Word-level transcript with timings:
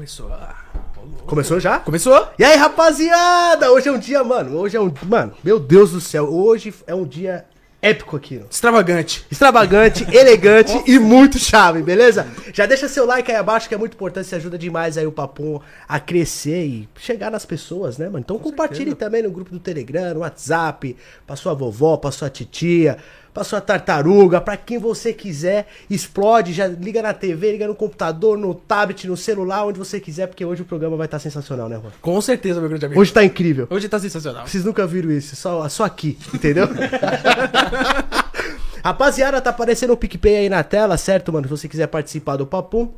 Começou. 0.00 0.32
Ah, 0.32 0.54
Começou 1.26 1.60
já? 1.60 1.78
Começou? 1.78 2.28
E 2.38 2.42
aí, 2.42 2.56
rapaziada? 2.56 3.70
Hoje 3.70 3.90
é 3.90 3.92
um 3.92 3.98
dia, 3.98 4.24
mano. 4.24 4.56
Hoje 4.56 4.74
é 4.74 4.80
um. 4.80 4.90
Mano, 5.04 5.34
meu 5.44 5.60
Deus 5.60 5.92
do 5.92 6.00
céu. 6.00 6.24
Hoje 6.24 6.72
é 6.86 6.94
um 6.94 7.04
dia 7.04 7.44
épico 7.82 8.16
aqui. 8.16 8.40
ó. 8.42 8.46
Extravagante. 8.50 9.26
Extravagante, 9.30 10.06
elegante 10.16 10.72
e 10.86 10.98
muito 10.98 11.38
chave, 11.38 11.82
beleza? 11.82 12.26
Já 12.52 12.64
deixa 12.64 12.88
seu 12.88 13.04
like 13.04 13.30
aí 13.30 13.36
abaixo 13.36 13.68
que 13.68 13.74
é 13.74 13.78
muito 13.78 13.92
importante, 13.94 14.26
você 14.26 14.36
ajuda 14.36 14.56
demais 14.56 14.96
aí 14.96 15.06
o 15.06 15.12
Papum 15.12 15.60
a 15.86 16.00
crescer 16.00 16.64
e 16.64 16.88
chegar 16.98 17.30
nas 17.30 17.44
pessoas, 17.44 17.98
né, 17.98 18.06
mano? 18.06 18.20
Então 18.20 18.38
compartilhe 18.38 18.94
também 18.94 19.22
no 19.22 19.30
grupo 19.30 19.50
do 19.50 19.58
Telegram, 19.60 20.14
no 20.14 20.20
WhatsApp, 20.20 20.96
pra 21.26 21.36
sua 21.36 21.52
vovó, 21.54 21.98
pra 21.98 22.10
sua 22.10 22.28
titia, 22.30 22.96
pra 23.32 23.44
sua 23.44 23.60
tartaruga, 23.60 24.40
pra 24.40 24.56
quem 24.56 24.78
você 24.78 25.12
quiser. 25.12 25.68
Explode, 25.88 26.52
já 26.52 26.66
liga 26.66 27.02
na 27.02 27.12
TV, 27.14 27.52
liga 27.52 27.66
no 27.66 27.74
computador, 27.74 28.36
no 28.36 28.54
tablet, 28.54 29.06
no 29.06 29.16
celular, 29.16 29.64
onde 29.66 29.78
você 29.78 30.00
quiser, 30.00 30.26
porque 30.26 30.44
hoje 30.44 30.62
o 30.62 30.64
programa 30.64 30.96
vai 30.96 31.06
estar 31.06 31.18
sensacional, 31.18 31.68
né, 31.68 31.78
Juan? 31.80 31.92
Com 32.00 32.20
certeza, 32.20 32.60
meu 32.60 32.68
grande 32.68 32.86
amigo. 32.86 33.00
Hoje 33.00 33.12
tá 33.12 33.24
incrível. 33.24 33.66
Hoje 33.70 33.88
tá 33.88 33.98
sensacional. 33.98 34.46
Vocês 34.46 34.64
nunca 34.64 34.86
viram 34.86 35.10
isso, 35.10 35.36
só, 35.36 35.68
só 35.68 35.84
aqui, 35.84 36.18
entendeu? 36.34 36.68
Rapaziada, 38.82 39.40
tá 39.40 39.50
aparecendo 39.50 39.92
o 39.92 39.96
PicPay 39.96 40.36
aí 40.36 40.48
na 40.48 40.62
tela, 40.62 40.96
certo, 40.96 41.32
mano? 41.32 41.46
Se 41.46 41.50
você 41.50 41.68
quiser 41.68 41.86
participar 41.86 42.36
do 42.36 42.46
Papum, 42.46 42.90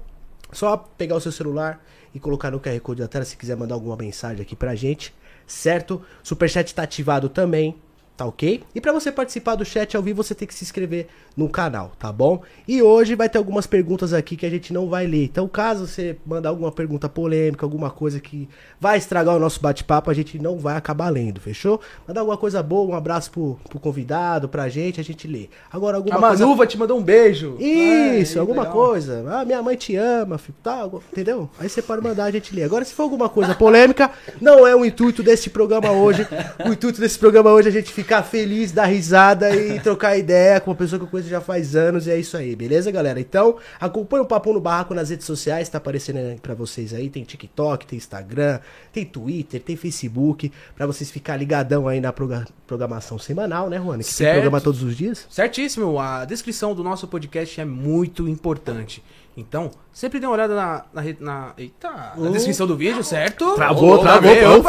só 0.53 0.77
pegar 0.77 1.17
o 1.17 1.21
seu 1.21 1.33
celular 1.33 1.85
e 2.15 2.21
colocar 2.21 2.51
no 2.51 2.61
QR 2.61 2.79
Code 2.81 3.01
da 3.01 3.09
tela 3.09 3.25
se 3.25 3.37
quiser 3.37 3.57
mandar 3.57 3.75
alguma 3.75 3.97
mensagem 3.97 4.43
aqui 4.43 4.55
pra 4.55 4.75
gente, 4.75 5.13
certo? 5.47 6.03
Superchat 6.23 6.73
tá 6.75 6.83
ativado 6.83 7.29
também, 7.29 7.77
tá 8.17 8.27
ok? 8.27 8.63
E 8.75 8.81
pra 8.81 8.93
você 8.93 9.11
participar 9.11 9.55
do 9.55 9.65
chat 9.65 9.97
ao 9.97 10.03
vivo, 10.03 10.23
você 10.23 10.35
tem 10.35 10.47
que 10.47 10.55
se 10.55 10.65
inscrever 10.65 11.07
no 11.37 11.49
canal, 11.49 11.93
tá 11.99 12.13
bom? 12.13 12.43
E 12.69 12.83
hoje 12.83 13.15
vai 13.15 13.29
ter 13.29 13.39
algumas 13.39 13.67
perguntas 13.67 14.13
aqui 14.13 14.37
que 14.37 14.45
a 14.45 14.51
gente 14.51 14.73
não 14.73 14.89
vai 14.89 15.07
ler. 15.07 15.25
Então, 15.25 15.49
caso 15.49 15.87
você 15.87 16.17
mandar 16.27 16.51
alguma 16.51 16.71
pergunta 16.71 17.09
polêmica, 17.09 17.65
alguma 17.65 17.91
coisa 17.91 18.21
que 18.21 18.49
vai 18.79 18.99
estragar 18.99 19.35
o 19.35 19.39
nosso 19.39 19.61
bate-papo, 19.61 20.11
a 20.11 20.15
gente 20.15 20.39
não 20.39 20.59
vai 20.59 20.77
acabar 20.77 21.09
lendo, 21.09 21.41
fechou? 21.41 21.81
Mandar 22.07 22.21
alguma 22.21 22.37
coisa 22.37 22.63
boa, 22.63 22.95
um 22.95 22.97
abraço 22.97 23.31
pro, 23.31 23.59
pro 23.69 23.81
convidado, 23.81 24.49
pra 24.49 24.69
gente, 24.69 25.01
a 25.01 25.05
gente 25.05 25.27
lê. 25.27 25.49
Agora, 25.71 25.97
alguma 25.97 26.17
A 26.17 26.21
coisa... 26.21 26.45
Manuva 26.45 26.67
te 26.67 26.79
mandou 26.79 26.99
um 26.99 27.03
beijo. 27.03 27.57
Isso, 27.59 28.39
alguma 28.39 28.63
legal. 28.63 28.77
coisa. 28.77 29.25
Ah, 29.29 29.45
minha 29.45 29.63
mãe 29.63 29.77
te 29.77 29.97
ama, 29.97 30.37
filho, 30.37 30.57
tá, 30.63 30.89
entendeu? 31.11 31.49
Aí 31.59 31.69
você 31.69 31.81
pode 31.81 32.03
mandar 32.03 32.25
a 32.25 32.31
gente 32.31 32.55
ler. 32.55 32.65
Agora, 32.65 32.85
se 32.85 32.93
for 32.93 33.05
alguma 33.05 33.29
coisa 33.29 33.55
polêmica, 33.55 34.11
não 34.41 34.67
é 34.67 34.77
o 34.77 34.85
intuito 34.85 35.23
desse 35.23 35.49
programa 35.49 35.91
hoje. 35.93 36.27
O 36.67 36.73
intuito 36.73 37.01
desse 37.01 37.19
programa 37.19 37.51
hoje 37.51 37.69
é 37.69 37.71
a 37.71 37.75
gente 37.75 37.93
ficar 38.03 38.23
feliz, 38.23 38.73
dar 38.73 38.87
risada 38.87 39.55
e 39.55 39.79
trocar 39.81 40.17
ideia 40.17 40.61
com 40.61 40.71
uma 40.71 40.77
pessoa 40.77 40.99
que 40.99 41.05
eu 41.05 41.09
conheço 41.09 41.29
já 41.31 41.41
faz 41.41 41.75
anos. 41.77 42.07
E 42.07 42.11
é 42.11 42.19
isso 42.19 42.37
aí, 42.37 42.55
beleza, 42.57 42.91
galera? 42.91 43.21
Então, 43.21 43.57
acompanha 43.81 44.23
o 44.23 44.27
Papo 44.27 44.53
no 44.53 44.61
Barraco 44.61 44.95
nas 44.95 45.11
redes 45.11 45.27
sociais, 45.27 45.69
tá 45.69 45.79
aparecendo 45.79 46.17
aí 46.19 46.39
pra 46.41 46.55
vocês 46.55 46.93
aí. 46.93 47.09
Tem 47.09 47.23
TikTok, 47.25 47.87
tem 47.87 47.97
Instagram, 47.97 48.59
tem 48.93 49.05
Twitter, 49.05 49.61
tem 49.61 49.77
Facebook, 49.77 50.53
pra 50.77 50.87
vocês 50.87 51.11
ficar 51.11 51.37
ligadão 51.37 51.87
aí 51.89 52.01
na 52.01 52.13
programação 52.13 53.19
semanal, 53.19 53.69
né, 53.71 53.77
Juan? 53.79 53.99
Que 53.99 54.05
tem 54.05 54.13
Certo. 54.13 54.33
programa 54.35 54.61
todos 54.61 54.83
os 54.83 54.97
dias. 54.97 55.27
Certíssimo, 55.31 55.99
a 55.99 56.25
descrição 56.25 56.75
do 56.75 56.83
nosso 56.83 57.07
podcast 57.09 57.61
é 57.61 57.65
muito 57.65 58.29
importante. 58.29 59.03
Então, 59.35 59.71
sempre 59.91 60.21
dê 60.21 60.27
uma 60.27 60.35
olhada 60.35 60.55
na, 60.55 60.85
na, 60.93 61.03
na- 61.19 61.53
eita, 61.57 61.91
na 62.19 62.31
descrição 62.31 62.67
do 62.67 62.77
vídeo, 62.77 63.03
certo? 63.03 63.55
Travou, 63.55 63.99
travou. 63.99 64.31
Travou, 64.37 64.63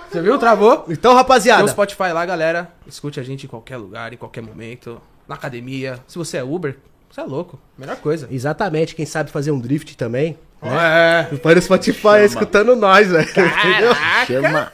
Você 0.09 0.21
viu? 0.21 0.37
Travou. 0.37 0.85
Então, 0.87 0.95
Tem 0.97 1.11
o 1.11 1.15
rapaziada, 1.15 1.67
Spotify 1.67 2.11
lá, 2.13 2.25
galera. 2.25 2.71
Escute 2.87 3.19
a 3.19 3.23
gente 3.23 3.45
em 3.45 3.49
qualquer 3.49 3.77
lugar, 3.77 4.13
em 4.13 4.17
qualquer 4.17 4.41
momento. 4.41 5.01
Na 5.27 5.35
academia. 5.35 5.99
Se 6.07 6.17
você 6.17 6.37
é 6.37 6.43
Uber, 6.43 6.77
você 7.09 7.21
é 7.21 7.23
louco. 7.23 7.59
Melhor 7.77 7.95
coisa. 7.97 8.27
exatamente, 8.29 8.95
quem 8.95 9.05
sabe 9.05 9.31
fazer 9.31 9.51
um 9.51 9.59
drift 9.59 9.95
também. 9.97 10.37
É. 10.61 11.35
Põe 11.37 11.55
no 11.55 11.61
Spotify 11.61 12.23
escutando 12.25 12.75
nós, 12.75 13.07
velho. 13.07 13.27
entendeu? 13.29 13.93
Chama. 14.25 14.71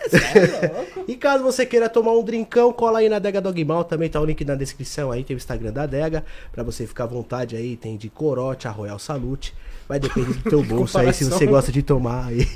E 1.07 1.15
caso 1.15 1.43
você 1.43 1.65
queira 1.65 1.89
tomar 1.89 2.13
um 2.13 2.23
drinkão, 2.23 2.71
cola 2.71 2.99
aí 2.99 3.09
na 3.09 3.19
Dega 3.19 3.41
Dogmal, 3.41 3.83
também 3.83 4.09
tá 4.09 4.19
o 4.21 4.25
link 4.25 4.45
na 4.45 4.55
descrição 4.55 5.11
aí, 5.11 5.23
tem 5.23 5.35
o 5.35 5.37
Instagram 5.37 5.73
da 5.73 5.85
Dega, 5.85 6.23
pra 6.51 6.63
você 6.63 6.87
ficar 6.87 7.03
à 7.05 7.07
vontade 7.07 7.55
aí, 7.55 7.75
tem 7.75 7.97
de 7.97 8.09
corote, 8.09 8.67
a 8.67 8.71
Royal 8.71 8.99
Salute. 8.99 9.53
Vai 9.91 9.99
depender 9.99 10.33
do 10.35 10.49
teu 10.49 10.63
bolso 10.63 10.97
aí, 10.97 11.11
se 11.11 11.25
você 11.25 11.45
gosta 11.45 11.69
de 11.69 11.83
tomar 11.83 12.27
aí 12.27 12.47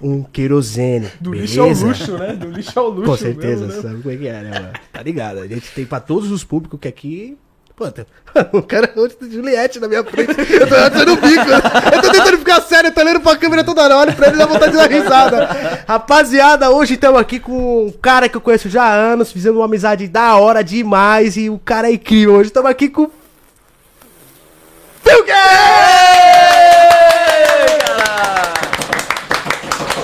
um 0.00 0.22
querosene. 0.22 1.10
Do 1.20 1.30
beleza? 1.30 1.48
lixo 1.48 1.60
ao 1.60 1.68
luxo, 1.68 2.12
né? 2.16 2.32
Do 2.34 2.48
lixo 2.48 2.78
ao 2.78 2.88
luxo. 2.90 3.10
Com 3.10 3.16
certeza, 3.16 3.66
mesmo, 3.66 3.82
né? 3.82 3.88
sabe 3.88 4.02
como 4.02 4.14
é 4.14 4.16
que 4.16 4.28
é, 4.28 4.40
né, 4.40 4.60
mano? 4.60 4.72
Tá 4.92 5.02
ligado? 5.02 5.40
A 5.40 5.48
gente 5.48 5.68
tem 5.72 5.84
pra 5.84 5.98
todos 5.98 6.30
os 6.30 6.44
públicos 6.44 6.78
que 6.80 6.86
aqui. 6.86 7.36
Pô, 7.74 7.86
o 8.56 8.62
cara 8.62 8.88
hoje 8.94 9.16
tem 9.16 9.32
Juliette 9.32 9.80
na 9.80 9.88
minha 9.88 10.04
frente. 10.04 10.30
Eu 10.30 10.68
tô 10.68 10.76
dando 10.76 11.14
o 11.14 11.16
bico. 11.16 11.44
né? 11.44 11.60
Eu 11.92 12.02
tô 12.02 12.12
tentando 12.12 12.38
ficar 12.38 12.60
sério, 12.60 12.86
eu 12.86 12.94
tô 12.94 13.00
olhando 13.00 13.20
pra 13.20 13.36
câmera 13.36 13.64
toda 13.64 13.96
hora, 13.96 14.12
pra 14.12 14.28
ele 14.28 14.36
dá 14.36 14.46
vontade 14.46 14.70
de 14.70 14.76
dar 14.76 14.88
risada. 14.88 15.48
Rapaziada, 15.88 16.70
hoje 16.70 16.94
estamos 16.94 17.20
aqui 17.20 17.40
com 17.40 17.86
um 17.88 17.90
cara 17.90 18.28
que 18.28 18.36
eu 18.36 18.40
conheço 18.40 18.70
já 18.70 18.84
há 18.84 18.94
anos, 18.94 19.32
fizemos 19.32 19.58
uma 19.58 19.64
amizade 19.64 20.06
da 20.06 20.36
hora 20.36 20.62
demais 20.62 21.36
e 21.36 21.50
o 21.50 21.58
cara 21.58 21.88
é 21.90 21.94
incrível. 21.94 22.34
Hoje 22.34 22.50
estamos 22.50 22.70
aqui 22.70 22.88
com. 22.88 23.08
Phil 23.08 23.23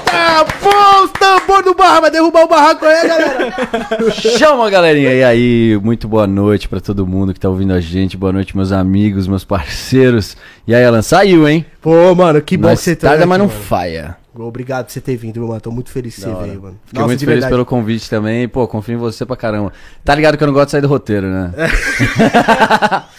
Tá 0.04 0.44
bom, 0.62 1.04
os 1.04 1.10
tambor 1.12 1.62
do 1.62 1.74
barra, 1.74 2.02
vai 2.02 2.10
derrubar 2.10 2.44
o 2.44 2.48
barraco 2.48 2.84
aí, 2.84 3.08
galera. 3.08 3.54
Chama, 4.12 4.68
galerinha. 4.70 5.12
E 5.12 5.24
aí, 5.24 5.80
muito 5.82 6.06
boa 6.08 6.26
noite 6.26 6.68
pra 6.68 6.80
todo 6.80 7.06
mundo 7.06 7.32
que 7.34 7.40
tá 7.40 7.48
ouvindo 7.48 7.72
a 7.72 7.80
gente. 7.80 8.16
Boa 8.16 8.32
noite, 8.32 8.56
meus 8.56 8.72
amigos, 8.72 9.26
meus 9.26 9.44
parceiros. 9.44 10.36
E 10.66 10.74
aí, 10.74 10.84
Alan, 10.84 11.02
saiu, 11.02 11.48
hein? 11.48 11.64
Pô, 11.80 12.14
mano, 12.14 12.40
que 12.40 12.56
bom 12.56 12.68
Nós 12.68 12.78
que 12.80 12.84
você 12.84 12.96
tá 12.96 13.08
tarda, 13.10 13.26
mas 13.26 13.38
não 13.38 13.46
mano. 13.46 13.58
falha. 13.60 14.16
Obrigado 14.34 14.86
por 14.86 14.92
você 14.92 15.00
ter 15.00 15.16
vindo, 15.16 15.38
meu 15.40 15.48
mano. 15.48 15.60
Tô 15.60 15.70
muito 15.70 15.90
feliz 15.90 16.14
que 16.14 16.20
você 16.22 16.32
veio, 16.32 16.62
mano. 16.62 16.78
Fiquei 16.86 17.04
muito 17.04 17.24
feliz 17.24 17.44
pelo 17.46 17.64
convite 17.66 18.08
também. 18.08 18.48
Pô, 18.48 18.66
confio 18.66 18.94
em 18.94 18.98
você 18.98 19.26
pra 19.26 19.36
caramba. 19.36 19.72
Tá 20.04 20.14
ligado 20.14 20.38
que 20.38 20.42
eu 20.42 20.46
não 20.46 20.54
gosto 20.54 20.66
de 20.66 20.70
sair 20.72 20.80
do 20.80 20.88
roteiro, 20.88 21.26
né? 21.26 21.52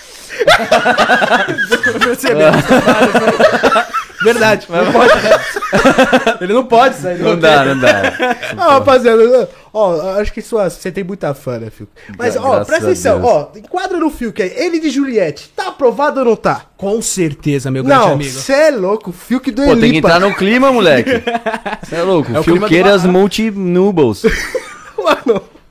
Verdade. 4.23 4.67
Não 4.69 4.91
pode. 4.91 5.11
Ele 6.41 6.53
não 6.53 6.63
pode 6.65 6.95
sair 6.95 7.17
do 7.17 7.23
Não 7.23 7.37
dá, 7.39 7.65
não 7.65 7.79
dá. 7.79 8.13
Ah, 8.57 8.73
rapaziada, 8.73 9.49
ó, 9.73 10.19
acho 10.19 10.31
que 10.31 10.41
sua, 10.41 10.69
você 10.69 10.91
tem 10.91 11.03
muita 11.03 11.33
fã, 11.33 11.57
né, 11.57 11.69
Fio? 11.71 11.87
Mas, 12.17 12.35
Gra- 12.35 12.43
ó, 12.43 12.63
presta 12.63 12.85
atenção, 12.85 13.23
ó, 13.23 13.47
enquadra 13.57 13.97
no 13.97 14.11
que 14.31 14.43
é 14.43 14.65
ele 14.65 14.79
de 14.79 14.89
Juliette. 14.91 15.49
Tá 15.55 15.69
aprovado 15.69 16.19
ou 16.19 16.25
não 16.25 16.35
tá? 16.35 16.65
Com 16.77 17.01
certeza, 17.01 17.71
meu 17.71 17.83
grande 17.83 17.99
Não, 18.05 18.13
amigo. 18.13 18.29
você 18.31 18.53
é 18.53 18.69
louco, 18.71 19.11
o 19.37 19.39
que 19.39 19.51
do 19.51 19.63
Pô, 19.63 19.75
tem 19.75 19.91
que 19.91 19.97
entrar 19.97 20.19
no 20.19 20.35
clima, 20.35 20.71
moleque. 20.71 21.11
Você 21.83 21.95
é 21.95 22.03
louco. 22.03 22.31
É 22.35 22.39
o 22.39 22.43
clima 22.43 22.59
do 22.59 22.67
Filqueiras 22.67 23.01
barraco. 23.01 23.13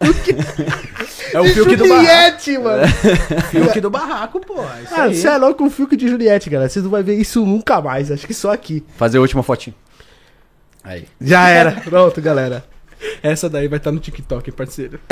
É 1.33 1.41
o 1.41 1.45
Fiuk 1.45 1.77
do 1.77 1.87
barraco. 1.89 2.07
Juliette, 2.07 2.59
mano. 2.59 2.83
Fiuk 3.51 3.81
do 3.81 3.91
barraco, 3.91 4.41
pô. 4.41 4.61
é 4.63 4.83
Isso 4.83 4.95
Ah, 4.95 5.03
aí. 5.05 5.15
você 5.15 5.29
é 5.29 5.37
louco, 5.37 5.65
o 5.65 5.71
Fio 5.71 5.87
que 5.87 5.97
de 5.97 6.09
Juliette, 6.09 6.49
galera. 6.51 6.69
Vocês 6.69 6.83
não 6.85 6.91
vão 6.91 7.03
ver 7.03 7.15
isso 7.15 7.45
nunca 7.45 7.81
mais, 7.81 8.11
acho 8.11 8.27
que 8.27 8.35
só 8.35 8.53
aqui. 8.53 8.85
Fazer 8.97 9.19
a 9.19 9.21
última 9.21 9.43
fotinho. 9.43 9.75
Aí. 10.83 11.05
Já 11.21 11.49
era. 11.49 11.73
Pronto, 11.73 12.21
galera. 12.21 12.65
Essa 13.23 13.49
daí 13.49 13.67
vai 13.67 13.79
estar 13.79 13.91
no 13.93 13.99
TikTok, 13.99 14.53
parceiro. 14.53 14.99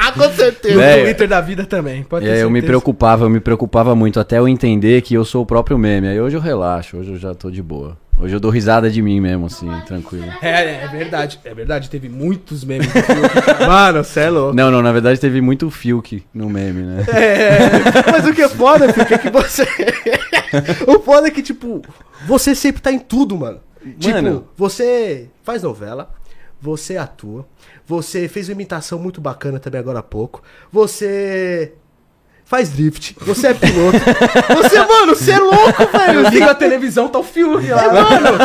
Ah, 0.00 0.12
com 0.12 0.30
certeza. 0.32 0.74
o 0.74 0.78
Velho. 0.78 1.04
Twitter 1.04 1.28
da 1.28 1.40
vida 1.40 1.64
também. 1.66 2.02
Pode 2.02 2.24
ter 2.24 2.32
aí 2.32 2.40
eu 2.40 2.50
me 2.50 2.62
preocupava, 2.62 3.24
eu 3.26 3.30
me 3.30 3.40
preocupava 3.40 3.94
muito 3.94 4.18
até 4.18 4.38
eu 4.38 4.48
entender 4.48 5.02
que 5.02 5.12
eu 5.14 5.24
sou 5.24 5.42
o 5.42 5.46
próprio 5.46 5.76
meme. 5.76 6.08
Aí 6.08 6.20
hoje 6.20 6.36
eu 6.36 6.40
relaxo, 6.40 6.96
hoje 6.96 7.12
eu 7.12 7.18
já 7.18 7.34
tô 7.34 7.50
de 7.50 7.62
boa. 7.62 7.96
Hoje 8.20 8.34
eu 8.34 8.40
dou 8.40 8.50
risada 8.50 8.90
de 8.90 9.00
mim 9.00 9.20
mesmo, 9.20 9.46
assim, 9.46 9.70
tranquilo. 9.86 10.26
É, 10.42 10.84
é 10.84 10.88
verdade. 10.88 11.38
É 11.44 11.54
verdade, 11.54 11.88
teve 11.88 12.08
muitos 12.08 12.64
memes 12.64 12.88
do 12.88 13.00
Fiuk. 13.00 13.60
Mano, 13.64 14.02
você 14.02 14.20
é 14.20 14.30
louco. 14.30 14.56
Não, 14.56 14.72
não, 14.72 14.82
na 14.82 14.90
verdade 14.90 15.20
teve 15.20 15.40
muito 15.40 15.70
Fiuk 15.70 16.24
no 16.34 16.50
meme, 16.50 16.82
né? 16.82 17.06
É, 17.12 17.58
mas 18.10 18.26
o 18.26 18.34
que 18.34 18.42
é 18.42 18.48
foda, 18.48 18.92
Fio, 18.92 19.02
é 19.02 19.18
que 19.18 19.30
você. 19.30 19.64
o 20.88 20.98
foda 20.98 21.28
é 21.28 21.30
que, 21.30 21.42
tipo, 21.42 21.80
você 22.26 22.56
sempre 22.56 22.82
tá 22.82 22.90
em 22.90 22.98
tudo, 22.98 23.36
mano. 23.36 23.60
Tipo, 23.98 24.14
Mano. 24.14 24.48
você 24.56 25.30
faz 25.44 25.62
novela, 25.62 26.10
você 26.60 26.96
atua, 26.96 27.46
você 27.86 28.26
fez 28.26 28.48
uma 28.48 28.54
imitação 28.54 28.98
muito 28.98 29.20
bacana 29.20 29.60
também 29.60 29.78
agora 29.78 30.00
há 30.00 30.02
pouco, 30.02 30.42
você 30.72 31.72
faz 32.48 32.70
drift, 32.70 33.14
você 33.20 33.48
é 33.48 33.54
piloto. 33.54 33.98
você, 34.56 34.78
mano, 34.78 35.14
você 35.14 35.32
é 35.32 35.38
louco, 35.38 35.86
velho. 35.92 36.20
Eu 36.20 36.30
ligo 36.30 36.44
a 36.48 36.54
televisão, 36.54 37.08
tá 37.08 37.18
o 37.18 37.24
É, 37.24 37.74
lá. 37.74 37.92
mano, 37.92 38.38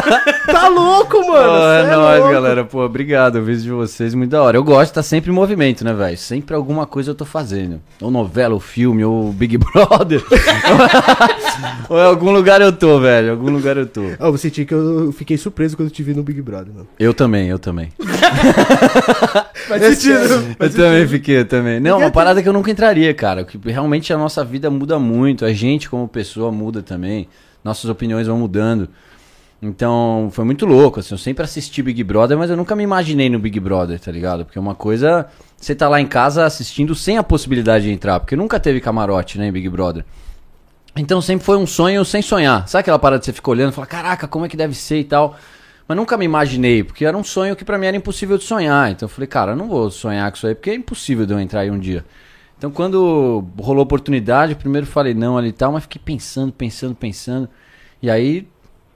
tá 0.46 0.68
louco, 0.68 1.20
mano. 1.26 1.60
Cê 1.88 1.92
é 1.92 1.96
nóis, 1.96 2.20
louco. 2.20 2.34
galera. 2.34 2.66
Pô, 2.66 2.84
obrigado. 2.84 3.38
O 3.38 3.44
vídeo 3.44 3.62
de 3.64 3.72
vocês 3.72 4.14
muito 4.14 4.32
da 4.32 4.44
hora. 4.44 4.58
Eu 4.58 4.64
gosto 4.64 4.82
de 4.86 4.90
estar 4.92 5.04
sempre 5.04 5.32
em 5.32 5.34
movimento, 5.34 5.86
né, 5.86 5.94
velho? 5.94 6.18
Sempre 6.18 6.54
alguma 6.56 6.86
coisa 6.86 7.12
eu 7.12 7.16
tô 7.16 7.24
fazendo. 7.26 7.82
Ou 8.02 8.12
novela, 8.12 8.54
ou 8.54 8.60
filme, 8.60 9.06
ou 9.06 9.32
Big 9.32 9.58
Brother. 9.72 10.22
ou 11.90 11.98
em 11.98 12.04
algum 12.06 12.32
lugar 12.32 12.62
eu 12.62 12.72
tô, 12.74 13.00
velho. 13.00 13.28
Em 13.28 13.32
algum 13.32 13.50
lugar 13.52 13.78
eu 13.78 13.86
tô. 13.86 14.02
Ó, 14.20 14.28
eu 14.28 14.38
senti 14.38 14.66
que 14.66 14.74
eu 14.74 15.14
fiquei 15.18 15.38
surpreso 15.38 15.78
quando 15.78 15.88
eu 15.88 15.94
te 15.94 16.04
vi 16.04 16.14
no 16.14 16.24
Big 16.24 16.42
Brother, 16.42 16.74
mano. 16.74 16.88
Eu 17.00 17.14
também, 17.14 17.48
eu 17.48 17.58
também. 17.60 17.90
Faz 19.68 19.82
sentido. 19.98 20.56
Eu 20.60 20.70
também 20.74 21.08
fiquei, 21.08 21.40
eu 21.40 21.46
também. 21.46 21.80
Não, 21.80 22.00
uma 22.00 22.12
parada 22.12 22.42
que 22.42 22.50
eu 22.50 22.54
nunca 22.54 22.70
entraria, 22.70 23.14
cara. 23.14 23.44
Que 23.44 23.58
realmente 23.66 23.93
realmente 23.94 24.12
a 24.12 24.18
nossa 24.18 24.44
vida 24.44 24.70
muda 24.70 24.98
muito, 24.98 25.46
a 25.46 25.54
gente 25.54 25.90
como 25.90 26.08
pessoa 26.08 26.52
muda 26.52 26.82
também, 26.82 27.28
nossas 27.64 27.90
opiniões 27.90 28.28
vão 28.28 28.40
mudando. 28.40 28.90
Então, 29.62 30.30
foi 30.34 30.44
muito 30.44 30.66
louco, 30.66 31.00
assim, 31.00 31.14
eu 31.14 31.18
sempre 31.18 31.44
assisti 31.44 31.82
Big 31.82 32.04
Brother, 32.04 32.38
mas 32.38 32.50
eu 32.50 32.58
nunca 32.58 32.76
me 32.76 32.84
imaginei 32.84 33.30
no 33.30 33.40
Big 33.40 33.60
Brother, 33.60 33.98
tá 34.00 34.12
ligado? 34.12 34.44
Porque 34.44 34.60
uma 34.60 34.76
coisa, 34.76 35.28
você 35.56 35.74
tá 35.74 35.88
lá 35.88 36.02
em 36.02 36.08
casa 36.08 36.44
assistindo 36.44 36.94
sem 36.96 37.18
a 37.18 37.24
possibilidade 37.24 37.86
de 37.86 37.92
entrar, 37.92 38.20
porque 38.20 38.36
nunca 38.36 38.60
teve 38.60 38.82
camarote, 38.82 39.38
né, 39.38 39.48
em 39.48 39.52
Big 39.52 39.70
Brother. 39.70 40.04
Então 40.96 41.22
sempre 41.22 41.46
foi 41.46 41.58
um 41.58 41.66
sonho 41.66 42.04
sem 42.04 42.22
sonhar. 42.22 42.68
Sabe 42.68 42.82
aquela 42.82 43.00
parada 43.00 43.20
que 43.20 43.26
você 43.26 43.34
fica 43.34 43.50
olhando 43.50 43.72
e 43.72 43.76
fala, 43.76 43.88
caraca, 43.88 44.28
como 44.28 44.46
é 44.46 44.50
que 44.50 44.58
deve 44.58 44.76
ser 44.76 45.00
e 45.00 45.04
tal. 45.04 45.38
Mas 45.88 45.98
nunca 45.98 46.18
me 46.18 46.26
imaginei, 46.26 46.84
porque 46.84 47.06
era 47.06 47.18
um 47.18 47.24
sonho 47.24 47.56
que 47.56 47.66
pra 47.66 47.78
mim 47.78 47.88
era 47.88 47.98
impossível 47.98 48.38
de 48.38 48.44
sonhar. 48.44 48.92
Então 48.92 49.06
eu 49.06 49.10
falei, 49.10 49.28
cara, 49.28 49.54
eu 49.54 49.56
não 49.56 49.68
vou 49.68 49.90
sonhar 49.90 50.30
com 50.30 50.38
isso 50.38 50.48
aí, 50.48 50.56
porque 50.56 50.72
é 50.72 50.76
impossível 50.76 51.26
de 51.26 51.34
eu 51.34 51.40
entrar 51.40 51.62
aí 51.62 51.72
um 51.72 51.80
dia. 51.80 52.06
Então 52.58 52.72
quando 52.72 53.46
rolou 53.60 53.82
a 53.82 53.84
oportunidade, 53.84 54.56
primeiro 54.56 54.88
falei 54.88 55.14
não 55.14 55.38
ali 55.38 55.50
e 55.50 55.54
tal, 55.54 55.72
mas 55.72 55.84
fiquei 55.84 56.02
pensando, 56.04 56.52
pensando, 56.52 56.96
pensando. 56.96 57.50
E 58.02 58.10
aí, 58.10 58.48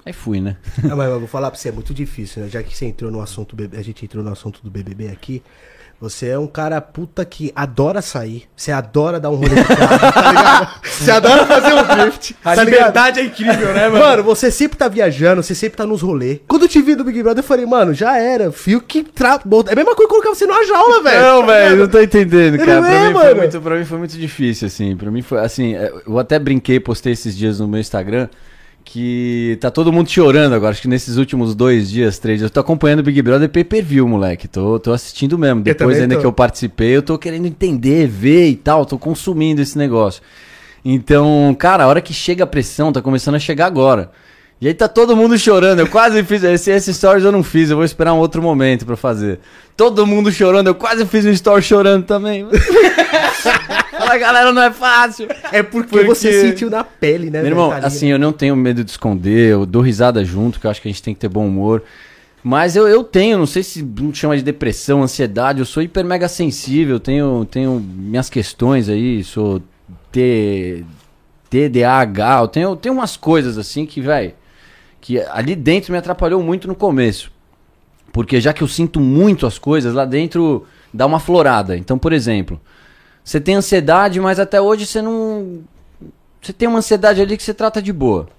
aí 0.05 0.13
fui, 0.13 0.39
né? 0.39 0.57
Ah, 0.89 0.95
mas 0.95 1.09
eu 1.09 1.19
vou 1.19 1.27
falar 1.27 1.51
pra 1.51 1.59
você, 1.59 1.69
é 1.69 1.71
muito 1.71 1.93
difícil, 1.93 2.43
né? 2.43 2.49
Já 2.49 2.63
que 2.63 2.75
você 2.75 2.85
entrou 2.85 3.11
no 3.11 3.21
assunto, 3.21 3.55
a 3.77 3.81
gente 3.81 4.05
entrou 4.05 4.23
no 4.23 4.31
assunto 4.31 4.61
do 4.63 4.69
BBB 4.69 5.09
aqui. 5.09 5.43
Você 5.99 6.27
é 6.27 6.37
um 6.37 6.45
cara 6.45 6.79
puta 6.79 7.25
que 7.25 7.51
adora 7.55 8.03
sair. 8.03 8.43
Você 8.55 8.71
adora 8.71 9.19
dar 9.19 9.31
um 9.31 9.35
rolê 9.35 9.55
de 9.55 9.63
carro, 9.63 10.13
tá 10.13 10.31
ligado? 10.31 10.69
Você 10.85 11.09
adora 11.11 11.45
fazer 11.47 11.73
um 11.73 11.83
drift. 11.83 12.35
A 12.45 12.55
tá 12.55 12.63
ligado? 12.63 12.79
liberdade 12.79 13.19
é 13.19 13.23
incrível, 13.23 13.73
né, 13.73 13.89
mano? 13.89 14.05
Mano, 14.05 14.23
você 14.23 14.51
sempre 14.51 14.77
tá 14.77 14.87
viajando, 14.87 15.41
você 15.41 15.55
sempre 15.55 15.77
tá 15.77 15.85
nos 15.87 16.01
rolês. 16.01 16.39
Quando 16.47 16.63
eu 16.63 16.69
te 16.69 16.81
vi 16.81 16.95
do 16.95 17.03
Big 17.03 17.23
Brother, 17.23 17.43
eu 17.43 17.47
falei, 17.47 17.65
mano, 17.65 17.95
já 17.95 18.17
era. 18.17 18.51
Fio 18.51 18.79
que 18.79 19.03
tra... 19.03 19.39
É 19.67 19.73
a 19.73 19.75
mesma 19.75 19.95
coisa 19.95 20.07
que 20.07 20.07
colocar 20.07 20.29
você 20.29 20.45
numa 20.45 20.63
jaula, 20.65 21.01
velho. 21.01 21.21
Não, 21.21 21.45
velho, 21.45 21.75
não 21.77 21.87
tô 21.87 21.99
entendendo, 21.99 22.57
cara. 22.59 22.75
não 22.75 22.81
Pra, 22.81 22.93
é, 22.93 23.07
mim 23.07 23.13
foi 23.13 23.33
muito, 23.33 23.61
pra 23.61 23.75
mim 23.75 23.85
foi 23.85 23.97
muito 23.97 24.17
difícil, 24.17 24.67
assim. 24.67 24.95
Pra 24.95 25.09
mim 25.09 25.23
foi, 25.23 25.39
assim, 25.39 25.75
é, 25.75 25.91
eu 26.05 26.19
até 26.19 26.37
brinquei, 26.37 26.79
postei 26.79 27.13
esses 27.13 27.35
dias 27.35 27.59
no 27.59 27.67
meu 27.67 27.79
Instagram, 27.79 28.27
que 28.89 29.57
tá 29.59 29.69
todo 29.69 29.91
mundo 29.91 30.09
chorando 30.09 30.53
agora. 30.53 30.71
Acho 30.71 30.81
que 30.81 30.87
nesses 30.87 31.17
últimos 31.17 31.53
dois 31.53 31.89
dias, 31.89 32.17
três 32.17 32.39
dias, 32.39 32.49
eu 32.49 32.53
tô 32.53 32.61
acompanhando 32.61 32.99
o 33.01 33.03
Big 33.03 33.21
Brother 33.21 33.49
pay-per-view, 33.49 34.07
moleque. 34.07 34.47
Tô, 34.47 34.79
tô 34.79 34.93
assistindo 34.93 35.37
mesmo. 35.37 35.61
Depois 35.61 35.99
ainda 35.99 36.15
tô. 36.15 36.21
que 36.21 36.25
eu 36.25 36.31
participei, 36.31 36.95
eu 36.95 37.01
tô 37.01 37.17
querendo 37.17 37.45
entender, 37.45 38.07
ver 38.07 38.47
e 38.47 38.55
tal. 38.55 38.85
Tô 38.85 38.97
consumindo 38.97 39.61
esse 39.61 39.77
negócio. 39.77 40.21
Então, 40.85 41.53
cara, 41.59 41.83
a 41.83 41.87
hora 41.87 41.99
que 41.99 42.13
chega 42.13 42.45
a 42.45 42.47
pressão, 42.47 42.93
tá 42.93 43.01
começando 43.01 43.35
a 43.35 43.39
chegar 43.39 43.65
agora. 43.65 44.09
E 44.61 44.67
aí 44.67 44.73
tá 44.73 44.87
todo 44.87 45.17
mundo 45.17 45.37
chorando. 45.37 45.79
Eu 45.79 45.87
quase 45.87 46.23
fiz. 46.23 46.41
Esse, 46.47 46.71
esse 46.71 46.93
stories 46.93 47.25
eu 47.25 47.31
não 47.31 47.43
fiz, 47.43 47.69
eu 47.69 47.75
vou 47.75 47.85
esperar 47.85 48.13
um 48.13 48.19
outro 48.19 48.41
momento 48.41 48.85
pra 48.85 48.95
fazer. 48.95 49.39
Todo 49.75 50.07
mundo 50.07 50.31
chorando, 50.31 50.67
eu 50.67 50.75
quase 50.75 51.05
fiz 51.05 51.25
um 51.25 51.31
story 51.31 51.61
chorando 51.61 52.05
também. 52.05 52.47
Fala, 53.91 54.17
galera, 54.17 54.51
não 54.51 54.61
é 54.61 54.71
fácil. 54.71 55.27
É 55.51 55.63
porque, 55.63 55.89
Porque- 55.89 56.05
você 56.05 56.41
sentiu 56.41 56.69
na 56.69 56.83
pele, 56.83 57.29
né? 57.29 57.39
Meu 57.41 57.51
irmão, 57.51 57.71
assim, 57.71 58.07
eu 58.07 58.19
não 58.19 58.31
tenho 58.33 58.55
medo 58.55 58.83
de 58.83 58.91
esconder, 58.91 59.51
eu 59.51 59.65
dou 59.65 59.81
risada 59.81 60.23
junto, 60.25 60.59
que 60.59 60.67
eu 60.67 60.71
acho 60.71 60.81
que 60.81 60.87
a 60.87 60.91
gente 60.91 61.03
tem 61.03 61.13
que 61.13 61.19
ter 61.19 61.29
bom 61.29 61.45
humor. 61.47 61.83
Mas 62.43 62.75
eu, 62.75 62.87
eu 62.87 63.03
tenho, 63.03 63.37
não 63.37 63.45
sei 63.45 63.63
se 63.63 63.81
não 63.83 64.13
chama 64.13 64.37
de 64.37 64.43
depressão, 64.43 65.03
ansiedade, 65.03 65.59
eu 65.59 65.65
sou 65.65 65.81
hiper 65.83 66.05
mega 66.05 66.27
sensível, 66.29 66.99
tenho, 66.99 67.45
tenho 67.45 67.79
minhas 67.79 68.29
questões 68.29 68.87
aí, 68.87 69.23
sou 69.23 69.61
T, 70.11 70.85
TDAH, 71.49 72.39
eu 72.41 72.47
tenho, 72.47 72.75
tenho 72.75 72.95
umas 72.95 73.17
coisas 73.17 73.57
assim 73.57 73.85
que, 73.85 73.99
velho, 74.01 74.33
que 75.01 75.19
ali 75.19 75.55
dentro 75.55 75.91
me 75.91 75.97
atrapalhou 75.97 76.41
muito 76.41 76.67
no 76.67 76.75
começo. 76.75 77.31
Porque 78.13 78.39
já 78.39 78.53
que 78.53 78.63
eu 78.63 78.67
sinto 78.67 78.99
muito 78.99 79.45
as 79.45 79.57
coisas, 79.59 79.93
lá 79.93 80.05
dentro 80.05 80.65
dá 80.93 81.05
uma 81.05 81.19
florada. 81.19 81.77
Então, 81.77 81.97
por 81.97 82.13
exemplo, 82.13 82.59
você 83.27 83.41
tem 83.41 83.55
ansiedade, 83.55 84.21
mas 84.21 84.39
até 84.39 84.61
hoje 84.61 84.85
você 84.85 85.01
não. 85.01 85.59
Você 86.41 86.53
tem 86.53 86.65
uma 86.65 86.77
ansiedade 86.77 87.21
ali 87.21 87.35
que 87.35 87.43
você 87.43 87.53
trata 87.53 87.81
de 87.81 87.91
boa. 87.91 88.29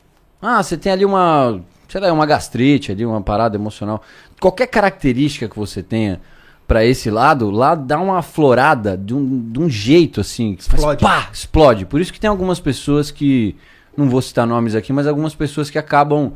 Ah, 0.41 0.63
você 0.63 0.79
tem 0.79 0.91
ali 0.91 1.05
uma. 1.05 1.61
Sei 1.87 2.01
lá, 2.01 2.11
uma 2.11 2.25
gastrite 2.25 2.91
ali, 2.91 3.05
uma 3.05 3.21
parada 3.21 3.55
emocional. 3.55 4.03
Qualquer 4.41 4.67
característica 4.67 5.47
que 5.47 5.59
você 5.59 5.83
tenha 5.83 6.23
pra 6.67 6.87
esse 6.87 7.11
lado, 7.11 7.51
lá 7.51 7.75
dá 7.75 8.01
uma 8.01 8.23
florada 8.23 8.97
de 8.97 9.13
um, 9.13 9.53
de 9.53 9.61
um 9.61 9.69
jeito 9.69 10.23
assim. 10.23 10.55
Que 10.55 10.65
faz 10.65 10.79
Explode. 10.79 11.03
pá, 11.03 11.29
explode. 11.31 11.85
Por 11.85 12.01
isso 12.01 12.11
que 12.11 12.19
tem 12.19 12.31
algumas 12.31 12.59
pessoas 12.59 13.11
que. 13.11 13.57
Não 13.95 14.09
vou 14.09 14.23
citar 14.23 14.47
nomes 14.47 14.75
aqui, 14.75 14.91
mas 14.91 15.07
algumas 15.07 15.35
pessoas 15.35 15.69
que 15.69 15.77
acabam. 15.77 16.33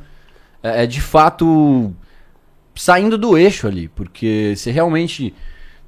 É, 0.63 0.83
é, 0.83 0.87
de 0.87 1.01
fato 1.01 1.91
saindo 2.75 3.17
do 3.17 3.39
eixo 3.39 3.67
ali, 3.67 3.89
porque 3.89 4.53
você 4.55 4.71
realmente 4.71 5.35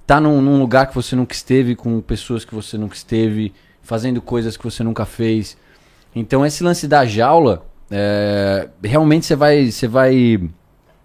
tá 0.06 0.20
num, 0.20 0.40
num 0.40 0.58
lugar 0.58 0.88
que 0.88 0.94
você 0.94 1.16
nunca 1.16 1.34
esteve, 1.34 1.74
com 1.74 2.00
pessoas 2.00 2.44
que 2.44 2.54
você 2.54 2.76
nunca 2.76 2.94
esteve, 2.94 3.52
fazendo 3.82 4.20
coisas 4.20 4.56
que 4.56 4.64
você 4.64 4.82
nunca 4.82 5.04
fez. 5.04 5.56
Então 6.14 6.44
esse 6.44 6.62
lance 6.62 6.86
da 6.86 7.04
jaula, 7.04 7.66
é, 7.90 8.68
realmente 8.82 9.26
você 9.26 9.36
vai, 9.36 9.70
você 9.70 9.88
vai 9.88 10.50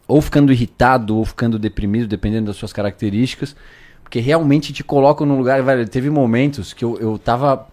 ou 0.07 0.21
ficando 0.21 0.51
irritado 0.51 1.17
ou 1.17 1.25
ficando 1.25 1.59
deprimido, 1.59 2.07
dependendo 2.07 2.47
das 2.47 2.55
suas 2.55 2.73
características, 2.73 3.55
porque 4.03 4.19
realmente 4.19 4.73
te 4.73 4.83
colocam 4.83 5.25
num 5.25 5.37
lugar, 5.37 5.61
velho, 5.61 5.87
teve 5.87 6.09
momentos 6.09 6.73
que 6.73 6.83
eu, 6.83 6.97
eu 6.99 7.17
tava 7.19 7.67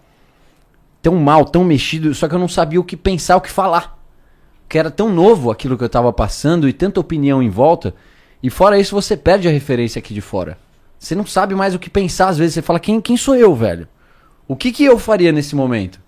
tão 1.01 1.15
mal, 1.15 1.45
tão 1.45 1.63
mexido, 1.63 2.13
só 2.13 2.27
que 2.27 2.35
eu 2.35 2.39
não 2.39 2.47
sabia 2.47 2.79
o 2.79 2.83
que 2.83 2.95
pensar, 2.95 3.37
o 3.37 3.41
que 3.41 3.49
falar 3.49 3.97
que 4.67 4.77
era 4.77 4.91
tão 4.91 5.09
novo 5.09 5.49
aquilo 5.49 5.77
que 5.77 5.83
eu 5.83 5.89
tava 5.89 6.11
passando 6.11 6.67
e 6.67 6.73
tanta 6.73 6.99
opinião 6.99 7.41
em 7.41 7.49
volta. 7.49 7.93
E 8.41 8.49
fora 8.49 8.79
isso, 8.79 8.93
você 8.93 9.15
perde 9.15 9.47
a 9.47 9.51
referência 9.51 9.99
aqui 9.99 10.13
de 10.13 10.21
fora. 10.21 10.57
Você 10.99 11.15
não 11.15 11.25
sabe 11.25 11.53
mais 11.55 11.75
o 11.75 11.79
que 11.79 11.89
pensar, 11.89 12.29
às 12.29 12.37
vezes 12.37 12.55
você 12.55 12.61
fala, 12.61 12.79
quem, 12.79 12.99
quem 12.99 13.15
sou 13.15 13.35
eu, 13.35 13.53
velho? 13.55 13.87
O 14.47 14.55
que, 14.55 14.71
que 14.71 14.83
eu 14.83 14.97
faria 14.97 15.31
nesse 15.31 15.55
momento? 15.55 15.99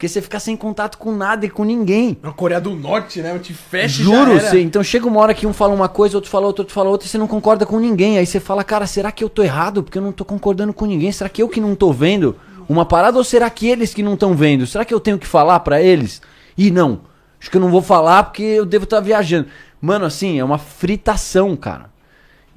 Porque 0.00 0.08
você 0.08 0.22
fica 0.22 0.40
sem 0.40 0.56
contato 0.56 0.96
com 0.96 1.12
nada 1.12 1.44
e 1.44 1.50
com 1.50 1.62
ninguém. 1.62 2.16
Na 2.22 2.32
Coreia 2.32 2.58
do 2.58 2.70
Norte, 2.70 3.20
né? 3.20 3.38
Te 3.38 3.52
fecha 3.52 4.00
e 4.00 4.04
Juro, 4.04 4.40
você, 4.40 4.62
então 4.62 4.82
chega 4.82 5.06
uma 5.06 5.20
hora 5.20 5.34
que 5.34 5.46
um 5.46 5.52
fala 5.52 5.74
uma 5.74 5.90
coisa, 5.90 6.16
outro 6.16 6.30
fala 6.30 6.46
outra, 6.46 6.62
outro 6.62 6.72
fala 6.72 6.88
outra, 6.88 7.06
e 7.06 7.10
você 7.10 7.18
não 7.18 7.26
concorda 7.26 7.66
com 7.66 7.78
ninguém. 7.78 8.16
Aí 8.16 8.24
você 8.24 8.40
fala, 8.40 8.64
cara, 8.64 8.86
será 8.86 9.12
que 9.12 9.22
eu 9.22 9.28
tô 9.28 9.42
errado? 9.42 9.82
Porque 9.82 9.98
eu 9.98 10.02
não 10.02 10.10
tô 10.10 10.24
concordando 10.24 10.72
com 10.72 10.86
ninguém. 10.86 11.12
Será 11.12 11.28
que 11.28 11.42
eu 11.42 11.48
que 11.50 11.60
não 11.60 11.74
tô 11.74 11.92
vendo 11.92 12.34
uma 12.66 12.86
parada 12.86 13.18
ou 13.18 13.24
será 13.24 13.50
que 13.50 13.68
eles 13.68 13.92
que 13.92 14.02
não 14.02 14.14
estão 14.14 14.34
vendo? 14.34 14.66
Será 14.66 14.86
que 14.86 14.94
eu 14.94 15.00
tenho 15.00 15.18
que 15.18 15.26
falar 15.26 15.60
pra 15.60 15.82
eles? 15.82 16.22
Ih, 16.56 16.70
não. 16.70 17.02
Acho 17.38 17.50
que 17.50 17.58
eu 17.58 17.60
não 17.60 17.70
vou 17.70 17.82
falar 17.82 18.22
porque 18.22 18.42
eu 18.42 18.64
devo 18.64 18.84
estar 18.84 19.00
viajando. 19.00 19.48
Mano, 19.82 20.06
assim, 20.06 20.38
é 20.38 20.44
uma 20.44 20.56
fritação, 20.56 21.54
cara. 21.56 21.89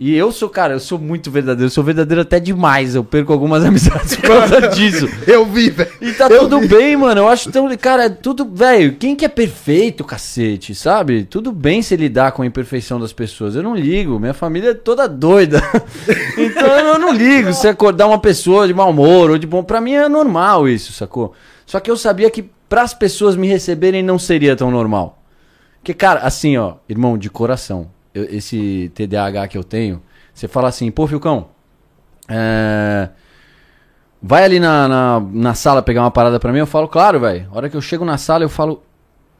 E 0.06 0.14
eu 0.18 0.34
sou, 0.34 0.50
cara, 0.50 0.74
eu 0.74 0.82
sou 0.82 1.00
muito 1.00 1.32
verdadeiro. 1.32 1.68
Eu 1.68 1.70
sou 1.70 1.82
verdadeiro 1.82 2.24
até 2.24 2.38
demais. 2.38 2.94
Eu 2.94 3.06
perco 3.06 3.32
algumas 3.32 3.64
amizades 3.64 4.18
por 4.18 4.28
causa 4.28 4.68
disso. 4.68 5.08
Eu 5.26 5.45
vi, 5.45 5.69
velho. 5.69 5.90
E 6.02 6.12
tá 6.12 6.28
Eu 6.28 6.42
tudo 6.42 6.60
vi. 6.60 6.68
bem, 6.68 6.98
mano. 6.98 7.22
Eu 7.22 7.30
acho 7.30 7.50
tão. 7.50 7.74
Cara, 7.78 8.10
tudo. 8.10 8.44
Velho, 8.54 8.95
quem 8.95 9.16
que 9.16 9.24
é 9.24 9.30
perfeito, 9.30 10.04
cacete, 10.04 10.76
sabe? 10.76 11.24
Tudo 11.24 11.54
bem 11.54 11.81
se 11.81 11.95
lidar 11.95 12.33
com 12.33 12.42
a 12.42 12.45
imperfeição 12.45 13.00
das 13.00 13.14
pessoas. 13.14 13.56
Eu 13.56 13.64
não 13.64 13.74
ligo. 13.74 14.19
Minha 14.19 14.33
família 14.33 14.72
é 14.72 14.74
toda 14.74 15.07
doida. 15.07 15.64
então 16.38 16.68
eu 16.80 17.00
não 17.00 17.14
ligo 17.14 17.54
se 17.54 17.69
acordar 17.69 18.06
uma 18.07 18.19
pessoa 18.19 18.68
de 18.68 18.74
mau 18.74 18.90
humor 18.90 19.30
ou 19.30 19.38
de 19.38 19.48
bom. 19.48 19.64
Pra 19.64 19.80
mim 19.80 19.94
é 19.94 20.10
normal 20.10 20.68
isso, 20.68 20.92
sacou? 20.92 21.31
Só 21.66 21.80
que 21.80 21.90
eu 21.90 21.95
sabia 21.95 22.30
que 22.30 22.44
pras 22.68 22.94
pessoas 22.94 23.38
me 23.38 23.48
receberem 23.48 24.04
não 24.04 24.19
seria 24.19 24.54
tão 24.54 24.69
normal. 24.69 25.24
Porque, 25.80 25.94
cara, 25.94 26.19
assim, 26.19 26.57
ó, 26.57 26.74
irmão, 26.90 27.18
de 27.18 27.30
coração, 27.30 27.88
eu- 28.14 28.26
esse 28.26 28.92
TDAH 28.96 29.48
que 29.48 29.58
eu 29.58 29.64
tenho, 29.64 30.02
você 30.34 30.48
fala 30.48 30.68
assim, 30.70 30.90
pô, 30.92 31.08
Filcão, 31.08 31.48
é. 32.28 33.10
Vai 34.22 34.46
ali 34.46 34.60
na, 34.60 34.88
na, 34.88 35.20
na 35.20 35.54
sala 35.54 35.82
pegar 35.82 36.02
uma 36.02 36.12
parada 36.12 36.40
pra 36.40 36.52
mim, 36.54 36.60
eu 36.60 36.68
falo, 36.68 36.88
claro, 36.88 37.20
velho. 37.20 37.48
A 37.52 37.58
hora 37.58 37.70
que 37.70 37.76
eu 37.76 37.82
chego 37.82 38.06
na 38.06 38.18
sala, 38.18 38.44
eu 38.44 38.50
falo, 38.50 38.82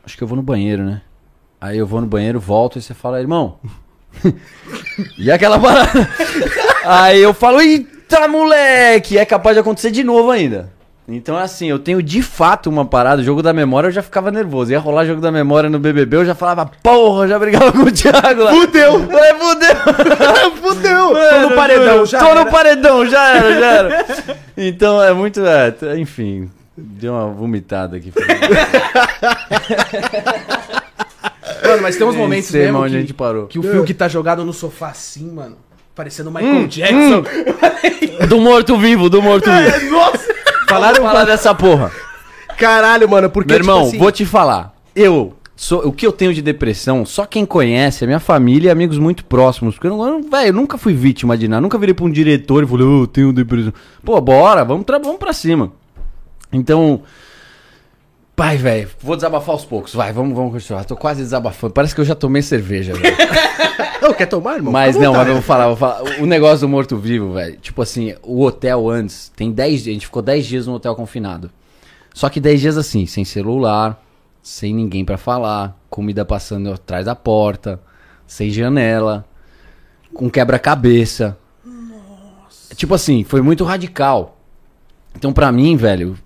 acho 0.06 0.18
que 0.18 0.24
eu 0.24 0.28
vou 0.28 0.36
no 0.36 0.44
banheiro, 0.44 0.84
né? 0.84 1.02
Aí 1.62 1.78
eu 1.78 1.88
vou 1.88 2.02
no 2.02 2.08
banheiro, 2.08 2.38
volto 2.38 2.78
e 2.78 2.82
você 2.82 2.94
fala, 2.94 3.22
irmão. 3.22 3.60
e 5.18 5.32
aquela 5.32 5.58
parada? 5.58 5.90
Aí 6.84 7.22
eu 7.22 7.34
falo, 7.34 7.62
eita, 7.62 8.28
moleque! 8.28 9.18
É 9.18 9.26
capaz 9.26 9.56
de 9.56 9.62
acontecer 9.62 9.90
de 9.90 10.04
novo 10.04 10.30
ainda. 10.32 10.73
Então 11.08 11.38
é 11.38 11.44
assim, 11.44 11.68
eu 11.68 11.78
tenho 11.78 12.02
de 12.02 12.22
fato 12.22 12.70
uma 12.70 12.86
parada, 12.86 13.22
o 13.22 13.26
jogo 13.26 13.44
da 13.44 13.52
memória 13.52 13.88
eu 13.88 13.92
já 13.92 14.02
ficava 14.02 14.32
nervoso. 14.32 14.72
Ia 14.72 14.80
rolar 14.80 15.06
jogo 15.06 15.20
da 15.20 15.32
memória 15.32 15.70
no 15.70 15.78
BBB, 15.78 16.18
eu 16.18 16.26
já 16.26 16.34
falava, 16.34 16.66
porra, 16.82 17.28
já 17.28 17.38
brigava 17.38 17.74
com 17.74 17.80
o 17.80 17.92
Thiago 17.92 18.44
lá. 18.44 18.52
Fudeu! 18.54 19.06
É, 19.12 19.34
fudeu! 19.34 19.76
Fudeu! 20.64 21.10
Tô 21.10 21.50
no 21.50 21.56
paredão, 21.56 22.06
já 22.06 22.20
Tô 22.20 22.28
era. 22.28 22.46
no 22.46 22.52
paredão, 22.52 23.06
já 23.06 23.36
era, 23.36 23.60
já 23.60 23.66
era. 23.66 24.06
Então 24.56 25.04
é 25.04 25.14
muito. 25.14 25.42
é, 25.46 25.76
enfim, 25.98 26.50
deu 26.78 27.12
uma 27.14 27.28
vomitada 27.28 27.98
aqui. 27.98 28.14
Mano, 31.66 31.82
mas 31.82 31.96
tem 31.96 32.06
uns 32.06 32.16
momentos 32.16 32.50
sei 32.50 32.64
mesmo 32.66 32.80
que, 32.80 32.86
a 32.86 32.90
gente 32.90 33.14
parou. 33.14 33.48
que 33.48 33.58
o 33.60 33.64
Phil 33.64 33.84
que 33.84 33.94
tá 33.94 34.08
jogado 34.08 34.44
no 34.46 34.54
sofá 34.54 34.90
assim, 34.90 35.32
mano. 35.32 35.58
Parecendo 35.96 36.30
o 36.30 36.34
Michael 36.34 36.68
Jackson. 36.68 37.24
Do 38.28 38.42
morto-vivo, 38.42 39.10
do 39.10 39.22
morto-vivo. 39.22 39.92
Nossa! 39.92 40.33
Falaram 40.74 41.04
falar 41.04 41.26
dessa 41.26 41.54
porra. 41.56 41.92
Caralho, 42.58 43.10
mano, 43.10 43.30
porque. 43.30 43.50
Meu 43.54 43.58
irmão, 43.60 43.78
tipo 43.80 43.88
assim, 43.90 43.98
vou 44.00 44.12
te 44.12 44.26
falar. 44.26 44.74
Eu. 44.96 45.34
Sou, 45.56 45.88
o 45.88 45.92
que 45.94 46.06
eu 46.06 46.12
tenho 46.12 46.34
de 46.34 46.42
depressão, 46.42 47.06
só 47.06 47.26
quem 47.28 47.46
conhece 47.46 48.04
é 48.04 48.08
minha 48.08 48.20
família 48.20 48.70
e 48.70 48.72
amigos 48.72 48.98
muito 48.98 49.24
próximos. 49.24 49.76
Porque 49.76 49.88
eu, 49.88 49.96
não- 49.96 50.24
velho, 50.24 50.48
eu 50.48 50.54
nunca 50.54 50.78
fui 50.80 50.94
vítima 50.94 51.38
de 51.38 51.48
nada. 51.48 51.62
Nunca 51.62 51.78
virei 51.78 51.94
pra 51.94 52.06
um 52.06 52.12
diretor 52.12 52.64
e 52.64 52.68
falei, 52.68 52.86
"Ô, 52.86 53.02
eu 53.04 53.08
tenho 53.08 53.32
depressão. 53.32 53.72
Pô, 54.04 54.20
bora, 54.20 54.66
vamos, 54.66 54.84
vamos 54.88 55.18
pra 55.18 55.32
cima. 55.32 55.72
Então. 56.52 57.02
Pai, 58.36 58.58
velho, 58.58 58.90
vou 59.00 59.16
desabafar 59.16 59.52
aos 59.52 59.64
poucos. 59.64 59.94
Vai, 59.94 60.12
vamos, 60.12 60.36
vamos 60.36 60.52
continuar. 60.54 60.84
Tô 60.86 60.96
quase 60.96 61.22
desabafando. 61.22 61.72
Parece 61.74 61.94
que 61.94 62.02
eu 62.02 62.06
já 62.06 62.16
tomei 62.16 62.42
cerveja, 62.42 62.94
velho. 62.94 63.16
Não, 64.04 64.14
quer 64.14 64.26
tomar, 64.26 64.56
irmão? 64.56 64.74
Mas 64.74 64.98
não, 64.98 65.14
mas 65.14 65.28
eu 65.28 65.34
vou 65.36 65.42
falar, 65.42 65.68
vou 65.68 65.78
falar. 65.78 66.04
O 66.20 66.26
negócio 66.26 66.68
do 66.68 66.70
morto-vivo, 66.70 67.34
velho. 67.34 67.58
Tipo 67.58 67.82
assim, 67.82 68.14
o 68.22 68.42
hotel 68.44 68.90
antes, 68.90 69.32
tem 69.36 69.52
10 69.52 69.84
dias. 69.84 69.88
A 69.88 69.94
gente 69.94 70.06
ficou 70.06 70.22
10 70.22 70.46
dias 70.46 70.68
no 70.68 70.74
hotel 70.74 70.96
confinado. 70.96 71.50
Só 72.14 72.30
que 72.30 72.40
10 72.40 72.62
dias 72.62 72.78
assim, 72.78 73.06
sem 73.06 73.24
celular, 73.24 74.04
sem 74.42 74.74
ninguém 74.74 75.06
pra 75.06 75.18
falar, 75.18 75.76
comida 75.90 76.26
passando 76.26 76.72
atrás 76.72 77.06
da 77.06 77.16
porta, 77.16 77.80
sem 78.28 78.50
janela, 78.50 79.26
com 80.14 80.30
quebra-cabeça. 80.30 81.38
Tipo 82.76 82.94
assim, 82.94 83.24
foi 83.24 83.42
muito 83.42 83.64
radical. 83.64 84.38
Então, 85.16 85.32
pra 85.32 85.52
mim, 85.52 85.76
velho, 85.78 86.18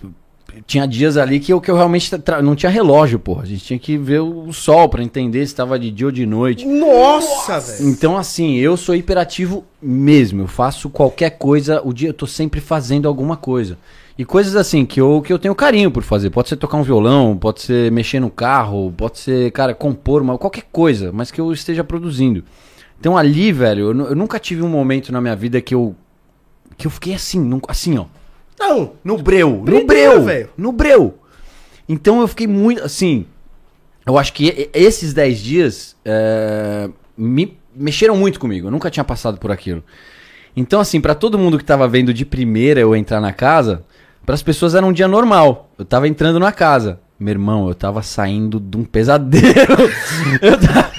tinha 0.65 0.87
dias 0.87 1.17
ali 1.17 1.39
que 1.39 1.53
eu, 1.53 1.61
que 1.61 1.69
eu 1.69 1.75
realmente 1.75 2.11
não 2.43 2.55
tinha 2.55 2.69
relógio, 2.69 3.19
porra. 3.19 3.43
A 3.43 3.45
gente 3.45 3.63
tinha 3.63 3.79
que 3.79 3.97
ver 3.97 4.19
o 4.19 4.51
sol 4.51 4.89
pra 4.89 5.03
entender 5.03 5.45
se 5.45 5.55
tava 5.55 5.77
de 5.77 5.91
dia 5.91 6.07
ou 6.07 6.11
de 6.11 6.25
noite. 6.25 6.65
Nossa, 6.65 7.59
velho. 7.59 7.89
Então, 7.89 8.17
assim, 8.17 8.55
eu 8.55 8.75
sou 8.77 8.95
hiperativo 8.95 9.63
mesmo. 9.81 10.43
Eu 10.43 10.47
faço 10.47 10.89
qualquer 10.89 11.31
coisa, 11.31 11.81
o 11.83 11.93
dia 11.93 12.09
eu 12.09 12.13
tô 12.13 12.25
sempre 12.25 12.59
fazendo 12.59 13.07
alguma 13.07 13.37
coisa. 13.37 13.77
E 14.17 14.25
coisas 14.25 14.55
assim 14.55 14.83
que 14.83 14.99
eu, 14.99 15.21
que 15.21 15.31
eu 15.31 15.37
tenho 15.37 15.53
carinho 15.53 15.91
por 15.91 16.01
fazer. 16.01 16.31
Pode 16.31 16.49
ser 16.49 16.55
tocar 16.55 16.77
um 16.77 16.83
violão, 16.83 17.37
pode 17.37 17.61
ser 17.61 17.91
mexer 17.91 18.19
no 18.19 18.31
carro, 18.31 18.91
pode 18.97 19.19
ser, 19.19 19.51
cara, 19.51 19.75
compor 19.75 20.23
uma, 20.23 20.37
qualquer 20.37 20.63
coisa, 20.71 21.11
mas 21.11 21.29
que 21.29 21.39
eu 21.39 21.53
esteja 21.53 21.83
produzindo. 21.83 22.43
Então 22.99 23.15
ali, 23.15 23.51
velho, 23.51 23.91
eu, 23.91 24.07
eu 24.07 24.15
nunca 24.15 24.39
tive 24.39 24.63
um 24.63 24.69
momento 24.69 25.11
na 25.11 25.21
minha 25.21 25.35
vida 25.35 25.61
que 25.61 25.75
eu. 25.75 25.95
que 26.75 26.87
eu 26.87 26.91
fiquei 26.91 27.13
assim, 27.13 27.47
assim, 27.67 27.97
ó. 27.99 28.05
Não, 28.59 28.93
No 29.03 29.17
breu, 29.17 29.63
no 29.65 29.85
breu, 29.85 30.23
velho. 30.23 30.49
no 30.57 30.71
breu. 30.71 31.17
Então 31.87 32.21
eu 32.21 32.27
fiquei 32.27 32.47
muito, 32.47 32.83
assim, 32.83 33.25
eu 34.05 34.17
acho 34.17 34.33
que 34.33 34.69
esses 34.73 35.13
10 35.13 35.39
dias 35.39 35.95
é, 36.03 36.89
me 37.17 37.57
mexeram 37.75 38.17
muito 38.17 38.39
comigo, 38.39 38.67
eu 38.67 38.71
nunca 38.71 38.89
tinha 38.89 39.03
passado 39.03 39.37
por 39.37 39.51
aquilo. 39.51 39.83
Então 40.55 40.79
assim, 40.79 40.99
pra 40.99 41.13
todo 41.13 41.37
mundo 41.37 41.57
que 41.57 41.63
tava 41.63 41.87
vendo 41.87 42.13
de 42.13 42.25
primeira 42.25 42.79
eu 42.79 42.95
entrar 42.95 43.21
na 43.21 43.31
casa, 43.31 43.83
pras 44.25 44.41
pessoas 44.41 44.73
era 44.75 44.85
um 44.85 44.91
dia 44.91 45.07
normal. 45.07 45.69
Eu 45.77 45.85
tava 45.85 46.07
entrando 46.07 46.39
na 46.39 46.51
casa. 46.51 46.99
Meu 47.19 47.31
irmão, 47.31 47.67
eu 47.67 47.73
tava 47.75 48.01
saindo 48.03 48.59
de 48.59 48.77
um 48.77 48.83
pesadelo. 48.83 49.89
eu, 50.41 50.59
tava, 50.59 50.91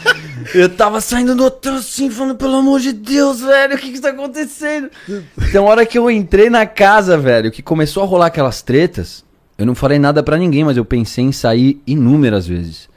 eu 0.55 0.69
tava 0.69 1.01
saindo 1.01 1.35
do 1.35 1.45
hotel 1.45 1.75
assim, 1.75 2.11
falando, 2.11 2.37
pelo 2.37 2.57
amor 2.57 2.81
de 2.81 2.93
Deus, 2.93 3.41
velho, 3.41 3.75
o 3.75 3.79
que 3.79 3.93
que 3.93 4.01
tá 4.01 4.11
acontecendo? 4.11 4.91
Então, 5.39 5.67
a 5.67 5.71
hora 5.71 5.87
que 5.87 5.99
eu 5.99 6.11
entrei 6.11 6.51
na 6.51 6.67
casa, 6.67 7.17
velho, 7.17 7.51
que 7.51 7.63
começou 7.63 8.03
a 8.03 8.07
rolar 8.07 8.27
aquelas 8.27 8.63
tretas, 8.63 9.25
eu 9.57 9.67
não 9.67 9.75
falei 9.75 9.99
nada 9.99 10.23
pra 10.23 10.37
ninguém, 10.37 10.65
mas 10.65 10.77
eu 10.77 10.85
pensei 10.85 11.25
em 11.25 11.33
sair 11.33 11.81
inúmeras 11.87 12.47
vezes. 12.47 12.89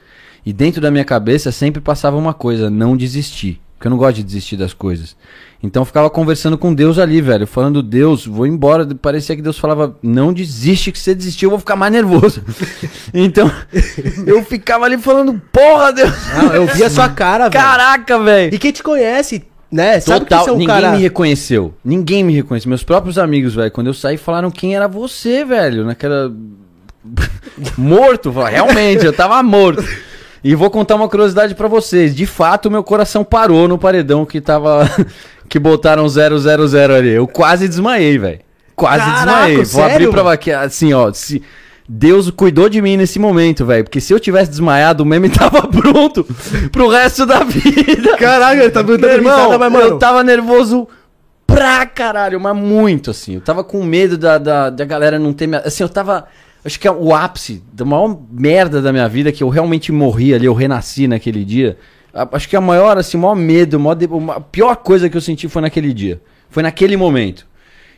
E 0.44 0.52
dentro 0.52 0.80
da 0.80 0.90
minha 0.90 1.04
cabeça 1.04 1.52
sempre 1.52 1.80
passava 1.80 2.16
uma 2.16 2.34
coisa, 2.34 2.68
não 2.68 2.96
desistir. 2.96 3.60
Porque 3.82 3.88
eu 3.88 3.90
não 3.90 3.98
gosto 3.98 4.14
de 4.14 4.22
desistir 4.22 4.56
das 4.56 4.72
coisas. 4.72 5.16
Então 5.60 5.82
eu 5.82 5.84
ficava 5.84 6.08
conversando 6.08 6.56
com 6.56 6.72
Deus 6.72 7.00
ali, 7.00 7.20
velho. 7.20 7.48
Falando, 7.48 7.82
Deus, 7.82 8.24
vou 8.24 8.46
embora. 8.46 8.86
Parecia 8.94 9.34
que 9.34 9.42
Deus 9.42 9.58
falava, 9.58 9.98
não 10.00 10.32
desiste, 10.32 10.92
que 10.92 10.98
se 10.98 11.06
você 11.06 11.14
desistir 11.16 11.46
eu 11.46 11.50
vou 11.50 11.58
ficar 11.58 11.74
mais 11.74 11.92
nervoso. 11.92 12.44
então 13.12 13.50
eu 14.24 14.44
ficava 14.44 14.84
ali 14.84 14.96
falando, 14.98 15.42
porra, 15.50 15.92
Deus. 15.92 16.12
Não, 16.32 16.54
eu 16.54 16.64
vi 16.68 16.84
a 16.84 16.88
sua 16.88 17.08
cara, 17.08 17.48
velho. 17.48 17.64
Caraca, 17.64 18.20
velho. 18.20 18.54
E 18.54 18.58
quem 18.60 18.70
te 18.70 18.84
conhece, 18.84 19.42
né? 19.68 19.98
Sabe 19.98 20.26
Total, 20.26 20.46
é 20.46 20.50
ninguém 20.52 20.66
cara... 20.68 20.92
me 20.92 20.98
reconheceu. 20.98 21.74
Ninguém 21.84 22.22
me 22.22 22.34
reconheceu. 22.34 22.68
Meus 22.68 22.84
próprios 22.84 23.18
amigos, 23.18 23.52
velho, 23.56 23.72
quando 23.72 23.88
eu 23.88 23.94
saí, 23.94 24.16
falaram 24.16 24.48
quem 24.48 24.76
era 24.76 24.86
você, 24.86 25.44
velho, 25.44 25.84
naquela. 25.84 26.32
morto, 27.76 28.30
realmente, 28.30 29.04
eu 29.04 29.12
tava 29.12 29.42
morto. 29.42 29.82
E 30.44 30.54
vou 30.54 30.70
contar 30.70 30.96
uma 30.96 31.08
curiosidade 31.08 31.54
pra 31.54 31.68
vocês. 31.68 32.14
De 32.14 32.26
fato, 32.26 32.70
meu 32.70 32.82
coração 32.82 33.22
parou 33.22 33.68
no 33.68 33.78
paredão 33.78 34.24
que 34.24 34.40
tava. 34.40 34.88
que 35.48 35.58
botaram 35.58 36.08
000 36.08 36.34
ali. 36.96 37.10
Eu 37.10 37.28
quase 37.28 37.68
desmaiei, 37.68 38.18
velho. 38.18 38.40
Quase 38.74 39.04
Caraca, 39.04 39.24
desmaiei. 39.24 39.56
Vou 39.56 39.64
sério? 39.64 39.94
abrir 39.94 40.10
pra 40.10 40.32
aqui, 40.32 40.50
assim, 40.50 40.92
ó. 40.92 41.12
Se... 41.12 41.42
Deus 41.88 42.30
cuidou 42.30 42.68
de 42.68 42.80
mim 42.80 42.96
nesse 42.96 43.18
momento, 43.18 43.66
velho. 43.66 43.84
Porque 43.84 44.00
se 44.00 44.12
eu 44.12 44.18
tivesse 44.18 44.50
desmaiado, 44.50 45.02
o 45.02 45.06
meme 45.06 45.28
tava 45.30 45.68
pronto 45.68 46.26
pro 46.70 46.88
resto 46.88 47.26
da 47.26 47.44
vida. 47.44 48.16
Caralho, 48.16 48.62
ele 48.62 48.70
tá 48.70 48.82
dando 48.82 49.04
irmão, 49.06 49.58
mas, 49.58 49.72
mano... 49.72 49.84
eu 49.84 49.98
tava 49.98 50.24
nervoso 50.24 50.88
pra 51.46 51.84
caralho, 51.84 52.40
mas 52.40 52.56
muito, 52.56 53.10
assim. 53.10 53.34
Eu 53.34 53.40
tava 53.40 53.62
com 53.62 53.82
medo 53.84 54.16
da, 54.16 54.38
da, 54.38 54.70
da 54.70 54.84
galera 54.84 55.18
não 55.18 55.32
ter 55.32 55.46
me... 55.46 55.56
Assim, 55.58 55.82
eu 55.82 55.88
tava... 55.88 56.26
Acho 56.64 56.78
que 56.78 56.86
é 56.86 56.92
o 56.92 57.12
ápice 57.14 57.62
da 57.72 57.84
maior 57.84 58.16
merda 58.30 58.80
da 58.80 58.92
minha 58.92 59.08
vida, 59.08 59.32
que 59.32 59.42
eu 59.42 59.48
realmente 59.48 59.90
morri 59.90 60.32
ali, 60.32 60.46
eu 60.46 60.54
renasci 60.54 61.08
naquele 61.08 61.44
dia. 61.44 61.76
A- 62.14 62.28
Acho 62.32 62.48
que 62.48 62.54
a 62.56 62.60
maior, 62.60 62.96
assim, 62.98 63.16
o 63.16 63.20
maior 63.20 63.34
medo, 63.34 63.76
o 63.76 63.80
maior 63.80 63.94
de- 63.94 64.08
a 64.36 64.40
pior 64.40 64.76
coisa 64.76 65.08
que 65.10 65.16
eu 65.16 65.20
senti 65.20 65.48
foi 65.48 65.62
naquele 65.62 65.92
dia. 65.92 66.20
Foi 66.50 66.62
naquele 66.62 66.96
momento. 66.96 67.46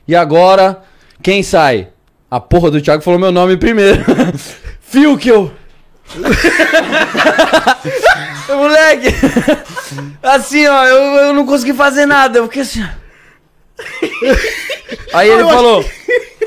E 0.09 0.15
agora, 0.17 0.83
quem 1.23 1.43
sai? 1.43 1.89
A 2.31 2.41
porra 2.41 2.71
do 2.71 2.81
Thiago 2.81 3.03
falou 3.03 3.19
meu 3.21 3.31
nome 3.33 3.57
primeiro. 3.57 4.03
Fiuk! 4.81 5.51
Moleque! 8.49 9.09
Assim, 10.23 10.67
ó, 10.67 10.85
eu, 10.87 10.97
eu 11.27 11.33
não 11.33 11.47
consegui 11.47 11.73
fazer 11.75 12.07
nada. 12.07 12.39
Eu 12.39 12.45
fiquei 12.47 12.63
assim. 12.63 12.85
Aí 15.13 15.29
ele 15.31 15.45
falou, 15.45 15.85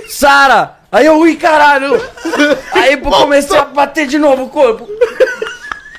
Sara! 0.08 0.77
Aí 0.92 1.06
eu, 1.06 1.18
ui, 1.20 1.36
caralho! 1.36 2.02
Aí 2.72 2.98
pô, 2.98 3.12
comecei 3.12 3.58
a 3.58 3.66
bater 3.66 4.08
de 4.08 4.18
novo 4.18 4.44
o 4.44 4.50
corpo. 4.50 4.88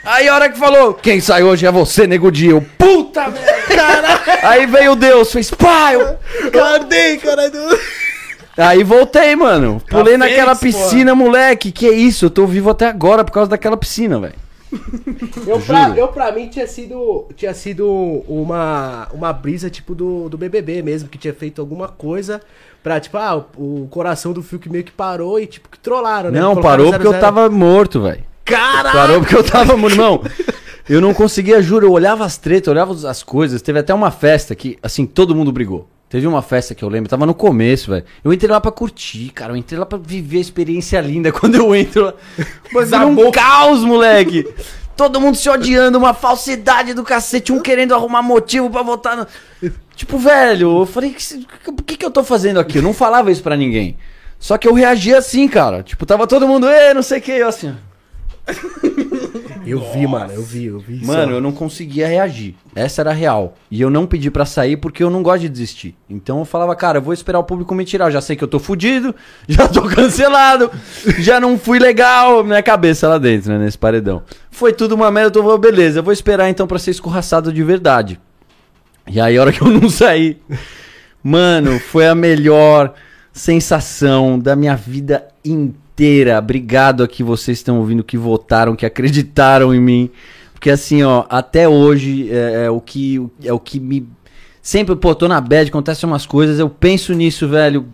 Aí 0.04 0.26
a 0.28 0.35
hora 0.35 0.49
que 0.49 0.59
falou, 0.59 0.95
quem 0.95 1.21
sai 1.21 1.42
hoje 1.42 1.66
é 1.66 1.71
você, 1.71 2.07
nego 2.07 2.33
dia. 2.33 2.52
Eu, 2.52 2.64
puta 2.78 3.28
merda! 3.28 4.21
Aí 4.42 4.66
veio 4.66 4.97
Deus, 4.97 5.30
fez 5.30 5.50
pá! 5.50 5.92
Eu, 5.92 6.16
Cadê, 6.50 7.18
caralho? 7.18 7.52
Aí 8.57 8.83
voltei, 8.83 9.37
mano. 9.37 9.80
Pulei 9.88 10.14
Tá 10.14 10.18
naquela 10.18 10.57
piscina, 10.57 11.14
moleque. 11.14 11.71
Que 11.71 11.88
isso? 11.90 12.25
Eu 12.25 12.30
tô 12.30 12.45
vivo 12.47 12.71
até 12.71 12.88
agora 12.88 13.23
por 13.23 13.30
causa 13.30 13.50
daquela 13.50 13.76
piscina, 13.76 14.18
velho. 14.18 14.35
Eu 15.46 15.60
pra, 15.60 15.88
eu, 15.96 16.08
pra 16.08 16.32
mim, 16.32 16.48
tinha 16.48 16.66
sido, 16.66 17.26
tinha 17.37 17.54
sido 17.54 17.87
uma, 18.28 19.08
uma 19.12 19.32
brisa, 19.32 19.70
tipo, 19.70 19.94
do, 19.94 20.28
do 20.28 20.37
BBB 20.37 20.82
mesmo, 20.82 21.08
que 21.08 21.18
tinha 21.18 21.32
feito 21.32 21.60
alguma 21.60 21.88
coisa 21.88 22.40
pra, 22.82 23.00
tipo, 23.00 23.16
ah, 23.16 23.44
o, 23.56 23.82
o 23.84 23.88
coração 23.88 24.32
do 24.32 24.42
Fiuk 24.42 24.68
meio 24.70 24.84
que 24.84 24.92
parou 24.92 25.40
e, 25.40 25.46
tipo, 25.46 25.68
que 25.68 25.78
trollaram, 25.78 26.30
né? 26.30 26.40
Não, 26.40 26.54
Colocaram 26.54 26.76
parou 26.84 26.92
porque 26.92 27.06
eu 27.06 27.12
00. 27.12 27.20
tava 27.20 27.48
morto, 27.50 28.02
velho. 28.02 28.22
Caralho! 28.44 28.92
Parou 28.98 29.20
porque 29.20 29.37
eu 29.37 29.44
tava, 29.44 29.76
meu 29.76 29.90
irmão. 29.90 30.22
Eu 30.88 31.00
não 31.02 31.12
conseguia, 31.12 31.60
juro, 31.60 31.87
eu 31.87 31.92
olhava 31.92 32.25
as 32.25 32.38
tretas, 32.38 32.66
eu 32.66 32.72
olhava 32.72 32.94
as 33.08 33.22
coisas. 33.22 33.60
Teve 33.60 33.78
até 33.78 33.92
uma 33.92 34.10
festa 34.10 34.54
que, 34.54 34.78
assim, 34.82 35.04
todo 35.04 35.34
mundo 35.34 35.52
brigou. 35.52 35.87
Teve 36.09 36.27
uma 36.27 36.41
festa 36.41 36.75
que 36.75 36.83
eu 36.83 36.88
lembro, 36.88 37.11
tava 37.11 37.27
no 37.27 37.35
começo, 37.35 37.91
velho. 37.91 38.05
Eu 38.25 38.33
entrei 38.33 38.50
lá 38.50 38.61
pra 38.61 38.73
curtir, 38.73 39.31
cara. 39.31 39.53
Eu 39.53 39.57
entrei 39.57 39.79
lá 39.79 39.85
pra 39.85 39.99
viver 39.99 40.38
a 40.38 40.41
experiência 40.41 41.00
linda. 41.00 41.31
Quando 41.33 41.57
eu 41.57 41.75
entro 41.75 42.07
lá. 42.07 42.15
Mas 42.73 42.93
era 42.93 43.07
um 43.07 43.31
caos, 43.31 43.85
moleque. 43.85 44.49
Todo 44.97 45.21
mundo 45.21 45.37
se 45.37 45.49
odiando, 45.49 45.99
uma 45.99 46.15
falsidade 46.15 46.93
do 46.93 47.05
cacete, 47.05 47.53
um 47.53 47.61
querendo 47.61 47.95
arrumar 47.95 48.23
motivo 48.23 48.69
pra 48.71 48.83
votar 48.83 49.17
no. 49.17 49.27
Tipo, 49.95 50.19
velho, 50.19 50.81
eu 50.81 50.87
falei, 50.87 51.15
por 51.65 51.85
que, 51.85 51.97
que 51.97 52.05
eu 52.05 52.11
tô 52.11 52.25
fazendo 52.25 52.59
aqui? 52.59 52.79
Eu 52.79 52.83
não 52.83 52.95
falava 52.95 53.31
isso 53.31 53.43
pra 53.43 53.57
ninguém. 53.57 53.97
Só 54.38 54.57
que 54.57 54.67
eu 54.67 54.73
reagia 54.73 55.19
assim, 55.19 55.47
cara. 55.47 55.83
Tipo, 55.83 56.07
tava 56.07 56.27
todo 56.27 56.49
mundo, 56.49 56.69
ê, 56.69 56.95
não 56.95 57.03
sei 57.03 57.19
o 57.19 57.23
que, 57.23 57.33
eu 57.33 57.49
assim. 57.49 57.77
Eu 59.69 59.81
vi, 59.93 60.07
mano, 60.07 60.33
eu 60.33 60.43
vi, 60.43 60.64
eu 60.64 60.78
vi. 60.78 61.05
Mano, 61.05 61.33
só. 61.33 61.37
eu 61.37 61.40
não 61.43 61.52
conseguia 61.52 62.09
reagir. 62.09 62.55
Essa 62.75 63.02
era 63.02 63.11
a 63.11 63.12
real. 63.12 63.55
E 63.71 63.78
eu 63.78 63.90
não 63.90 64.07
pedi 64.07 64.31
pra 64.31 64.47
sair 64.47 64.78
porque 64.78 65.02
eu 65.02 65.11
não 65.11 65.23
gosto 65.23 65.43
de 65.43 65.49
desistir. 65.50 65.95
Então 66.09 66.38
eu 66.38 66.47
falava, 66.47 66.75
cara, 66.75 66.97
eu 66.97 67.02
vou 67.02 67.12
esperar 67.12 67.38
o 67.38 67.45
público 67.45 67.75
me 67.75 67.85
tirar. 67.85 68.07
Eu 68.07 68.12
já 68.12 68.21
sei 68.23 68.35
que 68.35 68.43
eu 68.43 68.49
tô 68.49 68.59
fudido, 68.59 69.14
já 69.47 69.69
tô 69.69 69.83
cancelado, 69.83 70.71
já 71.19 71.38
não 71.38 71.59
fui 71.59 71.78
legal. 71.78 72.43
Minha 72.43 72.62
cabeça 72.62 73.07
lá 73.09 73.19
dentro, 73.19 73.52
né, 73.52 73.59
nesse 73.59 73.76
paredão. 73.76 74.23
Foi 74.50 74.73
tudo 74.73 74.95
uma 74.95 75.11
merda, 75.11 75.28
eu 75.28 75.33
tô 75.33 75.43
falando, 75.43 75.61
beleza, 75.61 75.99
eu 75.99 76.02
vou 76.02 76.14
esperar 76.14 76.49
então 76.49 76.67
pra 76.67 76.78
ser 76.78 76.93
escorraçado 76.93 77.52
de 77.52 77.62
verdade. 77.62 78.19
E 79.07 79.21
aí, 79.21 79.37
a 79.37 79.40
hora 79.40 79.52
que 79.52 79.61
eu 79.61 79.69
não 79.69 79.90
saí, 79.90 80.38
mano, 81.23 81.78
foi 81.78 82.07
a 82.07 82.14
melhor 82.14 82.95
sensação 83.33 84.38
da 84.38 84.57
minha 84.57 84.76
vida 84.76 85.28
inteira. 85.45 85.88
Obrigado 86.38 87.02
a 87.02 87.09
que 87.09 87.23
vocês 87.23 87.59
estão 87.59 87.78
ouvindo, 87.78 88.05
que 88.05 88.17
votaram, 88.17 88.76
que 88.76 88.87
acreditaram 88.87 89.75
em 89.75 89.81
mim. 89.81 90.11
Porque 90.52 90.71
assim, 90.71 91.02
ó, 91.02 91.25
até 91.28 91.69
hoje 91.69 92.28
é, 92.31 92.64
é 92.67 92.71
o 92.71 92.81
que 92.81 93.25
é 93.45 93.52
o 93.52 93.61
que 93.61 93.78
me 93.78 94.07
sempre, 94.61 94.95
pô, 94.97 95.14
tô 95.14 95.28
na 95.28 95.40
bad, 95.40 95.69
acontecem 95.71 96.09
umas 96.09 96.26
coisas, 96.26 96.59
eu 96.59 96.69
penso 96.69 97.12
nisso, 97.14 97.49
velho. 97.49 97.87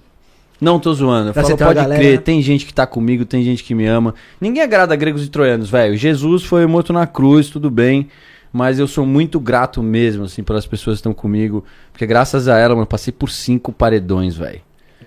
Não 0.60 0.78
tô 0.80 0.94
zoando. 0.94 1.28
Eu 1.30 1.32
Pra 1.34 1.42
falo, 1.42 1.56
pode 1.58 1.74
galera- 1.74 2.00
crer, 2.00 2.20
tem 2.22 2.40
gente 2.40 2.64
que 2.64 2.72
tá 2.72 2.86
comigo, 2.86 3.24
tem 3.24 3.44
gente 3.44 3.62
que 3.62 3.74
me 3.74 3.86
ama. 3.86 4.14
Ninguém 4.40 4.62
agrada 4.62 4.96
gregos 4.96 5.24
e 5.24 5.28
troianos, 5.28 5.68
velho. 5.68 5.96
Jesus 5.96 6.44
foi 6.44 6.64
morto 6.66 6.92
na 6.92 7.06
cruz, 7.06 7.48
tudo 7.50 7.70
bem. 7.70 8.08
Mas 8.52 8.78
eu 8.78 8.86
sou 8.86 9.04
muito 9.04 9.40
grato 9.40 9.82
mesmo, 9.82 10.24
assim, 10.24 10.42
pelas 10.44 10.64
pessoas 10.64 10.94
que 10.96 11.00
estão 11.00 11.12
comigo. 11.12 11.64
Porque 11.92 12.06
graças 12.06 12.46
a 12.46 12.56
ela, 12.56 12.70
mano, 12.74 12.82
eu 12.84 12.86
passei 12.86 13.12
por 13.12 13.28
cinco 13.30 13.72
paredões, 13.72 14.36
velho. 14.36 14.60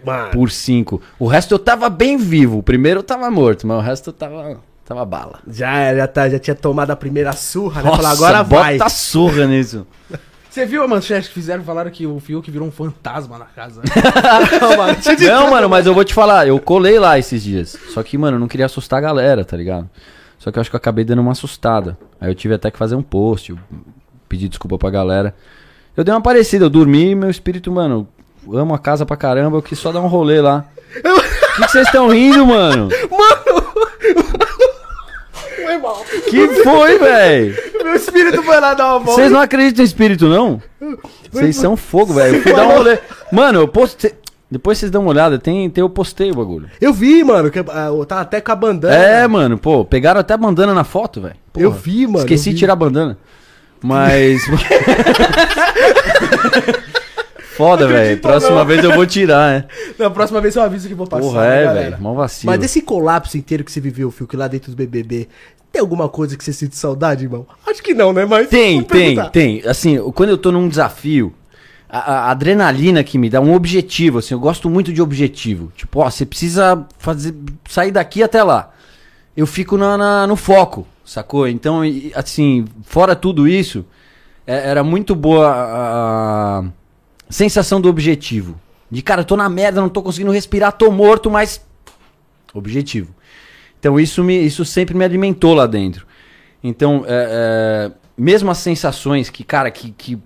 Mano. 0.05 0.31
por 0.31 0.51
5. 0.51 1.01
O 1.19 1.27
resto 1.27 1.53
eu 1.53 1.59
tava 1.59 1.89
bem 1.89 2.17
vivo. 2.17 2.59
O 2.59 2.63
primeiro 2.63 2.99
eu 2.99 3.03
tava 3.03 3.29
morto, 3.29 3.65
mas 3.67 3.77
o 3.77 3.81
resto 3.81 4.09
eu 4.09 4.13
tava, 4.13 4.59
tava 4.85 5.05
bala. 5.05 5.39
Já, 5.47 5.95
já, 5.95 6.07
tá, 6.07 6.29
já 6.29 6.39
tinha 6.39 6.55
tomado 6.55 6.91
a 6.91 6.95
primeira 6.95 7.31
surra, 7.33 7.81
né? 7.81 7.91
Agora 7.93 8.43
bota 8.43 8.77
vai. 8.77 8.89
surra 8.89 9.45
nisso. 9.45 9.85
Você 10.57 10.65
viu 10.65 10.81
a 10.81 10.87
manchete 10.87 11.27
que 11.27 11.35
fizeram? 11.35 11.63
Falaram 11.63 11.91
que 11.91 12.07
o 12.07 12.19
Fiuk 12.19 12.49
virou 12.49 12.67
um 12.67 12.71
fantasma 12.71 13.37
na 13.37 13.45
casa. 13.45 13.83
Não, 15.29 15.51
mano, 15.51 15.69
mas 15.69 15.85
eu 15.85 15.93
vou 15.93 16.03
te 16.03 16.15
falar, 16.15 16.47
eu 16.47 16.59
colei 16.59 16.97
lá 16.97 17.19
esses 17.19 17.43
dias. 17.43 17.77
Só 17.93 18.01
que, 18.01 18.17
mano, 18.17 18.37
eu 18.37 18.39
não 18.39 18.47
queria 18.47 18.65
assustar 18.65 18.97
a 18.97 19.01
galera, 19.01 19.45
tá 19.45 19.55
ligado? 19.55 19.87
Só 20.39 20.51
que 20.51 20.57
eu 20.57 20.61
acho 20.61 20.71
que 20.71 20.75
eu 20.75 20.79
acabei 20.79 21.05
dando 21.05 21.19
uma 21.19 21.33
assustada. 21.33 21.95
Aí 22.19 22.31
eu 22.31 22.33
tive 22.33 22.55
até 22.55 22.71
que 22.71 22.77
fazer 22.77 22.95
um 22.95 23.03
post, 23.03 23.51
eu 23.51 23.59
pedi 24.27 24.49
desculpa 24.49 24.79
pra 24.79 24.89
galera. 24.89 25.35
Eu 25.95 26.03
dei 26.03 26.11
uma 26.11 26.21
parecida, 26.21 26.65
eu 26.65 26.71
dormi 26.71 27.11
e 27.11 27.15
meu 27.15 27.29
espírito, 27.29 27.71
mano, 27.71 28.07
amo 28.53 28.73
a 28.73 28.79
casa 28.79 29.05
pra 29.05 29.17
caramba, 29.17 29.57
eu 29.57 29.61
quis 29.61 29.79
só 29.79 29.91
dar 29.91 30.01
um 30.01 30.07
rolê 30.07 30.41
lá. 30.41 30.65
O 30.95 31.55
que 31.55 31.65
que 31.65 31.71
vocês 31.71 31.87
estão 31.87 32.09
rindo, 32.09 32.45
mano? 32.45 32.89
Foi 35.55 35.77
mal. 35.77 36.05
Que 36.29 36.47
foi, 36.63 36.99
velho? 36.99 37.57
Meu 37.83 37.95
espírito 37.95 38.43
foi 38.43 38.59
lá 38.59 38.73
dar 38.73 38.85
uma 38.85 38.99
volta. 38.99 39.21
Vocês 39.21 39.31
não 39.31 39.39
acreditam 39.39 39.83
em 39.83 39.85
espírito, 39.85 40.27
não? 40.27 40.61
Vocês 41.31 41.55
são 41.55 41.75
fogo, 41.75 42.13
velho. 42.13 42.37
Eu 42.37 42.41
fui 42.41 42.53
dar 42.53 42.67
um 42.67 42.77
rolê. 42.77 42.99
Mano, 43.31 43.59
eu 43.59 43.67
postei. 43.67 44.13
Depois 44.49 44.77
vocês 44.77 44.89
dão 44.89 45.01
uma 45.01 45.09
olhada, 45.09 45.37
tem, 45.37 45.69
tem 45.69 45.81
eu 45.81 45.89
postei 45.89 46.31
o 46.31 46.35
bagulho. 46.35 46.69
Eu 46.79 46.93
vi, 46.93 47.21
mano, 47.21 47.51
que 47.51 47.59
ah, 47.59 47.87
eu 47.87 48.05
tava 48.05 48.21
até 48.21 48.39
com 48.39 48.51
a 48.51 48.55
bandana. 48.55 48.95
É, 48.95 49.27
mano, 49.27 49.57
pô, 49.57 49.83
pegaram 49.83 50.21
até 50.21 50.35
a 50.35 50.37
bandana 50.37 50.73
na 50.73 50.85
foto, 50.85 51.19
velho. 51.19 51.35
Eu 51.55 51.69
vi, 51.69 52.07
mano. 52.07 52.19
Esqueci 52.19 52.49
eu 52.49 52.51
de 52.51 52.55
vi. 52.55 52.59
tirar 52.59 52.73
a 52.73 52.77
bandana. 52.77 53.17
Mas. 53.81 54.41
Foda, 57.57 57.87
velho. 57.87 58.21
Próxima 58.21 58.63
vez 58.63 58.83
eu 58.83 58.93
vou 58.93 59.05
tirar, 59.05 59.51
né? 59.61 59.65
Na 59.97 60.09
próxima 60.09 60.39
vez 60.39 60.55
eu 60.55 60.61
aviso 60.61 60.87
que 60.87 60.93
vou 60.93 61.07
passar, 61.07 61.23
Porra, 61.23 61.41
né, 61.41 61.61
é, 61.61 61.65
galera? 61.65 61.89
velho. 61.91 62.01
Mó 62.03 62.13
vacilo. 62.13 62.51
Mas 62.51 62.59
desse 62.59 62.81
colapso 62.81 63.37
inteiro 63.37 63.63
que 63.63 63.71
você 63.71 63.81
viveu, 63.81 64.09
Fio, 64.11 64.27
que 64.27 64.37
lá 64.37 64.47
dentro 64.47 64.71
do 64.71 64.77
BBB, 64.77 65.27
tem 65.71 65.81
alguma 65.81 66.07
coisa 66.07 66.37
que 66.37 66.43
você 66.43 66.53
sente 66.53 66.75
saudade, 66.77 67.23
irmão? 67.25 67.45
Acho 67.65 67.81
que 67.83 67.93
não, 67.93 68.13
né? 68.13 68.25
Mas 68.25 68.47
Tem, 68.47 68.81
tem, 68.83 69.15
perguntar. 69.15 69.29
tem. 69.31 69.61
Assim, 69.65 69.97
quando 70.11 70.29
eu 70.29 70.37
tô 70.37 70.51
num 70.51 70.69
desafio, 70.69 71.33
a, 71.89 71.99
a 72.27 72.31
adrenalina 72.31 73.03
que 73.03 73.17
me 73.17 73.29
dá 73.29 73.41
um 73.41 73.53
objetivo, 73.53 74.19
assim, 74.19 74.33
eu 74.33 74.39
gosto 74.39 74.69
muito 74.69 74.93
de 74.93 75.01
objetivo. 75.01 75.71
Tipo, 75.75 75.99
ó, 76.01 76.09
você 76.09 76.25
precisa 76.25 76.85
fazer, 76.99 77.33
sair 77.67 77.91
daqui 77.91 78.21
até 78.23 78.43
lá. 78.43 78.71
Eu 79.35 79.45
fico 79.47 79.77
na, 79.77 79.97
na- 79.97 80.27
no 80.27 80.35
foco, 80.35 80.87
sacou? 81.05 81.47
Então, 81.47 81.81
assim, 82.15 82.65
fora 82.83 83.15
tudo 83.15 83.47
isso, 83.47 83.85
é- 84.45 84.69
era 84.69 84.83
muito 84.83 85.13
boa 85.15 85.47
a, 85.47 86.59
a 86.59 86.63
sensação 87.29 87.79
do 87.79 87.89
objetivo. 87.89 88.59
De, 88.89 89.01
cara, 89.01 89.21
eu 89.21 89.25
tô 89.25 89.35
na 89.35 89.49
merda, 89.49 89.81
não 89.81 89.89
tô 89.89 90.01
conseguindo 90.01 90.31
respirar, 90.31 90.71
tô 90.71 90.91
morto, 90.91 91.29
mas. 91.29 91.65
Objetivo. 92.53 93.13
Então 93.79 93.99
isso, 93.99 94.23
me, 94.23 94.37
isso 94.45 94.65
sempre 94.65 94.95
me 94.95 95.03
alimentou 95.03 95.53
lá 95.53 95.67
dentro. 95.67 96.07
Então, 96.63 97.03
é, 97.07 97.89
é, 97.89 97.91
mesmo 98.17 98.49
as 98.49 98.57
sensações 98.57 99.29
que, 99.29 99.43
cara, 99.43 99.69
que, 99.69 99.91
que 99.91 100.17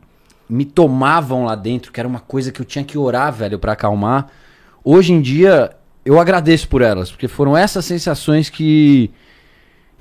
me 0.49 0.65
tomavam 0.65 1.45
lá 1.45 1.55
dentro, 1.55 1.91
que 1.91 1.99
era 1.99 2.07
uma 2.07 2.19
coisa 2.19 2.51
que 2.51 2.61
eu 2.61 2.65
tinha 2.65 2.83
que 2.83 2.97
orar, 2.97 3.33
velho, 3.33 3.59
pra 3.59 3.73
acalmar, 3.73 4.27
hoje 4.83 5.13
em 5.13 5.21
dia 5.21 5.71
eu 6.03 6.19
agradeço 6.19 6.67
por 6.67 6.81
elas, 6.81 7.11
porque 7.11 7.27
foram 7.27 7.55
essas 7.55 7.85
sensações 7.85 8.49
que, 8.49 9.11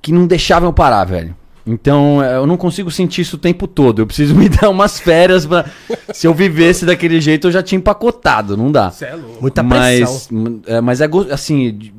que 0.00 0.12
não 0.12 0.26
deixavam 0.26 0.68
eu 0.68 0.72
parar, 0.72 1.04
velho. 1.04 1.36
Então, 1.72 2.22
é, 2.22 2.36
eu 2.36 2.46
não 2.46 2.56
consigo 2.56 2.90
sentir 2.90 3.20
isso 3.20 3.36
o 3.36 3.38
tempo 3.38 3.66
todo. 3.68 4.00
Eu 4.00 4.06
preciso 4.06 4.34
me 4.36 4.48
dar 4.48 4.68
umas 4.70 4.98
férias 4.98 5.46
pra. 5.46 5.64
Se 6.12 6.26
eu 6.26 6.34
vivesse 6.34 6.84
daquele 6.84 7.20
jeito, 7.20 7.46
eu 7.48 7.52
já 7.52 7.62
tinha 7.62 7.78
empacotado, 7.78 8.56
não 8.56 8.72
dá. 8.72 8.92
É 9.00 9.14
louco. 9.14 9.38
Muita 9.40 9.62
pressão. 9.62 10.12
Mas, 10.12 10.30
m- 10.30 10.60
é, 10.66 10.80
mas 10.80 11.00
é 11.00 11.08
assim, 11.30 11.72
de, 11.76 11.94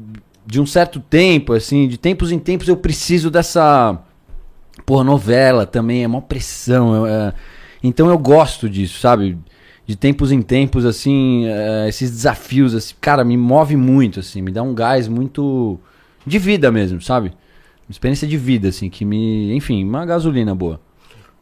de 0.46 0.60
um 0.60 0.66
certo 0.66 1.00
tempo, 1.00 1.54
assim, 1.54 1.88
de 1.88 1.98
tempos 1.98 2.32
em 2.32 2.40
tempos 2.40 2.68
eu 2.68 2.76
preciso 2.78 3.30
dessa. 3.32 3.98
Porra, 4.86 5.04
novela 5.04 5.66
também, 5.66 6.04
é 6.04 6.08
uma 6.08 6.22
pressão. 6.22 7.06
é- 7.06 7.12
é- 7.30 7.34
então 7.84 8.10
eu 8.10 8.18
gosto 8.18 8.70
disso, 8.70 9.00
sabe? 9.00 9.38
De 9.88 9.96
tempos 9.96 10.32
em 10.32 10.42
tempos, 10.42 10.86
assim, 10.86 11.46
é, 11.48 11.88
esses 11.90 12.10
desafios, 12.12 12.74
assim, 12.76 12.94
cara, 13.02 13.24
me 13.24 13.36
move 13.36 13.76
muito, 13.76 14.20
assim, 14.20 14.42
me 14.42 14.52
dá 14.52 14.62
um 14.64 14.74
gás 14.74 15.08
muito. 15.08 15.80
de 16.26 16.38
vida 16.38 16.72
mesmo, 16.72 17.02
sabe? 17.02 17.32
Experiência 17.92 18.28
de 18.28 18.38
vida, 18.38 18.70
assim, 18.70 18.90
que 18.90 19.06
me. 19.06 19.56
Enfim, 19.56 19.84
uma 19.84 20.06
gasolina 20.06 20.56
boa. 20.56 20.80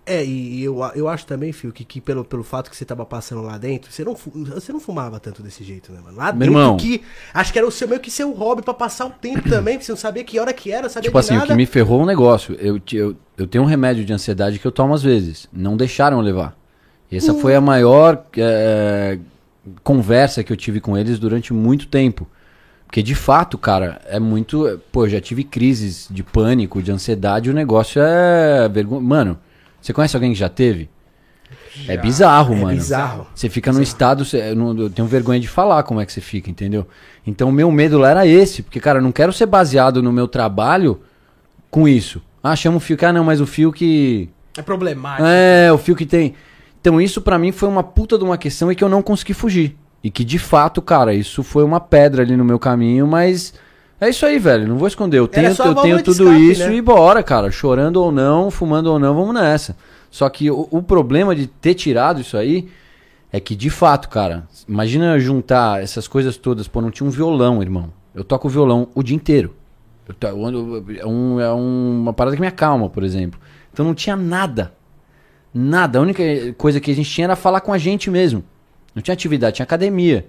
É, 0.06 0.26
e 0.26 0.64
eu, 0.64 0.80
eu 0.96 1.08
acho 1.08 1.24
também, 1.28 1.52
Fio, 1.52 1.72
que, 1.72 1.86
que 1.86 2.02
pelo, 2.02 2.26
pelo 2.26 2.42
fato 2.42 2.72
que 2.72 2.76
você 2.76 2.84
tava 2.84 3.06
passando 3.06 3.44
lá 3.44 3.60
dentro, 3.60 3.92
você 3.92 4.04
não, 4.04 4.16
você 4.16 4.74
não 4.74 4.80
fumava 4.80 5.20
tanto 5.20 5.44
desse 5.44 5.64
jeito, 5.64 5.92
né, 5.92 6.00
mano? 6.04 6.18
Lá 6.18 6.32
Meu 6.34 6.48
dentro 6.48 6.54
irmão. 6.62 6.78
que. 6.78 7.04
Acho 7.32 7.54
que 7.54 7.60
era 7.60 7.68
o 7.68 7.70
seu 7.72 7.88
meio 7.88 8.02
que 8.02 8.10
seu 8.10 8.32
hobby 8.34 8.64
pra 8.64 8.74
passar 8.74 9.06
o 9.06 9.12
tempo 9.12 9.44
também, 9.48 9.76
porque 9.76 9.86
você 9.86 9.92
não 9.92 9.98
sabia 9.98 10.24
que 10.24 10.40
hora 10.40 10.52
que 10.52 10.72
era, 10.72 10.90
sabia 10.90 11.10
Tipo 11.10 11.18
assim, 11.20 11.36
o 11.36 11.38
nada. 11.38 11.48
que 11.48 11.54
me 11.54 11.66
ferrou 11.68 12.00
é 12.00 12.04
um 12.04 12.08
negócio. 12.08 12.56
Eu, 12.56 12.82
eu, 12.92 13.16
eu 13.38 13.46
tenho 13.46 13.64
um 13.64 13.68
remédio 13.68 14.04
de 14.04 14.12
ansiedade 14.12 14.58
que 14.58 14.66
eu 14.66 14.72
tomo 14.72 14.96
às 14.96 15.04
vezes. 15.04 15.48
Não 15.54 15.78
deixaram 15.78 16.18
eu 16.18 16.24
levar. 16.24 16.58
E 17.12 17.18
essa 17.18 17.34
foi 17.36 17.54
a 17.56 17.62
maior 17.62 18.24
é, 18.36 19.20
conversa 19.84 20.44
que 20.44 20.52
eu 20.52 20.58
tive 20.58 20.80
com 20.80 20.98
eles 20.98 21.20
durante 21.20 21.54
muito 21.54 21.88
tempo. 21.88 22.28
Porque 22.90 23.04
de 23.04 23.14
fato, 23.14 23.56
cara, 23.56 24.02
é 24.08 24.20
muito. 24.20 24.82
Pô, 24.92 25.06
eu 25.06 25.10
já 25.10 25.22
tive 25.22 25.44
crises 25.44 26.08
de 26.10 26.24
pânico, 26.24 26.82
de 26.82 26.92
ansiedade. 26.92 27.48
O 27.48 27.54
negócio 27.54 28.02
é. 28.04 28.68
Vergonha. 28.68 29.00
Mano, 29.02 29.40
você 29.80 29.94
conhece 29.94 30.16
alguém 30.16 30.34
que 30.34 30.40
já 30.40 30.50
teve? 30.50 30.90
É 31.88 31.96
bizarro, 31.96 32.56
É 32.56 32.58
mano. 32.58 32.76
bizarro. 32.76 33.28
Você 33.36 33.48
fica 33.48 33.72
num 33.72 33.82
estado, 33.84 34.26
cê- 34.26 34.50
eu, 34.52 34.56
não- 34.56 34.76
eu 34.76 34.90
tenho 34.90 35.08
vergonha 35.08 35.40
de 35.40 35.48
falar 35.48 35.84
como 35.84 36.02
é 36.02 36.06
que 36.06 36.12
você 36.12 36.20
fica, 36.20 36.50
entendeu? 36.50 36.88
Então 37.28 37.50
o 37.50 37.52
meu 37.52 37.72
medo 37.72 38.00
lá 38.00 38.10
era 38.10 38.26
esse, 38.28 38.64
porque, 38.64 38.80
cara, 38.80 38.98
eu 38.98 39.04
não 39.04 39.12
quero 39.12 39.32
ser 39.32 39.46
baseado 39.46 40.02
no 40.02 40.12
meu 40.12 40.28
trabalho 40.28 41.00
com 41.70 41.88
isso. 41.88 42.22
Ah, 42.44 42.56
chama 42.56 42.78
o 42.78 42.80
fio 42.80 42.98
que, 42.98 43.06
ah, 43.06 43.14
não, 43.14 43.24
mas 43.24 43.40
o 43.40 43.46
fio 43.46 43.72
que. 43.72 44.30
É 44.58 44.64
problemático. 44.64 45.28
É, 45.28 45.72
o 45.72 45.78
fio 45.78 45.96
que 45.96 46.08
tem. 46.08 46.34
Então 46.82 47.00
isso 47.00 47.22
pra 47.22 47.38
mim 47.38 47.52
foi 47.52 47.70
uma 47.70 47.84
puta 47.84 48.18
de 48.18 48.24
uma 48.24 48.38
questão 48.38 48.72
e 48.72 48.76
que 48.76 48.84
eu 48.84 48.90
não 48.90 49.04
consegui 49.04 49.34
fugir. 49.36 49.78
E 50.04 50.10
que 50.10 50.24
de 50.24 50.40
fato, 50.40 50.82
cara, 50.82 51.14
isso 51.14 51.44
foi 51.44 51.64
uma 51.64 51.80
pedra 51.80 52.24
ali 52.24 52.36
no 52.38 52.46
meu 52.46 52.58
caminho, 52.60 53.06
mas. 53.08 53.54
É 54.02 54.08
isso 54.10 54.26
aí, 54.26 54.40
velho. 54.40 54.66
Não 54.68 54.78
vou 54.78 54.88
esconder. 54.88 55.20
Eu 55.20 55.28
tenho, 55.28 55.48
eu 55.48 55.76
tenho 55.76 56.02
tudo 56.04 56.24
escape, 56.32 56.52
isso 56.52 56.68
né? 56.70 56.76
e 56.76 56.82
bora, 56.82 57.22
cara. 57.22 57.52
Chorando 57.52 57.98
ou 57.98 58.12
não, 58.14 58.50
fumando 58.50 58.88
ou 58.88 58.98
não, 58.98 59.14
vamos 59.14 59.34
nessa. 59.34 59.76
Só 60.10 60.30
que 60.30 60.50
o, 60.50 60.68
o 60.72 60.82
problema 60.82 61.36
de 61.36 61.48
ter 61.48 61.74
tirado 61.74 62.22
isso 62.22 62.38
aí 62.38 62.70
é 63.32 63.42
que, 63.42 63.56
de 63.58 63.70
fato, 63.70 64.08
cara, 64.08 64.48
imagina 64.68 65.20
juntar 65.20 65.84
essas 65.84 66.08
coisas 66.08 66.38
todas. 66.38 66.66
Pô, 66.68 66.80
não 66.80 66.90
tinha 66.92 67.06
um 67.06 67.12
violão, 67.12 67.62
irmão. 67.62 67.92
Eu 68.16 68.24
toco 68.24 68.48
violão 68.48 68.88
o 68.96 69.04
dia 69.04 69.16
inteiro. 69.18 69.54
Eu 70.08 70.14
to- 70.16 70.28
eu- 70.28 70.86
é 70.98 71.06
um- 71.06 71.40
é 71.42 71.54
um- 71.54 72.00
uma 72.04 72.14
parada 72.14 72.36
que 72.38 72.42
me 72.42 72.48
acalma, 72.48 72.90
por 72.90 73.04
exemplo. 73.04 73.38
Então 73.74 73.86
não 73.86 73.94
tinha 73.94 74.16
nada. 74.16 74.72
Nada. 75.54 76.00
A 76.00 76.02
única 76.02 76.24
coisa 76.58 76.80
que 76.80 76.90
a 76.90 76.96
gente 76.96 77.10
tinha 77.10 77.26
era 77.26 77.36
falar 77.36 77.60
com 77.62 77.74
a 77.74 77.78
gente 77.78 78.10
mesmo. 78.10 78.44
Não 78.94 79.02
tinha 79.02 79.14
atividade, 79.14 79.58
tinha 79.58 79.64
academia. 79.64 80.28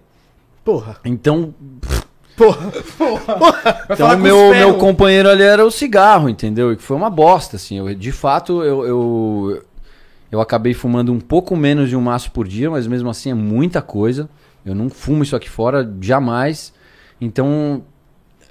Porra. 0.64 0.98
Então, 1.04 1.54
Porra. 2.40 2.72
Porra. 2.96 3.84
Vai 3.86 3.94
então 3.94 4.18
meu, 4.18 4.50
meu 4.50 4.78
companheiro 4.78 5.28
ali 5.28 5.42
era 5.42 5.62
o 5.64 5.70
cigarro, 5.70 6.26
entendeu? 6.26 6.72
E 6.72 6.76
que 6.76 6.82
foi 6.82 6.96
uma 6.96 7.10
bosta, 7.10 7.56
assim. 7.56 7.76
Eu, 7.76 7.94
de 7.94 8.10
fato, 8.10 8.62
eu, 8.62 8.86
eu, 8.86 9.62
eu 10.32 10.40
acabei 10.40 10.72
fumando 10.72 11.12
um 11.12 11.20
pouco 11.20 11.54
menos 11.54 11.90
de 11.90 11.96
um 11.96 12.00
maço 12.00 12.30
por 12.30 12.48
dia, 12.48 12.70
mas 12.70 12.86
mesmo 12.86 13.10
assim 13.10 13.30
é 13.30 13.34
muita 13.34 13.82
coisa. 13.82 14.26
Eu 14.64 14.74
não 14.74 14.88
fumo 14.88 15.22
isso 15.22 15.36
aqui 15.36 15.50
fora, 15.50 15.86
jamais. 16.00 16.72
Então, 17.20 17.82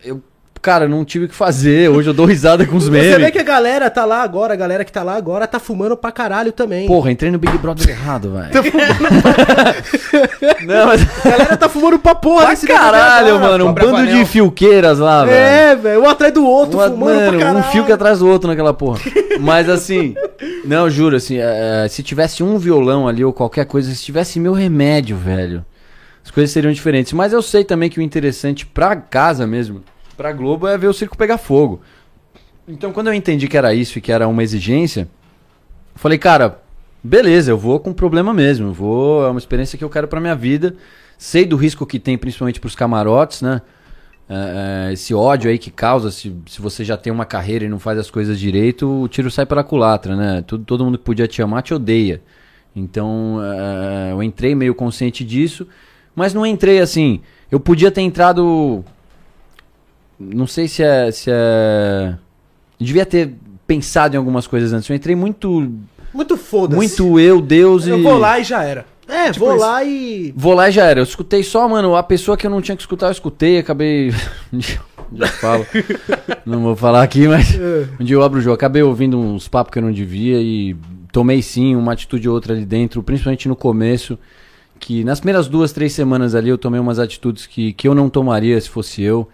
eu, 0.03 0.21
cara, 0.61 0.87
não 0.87 1.03
tive 1.05 1.25
o 1.25 1.29
que 1.29 1.35
fazer. 1.35 1.89
Hoje 1.89 2.09
eu 2.09 2.13
dou 2.13 2.25
risada 2.25 2.65
com 2.65 2.75
os 2.77 2.85
Você 2.85 2.91
vê 2.91 3.17
memes. 3.17 3.31
que 3.31 3.39
a 3.39 3.43
galera 3.43 3.89
tá 3.89 4.05
lá 4.05 4.21
agora, 4.23 4.53
a 4.53 4.57
galera 4.57 4.83
que 4.85 4.91
tá 4.91 5.03
lá 5.03 5.15
agora 5.15 5.47
tá 5.47 5.59
fumando 5.59 5.95
pra 5.97 6.11
caralho 6.11 6.51
também. 6.51 6.87
Porra, 6.87 7.11
entrei 7.11 7.31
no 7.31 7.37
Big 7.37 7.57
Brother 7.57 7.89
errado, 7.89 8.31
velho. 8.33 8.49
não, 10.65 10.85
mas... 10.87 11.01
A 11.25 11.29
galera 11.29 11.57
tá 11.57 11.69
fumando 11.69 11.99
pra 11.99 12.15
porra 12.15 12.55
Pra 12.55 12.67
caralho, 12.67 13.35
agora. 13.35 13.51
mano. 13.51 13.67
Um 13.69 13.73
bando 13.73 14.07
de 14.07 14.25
filqueiras 14.25 14.99
lá, 14.99 15.25
velho. 15.25 15.35
É, 15.35 15.75
velho. 15.75 16.01
Um 16.03 16.09
atrás 16.09 16.33
do 16.33 16.45
outro, 16.45 16.77
Uma- 16.79 16.89
fumando 16.89 17.15
mano, 17.15 17.29
pra 17.31 17.39
caralho. 17.39 17.59
um 17.59 17.63
fio 17.71 17.85
que 17.85 17.91
atrás 17.91 18.19
do 18.19 18.27
outro 18.27 18.49
naquela 18.49 18.73
porra. 18.73 18.99
Mas 19.39 19.69
assim, 19.69 20.15
não, 20.65 20.89
juro, 20.89 21.15
assim, 21.15 21.37
é, 21.37 21.85
é, 21.85 21.87
se 21.87 22.03
tivesse 22.03 22.43
um 22.43 22.57
violão 22.57 23.07
ali 23.07 23.23
ou 23.23 23.31
qualquer 23.33 23.65
coisa, 23.65 23.93
se 23.93 24.03
tivesse 24.03 24.39
meu 24.39 24.53
remédio, 24.53 25.15
velho, 25.17 25.63
as 26.23 26.31
coisas 26.31 26.51
seriam 26.51 26.71
diferentes. 26.73 27.13
Mas 27.13 27.33
eu 27.33 27.41
sei 27.41 27.63
também 27.63 27.89
que 27.89 27.99
o 27.99 28.01
interessante 28.01 28.65
pra 28.65 28.95
casa 28.95 29.47
mesmo, 29.47 29.81
pra 30.19 30.33
Globo, 30.33 30.67
é 30.67 30.77
ver 30.77 30.87
o 30.87 30.93
circo 30.93 31.17
pegar 31.17 31.37
fogo. 31.37 31.79
Então, 32.67 32.91
quando 32.91 33.07
eu 33.07 33.13
entendi 33.13 33.47
que 33.47 33.55
era 33.55 33.73
isso 33.73 33.97
e 33.97 34.01
que 34.01 34.11
era 34.11 34.27
uma 34.27 34.43
exigência, 34.43 35.07
falei, 35.95 36.17
cara, 36.17 36.59
beleza, 37.01 37.51
eu 37.51 37.57
vou 37.57 37.79
com 37.79 37.93
problema 37.93 38.33
mesmo. 38.33 38.73
Vou, 38.73 39.25
é 39.25 39.29
uma 39.29 39.39
experiência 39.39 39.77
que 39.77 39.83
eu 39.83 39.89
quero 39.89 40.09
pra 40.09 40.19
minha 40.19 40.35
vida. 40.35 40.75
Sei 41.17 41.45
do 41.45 41.55
risco 41.55 41.85
que 41.85 41.97
tem, 41.97 42.17
principalmente 42.17 42.59
pros 42.59 42.75
camarotes, 42.75 43.41
né? 43.41 43.61
É, 44.27 44.89
é, 44.89 44.93
esse 44.93 45.13
ódio 45.13 45.49
aí 45.49 45.57
que 45.57 45.71
causa, 45.71 46.11
se, 46.11 46.35
se 46.47 46.61
você 46.61 46.83
já 46.83 46.97
tem 46.97 47.13
uma 47.13 47.25
carreira 47.25 47.63
e 47.63 47.69
não 47.69 47.79
faz 47.79 47.97
as 47.97 48.11
coisas 48.11 48.37
direito, 48.37 49.03
o 49.03 49.07
tiro 49.07 49.31
sai 49.31 49.45
pela 49.45 49.63
culatra, 49.63 50.17
né? 50.17 50.43
Todo, 50.45 50.65
todo 50.65 50.83
mundo 50.83 50.97
que 50.97 51.05
podia 51.05 51.29
te 51.29 51.41
amar 51.41 51.63
te 51.63 51.73
odeia. 51.73 52.21
Então, 52.75 53.39
é, 53.41 54.11
eu 54.11 54.21
entrei 54.21 54.53
meio 54.53 54.75
consciente 54.75 55.23
disso, 55.23 55.65
Mas 56.13 56.33
não 56.33 56.45
entrei 56.45 56.81
assim. 56.81 57.21
Eu 57.49 57.57
podia 57.57 57.89
ter 57.89 58.01
entrado. 58.01 58.83
Não 60.19 60.45
sei 60.45 60.67
se 60.67 60.83
é. 60.83 61.11
Se 61.11 61.29
é... 61.31 62.15
Eu 62.79 62.85
devia 62.85 63.05
ter 63.05 63.33
pensado 63.65 64.15
em 64.15 64.17
algumas 64.17 64.47
coisas 64.47 64.73
antes. 64.73 64.89
Eu 64.89 64.95
entrei 64.95 65.15
muito. 65.15 65.71
Muito 66.13 66.35
foda-se. 66.35 66.75
Muito 66.75 67.19
eu, 67.19 67.39
Deus 67.39 67.85
e. 67.85 67.91
Eu 67.91 68.01
vou 68.01 68.17
lá 68.17 68.39
e 68.39 68.43
já 68.43 68.63
era. 68.63 68.85
É, 69.07 69.31
Tipo 69.31 69.45
vou 69.45 69.55
isso. 69.55 69.65
lá 69.65 69.83
e. 69.83 70.33
Vou 70.35 70.53
lá 70.53 70.69
e 70.69 70.71
já 70.71 70.85
era. 70.85 70.99
Eu 70.99 71.03
escutei 71.03 71.43
só, 71.43 71.67
mano, 71.67 71.95
a 71.95 72.03
pessoa 72.03 72.37
que 72.37 72.45
eu 72.45 72.51
não 72.51 72.61
tinha 72.61 72.75
que 72.75 72.83
escutar, 72.83 73.07
eu 73.07 73.11
escutei, 73.11 73.57
acabei. 73.57 74.11
já 75.13 75.27
falo. 75.27 75.65
não 76.45 76.61
vou 76.61 76.75
falar 76.75 77.03
aqui, 77.03 77.27
mas. 77.27 77.57
Um 77.99 78.03
dia 78.03 78.15
eu 78.15 78.23
abro 78.23 78.39
o 78.39 78.41
jogo. 78.41 78.55
Acabei 78.55 78.83
ouvindo 78.83 79.17
uns 79.17 79.47
papos 79.47 79.71
que 79.71 79.79
eu 79.79 79.83
não 79.83 79.91
devia 79.91 80.39
e 80.39 80.75
tomei 81.11 81.41
sim 81.41 81.75
uma 81.75 81.93
atitude 81.93 82.27
ou 82.27 82.35
outra 82.35 82.53
ali 82.53 82.65
dentro, 82.65 83.01
principalmente 83.01 83.47
no 83.47 83.55
começo. 83.55 84.17
Que 84.79 85.03
nas 85.03 85.19
primeiras 85.19 85.47
duas, 85.47 85.73
três 85.73 85.91
semanas 85.91 86.35
ali 86.35 86.49
eu 86.49 86.57
tomei 86.57 86.79
umas 86.79 86.99
atitudes 86.99 87.45
que, 87.45 87.73
que 87.73 87.87
eu 87.87 87.93
não 87.93 88.09
tomaria 88.09 88.59
se 88.61 88.69
fosse 88.69 89.01
eu. 89.01 89.27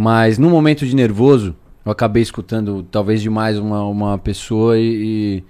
Mas 0.00 0.38
no 0.38 0.48
momento 0.48 0.86
de 0.86 0.94
nervoso, 0.94 1.56
eu 1.84 1.90
acabei 1.90 2.22
escutando 2.22 2.84
talvez 2.84 3.20
demais 3.20 3.58
uma, 3.58 3.82
uma 3.82 4.16
pessoa 4.16 4.78
e, 4.78 5.42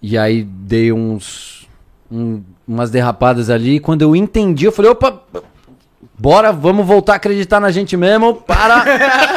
e, 0.00 0.16
aí 0.16 0.44
dei 0.44 0.92
uns. 0.92 1.68
um- 2.08 2.40
umas 2.68 2.88
derrapadas 2.88 3.50
ali. 3.50 3.74
E 3.74 3.80
quando 3.80 4.02
eu 4.02 4.14
entendi, 4.14 4.64
eu 4.64 4.70
falei, 4.70 4.92
opa! 4.92 5.20
Bora, 6.16 6.52
vamos 6.52 6.86
voltar 6.86 7.14
a 7.14 7.16
acreditar 7.16 7.58
na 7.58 7.72
gente 7.72 7.96
mesmo. 7.96 8.36
Para! 8.36 8.84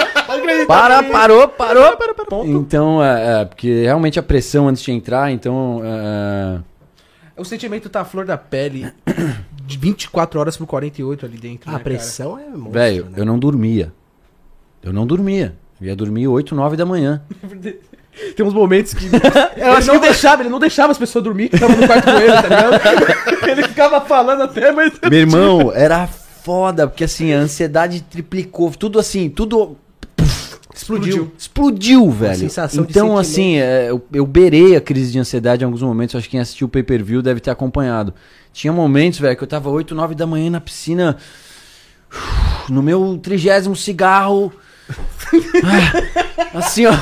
para, 0.68 1.02
parou, 1.02 1.48
parou. 1.48 1.98
Então, 2.46 3.04
é, 3.04 3.42
é, 3.42 3.46
porque 3.46 3.82
realmente 3.86 4.20
a 4.20 4.24
pressão 4.24 4.68
antes 4.68 4.84
de 4.84 4.92
entrar, 4.92 5.32
então. 5.32 5.82
é, 5.84 6.60
O 7.36 7.44
sentimento 7.44 7.90
tá 7.90 8.02
à 8.02 8.06
flor 8.06 8.24
da 8.24 8.38
pele 8.38 8.94
de 9.66 9.80
24 9.80 10.40
horas 10.40 10.56
por 10.56 10.68
48 10.68 11.26
ali 11.26 11.38
dentro. 11.40 11.72
A 11.72 11.74
né, 11.74 11.80
pressão 11.80 12.38
é 12.38 12.46
monstro, 12.50 12.72
Velho, 12.72 13.06
né? 13.06 13.14
eu 13.16 13.26
não 13.26 13.40
dormia. 13.40 13.92
Eu 14.88 14.94
não 14.94 15.06
dormia. 15.06 15.54
Eu 15.82 15.88
ia 15.88 15.96
dormir 15.96 16.28
8, 16.28 16.56
9 16.56 16.78
da 16.78 16.86
manhã. 16.86 17.22
Tem 18.36 18.44
uns 18.46 18.54
momentos 18.54 18.94
que. 18.94 19.06
ele 19.54 19.86
não 19.86 20.00
deixava, 20.00 20.42
ele 20.42 20.50
não 20.50 20.60
deixava 20.60 20.92
as 20.92 20.98
pessoas 20.98 21.24
dormir 21.24 21.50
que 21.50 21.56
estavam 21.56 21.76
no 21.76 21.86
quarto 21.86 22.06
com 22.06 22.18
ele, 22.18 22.34
tá 22.34 22.42
ligado? 22.42 23.46
ele 23.48 23.64
ficava 23.64 24.02
falando 24.02 24.44
até, 24.44 24.72
mas. 24.72 24.94
Meu 25.10 25.20
irmão, 25.20 25.72
era 25.74 26.08
foda, 26.08 26.88
porque 26.88 27.04
assim, 27.04 27.32
a 27.34 27.40
ansiedade 27.40 28.02
triplicou. 28.02 28.72
Tudo 28.72 28.98
assim, 28.98 29.30
tudo. 29.30 29.78
Explodiu. 30.74 31.32
Explodiu, 31.38 32.10
velho. 32.10 32.38
sensação 32.38 32.86
de 32.86 32.92
então, 32.92 33.08
sentimento. 33.08 33.20
assim, 33.20 33.58
é, 33.58 33.90
eu, 33.90 34.04
eu 34.14 34.26
beirei 34.26 34.76
a 34.76 34.82
crise 34.82 35.12
de 35.12 35.20
ansiedade 35.20 35.64
em 35.64 35.66
alguns 35.66 35.82
momentos. 35.82 36.16
Acho 36.16 36.26
que 36.26 36.32
quem 36.32 36.40
assistiu 36.40 36.68
o 36.68 36.70
pay 36.70 36.82
per 36.82 37.04
view 37.04 37.22
deve 37.22 37.40
ter 37.40 37.52
acompanhado. 37.52 38.14
Tinha 38.54 38.72
momentos, 38.72 39.20
velho, 39.20 39.36
que 39.36 39.44
eu 39.44 39.48
tava 39.48 39.70
8, 39.70 39.94
9 39.94 40.16
da 40.16 40.26
manhã 40.26 40.50
na 40.50 40.62
piscina, 40.62 41.18
no 42.70 42.82
meu 42.82 43.20
trigésimo 43.22 43.76
cigarro. 43.76 44.52
Ah, 45.64 46.58
assim, 46.60 46.86
ó. 46.86 46.94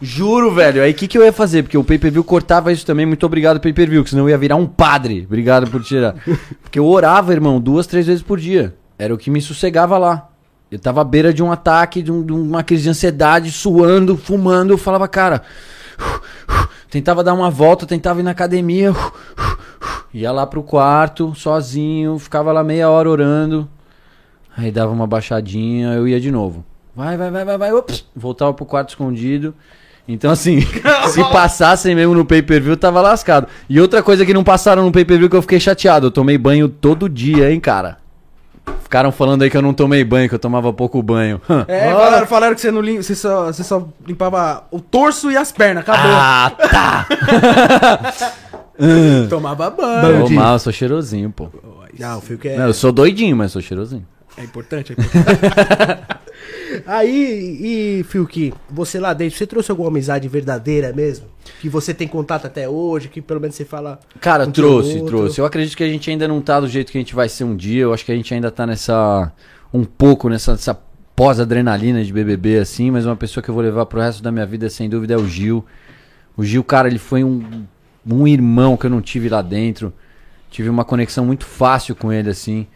Juro, 0.00 0.52
velho. 0.54 0.82
Aí 0.82 0.90
o 0.90 0.94
que, 0.94 1.08
que 1.08 1.16
eu 1.16 1.24
ia 1.24 1.32
fazer? 1.32 1.62
Porque 1.62 1.78
o 1.78 1.84
pay 1.84 1.98
per 1.98 2.10
view 2.12 2.22
cortava 2.24 2.70
isso 2.72 2.84
também. 2.84 3.06
Muito 3.06 3.24
obrigado, 3.24 3.60
pay 3.60 3.72
per 3.72 3.88
view, 3.88 4.04
que 4.04 4.10
senão 4.10 4.24
eu 4.24 4.30
ia 4.30 4.38
virar 4.38 4.56
um 4.56 4.66
padre. 4.66 5.24
Obrigado 5.26 5.70
por 5.70 5.82
tirar. 5.82 6.14
Porque 6.62 6.78
eu 6.78 6.86
orava, 6.86 7.32
irmão, 7.32 7.60
duas, 7.60 7.86
três 7.86 8.06
vezes 8.06 8.22
por 8.22 8.38
dia. 8.38 8.74
Era 8.98 9.14
o 9.14 9.18
que 9.18 9.30
me 9.30 9.40
sossegava 9.40 9.96
lá. 9.96 10.28
Eu 10.70 10.78
tava 10.78 11.00
à 11.00 11.04
beira 11.04 11.32
de 11.32 11.42
um 11.42 11.50
ataque, 11.52 12.02
de, 12.02 12.10
um- 12.12 12.24
de 12.24 12.32
uma 12.32 12.62
crise 12.62 12.82
de 12.84 12.90
ansiedade, 12.90 13.50
suando, 13.50 14.16
fumando. 14.16 14.72
Eu 14.72 14.78
falava, 14.78 15.06
cara. 15.08 15.42
Tentava 16.90 17.22
dar 17.24 17.34
uma 17.34 17.50
volta, 17.50 17.86
tentava 17.86 18.20
ir 18.20 18.22
na 18.22 18.30
academia. 18.32 18.92
Ia 20.12 20.32
lá 20.32 20.46
pro 20.46 20.62
quarto, 20.62 21.34
sozinho, 21.34 22.18
ficava 22.18 22.52
lá 22.52 22.62
meia 22.64 22.88
hora 22.90 23.08
orando. 23.10 23.68
Aí 24.56 24.70
dava 24.70 24.92
uma 24.92 25.06
baixadinha, 25.06 25.92
eu 25.94 26.08
ia 26.08 26.20
de 26.20 26.30
novo. 26.30 26.64
Vai, 26.96 27.16
vai, 27.18 27.30
vai, 27.30 27.44
vai, 27.44 27.58
vai. 27.58 27.72
Ops, 27.74 28.06
voltava 28.16 28.54
pro 28.54 28.64
quarto 28.64 28.88
escondido. 28.88 29.54
Então, 30.08 30.30
assim, 30.30 30.60
se 31.12 31.22
passassem 31.30 31.94
mesmo 31.94 32.14
no 32.14 32.24
pay 32.24 32.40
per 32.40 32.62
view, 32.62 32.76
tava 32.76 33.02
lascado. 33.02 33.48
E 33.68 33.78
outra 33.78 34.02
coisa 34.02 34.24
que 34.24 34.32
não 34.32 34.42
passaram 34.42 34.82
no 34.82 34.90
pay 34.90 35.04
per 35.04 35.18
view 35.18 35.28
que 35.28 35.36
eu 35.36 35.42
fiquei 35.42 35.60
chateado: 35.60 36.06
eu 36.06 36.10
tomei 36.10 36.38
banho 36.38 36.68
todo 36.68 37.08
dia, 37.08 37.52
hein, 37.52 37.60
cara. 37.60 37.98
Ficaram 38.82 39.12
falando 39.12 39.42
aí 39.42 39.50
que 39.50 39.56
eu 39.56 39.62
não 39.62 39.74
tomei 39.74 40.02
banho, 40.04 40.28
que 40.28 40.34
eu 40.34 40.38
tomava 40.38 40.72
pouco 40.72 41.02
banho. 41.02 41.40
É, 41.68 41.92
Ó. 41.92 41.98
falaram, 41.98 42.26
falaram 42.26 42.54
que 42.54 42.60
você, 42.60 42.70
não 42.70 42.80
lim... 42.80 42.96
você, 42.96 43.14
só, 43.14 43.46
você 43.46 43.62
só 43.62 43.86
limpava 44.06 44.64
o 44.70 44.80
torso 44.80 45.30
e 45.30 45.36
as 45.36 45.52
pernas, 45.52 45.82
acabou. 45.82 46.10
ah, 46.14 46.52
tá! 46.70 47.06
Tomava 49.28 49.70
banho. 49.70 50.28
Eu 50.40 50.58
sou 50.58 50.72
cheirosinho, 50.72 51.30
pô. 51.30 51.44
O 51.46 52.20
Fio 52.20 52.38
que 52.38 52.48
é. 52.48 52.56
Não, 52.56 52.66
eu 52.66 52.74
sou 52.74 52.92
doidinho, 52.92 53.36
mas 53.36 53.52
sou 53.52 53.62
cheirosinho. 53.62 54.06
É 54.36 54.44
importante, 54.44 54.92
é 54.92 54.94
importante. 54.94 56.16
Aí, 56.86 57.98
e 58.00 58.04
Fiuk, 58.04 58.52
você 58.70 59.00
lá 59.00 59.14
dentro, 59.14 59.36
você 59.36 59.46
trouxe 59.46 59.70
alguma 59.70 59.88
amizade 59.88 60.28
verdadeira 60.28 60.92
mesmo? 60.92 61.26
Que 61.60 61.68
você 61.68 61.94
tem 61.94 62.06
contato 62.06 62.46
até 62.46 62.68
hoje, 62.68 63.08
que 63.08 63.22
pelo 63.22 63.40
menos 63.40 63.56
você 63.56 63.64
fala. 63.64 63.98
Cara, 64.20 64.46
um 64.46 64.50
trouxe, 64.50 65.02
trouxe. 65.04 65.40
Eu 65.40 65.46
acredito 65.46 65.76
que 65.76 65.84
a 65.84 65.88
gente 65.88 66.10
ainda 66.10 66.28
não 66.28 66.40
tá 66.40 66.60
do 66.60 66.68
jeito 66.68 66.92
que 66.92 66.98
a 66.98 67.00
gente 67.00 67.14
vai 67.14 67.28
ser 67.28 67.44
um 67.44 67.56
dia. 67.56 67.82
Eu 67.82 67.94
acho 67.94 68.04
que 68.04 68.12
a 68.12 68.16
gente 68.16 68.32
ainda 68.34 68.50
tá 68.50 68.66
nessa. 68.66 69.32
Um 69.72 69.84
pouco 69.84 70.28
nessa, 70.28 70.52
nessa 70.52 70.78
pós-adrenalina 71.14 72.04
de 72.04 72.12
BBB, 72.12 72.58
assim. 72.58 72.90
Mas 72.90 73.06
uma 73.06 73.16
pessoa 73.16 73.42
que 73.42 73.48
eu 73.48 73.54
vou 73.54 73.62
levar 73.62 73.86
pro 73.86 74.00
resto 74.00 74.22
da 74.22 74.30
minha 74.30 74.46
vida, 74.46 74.68
sem 74.68 74.88
dúvida, 74.88 75.14
é 75.14 75.16
o 75.16 75.26
Gil. 75.26 75.64
O 76.36 76.44
Gil, 76.44 76.62
cara, 76.62 76.88
ele 76.88 76.98
foi 76.98 77.24
um, 77.24 77.64
um 78.06 78.28
irmão 78.28 78.76
que 78.76 78.86
eu 78.86 78.90
não 78.90 79.00
tive 79.00 79.28
lá 79.28 79.40
dentro. 79.40 79.92
Tive 80.50 80.68
uma 80.68 80.84
conexão 80.84 81.24
muito 81.24 81.44
fácil 81.44 81.94
com 81.96 82.12
ele, 82.12 82.30
assim. 82.30 82.66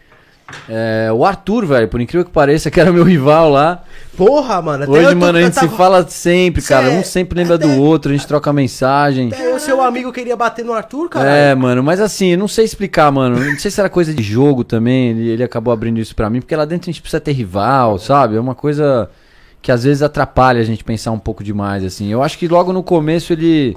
É, 0.69 1.11
o 1.13 1.25
Arthur, 1.25 1.67
velho, 1.67 1.89
por 1.89 2.01
incrível 2.01 2.25
que 2.25 2.31
pareça, 2.31 2.71
que 2.71 2.81
era 2.81 2.93
meu 2.93 3.03
rival 3.05 3.51
lá. 3.51 3.83
Porra, 4.17 4.61
mano. 4.63 4.85
até 4.85 4.93
Hoje, 4.93 5.11
eu 5.13 5.17
mano, 5.17 5.39
a 5.39 5.41
eu 5.41 5.47
gente 5.47 5.55
se 5.55 5.61
tava- 5.61 5.77
fala 5.77 6.07
sempre, 6.09 6.63
cara. 6.63 6.91
Cê- 6.91 6.97
Um 6.99 7.03
sempre 7.05 7.39
lembra 7.39 7.57
do 7.59 7.67
até- 7.67 7.79
outro, 7.79 8.13
a 8.13 8.15
gente 8.17 8.27
troca 8.27 8.53
mensagem. 8.53 9.29
Até 9.33 9.55
o 9.55 9.59
seu 9.59 9.81
amigo 9.83 10.13
queria 10.13 10.37
bater 10.37 10.65
no 10.65 10.73
Arthur, 10.73 11.09
cara. 11.09 11.29
É, 11.29 11.55
mano, 11.55 11.83
mas 11.83 12.01
assim, 12.01 12.37
não 12.37 12.47
sei 12.49 12.65
explicar, 12.65 13.11
mano. 13.11 13.39
Não 13.39 13.59
sei 13.59 13.71
se 13.71 13.81
era 13.81 13.89
coisa 13.89 14.13
de 14.15 14.23
jogo 14.23 14.63
também. 14.63 15.11
Ele, 15.11 15.29
ele 15.31 15.43
acabou 15.43 15.73
abrindo 15.73 15.99
isso 15.99 16.15
pra 16.15 16.29
mim, 16.31 16.41
porque 16.41 16.55
lá 16.55 16.65
dentro 16.65 16.89
a 16.91 16.93
gente 16.93 17.01
precisa 17.03 17.21
ter 17.21 17.33
rival, 17.33 17.99
sabe? 17.99 18.37
É 18.37 18.41
uma 18.41 18.55
coisa 18.55 19.09
que 19.63 19.71
às 19.73 19.85
vezes 19.85 20.03
atrapalha 20.03 20.61
a 20.61 20.65
gente 20.65 20.83
pensar 20.85 21.11
um 21.11 21.19
pouco 21.19 21.43
demais, 21.45 21.85
assim. 21.85 22.09
Eu 22.11 22.23
acho 22.23 22.39
que 22.39 22.47
logo 22.49 22.73
no 22.73 22.83
começo 22.83 23.33
ele. 23.33 23.77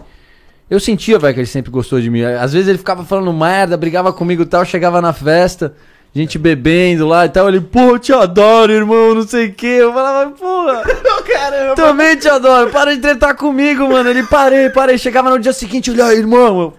Eu 0.69 0.79
sentia, 0.79 1.19
velho, 1.19 1.33
que 1.33 1.39
ele 1.41 1.47
sempre 1.47 1.69
gostou 1.71 1.99
de 2.01 2.09
mim. 2.09 2.23
Às 2.23 2.53
vezes 2.53 2.67
ele 2.67 2.77
ficava 2.77 3.03
falando 3.03 3.31
merda, 3.33 3.75
brigava 3.77 4.11
comigo 4.13 4.43
e 4.43 4.45
tal, 4.45 4.63
chegava 4.65 5.01
na 5.01 5.13
festa, 5.13 5.73
gente 6.13 6.37
bebendo 6.37 7.07
lá 7.07 7.25
e 7.25 7.29
tal. 7.29 7.47
Ele, 7.47 7.61
pô, 7.61 7.79
eu 7.79 7.99
te 7.99 8.13
adoro, 8.13 8.71
irmão, 8.71 9.15
não 9.15 9.27
sei 9.27 9.47
o 9.47 9.53
quê. 9.53 9.77
Eu 9.81 9.93
falava, 9.93 10.31
porra. 10.31 10.83
Caramba. 11.25 11.75
Também 11.75 12.15
te 12.15 12.27
adoro, 12.27 12.69
para 12.69 12.95
de 12.95 13.01
tretar 13.01 13.35
comigo, 13.35 13.87
mano. 13.87 14.09
Ele 14.09 14.23
parei, 14.23 14.69
parei. 14.69 14.97
Chegava 14.97 15.29
no 15.29 15.39
dia 15.39 15.53
seguinte, 15.53 15.91
olha 15.91 16.13
irmão. 16.13 16.61
Eu, 16.61 16.73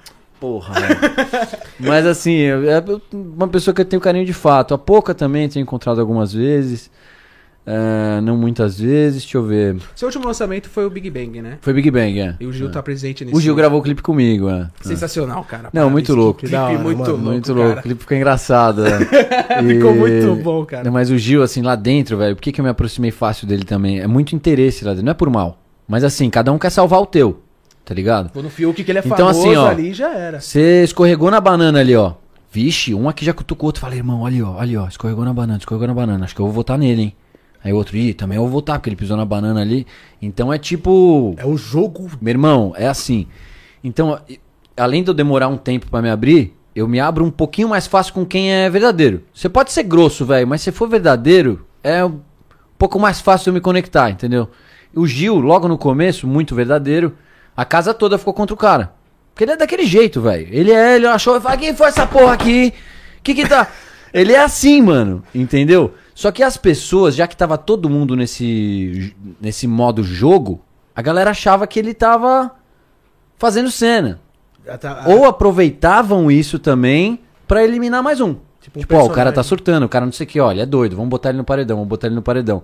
Porra, 0.45 0.75
velho. 0.75 1.01
Mas 1.81 2.05
assim, 2.05 2.43
é 2.43 2.85
uma 3.13 3.49
pessoa 3.49 3.75
que 3.75 3.81
eu 3.81 3.85
tenho 3.85 4.03
carinho 4.03 4.27
de 4.27 4.35
fato. 4.35 4.75
A 4.75 4.79
pouca 4.79 5.15
também 5.15 5.49
tenho 5.49 5.63
encontrado 5.63 6.01
algumas 6.01 6.35
vezes. 6.35 6.91
É, 7.67 8.21
não 8.21 8.37
muitas 8.37 8.79
vezes, 8.79 9.23
deixa 9.23 9.39
eu 9.39 9.43
ver. 9.45 9.77
Seu 9.97 10.07
último 10.09 10.27
lançamento 10.27 10.69
foi 10.69 10.85
o 10.85 10.91
Big 10.91 11.09
Bang, 11.11 11.41
né? 11.41 11.59
Foi 11.63 11.73
Big 11.73 11.91
Bang, 11.91 12.21
é. 12.21 12.37
E 12.39 12.47
o 12.47 12.53
Gil 12.53 12.69
É. 12.69 12.71
tá 12.71 12.83
presente 12.83 13.25
nesse. 13.25 13.37
O 13.37 13.41
Gil 13.41 13.55
gravou 13.55 13.81
o 13.81 13.83
clipe 13.83 14.03
comigo, 14.03 14.51
é. 14.51 14.69
Sensacional, 14.83 15.43
cara. 15.45 15.71
Não, 15.73 15.89
muito 15.89 16.15
louco. 16.15 16.41
Clipe 16.41 16.57
muito 16.79 16.99
mano. 16.99 17.11
louco. 17.13 17.25
muito 17.25 17.53
louco, 17.55 17.79
o 17.79 17.83
clipe 17.83 18.01
ficou 18.03 18.17
engraçado. 18.17 18.85
é. 18.87 18.99
Ficou 19.65 19.93
E- 19.95 19.99
muito 19.99 20.35
bom, 20.43 20.65
cara. 20.65 20.91
Mas 20.91 21.11
o 21.11 21.17
Gil, 21.17 21.43
assim, 21.43 21.63
lá 21.63 21.75
dentro, 21.77 22.17
velho, 22.19 22.35
por 22.37 22.43
que, 22.43 22.53
que 22.53 22.61
eu 22.61 22.65
me 22.65 22.71
aproximei 22.71 23.11
fácil 23.11 23.47
dele 23.47 23.65
também? 23.65 24.01
É 24.01 24.07
muito 24.07 24.35
interesse 24.35 24.85
lá 24.85 24.91
dentro, 24.93 25.05
não 25.07 25.11
é 25.13 25.15
por 25.15 25.31
mal. 25.31 25.59
Mas 25.89 26.03
assim, 26.05 26.29
cada 26.31 26.53
um 26.53 26.59
quer 26.59 26.71
salvar 26.71 27.01
o 27.01 27.07
teu, 27.07 27.41
tá 27.85 27.95
ligado? 27.95 28.29
Ficou 28.29 28.43
no 28.43 28.51
Fiuk 28.51 28.83
que 28.85 28.91
ele 28.91 28.99
é 28.99 29.03
Então, 29.05 29.17
famoso 29.17 29.41
assim, 29.41 29.57
ó, 29.57 29.69
ali 29.69 29.93
já 29.95 30.13
era. 30.13 30.41
Você 30.41 30.83
escorregou 30.85 31.31
na 31.31 31.41
banana 31.41 31.81
ali, 31.81 31.95
ó. 31.97 32.13
Vixe, 32.53 32.95
um 32.95 33.09
aqui 33.09 33.25
já 33.25 33.33
cutucou 33.33 33.67
o 33.67 33.69
outro. 33.69 33.81
Falei, 33.81 33.99
irmão, 33.99 34.21
olha, 34.23 34.47
ó, 34.47 34.57
olha, 34.59 34.83
ó, 34.83 34.89
escorregou 34.89 35.25
na 35.25 35.33
banana, 35.33 35.59
escorregou 35.59 35.89
na 35.89 35.95
banana. 35.95 36.25
Acho 36.25 36.35
que 36.35 36.41
eu 36.41 36.47
vou 36.47 36.55
votar 36.55 36.79
nele, 36.79 37.03
hein? 37.03 37.15
Aí 37.65 37.73
o 37.73 37.77
outro, 37.77 37.97
ih, 37.97 38.13
também 38.13 38.37
eu 38.37 38.43
vou 38.43 38.51
votar, 38.51 38.79
porque 38.79 38.91
ele 38.91 38.97
pisou 38.97 39.17
na 39.17 39.25
banana 39.25 39.63
ali. 39.63 39.87
Então 40.21 40.53
é 40.53 40.59
tipo. 40.59 41.35
É 41.39 41.47
um 41.47 41.57
jogo. 41.57 42.11
Meu 42.21 42.33
irmão, 42.33 42.75
é 42.77 42.87
assim. 42.87 43.27
Então, 43.83 44.21
além 44.77 45.03
de 45.03 45.09
eu 45.09 45.15
demorar 45.15 45.49
um 45.49 45.57
tempo 45.57 45.89
pra 45.91 46.03
me 46.03 46.11
abrir, 46.11 46.55
eu 46.77 46.87
me 46.87 47.01
abro 47.01 47.25
um 47.25 47.31
pouquinho 47.31 47.69
mais 47.69 47.87
fácil 47.87 48.13
com 48.13 48.27
quem 48.27 48.53
é 48.53 48.69
verdadeiro. 48.69 49.23
Você 49.33 49.49
pode 49.49 49.73
ser 49.73 49.85
grosso, 49.85 50.27
velho, 50.27 50.47
mas 50.47 50.61
se 50.61 50.73
for 50.73 50.89
verdadeiro, 50.89 51.67
é 51.83 52.05
um 52.05 52.21
pouco 52.77 53.01
mais 53.01 53.21
fácil 53.21 53.49
eu 53.49 53.55
me 53.55 53.61
conectar, 53.61 54.11
entendeu? 54.11 54.51
O 54.95 55.07
Gil, 55.07 55.37
logo 55.37 55.67
no 55.67 55.79
começo, 55.79 56.27
muito 56.27 56.55
verdadeiro, 56.55 57.17
a 57.57 57.65
casa 57.65 57.95
toda 57.95 58.19
ficou 58.19 58.35
contra 58.35 58.55
o 58.55 58.59
cara. 58.59 58.93
Porque 59.33 59.45
ele 59.45 59.53
é 59.53 59.57
daquele 59.57 59.87
jeito, 59.87 60.21
velho. 60.21 60.47
Ele 60.51 60.71
é, 60.71 60.97
ele 60.97 61.07
achou, 61.07 61.41
fala, 61.41 61.57
quem 61.57 61.75
foi 61.75 61.89
essa 61.89 62.07
porra 62.07 62.35
aqui? 62.35 62.73
Que 63.23 63.35
que 63.35 63.49
tá... 63.49 63.69
Ele 64.15 64.33
é 64.33 64.39
assim, 64.39 64.81
mano, 64.81 65.25
entendeu? 65.35 65.93
Só 66.15 66.31
que 66.31 66.43
as 66.43 66.57
pessoas, 66.57 67.15
já 67.15 67.27
que 67.27 67.37
tava 67.37 67.59
todo 67.59 67.91
mundo 67.91 68.15
nesse, 68.15 69.15
nesse 69.41 69.67
modo 69.67 70.03
jogo, 70.05 70.61
a 70.95 71.03
galera 71.03 71.31
achava 71.31 71.67
que 71.67 71.79
ele 71.79 71.93
tava 71.93 72.53
fazendo 73.37 73.71
cena. 73.71 74.21
Tá- 74.81 75.05
Ou 75.09 75.25
aproveitavam 75.27 76.31
isso 76.31 76.59
também 76.59 77.21
pra 77.47 77.65
eliminar 77.65 78.03
mais 78.03 78.21
um. 78.21 78.37
Tipo, 78.61 78.79
um 78.79 78.83
Tipo, 78.83 78.95
ó, 78.97 79.05
o 79.05 79.11
cara 79.11 79.33
tá 79.33 79.43
surtando, 79.43 79.85
o 79.85 79.89
cara 79.89 80.07
não 80.07 80.13
sei 80.13 80.25
o 80.25 80.29
que, 80.29 80.41
olha, 80.41 80.63
é 80.63 80.67
doido, 80.67 80.97
vamos 80.97 81.11
botar 81.11 81.29
ele 81.31 81.39
no 81.39 81.45
paredão, 81.45 81.77
vamos 81.79 81.89
botar 81.89 82.07
ele 82.07 82.15
no 82.17 82.23
paredão. 82.23 82.63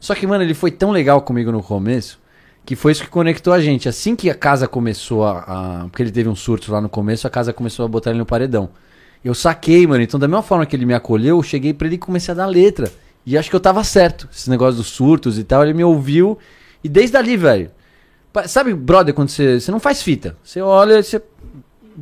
Só 0.00 0.14
que, 0.14 0.26
mano, 0.26 0.42
ele 0.44 0.54
foi 0.54 0.70
tão 0.70 0.90
legal 0.90 1.20
comigo 1.20 1.50
no 1.52 1.62
começo, 1.62 2.18
que 2.64 2.74
foi 2.76 2.92
isso 2.92 3.02
que 3.02 3.10
conectou 3.10 3.52
a 3.52 3.60
gente. 3.60 3.88
Assim 3.88 4.14
que 4.16 4.30
a 4.30 4.34
casa 4.34 4.66
começou 4.68 5.24
a, 5.24 5.38
a- 5.40 5.84
Porque 5.90 6.02
ele 6.02 6.12
teve 6.12 6.28
um 6.28 6.34
surto 6.36 6.70
lá 6.72 6.80
no 6.80 6.88
começo, 6.88 7.26
a 7.26 7.30
casa 7.30 7.52
começou 7.52 7.84
a 7.84 7.88
botar 7.88 8.10
ele 8.10 8.18
no 8.20 8.26
paredão. 8.26 8.70
Eu 9.24 9.34
saquei, 9.34 9.86
mano. 9.86 10.02
Então, 10.02 10.20
da 10.20 10.28
mesma 10.28 10.42
forma 10.42 10.66
que 10.66 10.76
ele 10.76 10.84
me 10.84 10.92
acolheu, 10.92 11.38
eu 11.38 11.42
cheguei 11.42 11.72
pra 11.72 11.86
ele 11.86 11.96
e 11.96 11.98
comecei 11.98 12.32
a 12.32 12.36
dar 12.36 12.46
letra. 12.46 12.92
E 13.24 13.38
acho 13.38 13.48
que 13.48 13.56
eu 13.56 13.60
tava 13.60 13.82
certo. 13.82 14.28
Esse 14.30 14.50
negócio 14.50 14.76
dos 14.76 14.88
surtos 14.88 15.38
e 15.38 15.44
tal, 15.44 15.62
ele 15.62 15.72
me 15.72 15.82
ouviu. 15.82 16.38
E 16.82 16.88
desde 16.88 17.16
ali, 17.16 17.36
velho. 17.36 17.70
Sabe, 18.46 18.74
brother, 18.74 19.14
quando 19.14 19.30
você. 19.30 19.58
Você 19.60 19.70
não 19.70 19.80
faz 19.80 20.02
fita. 20.02 20.36
Você 20.44 20.60
olha, 20.60 21.02
você. 21.02 21.22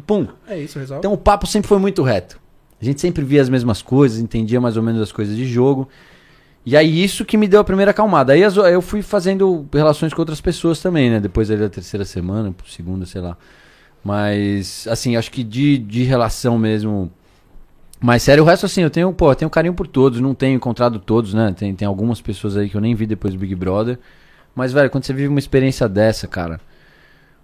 Pum. 0.06 0.26
É 0.48 0.58
isso, 0.58 0.78
resolve. 0.78 0.98
Então 0.98 1.12
o 1.12 1.18
papo 1.18 1.46
sempre 1.46 1.68
foi 1.68 1.78
muito 1.78 2.02
reto. 2.02 2.40
A 2.80 2.84
gente 2.84 3.00
sempre 3.00 3.22
via 3.22 3.40
as 3.40 3.48
mesmas 3.48 3.82
coisas, 3.82 4.18
entendia 4.18 4.60
mais 4.60 4.76
ou 4.76 4.82
menos 4.82 5.00
as 5.00 5.12
coisas 5.12 5.36
de 5.36 5.44
jogo. 5.44 5.88
E 6.64 6.76
aí 6.76 7.04
isso 7.04 7.24
que 7.24 7.36
me 7.36 7.46
deu 7.46 7.60
a 7.60 7.64
primeira 7.64 7.90
acalmada. 7.92 8.32
Aí 8.32 8.40
eu 8.40 8.82
fui 8.82 9.02
fazendo 9.02 9.68
relações 9.72 10.12
com 10.12 10.20
outras 10.22 10.40
pessoas 10.40 10.80
também, 10.80 11.10
né? 11.10 11.20
Depois 11.20 11.50
ali 11.50 11.60
da 11.60 11.68
terceira 11.68 12.04
semana, 12.04 12.52
segunda, 12.66 13.06
sei 13.06 13.20
lá. 13.20 13.36
Mas, 14.04 14.86
assim, 14.88 15.16
acho 15.16 15.30
que 15.30 15.44
de, 15.44 15.78
de 15.78 16.02
relação 16.02 16.58
mesmo. 16.58 17.10
Mas 18.00 18.22
sério, 18.24 18.42
o 18.42 18.46
resto 18.46 18.66
assim, 18.66 18.82
eu 18.82 18.90
tenho, 18.90 19.12
pô, 19.12 19.30
eu 19.30 19.36
tenho 19.36 19.50
carinho 19.50 19.74
por 19.74 19.86
todos, 19.86 20.20
não 20.20 20.34
tenho 20.34 20.56
encontrado 20.56 20.98
todos, 20.98 21.32
né? 21.34 21.54
Tem, 21.56 21.72
tem 21.74 21.86
algumas 21.86 22.20
pessoas 22.20 22.56
aí 22.56 22.68
que 22.68 22.76
eu 22.76 22.80
nem 22.80 22.94
vi 22.94 23.06
depois 23.06 23.32
do 23.32 23.38
Big 23.38 23.54
Brother. 23.54 23.98
Mas, 24.54 24.72
velho, 24.72 24.90
quando 24.90 25.04
você 25.04 25.12
vive 25.12 25.28
uma 25.28 25.38
experiência 25.38 25.88
dessa, 25.88 26.26
cara. 26.26 26.60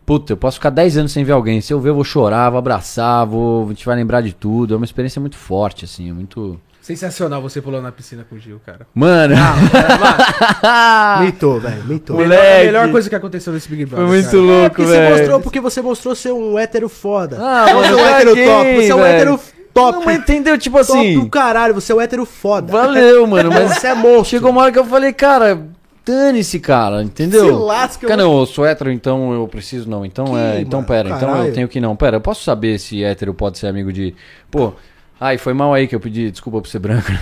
Puta, 0.04 0.32
eu 0.32 0.36
posso 0.36 0.56
ficar 0.56 0.70
10 0.70 0.96
anos 0.98 1.12
sem 1.12 1.22
ver 1.22 1.32
alguém. 1.32 1.60
Se 1.60 1.72
eu 1.72 1.80
ver, 1.80 1.90
eu 1.90 1.94
vou 1.94 2.04
chorar, 2.04 2.50
vou 2.50 2.58
abraçar, 2.58 3.26
vou, 3.26 3.66
a 3.66 3.68
gente 3.68 3.84
vai 3.86 3.94
lembrar 3.94 4.20
de 4.22 4.34
tudo. 4.34 4.74
É 4.74 4.76
uma 4.76 4.84
experiência 4.84 5.20
muito 5.20 5.36
forte, 5.36 5.84
assim, 5.84 6.10
é 6.10 6.12
muito. 6.12 6.58
Sensacional 6.88 7.42
você 7.42 7.60
pulando 7.60 7.82
na 7.82 7.92
piscina 7.92 8.24
com 8.26 8.34
o 8.36 8.38
Gil, 8.38 8.58
cara. 8.64 8.86
Mano! 8.94 9.34
Mitou, 11.20 11.60
velho, 11.60 11.84
mitou. 11.84 12.16
Moleque. 12.16 12.40
Melhor, 12.40 12.60
a 12.60 12.64
melhor 12.64 12.90
coisa 12.90 13.10
que 13.10 13.14
aconteceu 13.14 13.52
nesse 13.52 13.68
Big 13.68 13.84
Brother. 13.84 14.06
Foi 14.06 14.16
muito 14.16 14.30
cara. 14.30 14.42
louco, 14.42 14.70
Porque 14.70 14.82
você 14.86 14.96
velho. 14.98 15.16
mostrou, 15.18 15.40
porque 15.40 15.60
você 15.60 15.82
mostrou 15.82 16.14
ser 16.14 16.32
um 16.32 16.58
hétero 16.58 16.88
foda. 16.88 17.36
Ah, 17.38 17.66
não 17.66 17.74
mano, 17.82 17.86
ser 17.88 17.94
um 18.02 18.06
hétero 18.06 18.30
top, 18.34 18.74
você 18.76 18.90
é 18.90 18.94
um 18.94 19.04
hétero 19.04 19.40
top. 19.74 20.06
Não, 20.06 20.12
entendeu? 20.12 20.56
Tipo 20.58 20.78
top 20.84 20.98
assim. 20.98 21.20
do 21.20 21.28
caralho, 21.28 21.74
você 21.74 21.92
é 21.92 21.94
um 21.94 22.00
hétero 22.00 22.24
foda. 22.24 22.72
Valeu, 22.72 23.26
mano, 23.26 23.50
mas 23.52 23.74
Você 23.74 23.88
é 23.88 23.94
monstro. 23.94 24.24
chegou 24.24 24.50
uma 24.50 24.62
hora 24.62 24.72
que 24.72 24.78
eu 24.78 24.84
falei, 24.86 25.12
cara, 25.12 25.60
dane-se, 26.06 26.58
cara, 26.58 27.02
entendeu? 27.02 27.44
Se 27.44 27.50
lasca, 27.52 28.04
eu- 28.06 28.08
Cara, 28.08 28.22
não, 28.22 28.38
eu 28.40 28.46
sou 28.46 28.64
hétero, 28.64 28.90
então 28.90 29.30
eu 29.34 29.46
preciso 29.46 29.90
não. 29.90 30.06
Então 30.06 30.24
Que, 30.24 30.36
é, 30.36 30.60
então 30.62 30.78
mano, 30.80 30.88
pera, 30.88 31.08
então 31.10 31.28
caralho. 31.28 31.48
eu 31.48 31.52
tenho 31.52 31.68
que 31.68 31.80
não. 31.82 31.94
Pera, 31.94 32.16
eu 32.16 32.20
posso 32.22 32.42
saber 32.42 32.78
se 32.78 33.04
hétero 33.04 33.34
pode 33.34 33.58
ser 33.58 33.66
amigo 33.66 33.92
de. 33.92 34.14
Pô, 34.50 34.72
ai, 35.20 35.38
foi 35.38 35.54
mal 35.54 35.72
aí 35.74 35.86
que 35.86 35.94
eu 35.94 36.00
pedi 36.00 36.30
desculpa 36.30 36.60
por 36.60 36.68
ser 36.68 36.78
branco. 36.78 37.08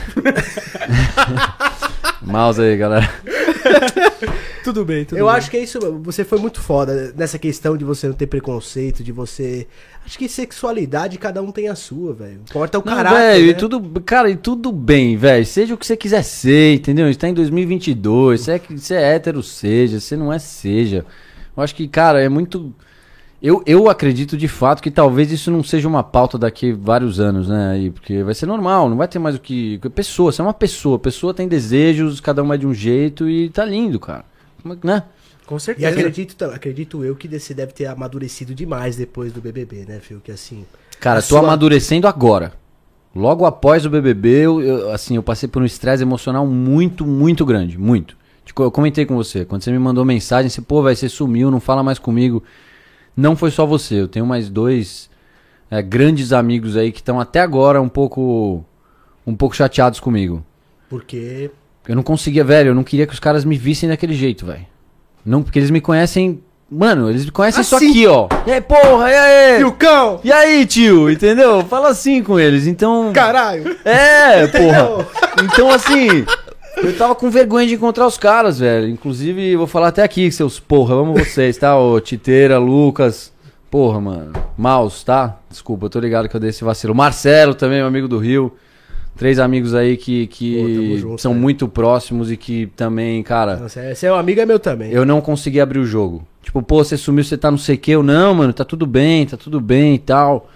Mouse 2.23 2.61
aí, 2.61 2.77
galera. 2.77 3.09
Tudo 4.65 4.85
bem, 4.85 5.05
tudo 5.05 5.19
Eu 5.19 5.27
bem. 5.27 5.35
acho 5.37 5.49
que 5.49 5.57
é 5.57 5.63
isso, 5.63 5.79
você 6.03 6.25
foi 6.25 6.41
muito 6.41 6.61
foda 6.61 7.13
nessa 7.17 7.39
questão 7.39 7.77
de 7.77 7.85
você 7.85 8.09
não 8.09 8.15
ter 8.15 8.27
preconceito, 8.27 9.05
de 9.05 9.13
você. 9.13 9.67
Acho 10.05 10.19
que 10.19 10.29
sexualidade 10.29 11.19
cada 11.19 11.41
um 11.41 11.53
tem 11.53 11.69
a 11.69 11.77
sua, 11.77 12.13
velho. 12.13 12.41
Importa 12.49 12.79
o 12.79 12.83
Não, 12.85 12.97
caráter. 12.97 13.17
velho, 13.17 13.45
né? 13.47 13.51
e 13.51 13.55
tudo, 13.55 14.01
cara, 14.01 14.29
e 14.29 14.37
tudo 14.37 14.73
bem, 14.73 15.17
velho. 15.17 15.47
Seja 15.47 15.75
o 15.75 15.79
que 15.79 15.87
você 15.87 15.97
quiser 15.97 16.25
ser, 16.25 16.75
entendeu? 16.75 17.05
A 17.05 17.09
gente 17.09 17.19
tá 17.21 17.29
em 17.29 17.35
2022. 17.35 18.41
Você 18.41 18.53
é, 18.53 18.59
você 18.59 18.95
é 18.95 19.15
hétero, 19.15 19.41
seja. 19.41 20.01
Você 20.01 20.17
não 20.17 20.33
é, 20.33 20.39
seja. 20.41 21.07
Eu 21.57 21.63
acho 21.63 21.75
que, 21.75 21.87
cara, 21.87 22.21
é 22.21 22.29
muito. 22.29 22.75
Eu, 23.47 23.63
eu 23.65 23.89
acredito 23.89 24.37
de 24.37 24.49
fato 24.49 24.83
que 24.83 24.91
talvez 24.91 25.31
isso 25.31 25.53
não 25.53 25.63
seja 25.63 25.87
uma 25.87 26.03
pauta 26.03 26.37
daqui 26.37 26.73
vários 26.73 27.21
anos, 27.21 27.49
né? 27.49 27.71
Aí, 27.75 27.91
porque 27.93 28.25
vai 28.25 28.35
ser 28.35 28.47
normal, 28.47 28.89
não 28.89 28.97
vai 28.97 29.07
ter 29.07 29.21
mais 29.21 29.37
o 29.37 29.39
que. 29.41 29.79
Pessoa, 29.95 30.33
você 30.33 30.41
é 30.41 30.45
uma 30.45 30.53
pessoa. 30.53 30.99
Pessoa 30.99 31.33
tem 31.33 31.47
desejos, 31.47 32.19
cada 32.19 32.43
uma 32.43 32.57
é 32.57 32.59
de 32.59 32.67
um 32.67 32.75
jeito 32.75 33.29
e 33.31 33.49
tá 33.49 33.65
lindo, 33.65 34.01
cara. 34.01 34.25
Como- 34.61 34.77
Né? 34.83 35.05
Com 35.47 35.59
E 35.59 35.61
certeza. 35.61 35.89
acredito, 35.91 36.35
tam- 36.35 36.51
acredito 36.51 37.05
eu 37.05 37.15
que 37.15 37.29
você 37.29 37.55
deve 37.55 37.73
ter 37.73 37.87
amadurecido 37.87 38.53
demais 38.53 38.97
depois 38.97 39.33
do 39.33 39.41
BBB, 39.41 39.85
né, 39.87 40.01
Fio? 40.01 40.21
Que 40.21 40.33
assim. 40.33 40.67
Cara, 40.99 41.23
tô 41.23 41.29
sua- 41.29 41.39
amadurecendo 41.39 42.09
agora. 42.09 42.53
Logo 43.15 43.45
após 43.47 43.87
o 43.87 43.91
BBB, 43.91 44.29
eu, 44.45 44.61
eu, 44.61 44.91
assim, 44.91 45.15
eu 45.15 45.23
passei 45.23 45.49
por 45.49 45.63
um 45.63 45.65
estresse 45.65 46.03
emocional 46.03 46.45
muito, 46.49 47.07
muito 47.07 47.47
grande, 47.47 47.79
muito. 47.79 48.17
Tipo, 48.45 48.65
eu 48.65 48.73
comentei 48.73 49.07
com 49.07 49.15
você, 49.15 49.45
quando 49.45 49.63
você 49.63 49.71
me 49.71 49.79
mandou 49.79 50.05
mensagem, 50.05 50.51
você, 50.51 50.61
pô, 50.61 50.83
vai, 50.83 50.97
você 50.97 51.09
sumiu, 51.09 51.49
não 51.49 51.61
fala 51.61 51.83
mais 51.85 51.99
comigo. 52.01 52.43
Não 53.17 53.35
foi 53.35 53.51
só 53.51 53.65
você, 53.65 54.01
eu 54.01 54.09
tenho 54.09 54.27
mais 54.27 54.49
dois 54.51 55.09
é, 55.71 55.81
grandes 55.83 56.33
amigos 56.33 56.77
aí 56.77 56.93
que 56.93 57.01
estão 57.01 57.19
até 57.19 57.41
agora 57.41 57.81
um 57.81 57.89
pouco, 57.89 58.65
um 59.27 59.35
pouco 59.35 59.57
chateados 59.57 60.01
comigo. 60.01 60.45
Porque. 60.89 61.51
Eu 61.89 61.95
não 61.97 62.03
conseguia, 62.03 62.45
velho, 62.45 62.71
eu 62.71 62.75
não 62.75 62.85
queria 62.85 63.07
que 63.07 63.15
os 63.15 63.21
caras 63.21 63.45
me 63.45 63.57
vissem 63.57 63.89
daquele 63.89 64.15
jeito, 64.15 64.45
velho. 64.45 64.67
Não, 65.25 65.43
porque 65.43 65.59
eles 65.59 65.71
me 65.71 65.81
conhecem, 65.81 66.43
mano, 66.71 67.09
eles 67.09 67.25
me 67.25 67.31
conhecem 67.31 67.63
só 67.63 67.77
Assim. 67.77 67.91
aqui, 67.91 68.07
ó. 68.07 68.29
E 68.47 68.53
aí, 68.53 68.61
porra, 68.61 69.11
e 69.11 69.15
aí? 69.15 69.73
cão! 69.73 70.21
E 70.23 70.33
aí, 70.33 70.67
tio, 70.67 71.11
entendeu? 71.11 71.65
Fala 71.65 71.89
assim 71.89 72.23
com 72.23 72.39
eles. 72.39 72.67
Então. 72.67 73.13
Caralho! 73.13 73.77
É, 73.85 74.47
porra. 74.49 75.07
Então, 75.45 75.71
assim. 75.71 76.25
Eu 76.77 76.97
tava 76.97 77.15
com 77.15 77.31
vergonha 77.31 77.67
de 77.67 77.75
encontrar 77.75 78.07
os 78.07 78.19
caras, 78.19 78.59
velho. 78.59 78.89
Inclusive, 78.89 79.53
eu 79.53 79.59
vou 79.59 79.67
falar 79.67 79.89
até 79.89 80.03
aqui, 80.03 80.31
seus 80.31 80.61
porra. 80.61 80.95
Amo 80.95 81.15
vocês, 81.15 81.57
tá? 81.57 81.79
Ô, 81.79 81.99
Titeira, 82.01 82.59
Lucas. 82.59 83.33
Porra, 83.71 84.01
mano. 84.01 84.33
Maus, 84.57 85.03
tá? 85.03 85.39
Desculpa, 85.51 85.87
eu 85.87 85.91
tô 85.91 85.99
ligado 85.99 86.29
que 86.29 86.37
eu 86.37 86.41
dei 86.41 86.51
esse 86.51 86.63
vacilo. 86.63 86.95
Marcelo 86.95 87.55
também, 87.55 87.79
meu 87.79 87.87
amigo 87.87 88.07
do 88.07 88.19
Rio. 88.19 88.53
Três 89.17 89.39
amigos 89.39 89.75
aí 89.75 89.97
que, 89.97 90.27
Pô, 90.27 90.33
que 90.37 90.99
junto, 90.99 91.23
são 91.23 91.33
muito 91.33 91.67
próximos 91.67 92.31
e 92.31 92.37
que 92.37 92.67
também, 92.77 93.23
cara. 93.23 93.57
Nossa, 93.57 93.95
Você 93.95 94.07
é 94.07 94.13
um 94.13 94.17
amigo, 94.17 94.41
é 94.41 94.47
meu 94.47 94.59
também. 94.59 94.93
Eu 94.93 95.07
não 95.07 95.23
consegui 95.23 95.59
abrir 95.59 95.79
o 95.79 95.87
jogo. 95.87 96.23
Tipo, 96.43 96.63
pô, 96.63 96.85
você 96.85 96.99
sumiu, 96.99 97.25
você 97.25 97.37
tá 97.39 97.51
não 97.51 97.57
sei 97.57 97.77
o 97.77 97.79
que. 97.79 97.91
Eu, 97.93 98.03
não, 98.03 98.35
mano, 98.35 98.53
tá 98.53 98.65
tudo 98.65 98.87
bem, 98.87 99.25
tá 99.25 99.39
tudo 99.39 99.59
bem 99.59 99.95
e 99.95 99.99
tal. 99.99 100.51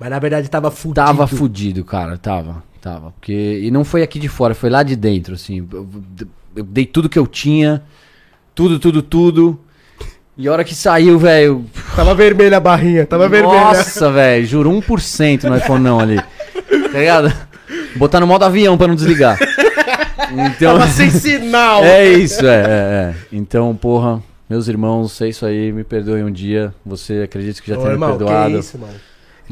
Mas 0.00 0.10
na 0.10 0.18
verdade 0.18 0.50
tava 0.50 0.68
fudido. 0.70 0.94
Tava 0.96 1.26
fudido, 1.28 1.84
cara, 1.84 2.18
tava, 2.18 2.62
tava. 2.82 3.12
Porque, 3.12 3.60
e 3.62 3.70
não 3.70 3.84
foi 3.84 4.02
aqui 4.02 4.18
de 4.18 4.28
fora, 4.28 4.54
foi 4.54 4.68
lá 4.68 4.82
de 4.82 4.96
dentro, 4.96 5.34
assim. 5.34 5.66
Eu, 5.72 5.88
eu 6.56 6.64
dei 6.64 6.84
tudo 6.84 7.08
que 7.08 7.18
eu 7.18 7.26
tinha, 7.26 7.82
tudo, 8.54 8.78
tudo, 8.78 9.00
tudo. 9.00 9.58
E 10.36 10.48
a 10.48 10.52
hora 10.52 10.64
que 10.64 10.74
saiu, 10.74 11.18
velho. 11.18 11.64
Tava 11.94 12.14
vermelha 12.14 12.56
a 12.56 12.60
barrinha, 12.60 13.06
tava 13.06 13.28
vermelha. 13.28 13.60
Nossa, 13.60 14.10
velho, 14.10 14.46
juro 14.46 14.70
1% 14.70 15.44
no 15.44 15.56
iPhone 15.56 15.84
não 15.84 16.00
ali. 16.00 16.16
Tá 16.16 16.98
ligado? 16.98 17.32
Botar 17.96 18.20
no 18.20 18.26
modo 18.26 18.44
avião 18.44 18.76
pra 18.76 18.88
não 18.88 18.94
desligar. 18.94 19.38
Então, 20.32 20.78
Tava 20.78 20.90
sem 20.90 21.10
sinal. 21.10 21.84
é 21.84 22.08
isso, 22.08 22.46
é, 22.46 22.56
é, 22.56 22.64
é. 22.64 23.14
Então, 23.30 23.74
porra, 23.76 24.22
meus 24.48 24.66
irmãos, 24.66 25.20
é 25.20 25.28
isso 25.28 25.44
aí, 25.44 25.70
me 25.72 25.84
perdoem 25.84 26.24
um 26.24 26.32
dia. 26.32 26.74
Você 26.84 27.22
acredita 27.24 27.60
que 27.60 27.68
já 27.68 27.74
Ô, 27.74 27.78
tenha 27.78 27.90
me 27.90 27.94
irmão, 27.94 28.16
perdoado. 28.16 28.54
que 28.54 28.60
isso, 28.60 28.78
mano. 28.78 28.94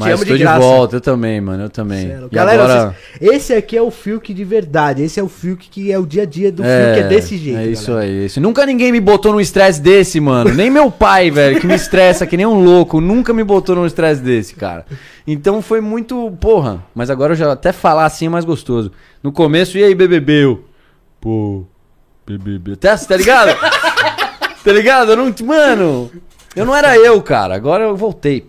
Mas 0.00 0.14
amo 0.14 0.24
de 0.24 0.30
tô 0.30 0.36
de, 0.36 0.42
graça. 0.42 0.58
volta, 0.58 0.96
eu 0.96 1.00
também, 1.00 1.40
mano, 1.40 1.64
eu 1.64 1.70
também. 1.70 2.08
Sério. 2.08 2.28
E 2.30 2.34
Galera, 2.34 2.64
agora... 2.64 2.96
vocês- 3.18 3.32
esse 3.34 3.54
aqui 3.54 3.76
é 3.76 3.82
o 3.82 3.90
Fiuk 3.90 4.32
de 4.34 4.44
verdade. 4.44 5.02
Esse 5.02 5.20
é 5.20 5.22
o 5.22 5.28
Fiuk 5.28 5.68
que 5.68 5.92
é 5.92 5.98
o 5.98 6.06
dia 6.06 6.22
a 6.22 6.26
dia 6.26 6.50
do 6.50 6.62
Fiuk, 6.62 6.98
é 6.98 7.02
desse 7.08 7.36
jeito. 7.36 7.58
É 7.58 7.66
isso 7.66 7.88
galera. 7.92 8.06
aí. 8.06 8.24
Isso. 8.26 8.40
Nunca 8.40 8.64
ninguém 8.66 8.90
me 8.90 9.00
botou 9.00 9.32
num 9.32 9.40
estresse 9.40 9.80
desse, 9.80 10.20
mano. 10.20 10.52
Nem 10.54 10.70
meu 10.70 10.90
pai, 10.90 11.30
velho, 11.30 11.60
que 11.60 11.66
me 11.66 11.74
estressa 11.74 12.26
que 12.26 12.36
nem 12.36 12.46
um 12.46 12.62
louco, 12.64 13.00
nunca 13.00 13.32
me 13.32 13.44
botou 13.44 13.76
num 13.76 13.86
estresse 13.86 14.20
desse, 14.20 14.54
cara. 14.54 14.84
Então 15.26 15.60
foi 15.62 15.80
muito, 15.80 16.30
porra. 16.40 16.82
Mas 16.94 17.10
agora 17.10 17.32
eu 17.32 17.36
já 17.36 17.52
até 17.52 17.72
falar 17.72 18.04
assim 18.06 18.26
é 18.26 18.28
mais 18.28 18.44
gostoso. 18.44 18.90
No 19.22 19.30
começo, 19.30 19.76
e 19.78 19.84
aí, 19.84 19.94
BBB? 19.94 20.44
Eu, 20.44 20.64
pô, 21.20 21.64
BBB. 22.26 22.72
Até, 22.72 22.96
tá 22.96 23.16
ligado? 23.16 23.56
tá 24.64 24.72
ligado? 24.72 25.12
Eu 25.12 25.16
não, 25.16 25.34
mano, 25.44 26.10
eu 26.56 26.64
não 26.64 26.74
era 26.74 26.96
eu, 26.96 27.20
cara. 27.22 27.54
Agora 27.54 27.84
eu 27.84 27.96
voltei. 27.96 28.46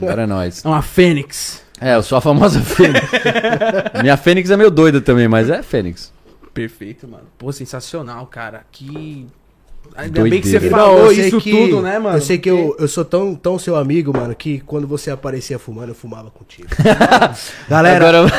Agora 0.00 0.22
é 0.22 0.26
nóis. 0.26 0.64
É 0.64 0.68
uma 0.68 0.82
fênix. 0.82 1.62
É, 1.80 1.94
eu 1.94 2.02
sou 2.02 2.16
a 2.16 2.20
famosa 2.22 2.58
Fênix. 2.62 3.06
Minha 4.02 4.16
Fênix 4.16 4.50
é 4.50 4.56
meio 4.56 4.70
doida 4.70 4.98
também, 5.00 5.28
mas 5.28 5.50
é 5.50 5.62
Fênix. 5.62 6.10
Perfeito, 6.54 7.06
mano. 7.06 7.24
Pô, 7.36 7.52
sensacional, 7.52 8.26
cara. 8.26 8.62
Que. 8.72 9.26
Ainda 9.94 10.22
bem 10.22 10.40
que 10.40 10.48
Doideira. 10.50 10.60
você 10.60 10.70
falou 10.70 10.98
eu 11.10 11.14
sei 11.14 11.28
isso 11.28 11.38
que- 11.40 11.50
tudo, 11.50 11.80
né, 11.82 11.98
mano? 11.98 12.16
Eu 12.16 12.20
sei 12.22 12.38
que 12.38 12.48
eu, 12.50 12.74
eu 12.78 12.88
sou 12.88 13.04
tão, 13.04 13.34
tão 13.34 13.58
seu 13.58 13.76
amigo, 13.76 14.10
mano, 14.16 14.34
que 14.34 14.60
quando 14.60 14.86
você 14.86 15.10
aparecia 15.10 15.58
fumando, 15.58 15.90
eu 15.90 15.94
fumava 15.94 16.30
contigo. 16.30 16.66
Galera, 17.68 18.08
Agora... 18.08 18.32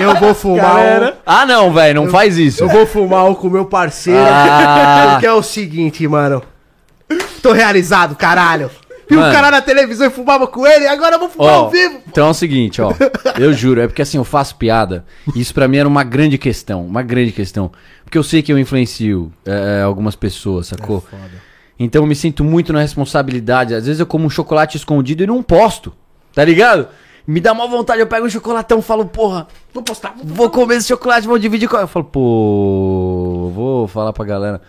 eu 0.00 0.14
vou 0.20 0.34
fumar. 0.34 0.74
Galera. 0.76 1.18
Ah, 1.26 1.44
não, 1.46 1.72
velho, 1.72 2.02
não 2.02 2.10
faz 2.10 2.36
isso. 2.38 2.62
Eu 2.62 2.68
vou 2.68 2.86
fumar 2.86 3.24
um 3.24 3.34
com 3.34 3.48
o 3.48 3.50
meu 3.50 3.64
parceiro. 3.64 4.20
Ah. 4.22 5.12
Porque 5.12 5.26
é 5.26 5.32
o 5.32 5.42
seguinte, 5.42 6.06
mano. 6.06 6.42
Tô 7.42 7.52
realizado, 7.52 8.14
caralho. 8.14 8.70
Vi 9.10 9.16
o 9.16 9.32
cara 9.32 9.50
na 9.50 9.60
televisão 9.60 10.06
e 10.06 10.10
fumava 10.10 10.46
com 10.46 10.66
ele, 10.66 10.86
agora 10.86 11.16
eu 11.16 11.18
vou 11.18 11.28
fumar 11.28 11.52
Ó, 11.52 11.58
ao 11.64 11.70
vivo. 11.70 12.00
então 12.08 12.28
é 12.28 12.30
o 12.30 12.34
seguinte, 12.34 12.80
ó. 12.80 12.92
Eu 13.38 13.52
juro, 13.52 13.80
é 13.80 13.86
porque 13.86 14.02
assim, 14.02 14.18
eu 14.18 14.24
faço 14.24 14.56
piada. 14.56 15.04
E 15.34 15.40
isso 15.40 15.54
pra 15.54 15.66
mim 15.66 15.78
era 15.78 15.88
uma 15.88 16.04
grande 16.04 16.36
questão. 16.36 16.84
Uma 16.84 17.02
grande 17.02 17.32
questão. 17.32 17.70
Porque 18.04 18.18
eu 18.18 18.22
sei 18.22 18.42
que 18.42 18.52
eu 18.52 18.58
influencio 18.58 19.32
é, 19.46 19.82
algumas 19.82 20.14
pessoas, 20.14 20.66
sacou? 20.66 21.02
Então 21.78 22.02
eu 22.02 22.06
me 22.06 22.14
sinto 22.14 22.44
muito 22.44 22.72
na 22.72 22.80
responsabilidade. 22.80 23.74
Às 23.74 23.86
vezes 23.86 24.00
eu 24.00 24.06
como 24.06 24.26
um 24.26 24.30
chocolate 24.30 24.76
escondido 24.76 25.22
e 25.22 25.26
não 25.26 25.42
posto. 25.42 25.92
Tá 26.34 26.44
ligado? 26.44 26.88
Me 27.26 27.40
dá 27.40 27.52
uma 27.52 27.66
vontade, 27.66 28.00
eu 28.00 28.06
pego 28.06 28.26
um 28.26 28.30
chocolatão, 28.30 28.82
falo, 28.82 29.06
porra, 29.06 29.46
Vou 29.72 29.82
postar. 29.82 30.14
Vou... 30.16 30.34
vou 30.36 30.50
comer 30.50 30.76
esse 30.76 30.88
chocolate, 30.88 31.26
vou 31.26 31.38
dividir 31.38 31.68
com. 31.68 31.76
Eu 31.76 31.86
falo, 31.86 32.04
pô, 32.04 33.50
vou 33.54 33.88
falar 33.88 34.12
pra 34.12 34.24
galera. 34.24 34.60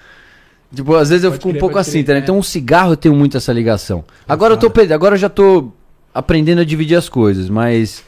Tipo, 0.73 0.95
às 0.95 1.09
vezes 1.09 1.23
eu 1.23 1.31
Pode 1.31 1.39
fico 1.39 1.49
um 1.49 1.51
crer, 1.51 1.59
pouco 1.59 1.73
pode 1.73 1.81
assim, 1.81 2.03
crer, 2.03 2.05
tá? 2.05 2.13
né? 2.13 2.19
Então, 2.19 2.37
um 2.37 2.43
cigarro 2.43 2.93
eu 2.93 2.97
tenho 2.97 3.15
muito 3.15 3.35
essa 3.35 3.51
ligação. 3.51 4.03
Agora 4.27 4.53
eu 4.53 4.57
tô 4.57 4.71
agora 4.93 5.15
eu 5.15 5.19
já 5.19 5.29
tô 5.29 5.71
aprendendo 6.13 6.61
a 6.61 6.65
dividir 6.65 6.95
as 6.95 7.09
coisas, 7.09 7.49
mas 7.49 8.03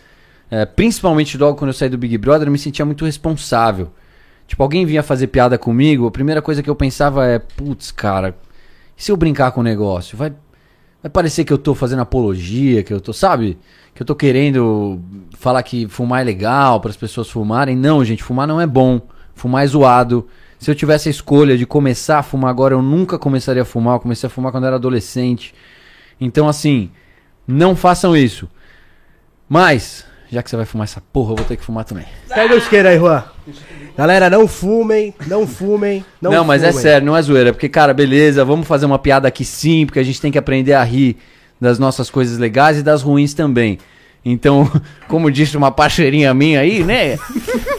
é, 0.50 0.66
principalmente 0.66 1.38
logo 1.38 1.58
quando 1.58 1.70
eu 1.70 1.74
saí 1.74 1.90
do 1.90 1.98
Big 1.98 2.18
Brother, 2.18 2.48
eu 2.48 2.52
me 2.52 2.58
sentia 2.58 2.86
muito 2.86 3.06
responsável. 3.06 3.92
Tipo, 4.48 4.64
alguém 4.64 4.86
vinha 4.86 5.04
fazer 5.04 5.28
piada 5.28 5.58
comigo, 5.58 6.08
a 6.08 6.12
primeira 6.12 6.42
coisa 6.42 6.62
que 6.62 6.70
eu 6.70 6.76
pensava 6.76 7.26
é, 7.26 7.40
putz, 7.40 7.92
cara, 7.92 8.36
e 8.98 9.04
se 9.04 9.12
eu 9.12 9.18
brincar 9.18 9.52
com 9.52 9.62
o 9.62 9.64
negócio? 9.64 10.18
Vai, 10.18 10.34
vai 11.02 11.10
parecer 11.10 11.44
que 11.44 11.52
eu 11.52 11.58
tô 11.58 11.74
fazendo 11.74 12.02
apologia, 12.02 12.84
que 12.84 12.94
eu 12.94 13.02
tô, 13.02 13.12
sabe? 13.14 13.58
Que 13.94 14.02
eu 14.02 14.06
tô 14.06 14.16
querendo 14.16 15.02
falar 15.38 15.64
que 15.64 15.88
fumar 15.88 16.22
é 16.22 16.24
legal 16.24 16.80
para 16.80 16.92
as 16.92 16.98
pessoas 16.98 17.30
fumarem. 17.30 17.76
Não, 17.76 18.04
gente, 18.04 18.24
fumar 18.24 18.48
não 18.48 18.60
é 18.60 18.68
bom. 18.68 19.02
Fumar 19.36 19.64
é 19.64 19.68
zoado. 19.68 20.28
Se 20.64 20.72
eu 20.72 20.76
tivesse 20.76 21.10
a 21.10 21.12
escolha 21.12 21.58
de 21.58 21.66
começar 21.66 22.20
a 22.20 22.24
fumar 22.24 22.50
agora, 22.50 22.74
eu 22.74 22.82
nunca 22.82 23.20
começaria 23.20 23.64
a 23.64 23.66
fumar. 23.66 23.96
Eu 23.96 24.00
comecei 24.00 24.28
a 24.28 24.30
fumar 24.30 24.50
quando 24.50 24.66
era 24.66 24.78
adolescente. 24.78 25.54
Então, 26.22 26.48
assim, 26.48 26.90
não 27.46 27.76
façam 27.76 28.16
isso. 28.16 28.48
Mas, 29.50 30.06
já 30.32 30.42
que 30.42 30.50
você 30.50 30.56
vai 30.56 30.66
fumar 30.66 30.86
essa 30.86 31.02
porra, 31.12 31.34
eu 31.34 31.36
vou 31.36 31.46
ter 31.46 31.58
que 31.58 31.66
fumar 31.66 31.84
também. 31.84 32.06
Pega 32.30 32.56
o 32.56 32.58
isqueiro 32.58 32.88
aí, 32.88 32.98
Juan. 32.98 33.26
Galera, 33.98 34.30
não 34.30 34.48
fumem, 34.48 35.14
não 35.28 35.46
fumem, 35.46 36.06
não 36.22 36.32
Não, 36.32 36.46
mas 36.46 36.64
é 36.64 36.72
sério, 36.72 37.06
não 37.06 37.18
é 37.18 37.22
zoeira. 37.22 37.52
Porque, 37.52 37.68
cara, 37.68 37.94
beleza, 37.94 38.46
vamos 38.46 38.66
fazer 38.66 38.86
uma 38.86 38.98
piada 38.98 39.28
aqui 39.28 39.44
sim, 39.44 39.86
porque 39.86 40.00
a 40.00 40.04
gente 40.04 40.22
tem 40.22 40.32
que 40.32 40.38
aprender 40.38 40.76
a 40.76 40.84
rir 40.86 41.18
das 41.60 41.78
nossas 41.78 42.10
coisas 42.10 42.38
legais 42.38 42.78
e 42.78 42.84
das 42.84 43.02
ruins 43.02 43.34
também. 43.34 43.80
Então, 44.24 44.72
como 45.10 45.30
disse 45.30 45.58
uma 45.58 45.72
parceirinha 45.72 46.34
minha 46.34 46.62
aí, 46.62 46.86
né? 46.86 47.18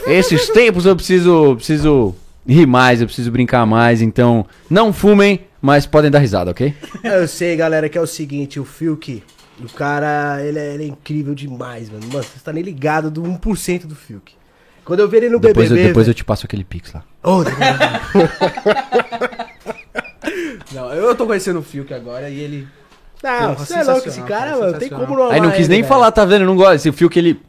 Esses 0.05 0.49
tempos 0.49 0.85
eu 0.85 0.95
preciso, 0.95 1.55
preciso 1.55 2.15
rir 2.47 2.65
mais, 2.65 3.01
eu 3.01 3.07
preciso 3.07 3.31
brincar 3.31 3.65
mais. 3.65 4.01
Então, 4.01 4.45
não 4.69 4.91
fumem, 4.93 5.41
mas 5.61 5.85
podem 5.85 6.11
dar 6.11 6.19
risada, 6.19 6.51
ok? 6.51 6.73
Eu 7.03 7.27
sei, 7.27 7.55
galera, 7.55 7.89
que 7.89 7.97
é 7.97 8.01
o 8.01 8.05
seguinte, 8.07 8.59
o 8.59 8.65
Fiuk, 8.65 9.23
o 9.63 9.69
cara, 9.73 10.37
ele 10.43 10.59
é, 10.59 10.73
ele 10.73 10.83
é 10.83 10.87
incrível 10.87 11.33
demais, 11.33 11.89
mano. 11.89 12.05
Mano, 12.11 12.23
você 12.23 12.39
tá 12.43 12.51
nem 12.53 12.63
ligado 12.63 13.09
do 13.11 13.23
1% 13.23 13.85
do 13.85 13.95
Fiuk. 13.95 14.33
Quando 14.83 14.99
eu 14.99 15.07
vi 15.09 15.17
ele 15.17 15.29
no 15.29 15.39
Depois, 15.39 15.69
eu, 15.69 15.75
BBB... 15.75 15.87
depois 15.89 16.05
eu 16.07 16.11
velho- 16.13 16.17
te 16.17 16.23
passo 16.23 16.45
aquele 16.45 16.63
pix 16.63 16.93
lá. 16.93 17.03
Ô, 17.23 17.41
Não, 20.71 20.91
eu 20.93 21.15
tô 21.15 21.25
conhecendo 21.25 21.59
o 21.59 21.63
Fiuk 21.63 21.93
agora 21.93 22.29
e 22.29 22.39
ele. 22.39 22.67
Não, 23.23 23.39
Porra, 23.53 23.65
você 23.65 23.73
é 23.75 23.83
louco, 23.83 24.07
esse 24.07 24.21
cara, 24.23 24.57
mano, 24.57 24.77
tem 24.77 24.89
como 24.89 25.15
não 25.15 25.31
Aí 25.31 25.39
não 25.41 25.49
quis 25.49 25.61
ele, 25.61 25.69
nem 25.69 25.81
velho. 25.81 25.87
falar, 25.87 26.11
tá 26.11 26.25
vendo? 26.25 26.45
Não 26.45 26.55
gosta. 26.55 26.75
Esse 26.75 26.91
fio 26.91 27.09
que 27.09 27.17
ele. 27.19 27.41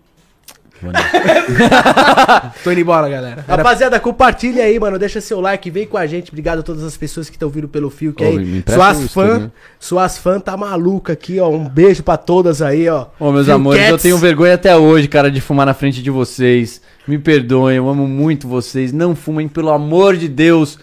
Tô 2.63 2.71
indo 2.73 2.81
embora, 2.81 3.09
galera. 3.09 3.45
Era- 3.47 3.57
Rapaziada, 3.57 3.99
compartilha 4.01 4.65
aí, 4.65 4.79
mano. 4.79 4.99
Deixa 4.99 5.21
seu 5.21 5.41
like, 5.41 5.71
vem 5.71 5.87
com 5.87 5.97
a 5.97 6.07
gente. 6.07 6.31
Obrigado 6.31 6.61
a 6.61 6.63
todas 6.63 6.83
as 6.83 6.97
pessoas 6.97 7.29
que 7.29 7.37
estão 7.37 7.49
vindo 7.49 7.69
pelo 7.69 7.91
fio. 7.91 8.13
Que 8.13 8.25
Ô, 8.25 8.29
aí, 8.29 8.63
suas 8.67 8.77
fãs, 8.77 9.01
isqueirinho. 9.05 9.53
suas 9.79 10.19
fãs 10.19 10.43
tá 10.43 10.57
maluca 10.57 11.13
aqui, 11.13 11.39
ó. 11.41 11.49
Um 11.49 11.69
beijo 11.69 12.03
pra 12.03 12.17
todas 12.17 12.61
aí, 12.63 12.89
ó. 12.89 13.07
Ô, 13.19 13.33
meus 13.33 13.47
Phil 13.47 13.55
amores, 13.55 13.83
eu 13.83 13.91
Cats. 13.93 14.03
tenho 14.03 14.19
vergonha 14.19 14.55
até 14.55 14.77
hoje, 14.77 15.09
cara, 15.09 15.31
de 15.31 15.41
fumar 15.41 15.67
na 15.67 15.75
frente 15.75 16.03
de 16.03 16.11
vocês. 16.11 16.81
Me 17.07 17.19
perdoem, 17.19 17.77
eu 17.77 17.89
amo 17.89 18.07
muito 18.07 18.49
vocês. 18.49 18.93
Não 18.93 19.15
fumem, 19.15 19.49
pelo 19.49 19.71
amor 19.71 20.17
de 20.17 20.29
Deus. 20.29 20.79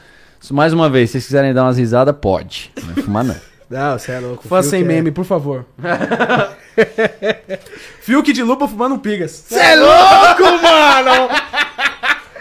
Mais 0.51 0.73
uma 0.73 0.89
vez, 0.89 1.09
se 1.09 1.13
vocês 1.13 1.25
quiserem 1.25 1.53
dar 1.53 1.63
umas 1.63 1.77
risadas, 1.77 2.13
pode. 2.19 2.71
Não 2.95 3.03
fumar, 3.03 3.23
não. 3.23 3.35
Não, 3.73 3.97
você 3.97 4.11
é 4.11 4.19
louco. 4.19 4.47
Fã 4.47 4.61
Fiuk 4.61 4.69
sem 4.69 4.81
é- 4.81 4.85
meme, 4.85 5.11
por 5.11 5.25
favor. 5.25 5.65
Fiuk 8.01 8.31
de 8.31 8.43
lupa 8.43 8.67
fumando 8.67 8.93
um 8.95 8.99
pigas. 8.99 9.45
Você 9.49 9.59
é 9.59 9.75
louco, 9.75 10.43
mano! 10.61 11.29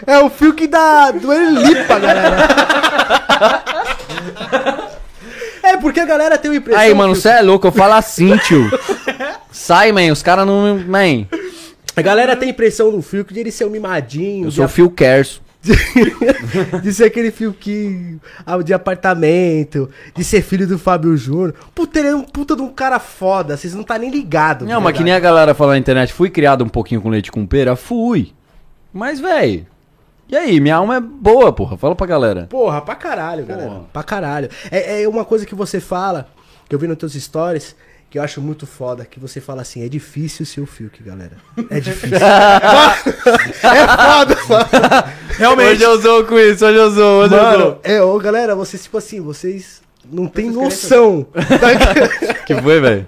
É 0.05 0.19
o 0.19 0.29
fio 0.29 0.53
que 0.53 0.67
dá 0.67 1.09
do 1.11 1.33
Elipa, 1.33 1.99
galera. 1.99 2.47
É 5.65 5.77
porque 5.77 6.01
a 6.01 6.05
galera 6.05 6.37
tem 6.37 6.51
uma 6.51 6.57
impressão. 6.57 6.81
Aí, 6.81 6.93
mano, 6.93 7.13
que 7.13 7.19
você 7.21 7.29
é 7.29 7.41
louco, 7.41 7.65
eu 7.65 7.71
falo 7.71 7.93
assim, 7.93 8.37
tio. 8.39 8.69
Sai, 9.49 9.93
man, 9.93 10.11
os 10.11 10.21
caras 10.21 10.45
não. 10.45 10.77
Man, 10.77 11.25
A 11.95 12.01
galera 12.01 12.35
tem 12.35 12.49
a 12.49 12.51
impressão 12.51 12.91
do 12.91 13.01
fio 13.01 13.23
de 13.23 13.39
ele 13.39 13.49
ser 13.51 13.63
um 13.65 13.69
mimadinho. 13.69 14.47
eu 14.47 14.51
sou 14.51 14.65
o 14.65 14.67
Phil 14.67 14.89
Kerso. 14.91 15.41
de 16.81 16.93
ser 16.93 17.05
aquele 17.05 17.31
fio 17.31 17.53
que. 17.53 18.17
ah, 18.45 18.57
de 18.57 18.73
apartamento, 18.73 19.89
de 20.13 20.23
ser 20.23 20.41
filho 20.41 20.67
do 20.67 20.77
Fábio 20.77 21.15
Júnior. 21.15 21.55
Puta, 21.73 21.99
ele 21.99 22.09
é 22.09 22.15
um 22.15 22.23
puta 22.23 22.55
de 22.55 22.61
um 22.61 22.69
cara 22.69 22.99
foda, 22.99 23.55
vocês 23.55 23.73
não 23.73 23.83
tá 23.83 23.97
nem 23.97 24.09
ligados. 24.09 24.67
Não, 24.67 24.81
mas 24.81 24.95
que 24.95 25.03
nem 25.03 25.13
a 25.13 25.19
galera 25.19 25.53
fala 25.53 25.71
na 25.71 25.77
internet, 25.77 26.11
fui 26.11 26.29
criado 26.29 26.63
um 26.63 26.69
pouquinho 26.69 27.01
com 27.01 27.09
leite 27.09 27.31
com 27.31 27.45
pera? 27.45 27.75
Fui. 27.75 28.33
Mas, 28.91 29.19
velho. 29.19 29.65
E 30.27 30.35
aí, 30.35 30.59
minha 30.59 30.75
alma 30.75 30.97
é 30.97 30.99
boa, 30.99 31.53
porra. 31.53 31.77
Fala 31.77 31.95
pra 31.95 32.07
galera. 32.07 32.47
Porra, 32.49 32.81
pra 32.81 32.95
caralho, 32.95 33.45
galera. 33.45 33.69
Porra. 33.69 33.83
Pra 33.93 34.03
caralho. 34.03 34.49
É, 34.69 35.03
é 35.03 35.07
uma 35.07 35.23
coisa 35.23 35.45
que 35.45 35.55
você 35.55 35.79
fala, 35.79 36.27
que 36.67 36.75
eu 36.75 36.79
vi 36.79 36.87
nos 36.87 36.97
teus 36.97 37.13
stories, 37.13 37.75
que 38.13 38.19
eu 38.19 38.21
acho 38.23 38.39
muito 38.39 38.67
foda, 38.67 39.03
que 39.05 39.19
você 39.19 39.41
fala 39.41 39.63
assim, 39.63 39.83
é 39.83 39.89
difícil 39.89 40.45
ser 40.45 40.61
o 40.61 40.67
Fiuk, 40.67 41.01
galera. 41.01 41.31
É 41.67 41.79
difícil. 41.79 42.15
é 42.21 43.87
foda, 43.87 44.37
mano. 44.47 45.13
Realmente. 45.35 45.71
Hoje 45.71 45.81
eu 45.83 45.99
sou 45.99 46.23
com 46.23 46.37
isso, 46.37 46.63
hoje 46.63 46.77
eu 46.77 46.91
sou, 46.91 47.21
hoje 47.23 47.33
eu 47.33 47.41
Mano, 47.41 47.63
sou. 47.63 47.79
é, 47.83 48.03
ô, 48.03 48.15
galera, 48.19 48.55
vocês, 48.55 48.83
tipo 48.83 48.99
assim, 48.99 49.19
vocês 49.19 49.81
não 50.11 50.27
têm 50.27 50.51
noção. 50.51 51.25
Que 52.45 52.53
foi, 52.61 52.79
velho? 52.79 53.07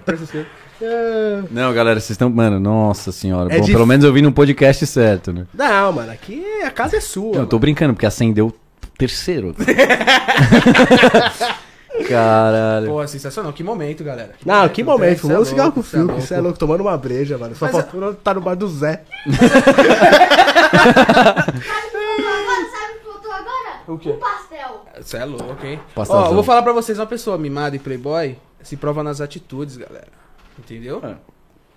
É. 0.82 1.42
Não, 1.52 1.72
galera, 1.72 2.00
vocês 2.00 2.10
estão. 2.10 2.28
Mano, 2.28 2.58
nossa 2.58 3.12
senhora. 3.12 3.54
É 3.54 3.58
Bom, 3.58 3.64
dif- 3.64 3.74
pelo 3.76 3.86
menos 3.86 4.04
eu 4.04 4.12
vi 4.12 4.22
no 4.22 4.32
podcast 4.32 4.84
certo, 4.88 5.32
né? 5.32 5.46
Não, 5.54 5.92
mano, 5.92 6.10
aqui 6.10 6.44
a 6.64 6.70
casa 6.72 6.96
é 6.96 7.00
sua. 7.00 7.32
Não, 7.34 7.40
eu 7.42 7.46
tô 7.46 7.60
brincando, 7.60 7.94
porque 7.94 8.06
acendeu 8.06 8.48
o 8.48 8.54
terceiro. 8.98 9.54
Caralho. 12.04 12.88
Pô, 12.88 13.06
sensacional. 13.06 13.52
Que 13.52 13.62
momento, 13.62 14.04
galera. 14.04 14.34
Não, 14.44 14.68
que 14.68 14.82
momento, 14.82 15.08
Cê 15.08 15.14
é 15.14 15.16
fumando 15.16 15.36
louco, 15.36 15.50
cigarro 15.50 15.72
com 15.72 15.80
o 15.80 15.82
é 15.82 15.86
Fiuk, 15.86 16.12
você 16.14 16.34
é 16.34 16.40
louco, 16.40 16.58
tomando 16.58 16.80
uma 16.80 16.96
breja, 16.96 17.38
mano. 17.38 17.54
Só 17.54 17.66
Mas 17.66 17.72
faltou 17.72 18.00
não 18.00 18.14
tá 18.14 18.34
no 18.34 18.40
bar 18.40 18.54
do 18.54 18.68
Zé. 18.68 19.04
Sabe 19.26 19.46
o 22.92 22.98
que 22.98 23.04
faltou 23.04 23.32
agora? 23.32 23.82
O 23.88 23.98
quê? 23.98 24.10
Um 24.10 24.18
pastel. 24.18 24.84
Você 25.00 25.16
é 25.16 25.24
louco, 25.24 25.66
hein? 25.66 25.80
Pastelzão. 25.94 26.26
Ó, 26.26 26.30
eu 26.30 26.34
vou 26.34 26.44
falar 26.44 26.62
pra 26.62 26.72
vocês, 26.72 26.98
uma 26.98 27.06
pessoa 27.06 27.38
mimada 27.38 27.76
e 27.76 27.78
playboy 27.78 28.36
se 28.62 28.76
prova 28.76 29.02
nas 29.02 29.20
atitudes, 29.20 29.76
galera. 29.76 30.08
Entendeu? 30.58 31.00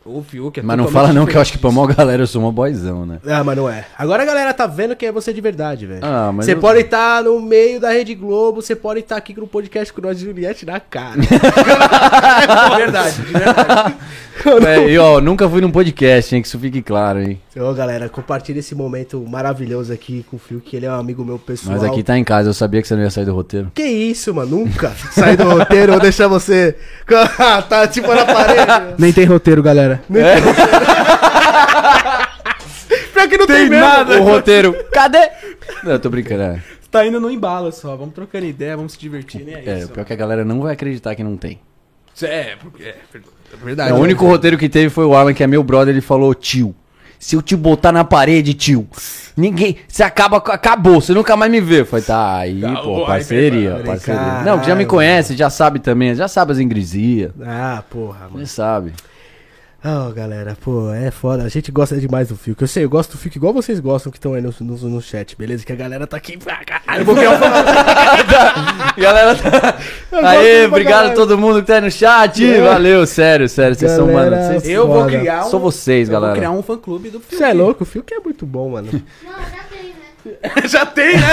O 0.06 0.24
Fiuk 0.24 0.60
é 0.60 0.64
Mas 0.64 0.78
não 0.78 0.88
fala 0.88 1.12
não, 1.14 1.26
que 1.26 1.36
eu 1.36 1.42
acho 1.42 1.52
que 1.52 1.58
pra 1.58 1.72
maior 1.72 1.94
galera 1.94 2.24
eu 2.24 2.28
sou 2.28 2.42
uma 2.42 2.52
boyzão, 2.52 3.06
né? 3.06 3.20
Ah, 3.28 3.44
mas 3.44 3.58
não 3.58 3.70
é. 3.70 3.86
Agora 3.98 4.24
a 4.24 4.26
galera 4.26 4.54
tá 4.54 4.66
vendo 4.66 4.96
que 4.96 5.06
é 5.06 5.12
você 5.12 5.34
de 5.34 5.42
verdade, 5.42 5.86
velho. 5.86 6.00
Ah, 6.04 6.32
mas 6.34 6.46
Você 6.46 6.54
eu- 6.54 6.60
pode 6.60 6.80
estar 6.80 7.22
no 7.24 7.40
meio 7.42 7.80
da 7.80 7.92
Rede 7.92 8.16
Globo, 8.16 8.62
você 8.62 8.76
pode 8.76 9.02
estar 9.02 9.18
aqui 9.18 9.38
no 9.40 9.46
podcast 9.46 9.92
com 9.94 10.02
nós 10.02 10.18
de 10.18 10.26
Juliette 10.26 10.66
na 10.66 10.80
cara. 10.80 11.20
De 11.20 11.28
verdade, 12.78 13.16
de 13.22 13.34
verdade. 13.34 13.96
É, 14.66 14.90
e 14.90 14.98
ó, 14.98 15.20
nunca 15.20 15.50
fui 15.50 15.60
num 15.60 15.70
podcast, 15.70 16.34
hein? 16.34 16.42
Que 16.42 16.48
isso 16.48 16.58
fique 16.58 16.82
claro, 16.82 17.22
hein? 17.22 17.42
Ô, 17.58 17.74
galera, 17.74 18.08
compartilha 18.08 18.60
esse 18.60 18.74
momento 18.74 19.24
maravilhoso 19.28 19.92
aqui 19.92 20.26
com 20.30 20.38
o 20.38 20.40
Fio, 20.40 20.62
que 20.62 20.78
ele 20.78 20.86
é 20.86 20.92
um 20.92 20.96
amigo 20.96 21.26
meu 21.26 21.38
pessoal. 21.38 21.76
Mas 21.78 21.84
aqui 21.84 22.02
tá 22.02 22.18
em 22.18 22.24
casa, 22.24 22.48
eu 22.50 22.54
sabia 22.54 22.82
que 22.82 22.88
você 22.88 22.96
não 22.96 23.04
ia 23.04 23.10
sair 23.10 23.26
do 23.26 23.34
roteiro. 23.34 23.70
Que 23.76 23.84
isso, 23.84 24.34
mano? 24.34 24.60
Nunca 24.60 24.92
sair 25.12 25.36
do 25.36 25.44
roteiro, 25.44 25.92
vou 25.92 26.02
deixar 26.02 26.30
você. 26.30 26.78
tá 27.68 27.86
tipo 27.88 28.08
na 28.08 28.26
parede. 28.26 28.96
Nem 28.98 29.12
tem 29.12 29.26
roteiro, 29.26 29.62
galera. 29.62 29.89
Pior 33.14 33.28
que 33.28 33.38
não 33.38 33.48
tem, 33.48 33.70
Tem 33.70 33.80
nada. 33.80 34.20
O 34.22 34.24
roteiro, 34.24 34.74
cadê? 34.92 35.30
Não, 35.84 35.92
eu 35.94 36.00
tô 36.00 36.10
brincando, 36.10 36.44
é. 36.44 36.62
Tá 36.90 37.06
indo 37.06 37.20
no 37.20 37.30
embalo 37.30 37.72
só. 37.72 37.96
Vamos 37.96 38.14
trocando 38.16 38.46
ideia, 38.46 38.76
vamos 38.76 38.94
se 38.94 39.00
divertir. 39.00 39.44
Nem 39.46 39.56
é, 39.56 39.64
É, 39.66 39.80
isso. 39.80 39.90
pior 39.90 40.04
que 40.06 40.14
a 40.14 40.16
galera 40.16 40.44
não 40.44 40.62
vai 40.62 40.74
acreditar 40.74 41.14
que 41.16 41.24
não 41.24 41.38
tem. 41.38 41.60
É, 42.22 42.56
porque 42.60 42.84
é, 42.84 42.96
é 43.16 43.64
verdade. 43.64 43.92
É, 43.92 43.94
o 43.94 43.98
único 43.98 44.26
roteiro 44.26 44.58
que 44.58 44.68
teve 44.68 44.90
foi 44.90 45.06
o 45.06 45.16
Alan, 45.16 45.34
que 45.34 45.44
é 45.44 45.48
meu 45.48 45.64
brother, 45.64 45.94
ele 45.94 46.02
falou, 46.02 46.34
tio, 46.34 46.76
se 47.20 47.36
eu 47.36 47.42
te 47.42 47.56
botar 47.56 47.92
na 47.92 48.04
parede, 48.04 48.54
tio, 48.54 48.88
ninguém, 49.38 49.78
você 49.88 50.04
acaba, 50.04 50.38
acabou, 50.38 51.00
você 51.00 51.14
nunca 51.14 51.38
mais 51.38 51.52
me 51.52 51.62
vê. 51.62 51.82
Eu 51.82 51.86
falei, 51.86 52.04
tá, 52.06 52.38
aí, 52.40 52.60
Tá, 52.62 52.76
pô, 52.82 53.02
aí, 53.02 53.06
parceria, 53.06 53.72
brincar. 53.76 53.86
parceria. 53.88 54.42
Não, 54.44 54.60
que 54.60 54.68
já 54.68 54.76
me 54.76 54.86
conhece, 54.86 55.36
já 55.38 55.50
sabe 55.50 55.80
também, 55.80 56.14
já 56.16 56.28
sabe 56.28 56.52
as 56.52 56.60
ingresias, 56.60 57.32
Ah, 57.46 57.84
porra, 57.90 58.28
mano. 58.30 58.40
já 58.40 58.48
sabe. 58.48 58.94
Oh, 59.82 60.12
galera, 60.12 60.58
pô, 60.62 60.92
é 60.94 61.10
foda. 61.10 61.44
A 61.44 61.48
gente 61.48 61.72
gosta 61.72 61.96
demais 61.96 62.28
do 62.28 62.36
Fiuk. 62.36 62.62
Eu 62.62 62.68
sei, 62.68 62.84
eu 62.84 62.90
gosto 62.90 63.12
do 63.12 63.18
Fiuk 63.18 63.38
igual 63.38 63.54
vocês 63.54 63.80
gostam 63.80 64.12
que 64.12 64.18
estão 64.18 64.34
aí 64.34 64.42
no, 64.42 64.54
no, 64.60 64.76
no 64.76 65.02
chat, 65.02 65.38
beleza? 65.38 65.66
Que 65.66 65.72
a 65.72 65.76
galera 65.76 66.06
tá 66.06 66.18
aqui 66.18 66.38
pra 66.38 66.58
caralho. 66.66 67.00
Eu 67.02 67.06
vou 67.06 67.16
criar 67.16 67.32
um 67.32 67.40
Galera, 69.02 69.36
tá... 69.36 69.78
Aê, 70.12 70.66
obrigado 70.66 71.12
a 71.12 71.14
todo 71.14 71.38
mundo 71.38 71.62
que 71.62 71.68
tá 71.68 71.76
aí 71.76 71.82
no 71.82 71.90
chat, 71.92 72.46
É. 72.46 72.62
valeu, 72.62 73.08
sério, 73.08 73.48
sério, 73.48 73.74
vocês 73.74 73.92
são, 73.92 74.12
mano, 74.12 74.36
vocês... 74.36 74.68
Eu 74.68 74.86
vou 74.86 75.06
criar 75.06 75.46
um. 75.46 75.50
Sou 75.50 75.60
vocês, 75.62 76.10
eu 76.10 76.14
galera. 76.14 76.34
Vou 76.34 76.40
criar 76.42 76.52
um 76.52 76.62
fã 76.62 76.78
clube 76.78 77.10
do 77.10 77.22
Fiuk. 77.22 77.38
Você 77.38 77.44
é 77.46 77.54
louco? 77.54 77.84
O 77.84 77.86
Fiuk 77.86 78.14
é 78.14 78.20
muito 78.20 78.46
bom, 78.46 78.72
mano. 78.72 78.90
Não, 78.92 79.32
já 79.32 79.64
tem, 79.72 79.90
né? 79.92 79.99
Já 80.68 80.86
tem, 80.86 81.16
né? 81.16 81.28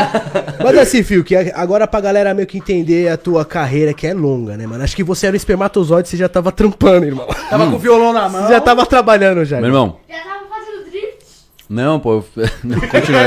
Mas 0.62 0.78
assim, 0.78 1.02
Fio, 1.02 1.22
que 1.24 1.34
agora 1.36 1.86
pra 1.86 2.00
galera 2.00 2.32
meio 2.34 2.46
que 2.46 2.58
entender 2.58 3.08
a 3.08 3.16
tua 3.16 3.44
carreira, 3.44 3.92
que 3.94 4.06
é 4.06 4.14
longa, 4.14 4.56
né, 4.56 4.66
mano? 4.66 4.82
Acho 4.84 4.94
que 4.96 5.02
você 5.04 5.26
era 5.26 5.34
um 5.34 5.36
espermatozoide, 5.36 6.08
você 6.08 6.16
já 6.16 6.28
tava 6.28 6.50
trampando, 6.52 7.06
irmão. 7.06 7.26
Tava 7.48 7.66
com 7.70 7.76
o 7.76 7.78
violão 7.78 8.12
na 8.12 8.28
mão. 8.28 8.42
Você 8.46 8.52
já 8.52 8.60
tava 8.60 8.84
trabalhando 8.86 9.44
já. 9.44 9.56
Meu 9.58 9.66
irmão, 9.66 9.98
Já 10.08 10.18
tava 10.22 10.46
fazendo 10.48 10.90
drift. 10.90 11.24
não, 11.68 11.98
pô, 12.00 12.14
eu... 12.14 12.24
não, 12.64 12.80
continua. 12.80 13.20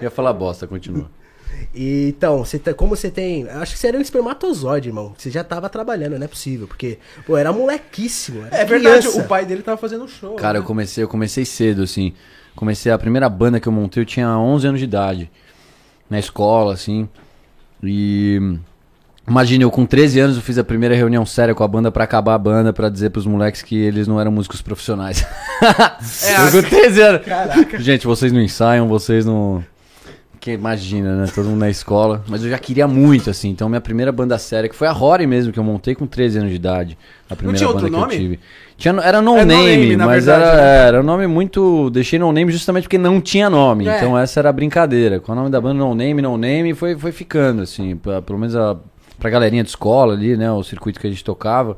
Eu 0.00 0.02
ia 0.02 0.10
falar 0.10 0.32
bosta, 0.32 0.66
continua. 0.66 1.10
E, 1.74 2.08
então, 2.08 2.44
você 2.44 2.58
tá- 2.58 2.72
como 2.72 2.96
você 2.96 3.10
tem. 3.10 3.48
Acho 3.48 3.74
que 3.74 3.78
você 3.78 3.88
era 3.88 3.98
um 3.98 4.00
espermatozoide, 4.00 4.88
irmão. 4.88 5.12
Você 5.16 5.30
já 5.30 5.44
tava 5.44 5.68
trabalhando, 5.68 6.18
não 6.18 6.24
é 6.24 6.28
possível. 6.28 6.66
Porque, 6.66 6.98
pô, 7.26 7.36
era 7.36 7.52
molequíssimo. 7.52 8.46
Era 8.46 8.56
É 8.58 8.64
verdade, 8.64 9.00
criança. 9.06 9.20
o 9.20 9.28
pai 9.28 9.44
dele 9.44 9.62
tava 9.62 9.76
fazendo 9.76 10.08
show. 10.08 10.34
Cara, 10.34 10.58
eu 10.58 10.62
né? 10.62 10.66
comecei, 10.66 11.04
eu 11.04 11.08
comecei 11.08 11.44
cedo, 11.44 11.82
assim. 11.82 12.14
Comecei 12.58 12.90
a 12.90 12.98
primeira 12.98 13.28
banda 13.28 13.60
que 13.60 13.68
eu 13.68 13.72
montei, 13.72 14.02
eu 14.02 14.04
tinha 14.04 14.36
11 14.36 14.66
anos 14.66 14.80
de 14.80 14.84
idade. 14.84 15.30
Na 16.10 16.18
escola, 16.18 16.74
assim. 16.74 17.08
E 17.80 18.58
imagina, 19.28 19.62
eu 19.62 19.70
com 19.70 19.86
13 19.86 20.18
anos 20.18 20.36
eu 20.36 20.42
fiz 20.42 20.58
a 20.58 20.64
primeira 20.64 20.92
reunião 20.96 21.24
séria 21.24 21.54
com 21.54 21.62
a 21.62 21.68
banda 21.68 21.92
pra 21.92 22.02
acabar 22.02 22.34
a 22.34 22.38
banda, 22.38 22.72
pra 22.72 22.88
dizer 22.88 23.10
pros 23.10 23.26
moleques 23.26 23.62
que 23.62 23.76
eles 23.76 24.08
não 24.08 24.20
eram 24.20 24.32
músicos 24.32 24.60
profissionais. 24.60 25.24
É, 26.24 26.48
eu 26.48 26.50
com 26.50 26.68
13 26.68 27.00
anos. 27.00 27.24
Caraca. 27.24 27.78
Gente, 27.78 28.08
vocês 28.08 28.32
não 28.32 28.40
ensaiam, 28.40 28.88
vocês 28.88 29.24
não. 29.24 29.64
Que 30.40 30.52
imagina, 30.52 31.16
né? 31.16 31.26
Todo 31.34 31.46
mundo 31.48 31.58
na 31.58 31.68
escola. 31.68 32.22
Mas 32.28 32.44
eu 32.44 32.50
já 32.50 32.58
queria 32.58 32.86
muito, 32.86 33.28
assim. 33.28 33.50
Então, 33.50 33.68
minha 33.68 33.80
primeira 33.80 34.12
banda 34.12 34.38
séria, 34.38 34.68
que 34.68 34.74
foi 34.76 34.86
a 34.86 34.92
Rory 34.92 35.26
mesmo, 35.26 35.52
que 35.52 35.58
eu 35.58 35.64
montei 35.64 35.94
com 35.96 36.06
13 36.06 36.38
anos 36.38 36.50
de 36.50 36.56
idade. 36.56 36.96
A 37.28 37.34
primeira 37.34 37.58
tinha 37.58 37.66
banda 37.66 37.78
outro 37.80 37.90
que 37.92 38.00
nome? 38.00 38.14
eu 38.14 38.20
tive. 38.20 38.40
Tinha, 38.76 38.94
era 39.02 39.20
no 39.20 39.36
É, 39.36 39.40
No 39.40 39.46
name, 39.46 39.76
Name, 39.76 39.96
na 39.96 40.06
mas 40.06 40.24
verdade, 40.26 40.48
era, 40.50 40.56
né? 40.62 40.86
era 40.88 41.00
um 41.00 41.02
nome 41.02 41.26
muito. 41.26 41.90
Deixei 41.90 42.18
no 42.20 42.30
name 42.32 42.52
justamente 42.52 42.84
porque 42.84 42.98
não 42.98 43.20
tinha 43.20 43.50
nome. 43.50 43.88
É. 43.88 43.96
Então, 43.96 44.16
essa 44.16 44.38
era 44.38 44.48
a 44.48 44.52
brincadeira. 44.52 45.18
Com 45.18 45.32
o 45.32 45.34
nome 45.34 45.50
da 45.50 45.60
banda 45.60 45.74
no 45.74 45.92
name, 45.94 46.22
no 46.22 46.36
name, 46.38 46.72
foi, 46.72 46.96
foi 46.96 47.10
ficando, 47.10 47.62
assim. 47.62 47.96
Pra, 47.96 48.22
pelo 48.22 48.38
menos 48.38 48.54
a, 48.54 48.76
pra 49.18 49.28
galerinha 49.30 49.64
de 49.64 49.70
escola 49.70 50.14
ali, 50.14 50.36
né? 50.36 50.50
O 50.52 50.62
circuito 50.62 51.00
que 51.00 51.06
a 51.08 51.10
gente 51.10 51.24
tocava. 51.24 51.76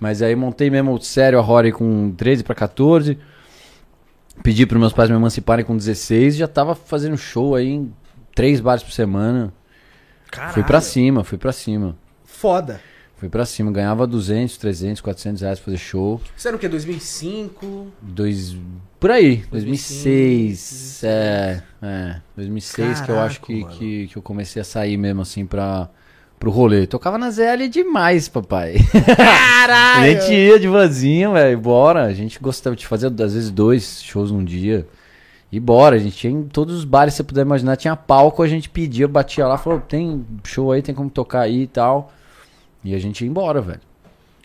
Mas 0.00 0.20
aí 0.22 0.34
montei 0.34 0.68
mesmo 0.70 1.00
sério 1.00 1.38
a 1.38 1.42
Rory 1.42 1.70
com 1.70 2.12
13 2.16 2.42
pra 2.42 2.54
14. 2.54 3.16
Pedi 4.42 4.66
para 4.66 4.78
meus 4.78 4.92
pais 4.92 5.10
me 5.10 5.16
emanciparem 5.16 5.64
com 5.64 5.76
16 5.76 6.34
e 6.34 6.38
já 6.38 6.48
tava 6.48 6.74
fazendo 6.74 7.16
show 7.16 7.54
aí 7.54 7.68
em 7.68 7.92
três 8.34 8.60
bares 8.60 8.82
por 8.82 8.92
semana. 8.92 9.52
Caralho. 10.30 10.54
Fui 10.54 10.62
pra 10.62 10.80
cima, 10.80 11.24
fui 11.24 11.38
pra 11.38 11.52
cima. 11.52 11.96
Foda. 12.24 12.80
Fui 13.16 13.30
pra 13.30 13.46
cima, 13.46 13.72
ganhava 13.72 14.06
200, 14.06 14.58
300, 14.58 15.00
400 15.00 15.40
reais 15.40 15.58
pra 15.58 15.64
fazer 15.64 15.78
show. 15.78 16.20
Isso 16.36 16.46
era 16.46 16.56
o 16.56 16.60
quê? 16.60 16.68
2005? 16.68 17.86
Dois, 18.02 18.54
por 19.00 19.10
aí, 19.10 19.36
2005, 19.50 20.04
2006, 20.04 21.04
é, 21.04 21.62
é, 21.80 22.20
2006 22.36 23.00
que 23.00 23.10
eu 23.10 23.18
acho 23.18 23.40
Caraca, 23.40 23.70
que, 23.70 23.78
que, 23.78 24.08
que 24.08 24.16
eu 24.18 24.22
comecei 24.22 24.60
a 24.60 24.64
sair 24.64 24.98
mesmo 24.98 25.22
assim 25.22 25.46
pra, 25.46 25.88
pro 26.38 26.50
rolê. 26.50 26.86
Tocava 26.86 27.18
na 27.18 27.30
ZL 27.30 27.68
demais, 27.70 28.28
papai. 28.28 28.76
Caralho! 29.16 30.02
A 30.02 30.20
gente 30.20 30.32
ia 30.32 30.58
de 30.58 30.68
vanzinha, 30.68 31.30
velho, 31.30 31.58
bora. 31.58 32.04
A 32.04 32.12
gente 32.12 32.38
gostava 32.38 32.76
de 32.76 32.86
fazer, 32.86 33.06
às 33.06 33.34
vezes, 33.34 33.50
dois 33.50 34.02
shows 34.02 34.30
num 34.30 34.44
dia. 34.44 34.86
E 35.50 35.60
bora, 35.60 35.94
a 35.96 35.98
gente 35.98 36.16
tinha 36.16 36.32
em 36.32 36.42
todos 36.42 36.74
os 36.74 36.84
bares 36.84 37.14
que 37.14 37.18
você 37.18 37.22
puder 37.22 37.42
imaginar, 37.42 37.76
tinha 37.76 37.94
palco, 37.94 38.42
a 38.42 38.48
gente 38.48 38.68
pedia, 38.68 39.06
batia 39.06 39.46
lá, 39.46 39.56
falou, 39.56 39.80
tem 39.80 40.26
show 40.44 40.72
aí, 40.72 40.82
tem 40.82 40.94
como 40.94 41.08
tocar 41.08 41.42
aí 41.42 41.62
e 41.62 41.66
tal. 41.66 42.12
E 42.84 42.94
a 42.94 42.98
gente 42.98 43.22
ia 43.24 43.30
embora, 43.30 43.60
velho. 43.60 43.80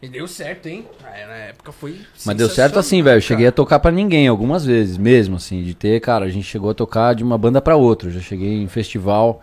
E 0.01 0.07
deu 0.07 0.27
certo, 0.27 0.67
hein? 0.67 0.85
Ah, 1.03 1.27
na 1.27 1.35
época 1.35 1.71
foi. 1.71 1.99
Mas 2.25 2.35
deu 2.35 2.49
certo 2.49 2.79
assim, 2.79 3.03
velho. 3.03 3.17
Eu 3.17 3.21
cheguei 3.21 3.45
a 3.45 3.51
tocar 3.51 3.79
pra 3.79 3.91
ninguém 3.91 4.27
algumas 4.27 4.65
vezes, 4.65 4.97
mesmo 4.97 5.35
assim, 5.35 5.63
de 5.63 5.75
ter, 5.75 5.99
cara, 6.01 6.25
a 6.25 6.29
gente 6.29 6.45
chegou 6.45 6.71
a 6.71 6.73
tocar 6.73 7.13
de 7.13 7.23
uma 7.23 7.37
banda 7.37 7.61
pra 7.61 7.75
outra. 7.75 8.09
Eu 8.09 8.13
já 8.13 8.19
cheguei 8.19 8.63
em 8.63 8.67
festival, 8.67 9.41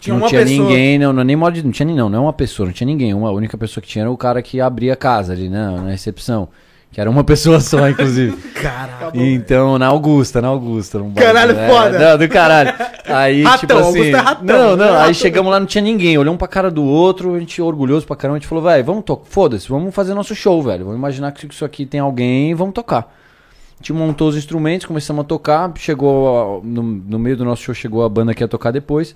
Tinha 0.00 0.14
não 0.14 0.22
uma 0.22 0.28
tinha 0.28 0.42
pessoa. 0.42 0.68
ninguém, 0.68 0.98
não, 0.98 1.12
não, 1.12 1.22
nem 1.24 1.36
modo 1.36 1.52
de, 1.54 1.62
não 1.64 1.70
tinha 1.70 1.86
nem 1.86 1.94
não, 1.94 2.08
não 2.08 2.18
é 2.18 2.22
uma 2.22 2.32
pessoa, 2.32 2.66
não 2.66 2.72
tinha 2.72 2.86
ninguém. 2.86 3.12
Uma 3.14 3.28
a 3.28 3.32
única 3.32 3.56
pessoa 3.58 3.82
que 3.82 3.88
tinha 3.88 4.02
era 4.02 4.10
o 4.10 4.16
cara 4.16 4.40
que 4.42 4.60
abria 4.60 4.94
a 4.94 4.96
casa 4.96 5.32
ali, 5.32 5.48
né, 5.48 5.70
na 5.82 5.90
recepção. 5.90 6.48
Que 6.92 7.00
era 7.00 7.08
uma 7.08 7.22
pessoa 7.24 7.60
só, 7.60 7.88
inclusive. 7.88 8.36
Caralho. 8.54 9.12
Então, 9.14 9.78
na 9.78 9.86
Augusta, 9.86 10.40
na 10.42 10.48
Augusta. 10.48 10.98
bar- 10.98 11.22
Caralho, 11.22 11.56
é, 11.56 11.68
foda. 11.68 11.98
Não, 11.98 12.18
do 12.18 12.28
caralho. 12.28 12.74
Aí, 13.06 13.42
Ratão, 13.44 13.58
tipo 13.60 13.72
assim. 13.74 13.86
Augusta 14.00 14.16
é 14.16 14.20
ratão, 14.20 14.44
não, 14.70 14.76
não. 14.76 14.84
é 14.86 14.88
Aí 14.88 14.96
ratão. 14.98 15.14
chegamos 15.14 15.52
lá, 15.52 15.60
não 15.60 15.66
tinha 15.66 15.82
ninguém. 15.82 16.18
Olhamos 16.18 16.38
pra 16.38 16.48
cara 16.48 16.68
do 16.68 16.82
outro, 16.82 17.34
a 17.36 17.38
gente 17.38 17.62
orgulhoso 17.62 18.04
pra 18.06 18.16
caramba. 18.16 18.38
A 18.38 18.40
gente 18.40 18.48
falou, 18.48 18.64
velho, 18.64 18.82
vamos 18.84 19.04
tocar. 19.04 19.24
Foda-se, 19.30 19.68
vamos 19.68 19.94
fazer 19.94 20.14
nosso 20.14 20.34
show, 20.34 20.60
velho. 20.62 20.84
Vamos 20.84 20.98
imaginar 20.98 21.30
que 21.30 21.46
isso 21.46 21.64
aqui 21.64 21.86
tem 21.86 22.00
alguém 22.00 22.50
e 22.50 22.54
vamos 22.54 22.74
tocar. 22.74 23.02
A 23.02 23.82
gente 23.82 23.92
montou 23.92 24.28
os 24.28 24.36
instrumentos, 24.36 24.84
começamos 24.86 25.20
a 25.20 25.24
tocar. 25.24 25.70
Chegou. 25.76 26.58
a- 26.58 26.66
No, 26.66 26.82
no 26.82 27.18
meio 27.20 27.36
do 27.36 27.44
nosso 27.44 27.62
show, 27.62 27.72
chegou 27.74 28.04
a 28.04 28.08
banda 28.08 28.34
que 28.34 28.42
ia 28.42 28.48
tocar 28.48 28.72
depois. 28.72 29.14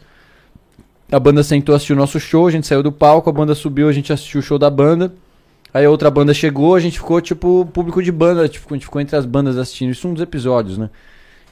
A 1.15 1.21
banda 1.21 1.43
sentou, 1.45 1.75
assistiu 1.75 1.95
o 1.95 1.99
nosso 1.99 2.19
show, 2.19 2.47
a 2.47 2.51
gente 2.51 2.67
saiu 2.67 2.83
do 2.83 2.91
palco, 2.91 3.31
a 3.31 3.33
banda 3.33 3.55
subiu, 3.55 3.89
a 3.89 3.93
gente 3.93 4.13
assistiu 4.13 4.41
o 4.41 4.43
show 4.43 4.59
da 4.59 4.69
banda. 4.69 5.13
Aí 5.73 5.85
a 5.85 5.91
outra 5.91 6.11
banda 6.11 6.35
chegou, 6.35 6.75
a 6.75 6.81
gente 6.81 6.99
ficou, 6.99 7.21
tipo, 7.21 7.67
público 7.73 8.03
de 8.03 8.11
banda, 8.11 8.49
tipo, 8.49 8.67
a 8.73 8.77
gente 8.77 8.85
ficou 8.87 9.01
entre 9.01 9.17
as 9.17 9.25
bandas 9.25 9.57
assistindo. 9.57 9.91
Isso 9.91 10.09
um 10.09 10.13
dos 10.15 10.23
episódios, 10.23 10.77
né? 10.77 10.91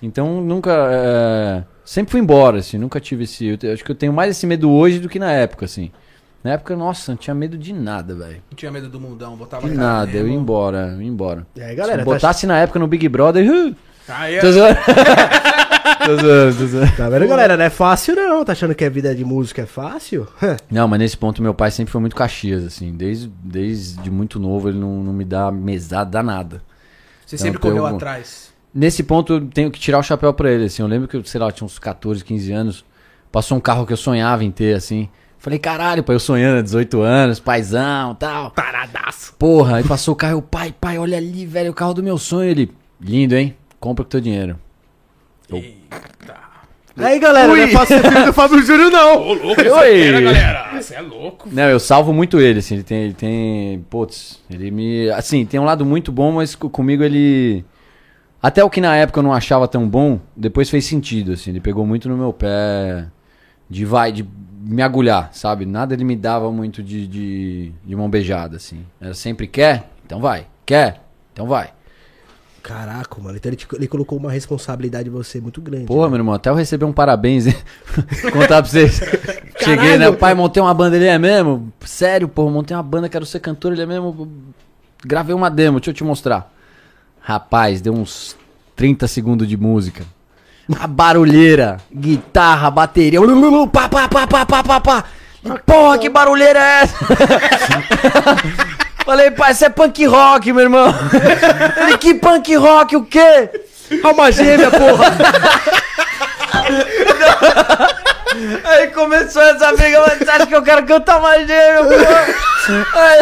Então 0.03 0.41
nunca. 0.41 0.73
é, 0.91 1.63
Sempre 1.85 2.13
fui 2.13 2.21
embora, 2.21 2.59
assim, 2.59 2.77
nunca 2.79 2.99
tive 3.01 3.25
esse. 3.25 3.47
eu 3.47 3.57
te- 3.57 3.69
acho 3.69 3.85
que 3.85 3.91
eu 3.91 3.95
tenho 3.95 4.13
mais 4.13 4.31
esse 4.33 4.47
medo 4.47 4.71
hoje 4.71 4.99
do 4.99 5.09
que 5.09 5.19
na 5.19 5.31
época, 5.33 5.65
assim. 5.65 5.91
Na 6.43 6.53
época, 6.53 6.75
nossa, 6.75 7.13
não 7.13 7.17
tinha 7.17 7.35
medo 7.35 7.57
de 7.57 7.73
nada, 7.73 8.17
velho. 8.17 8.43
Não 8.51 8.57
tinha 8.57 8.71
medo 8.73 8.89
do 8.89 9.01
mundão, 9.01 9.37
botava 9.37 9.69
De 9.69 9.77
nada, 9.77 10.11
eu 10.11 10.27
ia 10.27 10.35
embora, 10.35 10.93
eu 10.97 11.03
ia 11.03 11.09
embora. 11.09 11.47
E 11.55 11.63
aí, 11.63 11.71
Se 11.71 11.75
galera, 11.77 12.03
eu 12.03 12.05
tá, 12.07 12.13
botasse 12.13 12.47
na 12.49 12.59
época 12.59 12.81
no 12.81 12.89
Big 12.89 13.09
Brother. 13.09 13.47
uh, 13.47 13.75
tô 14.41 14.49
zoando. 15.99 16.07
tô 16.07 16.27
zoando, 16.27 16.57
tô 16.59 16.67
zoando. 16.67 16.97
tá 16.97 17.09
vendo, 17.09 17.27
galera? 17.29 17.57
Não 17.57 17.65
é 17.65 17.71
fácil, 17.71 18.15
não. 18.17 18.45
Tá 18.45 18.53
achando 18.53 18.75
que 18.75 18.85
a 18.85 18.91
vida 18.91 19.15
de 19.15 19.25
música 19.25 19.63
é 19.63 19.67
fácil? 19.67 20.27
Não, 20.71 20.87
mas 20.89 20.99
nesse 20.99 21.17
ponto 21.17 21.43
meu 21.43 21.55
pai 21.55 21.71
sempre 21.71 21.93
foi 21.93 22.01
muito 22.01 22.17
Caxias, 22.17 22.65
assim. 22.65 22.93
Desde, 22.93 23.31
desde 23.43 24.11
muito 24.11 24.39
novo 24.41 24.69
ele 24.69 24.79
não, 24.79 25.03
não 25.03 25.13
me 25.13 25.25
dá 25.25 25.51
mesada 25.53 26.23
nada. 26.23 26.63
Você 27.27 27.37
Então, 27.37 27.45
sempre 27.47 27.61
correu 27.61 27.85
algum- 27.85 27.97
atrás. 27.97 28.53
Nesse 28.75 29.03
ponto 29.03 29.35
eu 29.35 29.41
tenho 29.47 29.71
que 29.71 29.79
tirar 29.79 29.99
o 29.99 30.03
chapéu 30.03 30.33
pra 30.33 30.51
ele, 30.51 30.65
assim. 30.65 30.83
Eu 30.83 30.89
lembro 30.89 31.07
que, 31.07 31.17
eu, 31.17 31.25
sei 31.25 31.39
lá, 31.41 31.49
eu 31.49 31.53
tinha 31.53 31.67
uns 31.67 31.79
14, 31.79 32.25
15 32.25 32.53
anos. 32.53 32.85
Passou 33.31 33.57
um 33.57 33.61
carro 33.61 33.87
que 33.87 33.93
eu 33.93 33.97
sonhava 33.97 34.43
em 34.45 34.51
ter, 34.51 34.75
assim. 34.75 35.09
Falei, 35.39 35.59
caralho, 35.59 36.03
pai, 36.03 36.15
eu 36.17 36.21
sonhando, 36.21 36.63
18 36.63 37.01
anos, 37.03 37.39
paizão 37.41 38.15
tal. 38.15 38.51
Taradaço. 38.51 39.35
Porra, 39.39 39.77
aí 39.79 39.85
passou 39.85 40.15
o 40.15 40.17
carro, 40.17 40.35
eu, 40.35 40.43
pai, 40.43 40.73
pai, 40.79 40.99
olha 40.99 41.17
ali, 41.19 41.45
velho, 41.45 41.71
o 41.71 41.75
carro 41.75 41.95
do 41.95 42.03
meu 42.03 42.17
sonho. 42.17 42.49
Ele, 42.49 42.71
lindo, 43.01 43.35
hein? 43.35 43.57
Compra 43.81 44.05
com 44.05 44.11
teu 44.11 44.21
dinheiro. 44.21 44.59
Aí, 46.97 47.19
galera, 47.19 47.49
não 47.49 47.57
é 47.57 47.69
fácil 47.69 47.97
ser 47.99 48.09
filho 48.11 48.27
do 48.27 48.33
Fábio 48.33 48.63
Júnior, 48.63 48.91
não. 48.91 49.17
Ô, 49.19 49.33
louco, 49.33 49.61
Oi. 49.63 50.23
galera. 50.23 50.71
Você 50.81 50.95
é 50.95 51.01
louco. 51.01 51.49
Não, 51.51 51.65
eu 51.65 51.81
salvo 51.81 52.13
muito 52.13 52.39
ele, 52.41 52.59
assim, 52.59 52.75
ele 52.75 52.83
tem, 52.83 52.99
ele 53.05 53.15
tem, 53.15 53.87
putz, 53.89 54.41
ele 54.51 54.71
me, 54.71 55.09
assim, 55.11 55.45
tem 55.47 55.59
um 55.59 55.65
lado 55.65 55.85
muito 55.87 56.13
bom, 56.13 56.33
mas 56.33 56.55
co- 56.55 56.69
comigo 56.69 57.03
ele, 57.03 57.65
até 58.43 58.63
o 58.63 58.69
que 58.71 58.81
na 58.81 58.95
época 58.97 59.21
eu 59.21 59.23
não 59.23 59.33
achava 59.33 59.67
tão 59.67 59.89
bom, 59.89 60.21
depois 60.37 60.69
fez 60.69 60.85
sentido, 60.85 61.33
assim, 61.33 61.51
ele 61.51 61.61
pegou 61.61 61.87
muito 61.87 62.09
no 62.09 62.17
meu 62.17 62.33
pé, 62.33 63.07
de 63.71 63.85
vai, 63.87 64.13
de 64.13 64.27
me 64.65 64.83
agulhar, 64.83 65.31
sabe, 65.33 65.65
nada 65.65 65.95
ele 65.95 66.05
me 66.05 66.15
dava 66.17 66.51
muito 66.53 66.83
de, 66.83 67.07
de, 67.07 67.73
de 67.85 67.97
mão 67.97 68.09
beijada, 68.11 68.57
assim, 68.57 68.85
era 69.01 69.15
sempre, 69.15 69.47
quer? 69.47 69.89
Então 70.05 70.21
vai, 70.21 70.47
quer? 70.67 71.01
Então 71.33 71.47
vai. 71.47 71.71
Caraca, 72.63 73.21
mano. 73.21 73.37
Então 73.37 73.51
ele, 73.51 73.57
te- 73.57 73.67
ele 73.75 73.89
colocou 73.89 74.17
uma 74.19 74.31
responsabilidade 74.31 75.09
em 75.09 75.13
você 75.13 75.41
muito 75.41 75.61
grande. 75.61 75.87
Porra, 75.87 76.05
né? 76.05 76.11
meu 76.11 76.19
irmão, 76.19 76.35
até 76.35 76.49
eu 76.49 76.55
recebi 76.55 76.85
um 76.85 76.93
parabéns, 76.93 77.47
hein? 77.49 77.57
Contar 78.33 78.63
pra 78.63 78.65
vocês. 78.65 79.01
Cheguei, 79.59 79.99
né? 79.99 80.13
Pai, 80.13 80.33
montei 80.35 80.63
uma 80.63 80.73
banda, 80.73 80.95
ele 80.97 81.07
é 81.07 81.19
mesmo? 81.19 81.73
Sério, 81.85 82.29
porra, 82.29 82.51
montei 82.53 82.77
uma 82.77 82.83
banda, 82.83 83.09
quero 83.09 83.27
ser 83.27 83.41
cantor, 83.41 83.73
ele 83.73 83.83
é 83.83 83.87
mesmo? 83.87 84.31
Gravei 85.05 85.35
uma 85.35 85.51
demo, 85.51 85.81
deixa 85.81 85.91
eu 85.91 85.95
te 85.95 86.05
mostrar. 86.05 86.53
Rapaz, 87.21 87.81
deu 87.81 87.93
uns 87.93 88.37
30 88.77 89.09
segundos 89.09 89.49
de 89.49 89.57
música. 89.57 90.05
A 90.79 90.87
barulheira, 90.87 91.79
guitarra, 91.93 92.71
bateria, 92.71 93.21
pá, 93.73 93.89
pá, 93.89 94.09
pá, 94.09 94.27
pá, 94.27 94.47
pá, 94.47 94.63
pá, 94.63 94.81
pá. 94.81 95.05
Porra, 95.67 95.99
que 95.99 96.09
barulheira 96.09 96.61
é 96.61 96.83
essa? 96.83 96.97
Falei, 99.05 99.31
pai, 99.31 99.53
isso 99.53 99.65
é 99.65 99.69
punk 99.69 100.05
rock, 100.07 100.53
meu 100.53 100.63
irmão. 100.63 100.95
Ele, 101.83 101.99
que 101.99 102.15
punk 102.15 102.55
rock, 102.57 102.97
o 102.97 103.05
quê? 103.05 103.51
Alma 104.03 104.31
gêmea, 104.31 104.71
porra. 104.71 105.07
Aí 108.65 108.89
começou 108.89 109.43
essa 109.43 109.73
briga, 109.73 110.01
mas 110.01 110.19
você 110.19 110.31
acha 110.31 110.47
que 110.47 110.55
eu 110.55 110.63
quero 110.63 110.87
cantar 110.87 111.21
mais 111.21 111.47
gêmeo, 111.47 111.85
pô? 111.85 111.95
Aí, 112.95 113.19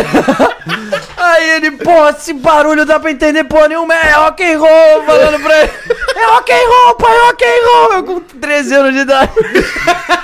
aí 1.16 1.50
ele, 1.56 1.70
pô, 1.72 2.08
esse 2.08 2.32
barulho 2.32 2.84
dá 2.84 3.00
pra 3.00 3.10
entender 3.10 3.44
porra 3.44 3.68
nenhuma, 3.68 3.94
é 3.94 4.12
rock 4.12 4.42
and 4.42 4.58
roll, 4.58 5.04
falando 5.04 5.42
pra 5.42 5.62
ele. 5.62 5.72
É 6.14 6.26
rock 6.26 6.52
and 6.52 6.68
roll, 6.68 6.94
pai, 6.94 7.18
rock 7.26 7.44
and 7.44 7.66
roll, 7.66 7.92
eu 7.92 8.04
com 8.04 8.20
13 8.20 8.74
anos 8.74 8.94
de 8.94 9.00
idade. 9.00 9.32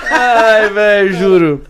Ai, 0.09 0.69
velho, 0.69 1.13
juro. 1.13 1.63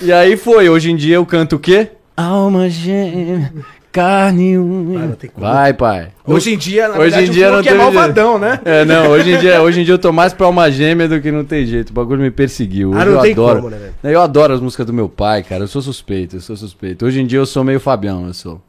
E 0.00 0.12
aí 0.12 0.36
foi, 0.36 0.68
hoje 0.68 0.90
em 0.90 0.96
dia 0.96 1.16
eu 1.16 1.26
canto 1.26 1.56
o 1.56 1.58
quê? 1.58 1.90
Alma 2.20 2.68
gêmea, 2.68 3.52
carne 3.90 4.58
unha. 4.58 5.16
Ah. 5.36 5.40
Vai, 5.40 5.72
pai. 5.74 6.08
Hoje 6.26 6.54
em 6.54 6.58
dia, 6.58 6.88
na 6.88 6.94
Hoje 6.94 7.02
verdade, 7.10 7.26
em 7.26 7.30
dia 7.32 7.48
o 7.48 7.52
não 7.52 7.58
é 7.58 7.62
tem 7.62 7.74
malvadão, 7.74 8.38
né? 8.38 8.60
É, 8.64 8.84
não, 8.84 9.08
hoje 9.10 9.32
em 9.32 9.38
dia, 9.38 9.62
hoje 9.62 9.80
em 9.80 9.84
dia 9.84 9.94
eu 9.94 9.98
tô 9.98 10.12
mais 10.12 10.32
pra 10.32 10.46
alma 10.46 10.70
gêmea 10.70 11.08
do 11.08 11.20
que 11.20 11.30
não 11.32 11.44
tem 11.44 11.64
jeito. 11.66 11.90
O 11.90 11.92
bagulho 11.92 12.20
me 12.20 12.30
perseguiu. 12.30 12.90
Hoje 12.90 13.00
Ah, 13.00 13.04
não 13.04 13.12
eu 13.12 13.20
tem 13.22 13.32
adoro. 13.32 13.56
como, 13.62 13.70
né, 13.70 13.78
velho? 13.78 14.14
eu 14.14 14.20
adoro 14.20 14.52
as 14.54 14.60
músicas 14.60 14.86
do 14.86 14.92
meu 14.92 15.08
pai, 15.08 15.42
cara. 15.42 15.64
Eu 15.64 15.68
sou 15.68 15.80
suspeito, 15.82 16.36
eu 16.36 16.40
sou 16.40 16.56
suspeito. 16.56 17.06
Hoje 17.06 17.20
em 17.20 17.26
dia 17.26 17.38
eu 17.38 17.46
sou 17.46 17.64
meio 17.64 17.80
Fabião, 17.80 18.26
eu 18.26 18.34
sou. 18.34 18.60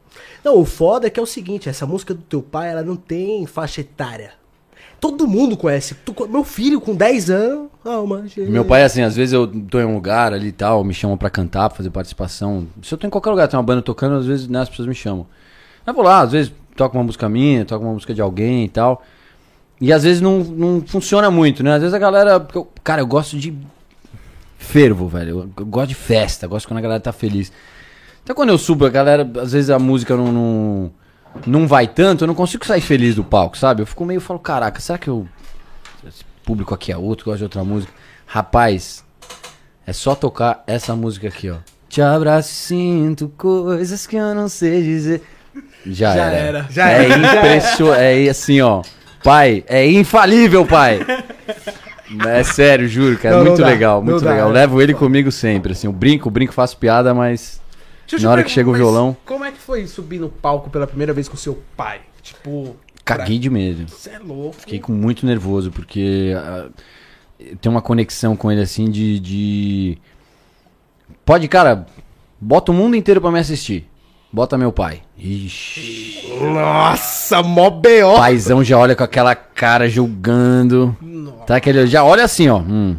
Não, 0.44 0.58
o 0.58 0.64
foda 0.64 1.06
é 1.06 1.10
que 1.10 1.20
é 1.20 1.22
o 1.22 1.26
seguinte, 1.26 1.68
essa 1.68 1.86
música 1.86 2.12
do 2.14 2.22
teu 2.22 2.42
pai, 2.42 2.70
ela 2.70 2.82
não 2.82 2.96
tem 2.96 3.46
faixa 3.46 3.80
etária. 3.80 4.30
Todo 5.02 5.26
mundo 5.26 5.56
conhece. 5.56 5.96
Meu 6.30 6.44
filho 6.44 6.80
com 6.80 6.94
10 6.94 7.28
anos. 7.28 7.68
Meu 8.52 8.64
pai, 8.64 8.84
assim, 8.84 9.02
às 9.02 9.16
vezes 9.16 9.32
eu 9.32 9.48
tô 9.48 9.80
em 9.80 9.84
um 9.84 9.94
lugar 9.94 10.32
ali 10.32 10.46
e 10.46 10.52
tal, 10.52 10.84
me 10.84 10.94
chamam 10.94 11.16
pra 11.18 11.28
cantar, 11.28 11.68
pra 11.68 11.76
fazer 11.78 11.90
participação. 11.90 12.68
Se 12.80 12.94
eu 12.94 12.98
tô 12.98 13.08
em 13.08 13.10
qualquer 13.10 13.30
lugar, 13.30 13.48
tem 13.48 13.56
uma 13.58 13.64
banda 13.64 13.82
tocando, 13.82 14.14
às 14.14 14.24
vezes 14.26 14.46
né, 14.46 14.60
as 14.60 14.68
pessoas 14.68 14.86
me 14.86 14.94
chamam. 14.94 15.26
Eu 15.84 15.92
vou 15.92 16.04
lá, 16.04 16.20
às 16.20 16.30
vezes 16.30 16.52
toco 16.76 16.96
uma 16.96 17.02
música 17.02 17.28
minha, 17.28 17.64
toco 17.64 17.84
uma 17.84 17.94
música 17.94 18.14
de 18.14 18.22
alguém 18.22 18.64
e 18.64 18.68
tal. 18.68 19.02
E 19.80 19.92
às 19.92 20.04
vezes 20.04 20.20
não, 20.22 20.38
não 20.38 20.80
funciona 20.86 21.28
muito, 21.32 21.64
né? 21.64 21.74
Às 21.74 21.80
vezes 21.80 21.94
a 21.94 21.98
galera. 21.98 22.46
eu- 22.54 22.68
cara, 22.84 23.02
eu 23.02 23.06
gosto 23.06 23.36
de 23.36 23.52
fervo, 24.56 25.08
velho. 25.08 25.30
Eu, 25.30 25.50
eu 25.58 25.66
gosto 25.66 25.88
de 25.88 25.96
festa, 25.96 26.46
gosto 26.46 26.68
quando 26.68 26.78
a 26.78 26.82
galera 26.82 27.00
tá 27.00 27.12
feliz. 27.12 27.52
Então 28.22 28.36
quando 28.36 28.50
eu 28.50 28.58
subo, 28.58 28.86
a 28.86 28.88
galera, 28.88 29.28
às 29.40 29.50
vezes 29.50 29.68
a 29.68 29.80
música 29.80 30.16
não, 30.16 30.30
não, 30.30 30.92
não 31.46 31.66
vai 31.66 31.86
tanto, 31.86 32.24
eu 32.24 32.28
não 32.28 32.34
consigo 32.34 32.64
sair 32.64 32.80
feliz 32.80 33.14
do 33.14 33.24
palco, 33.24 33.56
sabe? 33.56 33.82
Eu 33.82 33.86
fico 33.86 34.04
meio, 34.04 34.20
falo, 34.20 34.38
caraca, 34.38 34.80
será 34.80 34.98
que 34.98 35.08
eu. 35.08 35.26
Esse 36.06 36.24
público 36.44 36.74
aqui 36.74 36.92
é 36.92 36.96
outro, 36.96 37.26
gosta 37.26 37.38
de 37.38 37.44
outra 37.44 37.64
música. 37.64 37.92
Rapaz, 38.26 39.04
é 39.86 39.92
só 39.92 40.14
tocar 40.14 40.62
essa 40.66 40.94
música 40.94 41.28
aqui, 41.28 41.50
ó. 41.50 41.56
Te 41.88 42.00
abraço 42.00 42.50
e 42.50 42.54
sinto 42.54 43.28
coisas 43.36 44.06
que 44.06 44.16
eu 44.16 44.34
não 44.34 44.48
sei 44.48 44.82
dizer. 44.82 45.22
Já, 45.86 46.14
Já 46.14 46.24
era. 46.24 46.36
era. 46.36 46.66
Já 46.70 46.90
é 46.90 47.04
era. 47.04 47.36
impressionante. 47.38 48.00
É 48.00 48.30
assim, 48.30 48.60
ó. 48.60 48.82
Pai, 49.22 49.64
é 49.68 49.86
infalível, 49.86 50.66
pai. 50.66 51.00
É 52.26 52.42
sério, 52.42 52.86
juro, 52.88 53.16
cara. 53.16 53.36
Não, 53.36 53.44
não 53.44 53.50
muito 53.52 53.62
dá, 53.62 53.68
legal, 53.68 54.02
não 54.02 54.12
muito 54.12 54.24
dá, 54.24 54.30
legal. 54.32 54.48
Eu 54.48 54.56
é. 54.56 54.60
levo 54.60 54.82
ele 54.82 54.92
comigo 54.92 55.32
sempre, 55.32 55.72
assim. 55.72 55.86
Eu 55.86 55.92
brinco, 55.92 56.30
brinco, 56.30 56.52
faço 56.52 56.76
piada, 56.76 57.14
mas. 57.14 57.61
Na 58.20 58.30
hora 58.30 58.42
que 58.42 58.50
chega 58.50 58.68
o 58.68 58.72
violão. 58.72 59.16
Como 59.24 59.44
é 59.44 59.52
que 59.52 59.58
foi 59.58 59.86
subir 59.86 60.18
no 60.18 60.28
palco 60.28 60.70
pela 60.70 60.86
primeira 60.86 61.12
vez 61.12 61.28
com 61.28 61.36
seu 61.36 61.62
pai? 61.76 62.00
Tipo. 62.22 62.76
Caguei 63.04 63.38
de 63.38 63.50
medo. 63.50 63.88
Você 63.88 64.10
é 64.10 64.18
louco. 64.18 64.56
Fiquei 64.60 64.78
com 64.78 64.92
muito 64.92 65.26
nervoso, 65.26 65.72
porque 65.72 66.32
ah, 66.36 66.68
tem 67.60 67.70
uma 67.70 67.82
conexão 67.82 68.36
com 68.36 68.50
ele 68.50 68.60
assim 68.60 68.90
de, 68.90 69.18
de. 69.18 69.98
Pode, 71.24 71.48
cara, 71.48 71.86
bota 72.40 72.70
o 72.70 72.74
mundo 72.74 72.96
inteiro 72.96 73.20
pra 73.20 73.30
me 73.30 73.38
assistir. 73.40 73.88
Bota 74.32 74.56
meu 74.56 74.72
pai. 74.72 75.02
Ixi. 75.18 76.22
Nossa, 76.40 77.42
mó 77.42 77.68
B.O. 77.68 78.16
Paizão 78.16 78.64
já 78.64 78.78
olha 78.78 78.96
com 78.96 79.04
aquela 79.04 79.34
cara 79.34 79.88
julgando. 79.88 80.96
Tá 81.46 81.56
aquele. 81.56 81.86
Já 81.86 82.02
olha 82.02 82.24
assim, 82.24 82.48
ó. 82.48 82.58
Hum, 82.58 82.96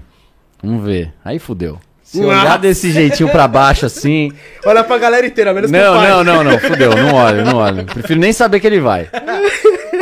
vamos 0.61 0.83
ver. 0.83 1.11
Aí 1.25 1.39
fudeu. 1.39 1.79
Se 2.13 2.23
olhar 2.23 2.43
Nossa. 2.45 2.57
desse 2.59 2.91
jeitinho 2.91 3.29
pra 3.29 3.47
baixo 3.47 3.85
assim. 3.85 4.31
Olha 4.65 4.83
pra 4.83 4.97
galera 4.97 5.25
inteira, 5.25 5.53
menos 5.53 5.71
pro 5.71 5.79
Não, 5.79 5.95
pai. 5.95 6.09
não, 6.09 6.23
não, 6.23 6.43
não. 6.43 6.59
Fudeu. 6.59 6.95
Não 6.95 7.13
olho, 7.15 7.43
não 7.45 7.55
olho. 7.57 7.85
Prefiro 7.85 8.19
nem 8.19 8.31
saber 8.31 8.59
que 8.59 8.67
ele 8.67 8.79
vai. 8.79 9.09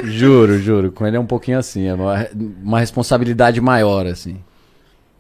Juro, 0.03 0.59
juro. 0.59 0.91
Com 0.91 1.05
ele 1.07 1.17
é 1.17 1.19
um 1.19 1.25
pouquinho 1.25 1.57
assim. 1.59 1.87
É 1.87 1.93
uma, 1.93 2.27
uma 2.63 2.79
responsabilidade 2.79 3.61
maior, 3.61 4.05
assim. 4.07 4.37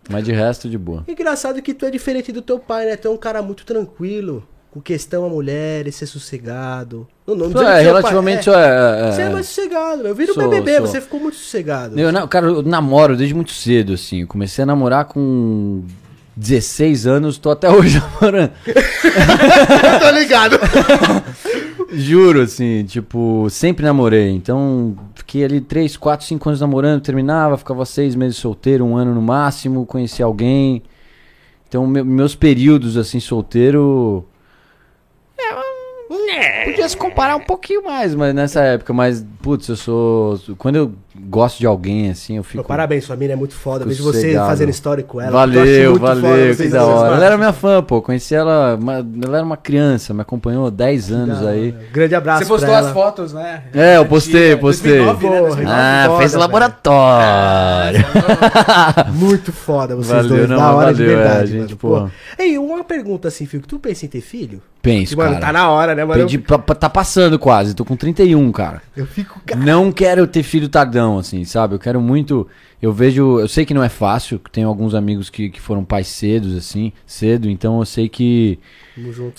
Mas 0.09 0.23
de 0.25 0.31
resto, 0.31 0.67
de 0.67 0.77
boa. 0.77 1.03
Engraçado 1.07 1.61
que 1.61 1.73
tu 1.73 1.85
é 1.85 1.91
diferente 1.91 2.31
do 2.31 2.41
teu 2.41 2.59
pai, 2.59 2.85
né? 2.85 2.95
Tu 2.97 3.07
é 3.07 3.11
um 3.11 3.17
cara 3.17 3.41
muito 3.41 3.63
tranquilo, 3.65 4.43
com 4.71 4.81
questão 4.81 5.23
a 5.25 5.29
mulheres, 5.29 5.95
ser 5.95 6.07
sossegado. 6.07 7.07
Não, 7.25 7.35
não 7.35 7.51
que 7.51 7.59
É, 7.59 7.79
relativamente. 7.81 8.49
pai- 8.49 8.61
é, 8.63 9.07
é, 9.07 9.11
Você 9.11 9.21
é 9.21 9.29
mais 9.29 9.45
sossegado, 9.45 10.05
eu 10.07 10.15
vi 10.15 10.25
no 10.25 10.33
Sou, 10.33 10.49
BBB, 10.49 10.77
sou. 10.77 10.87
você 10.87 10.99
ficou 10.99 11.19
muito 11.19 11.37
sossegado. 11.37 11.97
Eu, 11.97 12.27
cara, 12.27 12.47
eu 12.47 12.61
namoro 12.63 13.15
desde 13.15 13.33
muito 13.33 13.51
cedo, 13.51 13.93
assim. 13.93 14.21
Eu 14.21 14.27
comecei 14.27 14.63
a 14.63 14.65
namorar 14.65 15.05
com 15.05 15.83
16 16.35 17.05
anos, 17.07 17.37
tô 17.37 17.49
até 17.51 17.69
hoje 17.69 17.99
namorando. 18.21 18.51
tô 20.01 20.09
ligado. 20.11 20.57
Juro, 21.93 22.41
assim, 22.41 22.85
tipo, 22.85 23.47
sempre 23.49 23.83
namorei. 23.85 24.29
Então, 24.29 24.95
fiquei 25.15 25.43
ali 25.43 25.59
3, 25.59 25.97
4, 25.97 26.25
5 26.25 26.47
anos 26.49 26.61
namorando, 26.61 27.01
terminava, 27.01 27.57
ficava 27.57 27.85
seis 27.85 28.15
meses 28.15 28.37
solteiro, 28.37 28.85
um 28.85 28.95
ano 28.95 29.13
no 29.13 29.21
máximo, 29.21 29.85
conheci 29.85 30.23
alguém. 30.23 30.81
Então, 31.67 31.85
me- 31.85 32.03
meus 32.03 32.33
períodos, 32.35 32.95
assim, 32.97 33.19
solteiro. 33.19 34.25
É, 36.33 36.65
podia 36.65 36.87
se 36.87 36.95
comparar 36.95 37.35
um 37.35 37.41
pouquinho 37.41 37.83
mais, 37.83 38.15
mas 38.15 38.33
nessa 38.33 38.61
época. 38.61 38.93
Mas, 38.93 39.25
putz, 39.41 39.67
eu 39.67 39.75
sou. 39.75 40.39
Quando 40.57 40.75
eu 40.77 40.93
gosto 41.19 41.59
de 41.59 41.65
alguém, 41.65 42.09
assim, 42.09 42.37
eu 42.37 42.43
fico. 42.43 42.63
Pô, 42.63 42.67
parabéns, 42.67 43.03
sua 43.05 43.15
mina 43.15 43.33
é 43.33 43.35
muito 43.35 43.53
foda. 43.53 43.85
Vejo 43.85 44.03
você 44.03 44.33
fazendo 44.35 44.69
história 44.69 45.03
com 45.03 45.19
ela. 45.19 45.31
Valeu, 45.31 45.65
Eu 45.65 45.81
acho 45.81 45.89
muito 45.91 45.99
foda 46.01 46.21
valeu, 46.21 46.47
que 46.47 46.53
vocês 46.55 46.71
da 46.71 46.85
hora. 46.85 47.15
Ela 47.15 47.25
era 47.25 47.37
minha 47.37 47.53
fã, 47.53 47.83
pô. 47.83 48.01
Conheci 48.01 48.33
ela, 48.35 48.75
uma- 48.75 49.05
ela 49.23 49.37
era 49.37 49.45
uma 49.45 49.57
criança, 49.57 50.13
me 50.13 50.21
acompanhou 50.21 50.69
10 50.71 51.11
anos 51.11 51.45
aí. 51.45 51.71
hora. 51.75 51.85
Grande 51.91 52.15
abraço 52.15 52.43
Você 52.43 52.47
postou 52.49 52.69
pra 52.69 52.79
as 52.79 52.91
fotos, 52.91 53.33
né? 53.33 53.63
É, 53.73 53.97
eu 53.97 54.05
postei, 54.05 54.55
postei. 54.55 54.97
2009, 55.03 55.23
né? 55.25 55.29
Porra, 55.29 55.41
2009. 55.47 55.77
Ah, 55.81 56.03
foda, 56.07 56.19
fez 56.19 56.33
laboratório. 56.33 58.05
Muito 59.13 59.51
foda 59.51 59.95
vocês 59.95 60.15
Valeu, 60.15 60.29
dois, 60.29 60.49
não, 60.49 60.57
da 60.57 60.73
hora 60.73 60.93
de 60.93 61.03
valeu, 61.03 61.13
é, 61.13 61.23
verdade, 61.23 61.41
a 61.43 61.45
gente, 61.45 61.59
mano. 61.61 61.77
pô. 61.77 61.87
Pô. 62.01 62.09
Ei, 62.37 62.57
uma 62.57 62.83
pergunta 62.83 63.27
assim, 63.27 63.45
Fico. 63.45 63.67
Tu 63.67 63.79
pensa 63.79 64.05
em 64.05 64.09
ter 64.09 64.21
filho? 64.21 64.61
Penso, 64.81 65.15
mano, 65.15 65.33
cara. 65.33 65.45
tá 65.45 65.53
na 65.53 65.69
hora, 65.69 65.93
né, 65.93 66.03
mano? 66.03 66.21
Pedi 66.23 66.39
pra- 66.39 66.57
tá 66.57 66.89
passando 66.89 67.37
quase, 67.37 67.75
tô 67.75 67.85
com 67.85 67.95
31, 67.95 68.51
cara. 68.51 68.81
Eu, 68.97 69.03
eu 69.03 69.07
fico... 69.07 69.39
Não 69.57 69.91
quero 69.91 70.25
ter 70.25 70.41
filho 70.41 70.67
tardão, 70.67 71.00
assim, 71.17 71.43
sabe? 71.43 71.75
Eu 71.75 71.79
quero 71.79 71.99
muito. 72.01 72.47
Eu 72.81 72.91
vejo. 72.93 73.39
Eu 73.39 73.47
sei 73.47 73.65
que 73.65 73.73
não 73.73 73.83
é 73.83 73.89
fácil, 73.89 74.39
tenho 74.51 74.67
alguns 74.67 74.93
amigos 74.95 75.29
que, 75.29 75.49
que 75.49 75.59
foram 75.61 75.83
pais 75.83 76.07
cedos, 76.07 76.55
assim, 76.55 76.91
cedo, 77.05 77.49
então 77.49 77.79
eu 77.79 77.85
sei 77.85 78.07
que, 78.09 78.59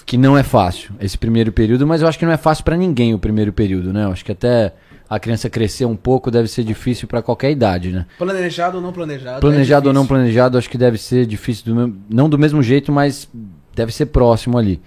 que 0.06 0.16
não 0.16 0.36
é 0.38 0.42
fácil 0.42 0.92
esse 1.00 1.16
primeiro 1.18 1.52
período, 1.52 1.86
mas 1.86 2.02
eu 2.02 2.08
acho 2.08 2.18
que 2.18 2.24
não 2.26 2.32
é 2.32 2.36
fácil 2.36 2.64
pra 2.64 2.76
ninguém 2.76 3.14
o 3.14 3.18
primeiro 3.18 3.52
período, 3.52 3.92
né? 3.92 4.04
Eu 4.04 4.12
acho 4.12 4.24
que 4.24 4.32
até 4.32 4.72
a 5.10 5.18
criança 5.20 5.50
crescer 5.50 5.84
um 5.84 5.96
pouco 5.96 6.30
deve 6.30 6.48
ser 6.48 6.64
difícil 6.64 7.06
pra 7.06 7.20
qualquer 7.20 7.50
idade, 7.50 7.90
né? 7.90 8.06
Planejado 8.18 8.76
ou 8.78 8.82
não 8.82 8.92
planejado. 8.92 9.40
Planejado 9.40 9.86
é 9.86 9.90
ou 9.90 9.92
não 9.94 10.06
planejado, 10.06 10.56
acho 10.56 10.70
que 10.70 10.78
deve 10.78 10.96
ser 10.98 11.26
difícil, 11.26 11.64
do 11.66 11.74
mesmo- 11.74 11.96
não 12.08 12.28
do 12.30 12.38
mesmo 12.38 12.62
jeito, 12.62 12.90
mas 12.90 13.28
deve 13.74 13.92
ser 13.92 14.06
próximo 14.06 14.56
ali. 14.56 14.80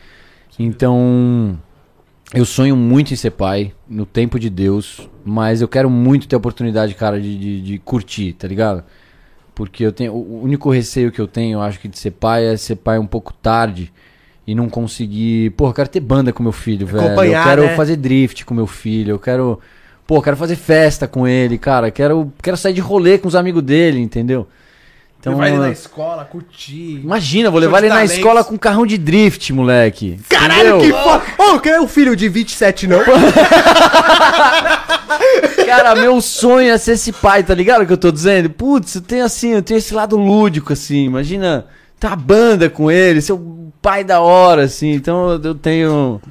Então, 0.57 1.59
eu 2.34 2.45
sonho 2.45 2.76
muito 2.76 3.13
em 3.13 3.15
ser 3.15 3.32
pai, 3.32 3.71
no 3.88 4.05
tempo 4.05 4.39
de 4.39 4.49
Deus, 4.49 5.07
mas 5.23 5.61
eu 5.61 5.67
quero 5.67 5.89
muito 5.89 6.28
ter 6.28 6.36
a 6.36 6.38
oportunidade, 6.38 6.95
cara, 6.95 7.19
de, 7.19 7.38
de, 7.38 7.61
de 7.61 7.78
curtir, 7.80 8.34
tá 8.34 8.47
ligado? 8.47 8.84
Porque 9.53 9.86
eu 9.86 9.91
tenho. 9.91 10.13
O 10.13 10.43
único 10.43 10.69
receio 10.69 11.11
que 11.11 11.19
eu 11.19 11.28
tenho, 11.28 11.57
eu 11.57 11.61
acho 11.61 11.80
que 11.80 11.88
de 11.88 11.97
ser 11.97 12.11
pai 12.11 12.45
é 12.45 12.57
ser 12.57 12.76
pai 12.76 12.99
um 12.99 13.07
pouco 13.07 13.32
tarde 13.32 13.91
e 14.45 14.53
não 14.53 14.67
conseguir. 14.67 15.51
Pô, 15.51 15.69
eu 15.69 15.73
quero 15.73 15.88
ter 15.88 16.01
banda 16.01 16.34
com 16.34 16.43
meu 16.43 16.51
filho, 16.51 16.86
velho. 16.86 17.05
Eu 17.07 17.43
quero 17.43 17.63
né? 17.63 17.76
fazer 17.76 17.95
drift 17.95 18.43
com 18.43 18.53
meu 18.53 18.67
filho, 18.67 19.11
eu 19.11 19.19
quero. 19.19 19.59
Pô, 20.05 20.17
eu 20.17 20.21
quero 20.21 20.36
fazer 20.36 20.55
festa 20.55 21.07
com 21.07 21.26
ele, 21.28 21.57
cara. 21.57 21.89
Quero, 21.89 22.34
quero 22.43 22.57
sair 22.57 22.73
de 22.73 22.82
rolê 22.82 23.17
com 23.17 23.28
os 23.28 23.36
amigos 23.36 23.63
dele, 23.63 23.99
entendeu? 23.99 24.47
Então, 25.26 25.34
Levar 25.34 25.47
ele 25.47 25.57
na 25.57 25.69
é- 25.69 25.71
escola, 25.71 26.23
curtir. 26.23 27.01
imagina, 27.03 27.49
vou 27.49 27.59
levar 27.59 27.80
ele 27.80 27.88
na 27.89 27.95
talentos. 27.95 28.15
escola 28.17 28.43
com 28.43 28.53
um 28.53 28.57
carrão 28.59 28.86
de 28.86 28.95
drift, 28.95 29.51
moleque. 29.51 30.19
Caralho, 30.30 30.78
Entendeu? 30.78 30.95
que 30.97 31.03
foda! 31.03 31.23
Ô, 31.55 31.59
quer 31.59 31.80
o 31.82 31.88
filho 31.88 32.15
de 32.15 32.30
27, 32.30 32.86
não? 32.86 32.99
Cara, 35.65 35.95
meu 35.95 36.21
sonho 36.21 36.71
é 36.71 36.78
ser 36.78 36.91
esse 36.91 37.11
pai, 37.11 37.41
tá 37.43 37.55
ligado 37.55 37.82
o 37.82 37.88
que 37.88 37.93
eu 37.93 37.97
tô 37.97 38.11
dizendo? 38.11 38.49
Putz, 38.51 38.93
eu 38.95 39.01
tenho 39.01 39.26
assim, 39.26 39.49
eu 39.53 39.63
tenho 39.63 39.80
esse 39.80 39.93
lado 39.95 40.15
lúdico, 40.15 40.71
assim. 40.73 41.05
Imagina 41.05 41.65
ter 41.99 42.05
uma 42.07 42.15
banda 42.15 42.69
com 42.69 42.91
ele, 42.91 43.19
ser 43.21 43.34
o 43.34 43.71
pai 43.82 44.03
da 44.03 44.19
hora, 44.21 44.63
assim. 44.65 44.91
Então 44.93 45.39
eu 45.43 45.55
tenho, 45.55 46.21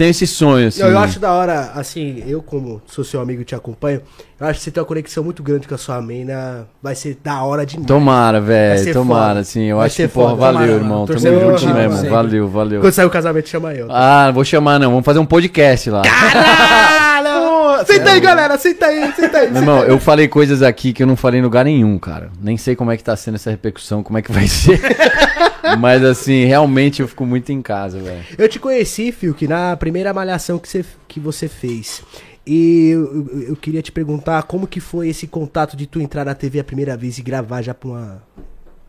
tenho 0.00 0.12
esse 0.12 0.26
sonho, 0.26 0.68
assim. 0.68 0.80
Eu, 0.80 0.88
eu 0.92 0.98
acho 0.98 1.20
da 1.20 1.30
hora, 1.30 1.72
assim, 1.74 2.24
eu 2.26 2.40
como 2.40 2.80
sou 2.86 3.04
seu 3.04 3.20
amigo 3.20 3.42
e 3.42 3.44
te 3.44 3.54
acompanho, 3.54 4.00
eu 4.40 4.46
acho 4.46 4.58
que 4.58 4.64
você 4.64 4.70
tem 4.70 4.80
uma 4.80 4.86
conexão 4.86 5.22
muito 5.22 5.42
grande 5.42 5.68
com 5.68 5.74
a 5.74 5.78
sua 5.78 6.00
mina, 6.00 6.66
vai 6.82 6.94
ser 6.94 7.18
da 7.22 7.42
hora 7.42 7.66
demais. 7.66 7.86
Tomara, 7.86 8.40
velho, 8.40 8.94
tomara, 8.94 9.40
assim. 9.40 9.64
Eu 9.64 9.76
Vai 9.76 9.88
acho 9.88 9.96
que, 9.96 10.08
porra, 10.08 10.34
valeu, 10.34 10.60
Tomara, 10.60 10.72
irmão. 10.72 11.04
Tamo 11.04 11.18
junto 11.18 11.74
mesmo, 11.74 11.96
sempre. 11.96 12.08
valeu, 12.08 12.48
valeu. 12.48 12.80
Quando 12.80 12.94
sair 12.94 13.04
o 13.04 13.10
casamento, 13.10 13.50
chama 13.50 13.74
eu. 13.74 13.88
Ah, 13.90 14.24
não 14.28 14.32
vou 14.32 14.44
chamar 14.44 14.80
não, 14.80 14.88
vamos 14.88 15.04
fazer 15.04 15.18
um 15.18 15.26
podcast 15.26 15.90
lá. 15.90 16.00
Caralho! 16.00 17.84
Senta 17.84 18.12
aí, 18.12 18.20
galera, 18.20 18.56
senta 18.56 18.86
aí, 18.86 19.12
senta 19.12 19.38
aí. 19.38 19.50
Meu 19.50 19.60
irmão, 19.60 19.84
eu 19.84 19.98
falei 19.98 20.28
coisas 20.28 20.62
aqui 20.62 20.94
que 20.94 21.02
eu 21.02 21.06
não 21.06 21.16
falei 21.16 21.40
em 21.40 21.42
lugar 21.42 21.64
nenhum, 21.64 21.98
cara. 21.98 22.30
Nem 22.40 22.56
sei 22.56 22.74
como 22.74 22.90
é 22.90 22.96
que 22.96 23.04
tá 23.04 23.14
sendo 23.16 23.34
essa 23.34 23.50
repercussão, 23.50 24.02
como 24.02 24.18
é 24.18 24.22
que 24.22 24.32
vai 24.32 24.46
ser. 24.46 24.80
Mas 25.78 26.04
assim, 26.04 26.44
realmente 26.44 27.00
eu 27.02 27.08
fico 27.08 27.24
muito 27.26 27.50
em 27.52 27.60
casa, 27.62 27.98
velho. 28.00 28.24
Eu 28.38 28.48
te 28.48 28.58
conheci, 28.58 29.12
Fio, 29.12 29.34
que 29.34 29.46
na 29.48 29.76
primeira 29.76 30.12
malhação 30.12 30.58
que 30.58 30.68
você, 30.68 30.84
que 31.08 31.20
você 31.20 31.48
fez. 31.48 32.02
E 32.46 32.88
eu, 32.90 33.26
eu- 33.32 33.42
eu 33.50 33.56
queria 33.56 33.82
te 33.82 33.92
perguntar 33.92 34.42
como 34.44 34.66
que 34.66 34.80
foi 34.80 35.08
esse 35.08 35.26
contato 35.26 35.76
de 35.76 35.86
tu 35.86 36.00
entrar 36.00 36.24
na 36.24 36.34
TV 36.34 36.60
a 36.60 36.64
primeira 36.64 36.96
vez 36.96 37.18
e 37.18 37.22
gravar 37.22 37.62
já 37.62 37.74
pra 37.74 37.88
uma, 37.88 38.22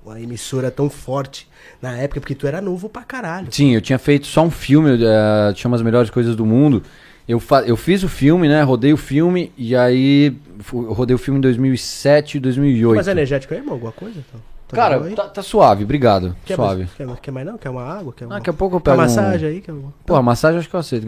uma 0.06 0.20
emissora 0.20 0.72
tão 0.72 0.90
forte 0.90 1.48
na 1.82 1.96
época, 1.98 2.20
porque 2.22 2.34
tu 2.34 2.48
era 2.48 2.62
novo 2.62 2.88
pra 2.90 3.04
caralho. 3.04 3.48
Sim, 3.52 3.76
eu 3.76 3.82
tinha 3.82 4.00
feito 4.00 4.26
só 4.26 4.44
um 4.44 4.50
filme, 4.52 4.92
uh, 4.92 5.56
chama 5.56 5.76
As 5.76 5.82
Melhores 5.82 6.10
Coisas 6.10 6.36
do 6.36 6.46
Mundo. 6.46 6.82
Eu, 7.28 7.42
eu 7.66 7.78
fiz 7.78 8.04
o 8.04 8.10
filme, 8.10 8.48
né? 8.48 8.62
Rodei 8.64 8.92
o 8.94 8.98
filme 8.98 9.52
e 9.58 9.76
aí 9.76 10.36
rodei 10.70 11.14
o 11.16 11.20
filme 11.20 11.38
em 11.38 11.42
2007 11.42 12.38
e 12.38 12.40
2008. 12.40 12.96
Mas 12.96 13.08
energético 13.08 13.54
aí, 13.54 13.60
irmão? 13.60 13.74
Alguma 13.76 13.92
coisa? 13.92 14.20
Tá, 14.32 14.40
tá 14.72 14.82
Cara, 14.82 15.04
aí? 15.04 15.14
tá, 15.16 15.24
tá 15.28 15.42
suave, 15.44 15.84
obrigado. 15.84 16.36
Quer 16.46 16.56
suave. 16.56 16.82
Mais, 16.82 16.94
quer, 16.94 17.22
quer 17.22 17.32
mais 17.32 17.46
não? 17.46 17.58
Quer 17.58 17.70
uma 17.70 17.84
água? 17.84 18.14
Quer 18.16 18.26
uma, 18.26 18.36
Daqui 18.36 18.50
a 18.50 18.54
pouco 18.54 18.78
eu 18.78 18.80
pego 18.82 18.98
uma 18.98 19.04
um- 19.04 19.08
massagem 19.08 19.50
aí? 19.50 19.62
Quer 19.62 19.72
uma... 19.72 19.94
Pô, 20.06 20.16
a 20.16 20.22
massagem 20.22 20.60
acho 20.60 20.70
que 20.70 20.76
eu 20.76 20.80
aceito. 20.80 21.06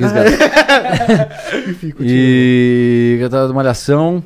Fico 1.80 2.02
e 2.04 3.18
eu 3.22 3.30
tava 3.30 3.48
de 3.48 3.54
malhação. 3.54 4.24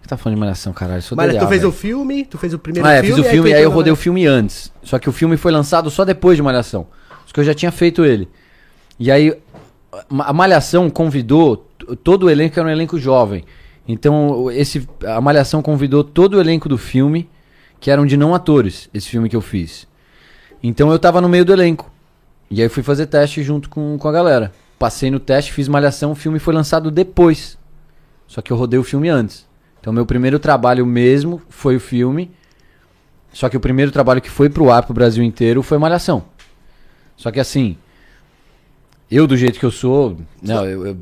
Você 0.00 0.08
tá 0.08 0.16
falando 0.18 0.36
de 0.36 0.40
malhação, 0.40 0.72
caralho? 0.72 1.00
Sou 1.02 1.16
Mas 1.16 1.32
tu 1.34 1.38
fez 1.46 1.60
velho. 1.62 1.68
o 1.68 1.72
filme, 1.72 2.24
tu 2.26 2.36
fez 2.36 2.52
o 2.52 2.58
primeiro 2.58 2.86
Ah, 2.86 2.92
é, 2.92 3.02
filme. 3.02 3.16
fiz 3.16 3.26
o 3.26 3.30
filme, 3.30 3.50
tu 3.50 3.56
aí 3.56 3.62
eu 3.62 3.70
rodei 3.70 3.90
o 3.92 3.96
filme 3.96 4.26
antes. 4.26 4.70
Só 4.82 4.98
que 4.98 5.08
o 5.08 5.12
filme 5.12 5.36
foi 5.38 5.50
lançado 5.50 5.90
só 5.90 6.04
depois 6.04 6.36
de 6.36 6.42
Malhação. 6.42 6.86
Só 7.24 7.32
que 7.32 7.40
eu 7.40 7.44
já 7.44 7.54
tinha 7.54 7.72
feito 7.72 8.04
ele. 8.04 8.28
E 8.98 9.10
aí 9.10 9.34
a 10.18 10.32
Malhação 10.32 10.90
convidou 10.90 11.56
todo 12.02 12.24
o 12.26 12.30
elenco, 12.30 12.52
que 12.54 12.60
era 12.60 12.68
um 12.68 12.72
elenco 12.72 12.98
jovem. 12.98 13.44
Então 13.88 14.50
esse 14.50 14.86
a 15.06 15.20
Malhação 15.22 15.62
convidou 15.62 16.04
todo 16.04 16.34
o 16.34 16.40
elenco 16.40 16.68
do 16.68 16.76
filme, 16.76 17.28
que 17.84 17.90
eram 17.90 18.06
de 18.06 18.16
não 18.16 18.34
atores, 18.34 18.88
esse 18.94 19.10
filme 19.10 19.28
que 19.28 19.36
eu 19.36 19.42
fiz. 19.42 19.86
Então 20.62 20.90
eu 20.90 20.98
tava 20.98 21.20
no 21.20 21.28
meio 21.28 21.44
do 21.44 21.52
elenco. 21.52 21.92
E 22.50 22.62
aí 22.62 22.68
fui 22.70 22.82
fazer 22.82 23.04
teste 23.04 23.42
junto 23.42 23.68
com, 23.68 23.98
com 23.98 24.08
a 24.08 24.12
galera. 24.12 24.52
Passei 24.78 25.10
no 25.10 25.20
teste, 25.20 25.52
fiz 25.52 25.68
Malhação, 25.68 26.12
o 26.12 26.14
filme 26.14 26.38
foi 26.38 26.54
lançado 26.54 26.90
depois. 26.90 27.58
Só 28.26 28.40
que 28.40 28.50
eu 28.50 28.56
rodei 28.56 28.80
o 28.80 28.82
filme 28.84 29.10
antes. 29.10 29.46
Então 29.78 29.92
meu 29.92 30.06
primeiro 30.06 30.38
trabalho 30.38 30.86
mesmo 30.86 31.42
foi 31.50 31.76
o 31.76 31.80
filme. 31.80 32.30
Só 33.34 33.50
que 33.50 33.56
o 33.58 33.60
primeiro 33.60 33.90
trabalho 33.92 34.22
que 34.22 34.30
foi 34.30 34.48
pro 34.48 34.70
ar 34.70 34.84
pro 34.84 34.94
Brasil 34.94 35.22
inteiro 35.22 35.62
foi 35.62 35.76
Malhação. 35.76 36.24
Só 37.18 37.30
que 37.30 37.38
assim, 37.38 37.76
eu 39.10 39.26
do 39.26 39.36
jeito 39.36 39.58
que 39.60 39.66
eu 39.66 39.70
sou, 39.70 40.16
não, 40.40 40.64
eu- 40.64 40.86
eu- 40.86 40.96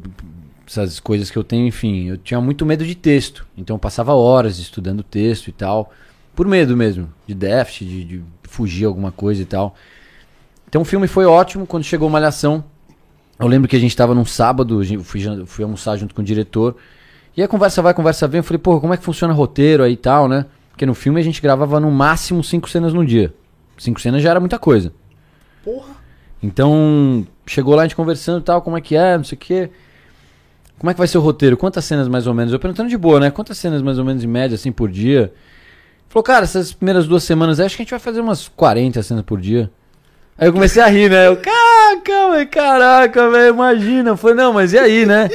essas 0.66 0.98
coisas 0.98 1.30
que 1.30 1.36
eu 1.38 1.44
tenho, 1.44 1.64
enfim, 1.64 2.08
eu 2.08 2.16
tinha 2.16 2.40
muito 2.40 2.66
medo 2.66 2.84
de 2.84 2.96
texto. 2.96 3.46
Então 3.56 3.76
eu 3.76 3.78
passava 3.78 4.14
horas 4.14 4.58
estudando 4.58 5.04
texto 5.04 5.46
e 5.46 5.52
tal, 5.52 5.92
por 6.34 6.46
medo 6.46 6.76
mesmo, 6.76 7.08
de 7.26 7.34
déficit, 7.34 7.84
de, 7.84 8.04
de 8.04 8.22
fugir 8.44 8.84
alguma 8.84 9.12
coisa 9.12 9.42
e 9.42 9.44
tal. 9.44 9.74
Então 10.68 10.82
o 10.82 10.84
filme 10.84 11.06
foi 11.06 11.24
ótimo 11.24 11.66
quando 11.66 11.84
chegou 11.84 12.08
Malhação. 12.08 12.64
Eu 13.38 13.46
lembro 13.46 13.68
que 13.68 13.76
a 13.76 13.78
gente 13.78 13.96
tava 13.96 14.14
num 14.14 14.24
sábado, 14.24 14.80
a 14.80 15.02
fui, 15.02 15.20
fui 15.46 15.64
almoçar 15.64 15.96
junto 15.96 16.14
com 16.14 16.22
o 16.22 16.24
diretor. 16.24 16.76
E 17.36 17.42
a 17.42 17.48
conversa 17.48 17.82
vai, 17.82 17.92
conversa 17.92 18.28
vem. 18.28 18.38
Eu 18.38 18.44
falei, 18.44 18.58
pô, 18.58 18.80
como 18.80 18.94
é 18.94 18.96
que 18.96 19.04
funciona 19.04 19.32
roteiro 19.32 19.82
aí 19.82 19.94
e 19.94 19.96
tal, 19.96 20.28
né? 20.28 20.46
Porque 20.70 20.86
no 20.86 20.94
filme 20.94 21.20
a 21.20 21.24
gente 21.24 21.40
gravava 21.40 21.80
no 21.80 21.90
máximo 21.90 22.42
cinco 22.42 22.68
cenas 22.68 22.92
no 22.92 23.04
dia. 23.04 23.34
Cinco 23.78 24.00
cenas 24.00 24.22
já 24.22 24.30
era 24.30 24.40
muita 24.40 24.58
coisa. 24.58 24.92
Porra. 25.64 25.96
Então, 26.42 27.26
chegou 27.46 27.74
lá 27.74 27.82
a 27.82 27.84
gente 27.84 27.96
conversando 27.96 28.40
e 28.40 28.44
tal, 28.44 28.62
como 28.62 28.76
é 28.76 28.80
que 28.80 28.96
é, 28.96 29.16
não 29.16 29.24
sei 29.24 29.36
o 29.36 29.38
quê. 29.38 29.70
Como 30.78 30.90
é 30.90 30.94
que 30.94 30.98
vai 30.98 31.06
ser 31.06 31.18
o 31.18 31.20
roteiro? 31.20 31.56
Quantas 31.56 31.84
cenas 31.84 32.08
mais 32.08 32.26
ou 32.26 32.34
menos? 32.34 32.52
Eu 32.52 32.58
perguntando 32.58 32.88
de 32.88 32.96
boa, 32.96 33.20
né? 33.20 33.30
Quantas 33.30 33.58
cenas 33.58 33.82
mais 33.82 33.98
ou 33.98 34.04
menos 34.04 34.24
em 34.24 34.26
média, 34.26 34.54
assim, 34.54 34.72
por 34.72 34.90
dia? 34.90 35.32
Falou, 36.12 36.22
cara, 36.22 36.44
essas 36.44 36.74
primeiras 36.74 37.06
duas 37.06 37.24
semanas 37.24 37.58
aí, 37.58 37.64
acho 37.64 37.74
que 37.74 37.80
a 37.80 37.84
gente 37.84 37.90
vai 37.90 37.98
fazer 37.98 38.20
umas 38.20 38.46
40 38.46 39.02
cenas 39.02 39.24
por 39.24 39.40
dia. 39.40 39.70
Aí 40.36 40.46
eu 40.46 40.52
comecei 40.52 40.82
a 40.82 40.86
rir, 40.86 41.08
né? 41.08 41.26
Eu, 41.26 41.38
caraca, 41.38 42.46
caraca, 42.50 43.30
velho, 43.30 43.54
imagina. 43.54 44.10
Eu 44.10 44.16
falei, 44.18 44.36
não, 44.36 44.52
mas 44.52 44.74
e 44.74 44.78
aí, 44.78 45.06
né? 45.06 45.30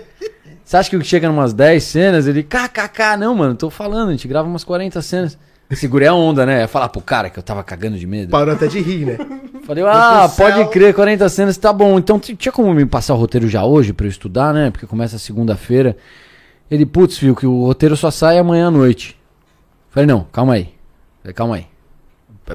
Você 0.64 0.78
acha 0.78 0.88
que 0.88 1.04
chega 1.04 1.28
numas 1.28 1.52
10 1.52 1.84
cenas? 1.84 2.28
Ele, 2.28 2.44
kkk, 2.44 3.18
não, 3.18 3.34
mano, 3.34 3.56
tô 3.56 3.72
falando, 3.72 4.10
a 4.10 4.12
gente 4.12 4.28
grava 4.28 4.48
umas 4.48 4.64
40 4.64 5.02
cenas. 5.02 5.36
Segurei 5.72 6.08
a 6.08 6.14
onda, 6.14 6.46
né? 6.46 6.62
Ia 6.62 6.68
falar 6.68 6.90
pro 6.90 7.02
cara 7.02 7.32
que 7.32 7.40
eu 7.40 7.44
tava 7.44 7.64
cagando 7.64 7.98
de 7.98 8.06
medo. 8.06 8.30
Parou 8.30 8.54
até 8.54 8.68
de 8.68 8.80
rir, 8.80 9.04
né? 9.04 9.18
Falei, 9.66 9.84
ah, 9.84 10.30
céu. 10.30 10.46
pode 10.46 10.70
crer, 10.70 10.94
40 10.94 11.28
cenas, 11.28 11.58
tá 11.58 11.74
bom. 11.74 11.98
Então 11.98 12.20
tinha 12.20 12.52
como 12.52 12.72
me 12.72 12.86
passar 12.86 13.16
o 13.16 13.18
roteiro 13.18 13.48
já 13.48 13.66
hoje 13.66 13.94
pra 13.94 14.06
eu 14.06 14.12
estudar, 14.12 14.54
né? 14.54 14.70
Porque 14.70 14.86
começa 14.86 15.18
segunda-feira. 15.18 15.98
Ele, 16.70 16.86
putz, 16.86 17.18
filho, 17.18 17.36
que 17.36 17.48
o 17.48 17.66
roteiro 17.66 17.98
só 17.98 18.12
sai 18.12 18.38
amanhã 18.38 18.68
à 18.68 18.72
noite. 18.72 19.17
Falei, 19.90 20.06
não, 20.08 20.24
calma 20.32 20.54
aí. 20.54 20.74
Falei, 21.22 21.34
calma 21.34 21.56
aí. 21.56 21.68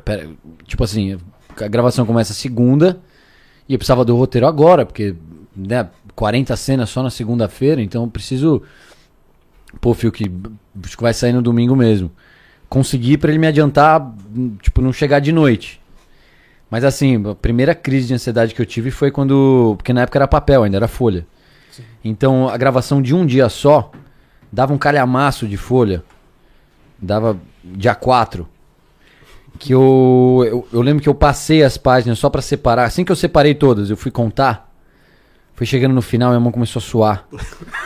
Pera- 0.04 0.28
tipo 0.66 0.82
assim, 0.84 1.18
a 1.60 1.68
gravação 1.68 2.06
começa 2.06 2.32
segunda 2.32 3.00
e 3.68 3.74
eu 3.74 3.78
precisava 3.78 4.04
do 4.04 4.16
roteiro 4.16 4.46
agora, 4.46 4.86
porque, 4.86 5.14
né, 5.54 5.88
40 6.14 6.54
cenas 6.56 6.90
só 6.90 7.02
na 7.02 7.10
segunda-feira, 7.10 7.82
então 7.82 8.02
eu 8.04 8.08
preciso. 8.10 8.62
Pô, 9.80 9.94
filho, 9.94 10.12
que 10.12 10.30
acho 10.84 10.96
que 10.96 11.02
vai 11.02 11.14
sair 11.14 11.32
no 11.32 11.42
domingo 11.42 11.74
mesmo. 11.74 12.10
Consegui 12.68 13.16
pra 13.18 13.30
ele 13.30 13.38
me 13.38 13.46
adiantar, 13.46 14.14
tipo, 14.60 14.80
não 14.82 14.92
chegar 14.92 15.18
de 15.20 15.32
noite. 15.32 15.80
Mas 16.70 16.84
assim, 16.84 17.22
a 17.30 17.34
primeira 17.34 17.74
crise 17.74 18.08
de 18.08 18.14
ansiedade 18.14 18.54
que 18.54 18.62
eu 18.62 18.66
tive 18.66 18.90
foi 18.90 19.10
quando. 19.10 19.74
Porque 19.76 19.92
na 19.92 20.02
época 20.02 20.18
era 20.18 20.28
papel, 20.28 20.62
ainda 20.62 20.76
era 20.78 20.88
folha. 20.88 21.26
Então 22.04 22.48
a 22.48 22.56
gravação 22.56 23.00
de 23.02 23.14
um 23.14 23.24
dia 23.26 23.48
só 23.48 23.90
dava 24.50 24.72
um 24.72 24.78
calhamaço 24.78 25.46
de 25.46 25.56
folha. 25.58 26.02
Dava 27.02 27.36
dia 27.64 27.96
4. 27.96 28.48
Que 29.58 29.74
eu, 29.74 30.44
eu. 30.46 30.68
Eu 30.72 30.80
lembro 30.80 31.02
que 31.02 31.08
eu 31.08 31.14
passei 31.14 31.64
as 31.64 31.76
páginas 31.76 32.18
só 32.20 32.30
pra 32.30 32.40
separar. 32.40 32.84
Assim 32.84 33.04
que 33.04 33.10
eu 33.10 33.16
separei 33.16 33.54
todas, 33.54 33.90
eu 33.90 33.96
fui 33.96 34.12
contar. 34.12 34.72
Foi 35.54 35.66
chegando 35.66 35.92
no 35.94 36.02
final, 36.02 36.30
minha 36.30 36.40
mão 36.40 36.52
começou 36.52 36.80
a 36.80 36.82
suar. 36.82 37.28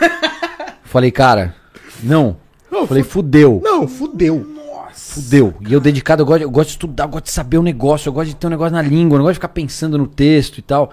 Falei, 0.83 1.11
cara, 1.11 1.55
não. 2.03 2.37
Não, 2.71 2.85
Falei, 2.85 3.03
fudeu. 3.03 3.59
Não, 3.63 3.87
fudeu. 3.87 4.55
Fudeu. 4.93 5.53
E 5.67 5.73
eu 5.73 5.79
dedicado, 5.79 6.21
eu 6.21 6.25
gosto, 6.25 6.41
eu 6.41 6.49
gosto 6.49 6.67
de 6.69 6.73
estudar, 6.73 7.03
eu 7.05 7.09
gosto 7.09 7.25
de 7.25 7.31
saber 7.31 7.57
o 7.57 7.63
negócio, 7.63 8.09
eu 8.09 8.13
gosto 8.13 8.29
de 8.29 8.35
ter 8.35 8.47
um 8.47 8.49
negócio 8.49 8.73
na 8.73 8.81
língua, 8.81 9.17
eu 9.17 9.21
gosto 9.21 9.33
de 9.33 9.37
ficar 9.37 9.49
pensando 9.49 9.97
no 9.97 10.07
texto 10.07 10.57
e 10.57 10.61
tal. 10.61 10.91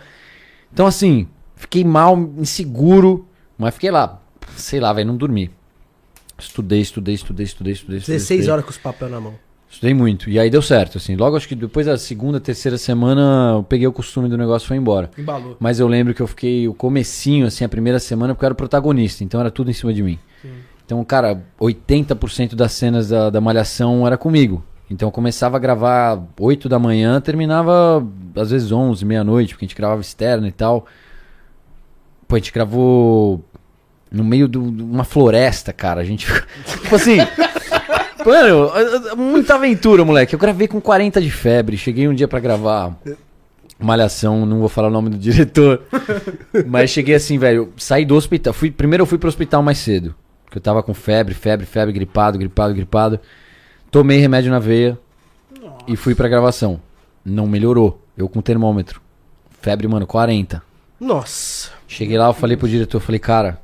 Então, 0.73 0.87
assim, 0.87 1.29
fiquei 1.57 1.85
mal, 1.85 2.19
inseguro, 2.37 3.27
mas 3.57 3.75
fiquei 3.75 3.91
lá, 3.91 4.21
sei 4.57 4.81
lá, 4.81 4.93
velho, 4.93 5.09
não 5.09 5.17
dormi. 5.17 5.51
Estudei, 6.39 6.81
estudei, 6.81 7.15
estudei, 7.15 7.45
estudei, 7.45 7.73
estudei. 7.73 7.99
estudei 7.99 8.17
16 8.17 8.41
estudei. 8.41 8.53
horas 8.53 8.65
com 8.65 8.71
os 8.71 8.79
papel 8.79 9.09
na 9.09 9.21
mão. 9.21 9.35
Estudei 9.71 9.95
muito. 9.95 10.31
E 10.31 10.39
aí 10.39 10.49
deu 10.51 10.63
certo, 10.63 10.99
assim. 10.99 11.17
Logo, 11.17 11.37
acho 11.37 11.49
que 11.49 11.55
depois 11.55 11.87
da 11.87 11.99
segunda, 11.99 12.39
terceira 12.39 12.79
semana, 12.79 13.55
eu 13.57 13.65
peguei 13.65 13.87
o 13.87 13.93
costume 13.93 14.29
do 14.29 14.39
negócio 14.39 14.67
e 14.67 14.69
foi 14.69 14.77
embora. 14.77 15.11
Embalou. 15.19 15.57
Mas 15.59 15.81
eu 15.81 15.89
lembro 15.89 16.15
que 16.15 16.23
eu 16.23 16.27
fiquei 16.29 16.69
o 16.69 16.75
comecinho, 16.75 17.47
assim, 17.47 17.65
a 17.65 17.69
primeira 17.69 17.99
semana, 17.99 18.35
porque 18.35 18.45
eu 18.45 18.49
era 18.49 18.53
o 18.53 18.57
protagonista, 18.57 19.25
então 19.25 19.41
era 19.41 19.51
tudo 19.51 19.71
em 19.71 19.75
cima 19.75 19.93
de 19.93 20.03
mim. 20.03 20.19
Então, 20.85 21.03
cara, 21.05 21.43
80% 21.61 22.55
das 22.55 22.73
cenas 22.73 23.09
da, 23.09 23.31
da 23.31 23.41
malhação 23.41 24.07
era 24.07 24.17
comigo. 24.17 24.63
Então 24.91 25.09
eu 25.09 25.13
começava 25.13 25.57
a 25.57 25.59
gravar 25.59 26.23
8 26.39 26.69
da 26.69 26.79
manhã, 26.79 27.21
terminava 27.21 28.07
às 28.37 28.51
vezes 28.51 28.71
11, 28.71 29.05
meia-noite, 29.05 29.55
porque 29.55 29.65
a 29.65 29.69
gente 29.69 29.77
gravava 29.77 30.01
externo 30.01 30.47
e 30.47 30.53
tal. 30.53 30.87
Pô, 32.29 32.37
a 32.37 32.39
gente 32.39 32.53
gravou 32.53 33.43
no 34.11 34.25
meio 34.25 34.49
de 34.49 34.59
uma 34.59 35.05
floresta, 35.05 35.73
cara. 35.73 36.01
A 36.01 36.05
gente. 36.05 36.27
tipo 36.67 36.95
assim. 36.95 37.19
Mano, 38.25 38.71
muita 39.17 39.55
aventura, 39.55 40.05
moleque. 40.05 40.35
Eu 40.35 40.39
gravei 40.39 40.67
com 40.67 40.81
40 40.81 41.21
de 41.21 41.31
febre. 41.31 41.77
Cheguei 41.77 42.09
um 42.09 42.15
dia 42.15 42.27
pra 42.27 42.41
gravar 42.41 42.97
Malhação, 43.79 44.47
não 44.47 44.61
vou 44.61 44.69
falar 44.69 44.89
o 44.89 44.91
nome 44.91 45.11
do 45.11 45.19
diretor. 45.19 45.83
mas 46.67 46.91
cheguei 46.91 47.15
assim, 47.15 47.39
velho. 47.39 47.73
Saí 47.77 48.05
do 48.05 48.15
hospital. 48.15 48.53
Fui, 48.53 48.71
primeiro 48.71 49.03
eu 49.03 49.07
fui 49.07 49.19
pro 49.19 49.29
hospital 49.29 49.63
mais 49.63 49.79
cedo. 49.79 50.15
Porque 50.45 50.59
eu 50.59 50.63
tava 50.63 50.83
com 50.83 50.95
febre, 50.95 51.35
febre, 51.35 51.67
febre, 51.67 51.93
gripado, 51.93 52.39
gripado, 52.39 52.75
gripado. 52.75 53.21
Tomei 53.91 54.19
remédio 54.19 54.51
na 54.51 54.59
veia 54.59 54.99
e 55.87 55.97
fui 55.97 56.15
pra 56.15 56.29
gravação. 56.29 56.81
Não 57.25 57.47
melhorou. 57.47 58.01
Eu 58.17 58.29
com 58.29 58.41
termômetro. 58.41 59.01
Febre, 59.61 59.89
mano, 59.89 60.07
40. 60.07 60.63
Nossa. 61.01 61.71
Cheguei 61.89 62.17
lá, 62.17 62.29
eu 62.29 62.33
falei 62.33 62.57
pro 62.57 62.69
diretor, 62.69 62.99
eu 62.99 63.01
falei, 63.01 63.19
cara, 63.19 63.61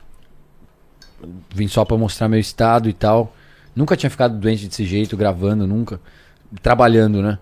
vim 1.55 1.68
só 1.68 1.85
pra 1.85 1.97
mostrar 1.97 2.29
meu 2.29 2.39
estado 2.41 2.89
e 2.89 2.93
tal. 2.93 3.35
Nunca 3.75 3.97
tinha 3.97 4.11
ficado 4.11 4.39
doente 4.39 4.66
desse 4.66 4.85
jeito, 4.85 5.16
gravando, 5.16 5.66
nunca. 5.66 6.01
Trabalhando, 6.62 7.23
né? 7.23 7.39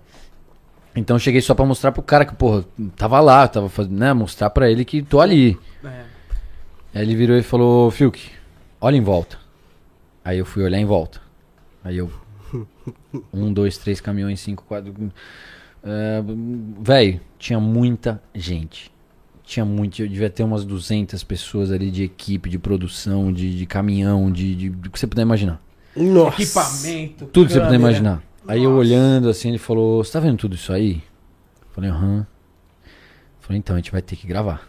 Então 0.94 1.16
eu 1.16 1.20
cheguei 1.20 1.40
só 1.40 1.54
pra 1.54 1.64
mostrar 1.64 1.92
pro 1.92 2.02
cara 2.02 2.24
que, 2.24 2.34
porra, 2.34 2.64
tava 2.96 3.20
lá, 3.20 3.46
tava 3.46 3.68
fazendo, 3.68 3.98
né? 3.98 4.12
Mostrar 4.12 4.50
pra 4.50 4.70
ele 4.70 4.84
que 4.84 5.02
tô 5.02 5.20
ali. 5.20 5.58
É. 5.84 6.04
Aí 6.94 7.02
ele 7.02 7.14
virou 7.14 7.36
e 7.36 7.42
falou, 7.42 7.90
Fiuk, 7.90 8.30
olha 8.80 8.96
em 8.96 9.02
volta. 9.02 9.38
Aí 10.24 10.38
eu 10.38 10.44
fui 10.44 10.62
olhar 10.62 10.78
em 10.78 10.84
volta. 10.84 11.20
Aí 11.82 11.96
eu. 11.96 12.10
Um, 13.32 13.52
dois, 13.52 13.76
três 13.78 14.00
caminhões, 14.00 14.40
cinco, 14.40 14.64
quatro. 14.64 14.94
É, 15.82 16.22
Véi, 16.80 17.20
tinha 17.38 17.58
muita 17.58 18.20
gente. 18.34 18.90
Tinha 19.48 19.64
muito, 19.64 20.02
eu 20.02 20.06
devia 20.06 20.28
ter 20.28 20.42
umas 20.42 20.62
200 20.62 21.24
pessoas 21.24 21.72
ali 21.72 21.90
de 21.90 22.02
equipe, 22.04 22.50
de 22.50 22.58
produção, 22.58 23.32
de, 23.32 23.56
de 23.56 23.64
caminhão, 23.64 24.30
de, 24.30 24.54
de, 24.54 24.68
do 24.68 24.90
que 24.90 25.00
você 25.00 25.06
puder 25.06 25.22
imaginar. 25.22 25.58
Nossa. 25.96 26.42
Equipamento. 26.42 27.24
Tudo 27.32 27.46
que 27.46 27.54
você 27.54 27.60
puder 27.60 27.76
imaginar. 27.76 28.22
Aí 28.46 28.64
eu 28.64 28.72
olhando 28.72 29.26
assim, 29.30 29.48
ele 29.48 29.56
falou: 29.56 30.04
Você 30.04 30.12
tá 30.12 30.20
vendo 30.20 30.36
tudo 30.36 30.54
isso 30.54 30.70
aí? 30.70 31.02
Falei: 31.70 31.88
Aham. 31.88 32.26
Falei: 33.40 33.58
Então, 33.58 33.74
a 33.74 33.78
gente 33.78 33.90
vai 33.90 34.02
ter 34.02 34.16
que 34.16 34.26
gravar. 34.26 34.68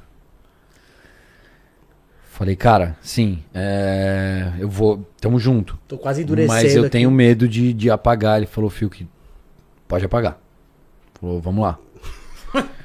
Falei: 2.32 2.56
Cara, 2.56 2.96
sim, 3.02 3.44
é, 3.54 4.54
eu 4.60 4.70
vou. 4.70 5.06
Tamo 5.20 5.38
junto. 5.40 5.78
Tô 5.90 5.98
quase 5.98 6.22
endurecendo 6.22 6.54
Mas 6.54 6.74
eu 6.74 6.84
aqui. 6.84 6.92
tenho 6.92 7.12
medo 7.12 7.50
de, 7.50 7.74
de 7.74 7.92
apagar. 7.92 8.38
Ele 8.38 8.48
falou: 8.48 8.70
Fio, 8.70 8.90
que 8.90 9.06
pode 9.90 10.06
apagar. 10.06 10.40
Falou, 11.20 11.42
vamos 11.42 11.64
lá. 11.64 11.78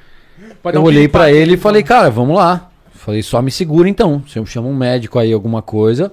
Eu 0.73 0.81
um 0.81 0.85
olhei 0.85 1.07
pra 1.07 1.31
ele 1.31 1.53
e 1.53 1.57
falei, 1.57 1.83
cara, 1.83 2.09
vamos 2.09 2.35
lá. 2.35 2.69
Falei, 2.93 3.21
só 3.21 3.41
me 3.41 3.51
segura 3.51 3.87
então. 3.87 4.23
Se 4.27 4.39
eu 4.39 4.45
chamo 4.45 4.69
um 4.69 4.75
médico 4.75 5.19
aí, 5.19 5.31
alguma 5.31 5.61
coisa. 5.61 6.11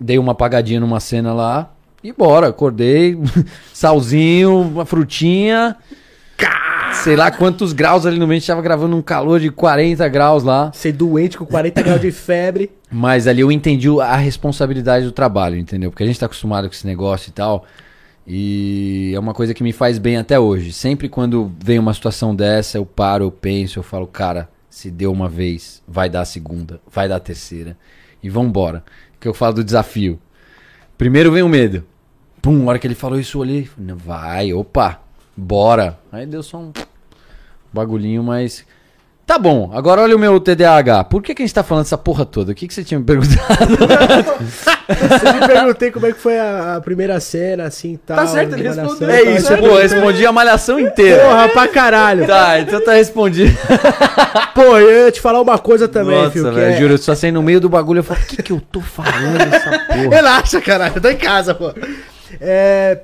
Dei 0.00 0.18
uma 0.18 0.32
apagadinha 0.32 0.80
numa 0.80 1.00
cena 1.00 1.32
lá 1.32 1.70
e 2.02 2.12
bora. 2.12 2.48
Acordei, 2.48 3.18
salzinho, 3.72 4.60
uma 4.60 4.84
frutinha. 4.84 5.76
Sei 6.92 7.16
lá 7.16 7.30
quantos 7.30 7.72
graus 7.72 8.06
ali 8.06 8.18
no 8.18 8.26
meio. 8.26 8.36
A 8.36 8.40
gente 8.40 8.46
tava 8.46 8.62
gravando 8.62 8.96
um 8.96 9.02
calor 9.02 9.40
de 9.40 9.50
40 9.50 10.06
graus 10.08 10.42
lá. 10.42 10.70
Ser 10.72 10.92
doente 10.92 11.36
com 11.36 11.44
40 11.44 11.82
graus 11.82 12.00
de 12.00 12.10
febre. 12.12 12.70
Mas 12.90 13.26
ali 13.26 13.40
eu 13.40 13.50
entendi 13.50 13.88
a 14.00 14.16
responsabilidade 14.16 15.04
do 15.04 15.12
trabalho, 15.12 15.56
entendeu? 15.56 15.90
Porque 15.90 16.04
a 16.04 16.06
gente 16.06 16.18
tá 16.18 16.26
acostumado 16.26 16.68
com 16.68 16.74
esse 16.74 16.86
negócio 16.86 17.30
e 17.30 17.32
tal. 17.32 17.66
E 18.26 19.12
é 19.14 19.18
uma 19.18 19.34
coisa 19.34 19.52
que 19.52 19.62
me 19.62 19.72
faz 19.72 19.98
bem 19.98 20.16
até 20.16 20.38
hoje. 20.40 20.72
Sempre 20.72 21.08
quando 21.08 21.52
vem 21.62 21.78
uma 21.78 21.92
situação 21.92 22.34
dessa, 22.34 22.78
eu 22.78 22.86
paro, 22.86 23.24
eu 23.24 23.30
penso, 23.30 23.78
eu 23.78 23.82
falo, 23.82 24.06
cara, 24.06 24.48
se 24.70 24.90
deu 24.90 25.12
uma 25.12 25.28
vez, 25.28 25.82
vai 25.86 26.08
dar 26.08 26.22
a 26.22 26.24
segunda, 26.24 26.80
vai 26.90 27.08
dar 27.08 27.16
a 27.16 27.20
terceira. 27.20 27.76
E 28.22 28.30
vambora. 28.30 28.82
Que 29.20 29.28
eu 29.28 29.34
falo 29.34 29.54
do 29.54 29.64
desafio. 29.64 30.18
Primeiro 30.96 31.30
vem 31.30 31.42
o 31.42 31.48
medo. 31.48 31.84
Pum, 32.40 32.62
a 32.64 32.70
hora 32.70 32.78
que 32.78 32.86
ele 32.86 32.94
falou 32.94 33.18
isso, 33.18 33.36
eu 33.36 33.42
olhei. 33.42 33.64
falei, 33.66 33.88
"Não, 33.88 33.96
Vai, 33.96 34.52
opa, 34.52 35.00
bora. 35.36 35.98
Aí 36.10 36.24
deu 36.26 36.42
só 36.42 36.58
um 36.58 36.72
bagulhinho, 37.72 38.22
mas. 38.22 38.66
Tá 39.26 39.38
bom, 39.38 39.70
agora 39.72 40.02
olha 40.02 40.14
o 40.14 40.18
meu 40.18 40.38
TDAH. 40.38 41.04
Por 41.04 41.22
que, 41.22 41.34
que 41.34 41.42
a 41.42 41.46
gente 41.46 41.54
tá 41.54 41.62
falando 41.62 41.84
essa 41.86 41.96
porra 41.96 42.26
toda? 42.26 42.52
O 42.52 42.54
que, 42.54 42.68
que 42.68 42.74
você 42.74 42.84
tinha 42.84 43.00
me 43.00 43.06
perguntado? 43.06 43.74
Eu 44.86 45.40
me 45.40 45.46
perguntei 45.46 45.90
como 45.90 46.04
é 46.04 46.12
que 46.12 46.18
foi 46.18 46.38
a, 46.38 46.76
a 46.76 46.80
primeira 46.82 47.18
cena, 47.18 47.64
assim, 47.64 47.98
tal. 48.04 48.18
Tá 48.18 48.26
certo, 48.26 48.52
ele 48.52 48.64
respondeu. 48.68 49.08
tá 49.08 49.14
É 49.16 49.22
isso, 49.22 49.46
certo. 49.46 49.60
pô, 49.62 49.66
eu 49.68 49.76
respondi 49.80 50.26
a 50.26 50.30
malhação 50.32 50.78
inteira. 50.78 51.22
Porra, 51.24 51.48
pra 51.48 51.68
caralho. 51.68 52.26
Tá, 52.26 52.60
então 52.60 52.84
tá 52.84 52.92
respondido. 52.92 53.56
Pô, 54.54 54.78
eu 54.78 55.06
ia 55.06 55.10
te 55.10 55.20
falar 55.22 55.40
uma 55.40 55.58
coisa 55.58 55.88
também, 55.88 56.16
Nossa, 56.16 56.30
filho. 56.32 56.44
que 56.50 56.54
velho, 56.54 56.74
é- 56.74 56.76
juro, 56.78 56.94
eu 56.94 56.98
só 56.98 57.14
saí 57.14 57.32
no 57.32 57.42
meio 57.42 57.60
do 57.62 57.68
bagulho 57.68 58.00
eu 58.00 58.04
falo, 58.04 58.20
o 58.20 58.26
que 58.26 58.42
que 58.42 58.52
eu 58.52 58.60
tô 58.60 58.80
falando 58.82 59.40
essa 59.40 59.70
porra? 59.70 60.10
Relaxa, 60.14 60.60
caralho, 60.60 60.92
eu 60.96 61.00
tô 61.00 61.08
em 61.08 61.16
casa, 61.16 61.54
pô. 61.54 61.72
É, 62.40 63.00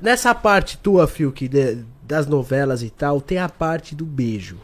nessa 0.00 0.34
parte 0.34 0.78
tua, 0.78 1.06
Phil, 1.06 1.30
que 1.30 1.46
de- 1.46 1.78
das 2.02 2.26
novelas 2.26 2.82
e 2.82 2.88
tal, 2.90 3.20
tem 3.20 3.38
a 3.38 3.48
parte 3.50 3.94
do 3.94 4.04
beijo. 4.06 4.56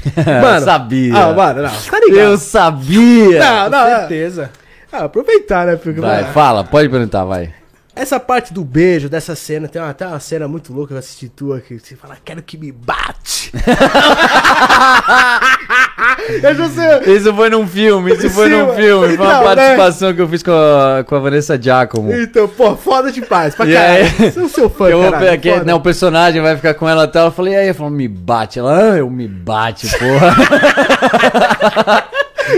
eu 0.58 0.60
sabia. 0.64 1.16
Ah, 1.16 1.32
mano, 1.32 1.62
não, 1.62 1.70
tá 1.70 1.98
eu 2.08 2.36
sabia. 2.38 3.38
Não, 3.38 3.70
não, 3.70 3.84
Com 3.84 3.86
é. 3.86 3.98
certeza. 3.98 4.50
Ah, 4.92 5.04
aproveitar, 5.04 5.66
né, 5.66 5.76
Vai, 5.76 6.22
mano, 6.22 6.34
fala, 6.34 6.64
pode 6.64 6.88
perguntar, 6.88 7.24
vai. 7.24 7.52
Essa 7.94 8.18
parte 8.18 8.54
do 8.54 8.64
beijo, 8.64 9.06
dessa 9.06 9.36
cena, 9.36 9.68
tem 9.68 9.80
uma, 9.80 9.90
até 9.90 10.06
uma 10.06 10.18
cena 10.18 10.48
muito 10.48 10.72
louca 10.72 10.88
que 10.88 10.94
eu 10.94 10.98
assisti 10.98 11.28
tua, 11.28 11.60
que 11.60 11.78
você 11.78 11.94
fala, 11.94 12.16
quero 12.24 12.42
que 12.42 12.56
me 12.56 12.72
bate. 12.72 13.52
eu 16.42 16.54
já 16.54 16.68
sei. 16.70 17.14
Isso 17.16 17.34
foi 17.34 17.50
num 17.50 17.66
filme, 17.66 18.14
isso 18.14 18.30
foi 18.30 18.48
Sim, 18.48 18.56
num 18.62 18.72
filme. 18.74 19.14
Foi 19.16 19.26
uma 19.26 19.34
Não, 19.34 19.40
né? 19.40 19.44
participação 19.54 20.14
que 20.14 20.22
eu 20.22 20.28
fiz 20.28 20.42
com 20.42 20.52
a, 20.52 21.04
com 21.04 21.16
a 21.16 21.18
Vanessa 21.18 21.60
Giacomo. 21.60 22.10
Então, 22.14 22.48
pô, 22.48 22.74
foda 22.76 23.12
demais, 23.12 23.54
pra 23.54 23.66
caralho. 23.66 24.04
aí? 24.20 24.32
Sou 24.32 24.48
seu 24.48 24.70
fã, 24.70 24.88
Eu 24.88 25.02
caralho, 25.02 25.30
aqui, 25.30 25.50
né, 25.60 25.74
o 25.74 25.80
personagem 25.80 26.40
vai 26.40 26.56
ficar 26.56 26.72
com 26.72 26.88
ela 26.88 27.04
até. 27.04 27.18
Ela 27.18 27.30
falei, 27.30 27.52
e 27.52 27.56
aí? 27.56 27.68
Eu 27.68 27.74
falei, 27.74 27.92
me 27.92 28.08
bate. 28.08 28.58
Ela, 28.58 28.92
ah, 28.94 28.96
eu 28.96 29.10
me 29.10 29.28
bate, 29.28 29.86
porra. 29.98 30.34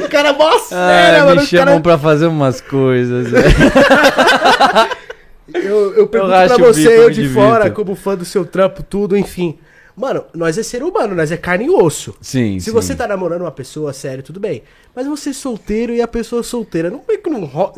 O 0.05 0.07
cara 0.09 0.29
é 0.29 0.33
mó 0.33 0.49
Ah, 0.71 1.25
mano. 1.25 1.41
me 1.41 1.47
chamam 1.47 1.67
cara... 1.67 1.81
pra 1.81 1.99
fazer 1.99 2.27
umas 2.29 2.61
coisas. 2.61 3.31
velho. 3.31 3.45
Eu, 5.53 5.95
eu 5.95 6.07
pergunto 6.07 6.33
racho 6.33 6.55
pra 6.57 6.67
você, 6.67 6.87
eu 6.89 7.03
eu 7.03 7.11
de 7.11 7.23
me 7.23 7.29
fora, 7.29 7.71
como 7.71 7.95
fã 7.95 8.17
do 8.17 8.25
seu 8.25 8.45
trampo, 8.47 8.83
tudo, 8.83 9.17
enfim. 9.17 9.59
Mano, 9.97 10.25
nós 10.35 10.59
é 10.59 10.63
ser 10.65 10.83
humano, 10.83 11.15
nós 11.15 11.31
é 11.31 11.37
carne 11.37 11.67
e 11.67 11.71
osso. 11.71 12.17
Sim, 12.21 12.59
Se 12.59 12.67
sim. 12.67 12.73
você 12.73 12.97
tá 12.97 13.07
namorando 13.07 13.43
uma 13.43 13.51
pessoa, 13.53 13.93
sério, 13.93 14.25
tudo 14.25 14.41
bem. 14.41 14.63
Mas 14.95 15.07
você 15.07 15.31
é 15.31 15.33
solteiro 15.33 15.93
e 15.93 16.03
a 16.03 16.09
pessoa 16.09 16.41
é 16.41 16.43
solteira, 16.43 16.91
não 16.91 17.01
é 17.09 17.17
que 17.17 17.31
não 17.31 17.45
rola. 17.45 17.73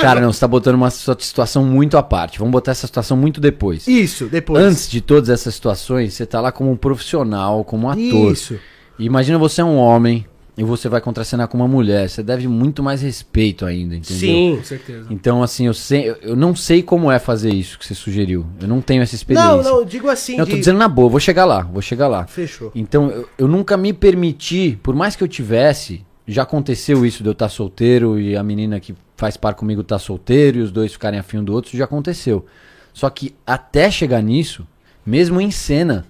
Cara, 0.00 0.20
não, 0.20 0.32
você 0.32 0.38
tá 0.40 0.46
botando 0.46 0.76
uma 0.76 0.90
situa- 0.90 1.16
situação 1.18 1.64
muito 1.64 1.96
à 1.98 2.02
parte. 2.04 2.38
Vamos 2.38 2.52
botar 2.52 2.70
essa 2.70 2.86
situação 2.86 3.16
muito 3.16 3.40
depois. 3.40 3.88
Isso, 3.88 4.26
depois. 4.26 4.62
Antes 4.62 4.88
de 4.88 5.00
todas 5.00 5.28
essas 5.28 5.54
situações, 5.54 6.14
você 6.14 6.24
tá 6.24 6.40
lá 6.40 6.52
como 6.52 6.70
um 6.70 6.76
profissional, 6.76 7.64
como 7.64 7.86
um 7.86 7.90
ator. 7.90 8.32
Isso. 8.32 8.58
E 8.98 9.04
imagina 9.04 9.38
você 9.38 9.60
é 9.60 9.64
um 9.64 9.76
homem 9.76 10.24
e 10.58 10.64
você 10.64 10.88
vai 10.88 11.00
contracenar 11.00 11.46
com 11.48 11.56
uma 11.56 11.68
mulher. 11.68 12.10
Você 12.10 12.22
deve 12.22 12.46
muito 12.48 12.82
mais 12.82 13.00
respeito 13.00 13.64
ainda, 13.64 13.94
entendeu? 13.94 14.18
Sim. 14.18 14.56
Com 14.58 14.64
certeza. 14.64 15.06
Então, 15.08 15.42
assim, 15.42 15.66
eu, 15.66 15.72
sei, 15.72 16.14
eu- 16.20 16.34
não 16.36 16.54
sei 16.54 16.82
como 16.82 17.10
é 17.10 17.18
fazer 17.18 17.54
isso 17.54 17.78
que 17.78 17.86
você 17.86 17.94
sugeriu. 17.94 18.44
Eu 18.60 18.66
não 18.68 18.80
tenho 18.80 19.00
essa 19.02 19.14
experiência. 19.14 19.48
Não, 19.50 19.62
não, 19.62 19.84
digo 19.84 20.08
assim. 20.10 20.32
Não, 20.32 20.40
eu 20.40 20.46
tô 20.46 20.52
de- 20.54 20.58
dizendo 20.58 20.78
na 20.78 20.88
boa, 20.88 21.08
vou 21.08 21.20
chegar 21.20 21.44
lá, 21.44 21.62
vou 21.62 21.80
chegar 21.80 22.08
lá. 22.08 22.26
Fechou. 22.26 22.70
Então, 22.74 23.08
eu, 23.08 23.28
eu 23.38 23.48
nunca 23.48 23.76
me 23.76 23.92
permiti, 23.92 24.78
por 24.82 24.94
mais 24.94 25.14
que 25.16 25.22
eu 25.22 25.28
tivesse, 25.28 26.04
já 26.26 26.42
aconteceu 26.42 27.06
isso 27.06 27.22
de 27.22 27.28
eu 27.28 27.32
estar 27.32 27.48
solteiro 27.48 28.18
e 28.20 28.36
a 28.36 28.42
menina 28.42 28.78
que 28.80 28.94
faz 29.16 29.36
par 29.36 29.54
comigo 29.54 29.82
tá 29.84 29.98
solteiro 29.98 30.58
e 30.58 30.60
os 30.62 30.70
dois 30.72 30.92
ficarem 30.92 31.18
afim 31.20 31.38
um 31.38 31.44
do 31.44 31.52
outro, 31.54 31.68
isso 31.70 31.76
já 31.78 31.84
aconteceu. 31.84 32.44
Só 32.92 33.08
que 33.08 33.32
até 33.46 33.90
chegar 33.90 34.20
nisso, 34.20 34.66
mesmo 35.06 35.40
em 35.40 35.50
cena, 35.52 36.04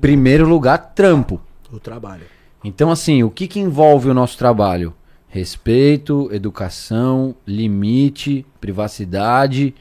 primeiro 0.00 0.46
lugar, 0.48 0.78
trampo. 0.94 1.40
o 1.72 1.80
trabalho. 1.80 2.22
Então, 2.64 2.90
assim, 2.90 3.22
o 3.22 3.30
que, 3.30 3.46
que 3.46 3.60
envolve 3.60 4.08
o 4.08 4.14
nosso 4.14 4.38
trabalho? 4.38 4.94
Respeito, 5.28 6.30
educação, 6.32 7.34
limite, 7.46 8.46
privacidade. 8.58 9.74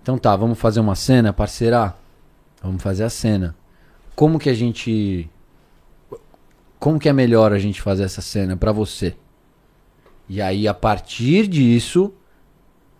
Então 0.00 0.16
tá, 0.16 0.36
vamos 0.36 0.58
fazer 0.58 0.78
uma 0.78 0.94
cena, 0.94 1.32
parceira? 1.32 1.94
Vamos 2.62 2.80
fazer 2.80 3.02
a 3.02 3.10
cena. 3.10 3.56
Como 4.14 4.38
que 4.38 4.48
a 4.48 4.54
gente. 4.54 5.28
Como 6.78 7.00
que 7.00 7.08
é 7.08 7.12
melhor 7.12 7.52
a 7.52 7.58
gente 7.58 7.82
fazer 7.82 8.04
essa 8.04 8.20
cena 8.20 8.56
pra 8.56 8.70
você? 8.70 9.16
E 10.28 10.40
aí, 10.40 10.68
a 10.68 10.74
partir 10.74 11.48
disso, 11.48 12.12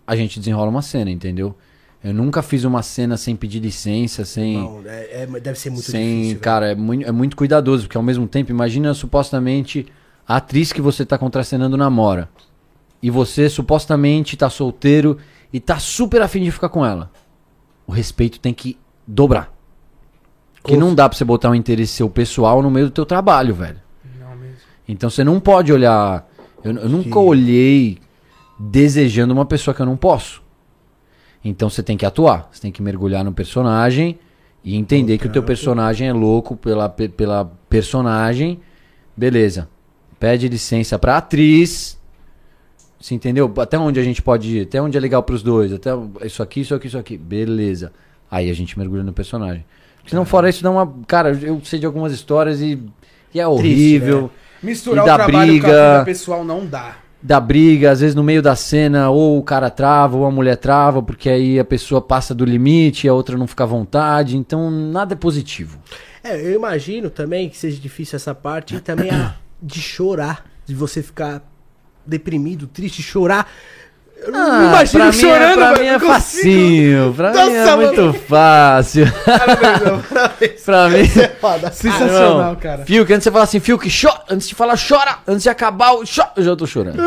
a 0.05 0.15
gente 0.15 0.39
desenrola 0.39 0.69
uma 0.69 0.81
cena, 0.81 1.09
entendeu? 1.09 1.55
Eu 2.03 2.13
nunca 2.13 2.41
fiz 2.41 2.63
uma 2.63 2.81
cena 2.81 3.15
sem 3.15 3.35
pedir 3.35 3.59
licença, 3.59 4.25
sem. 4.25 4.57
Não, 4.57 4.81
é- 4.85 5.23
é- 5.23 5.39
deve 5.39 5.59
ser 5.59 5.69
muito 5.69 5.85
Sem, 5.85 6.01
difícil. 6.01 6.29
velho. 6.29 6.39
cara, 6.41 6.71
é 6.71 6.75
muito, 6.75 7.07
é 7.07 7.11
muito 7.11 7.35
cuidadoso, 7.37 7.83
porque 7.83 7.97
ao 7.97 8.03
mesmo 8.03 8.27
tempo, 8.27 8.49
imagina 8.49 8.91
supostamente 8.93 9.85
a 10.27 10.37
atriz 10.37 10.73
que 10.73 10.81
você 10.81 11.05
tá 11.05 11.17
contracenando 11.17 11.77
namora. 11.77 12.27
E 13.03 13.09
você 13.09 13.49
supostamente 13.49 14.35
tá 14.35 14.49
solteiro 14.49 15.17
e 15.53 15.59
tá 15.59 15.77
super 15.79 16.21
afim 16.21 16.43
de 16.43 16.51
ficar 16.51 16.69
com 16.69 16.85
ela. 16.85 17.11
O 17.85 17.91
respeito 17.91 18.39
tem 18.39 18.53
que 18.53 18.77
dobrar. 19.05 19.51
Que 20.63 20.77
não 20.77 20.93
dá 20.93 21.09
pra 21.09 21.17
você 21.17 21.25
botar 21.25 21.49
um 21.49 21.55
interesse 21.55 21.93
seu 21.93 22.09
pessoal 22.09 22.61
no 22.61 22.69
meio 22.69 22.85
do 22.87 22.91
teu 22.91 23.05
trabalho, 23.05 23.53
velho. 23.55 23.79
Não 24.19 24.35
mesmo. 24.37 24.55
Então 24.87 25.09
você 25.09 25.23
não 25.23 25.39
pode 25.39 25.73
olhar. 25.73 26.27
Eu, 26.63 26.73
eu 26.77 26.89
nunca 26.89 27.17
olhei 27.19 27.97
desejando 28.59 29.33
uma 29.33 29.45
pessoa 29.45 29.73
que 29.73 29.81
eu 29.81 29.85
não 29.85 29.97
posso. 29.97 30.41
Então 31.43 31.69
você 31.69 31.81
tem 31.81 31.97
que 31.97 32.05
atuar. 32.05 32.49
Você 32.51 32.61
tem 32.61 32.71
que 32.71 32.81
mergulhar 32.81 33.23
no 33.23 33.31
personagem 33.33 34.19
e 34.63 34.75
entender 34.75 35.17
que 35.17 35.27
o 35.27 35.31
teu 35.31 35.41
personagem 35.43 36.07
é 36.07 36.13
louco 36.13 36.55
pela, 36.55 36.87
pe- 36.87 37.09
pela 37.09 37.51
personagem. 37.69 38.59
Beleza. 39.17 39.67
Pede 40.19 40.47
licença 40.47 40.99
pra 40.99 41.17
atriz. 41.17 41.99
Você 42.99 43.15
entendeu? 43.15 43.51
Até 43.57 43.79
onde 43.79 43.99
a 43.99 44.03
gente 44.03 44.21
pode 44.21 44.57
ir? 44.57 44.61
Até 44.61 44.79
onde 44.79 44.95
é 44.95 45.01
legal 45.01 45.23
pros 45.23 45.41
dois? 45.41 45.73
Até 45.73 45.89
isso 46.23 46.43
aqui, 46.43 46.61
isso 46.61 46.75
aqui, 46.75 46.87
isso 46.87 46.97
aqui. 46.97 47.17
Beleza. 47.17 47.91
Aí 48.29 48.49
a 48.49 48.53
gente 48.53 48.77
mergulha 48.77 49.01
no 49.03 49.11
personagem. 49.11 49.65
Se 50.05 50.13
não 50.15 50.25
fora 50.25 50.47
isso, 50.49 50.61
dá 50.61 50.69
uma. 50.69 50.91
Cara, 51.07 51.31
eu 51.41 51.59
sei 51.63 51.79
de 51.79 51.85
algumas 51.87 52.13
histórias 52.13 52.61
e, 52.61 52.79
e 53.33 53.39
é 53.39 53.47
horrível. 53.47 54.29
Misturar 54.61 54.99
E 54.99 55.01
o 55.01 55.05
trabalho 55.15 55.31
com 55.31 55.37
a 55.37 55.41
briga. 55.45 55.67
vida 55.93 56.05
pessoal 56.05 56.43
não 56.45 56.65
dá. 56.65 56.97
Da 57.21 57.39
briga, 57.39 57.91
às 57.91 57.99
vezes 57.99 58.15
no 58.15 58.23
meio 58.23 58.41
da 58.41 58.55
cena, 58.55 59.09
ou 59.09 59.37
o 59.37 59.43
cara 59.43 59.69
trava, 59.69 60.17
ou 60.17 60.25
a 60.25 60.31
mulher 60.31 60.57
trava, 60.57 61.03
porque 61.03 61.29
aí 61.29 61.59
a 61.59 61.65
pessoa 61.65 62.01
passa 62.01 62.33
do 62.33 62.43
limite, 62.43 63.07
a 63.07 63.13
outra 63.13 63.37
não 63.37 63.45
fica 63.45 63.63
à 63.63 63.67
vontade, 63.67 64.35
então 64.35 64.71
nada 64.71 65.13
é 65.13 65.15
positivo. 65.15 65.79
É, 66.23 66.39
eu 66.39 66.53
imagino 66.53 67.09
também 67.09 67.49
que 67.49 67.57
seja 67.57 67.79
difícil 67.79 68.15
essa 68.15 68.33
parte 68.33 68.75
e 68.75 68.79
também 68.79 69.09
a 69.11 69.35
de 69.61 69.79
chorar, 69.79 70.45
de 70.65 70.73
você 70.73 71.03
ficar 71.03 71.43
deprimido, 72.05 72.65
triste, 72.65 73.03
chorar. 73.03 73.47
Eu 74.23 74.31
não 74.31 74.59
me 74.59 74.65
imagino 74.67 75.03
Ah, 75.03 75.07
pra 75.07 75.11
mim, 75.11 75.19
chorando, 75.19 75.41
é, 75.51 75.53
pra 75.55 75.65
mano, 75.71 75.79
mim 75.79 75.85
é 75.87 75.93
consigo. 75.99 76.13
facinho, 76.13 77.13
pra 77.15 77.29
mim 77.31 77.37
Nossa, 77.37 77.51
é 77.51 77.65
mano. 77.75 77.81
muito 78.03 78.13
fácil. 78.27 79.05
Parabéns, 79.25 79.81
meu, 79.81 79.97
parabéns. 79.99 80.61
pra 80.63 80.89
mim... 80.89 80.99
É 80.99 81.27
foda. 81.29 81.71
Sensacional, 81.73 82.37
Não. 82.49 82.55
cara. 82.55 82.85
Fio, 82.85 83.05
que 83.05 83.13
antes 83.13 83.23
você 83.23 83.31
fala 83.31 83.43
assim, 83.45 83.59
Fio, 83.59 83.79
que 83.79 83.89
chora, 83.89 84.21
antes 84.29 84.47
de 84.47 84.53
falar 84.53 84.77
chora, 84.77 85.17
antes 85.27 85.41
de 85.43 85.49
acabar 85.49 85.93
o 85.93 86.03
chora, 86.05 86.31
eu 86.37 86.43
já 86.43 86.55
tô 86.55 86.67
chorando. 86.67 86.97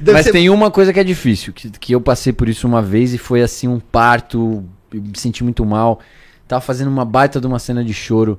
Deve 0.00 0.12
Mas 0.12 0.24
ser- 0.26 0.32
tem 0.32 0.48
uma 0.50 0.70
coisa 0.70 0.92
que 0.92 1.00
é 1.00 1.04
difícil, 1.04 1.52
que, 1.52 1.70
que 1.70 1.94
eu 1.94 2.00
passei 2.00 2.32
por 2.32 2.48
isso 2.48 2.66
uma 2.66 2.80
vez 2.82 3.12
e 3.14 3.18
foi 3.18 3.42
assim 3.42 3.66
um 3.68 3.80
parto, 3.80 4.64
eu 4.92 5.00
me 5.02 5.12
senti 5.18 5.42
muito 5.42 5.64
mal. 5.64 6.00
Tava 6.46 6.60
fazendo 6.60 6.88
uma 6.88 7.04
baita 7.04 7.40
de 7.40 7.46
uma 7.46 7.58
cena 7.58 7.84
de 7.84 7.92
choro 7.92 8.38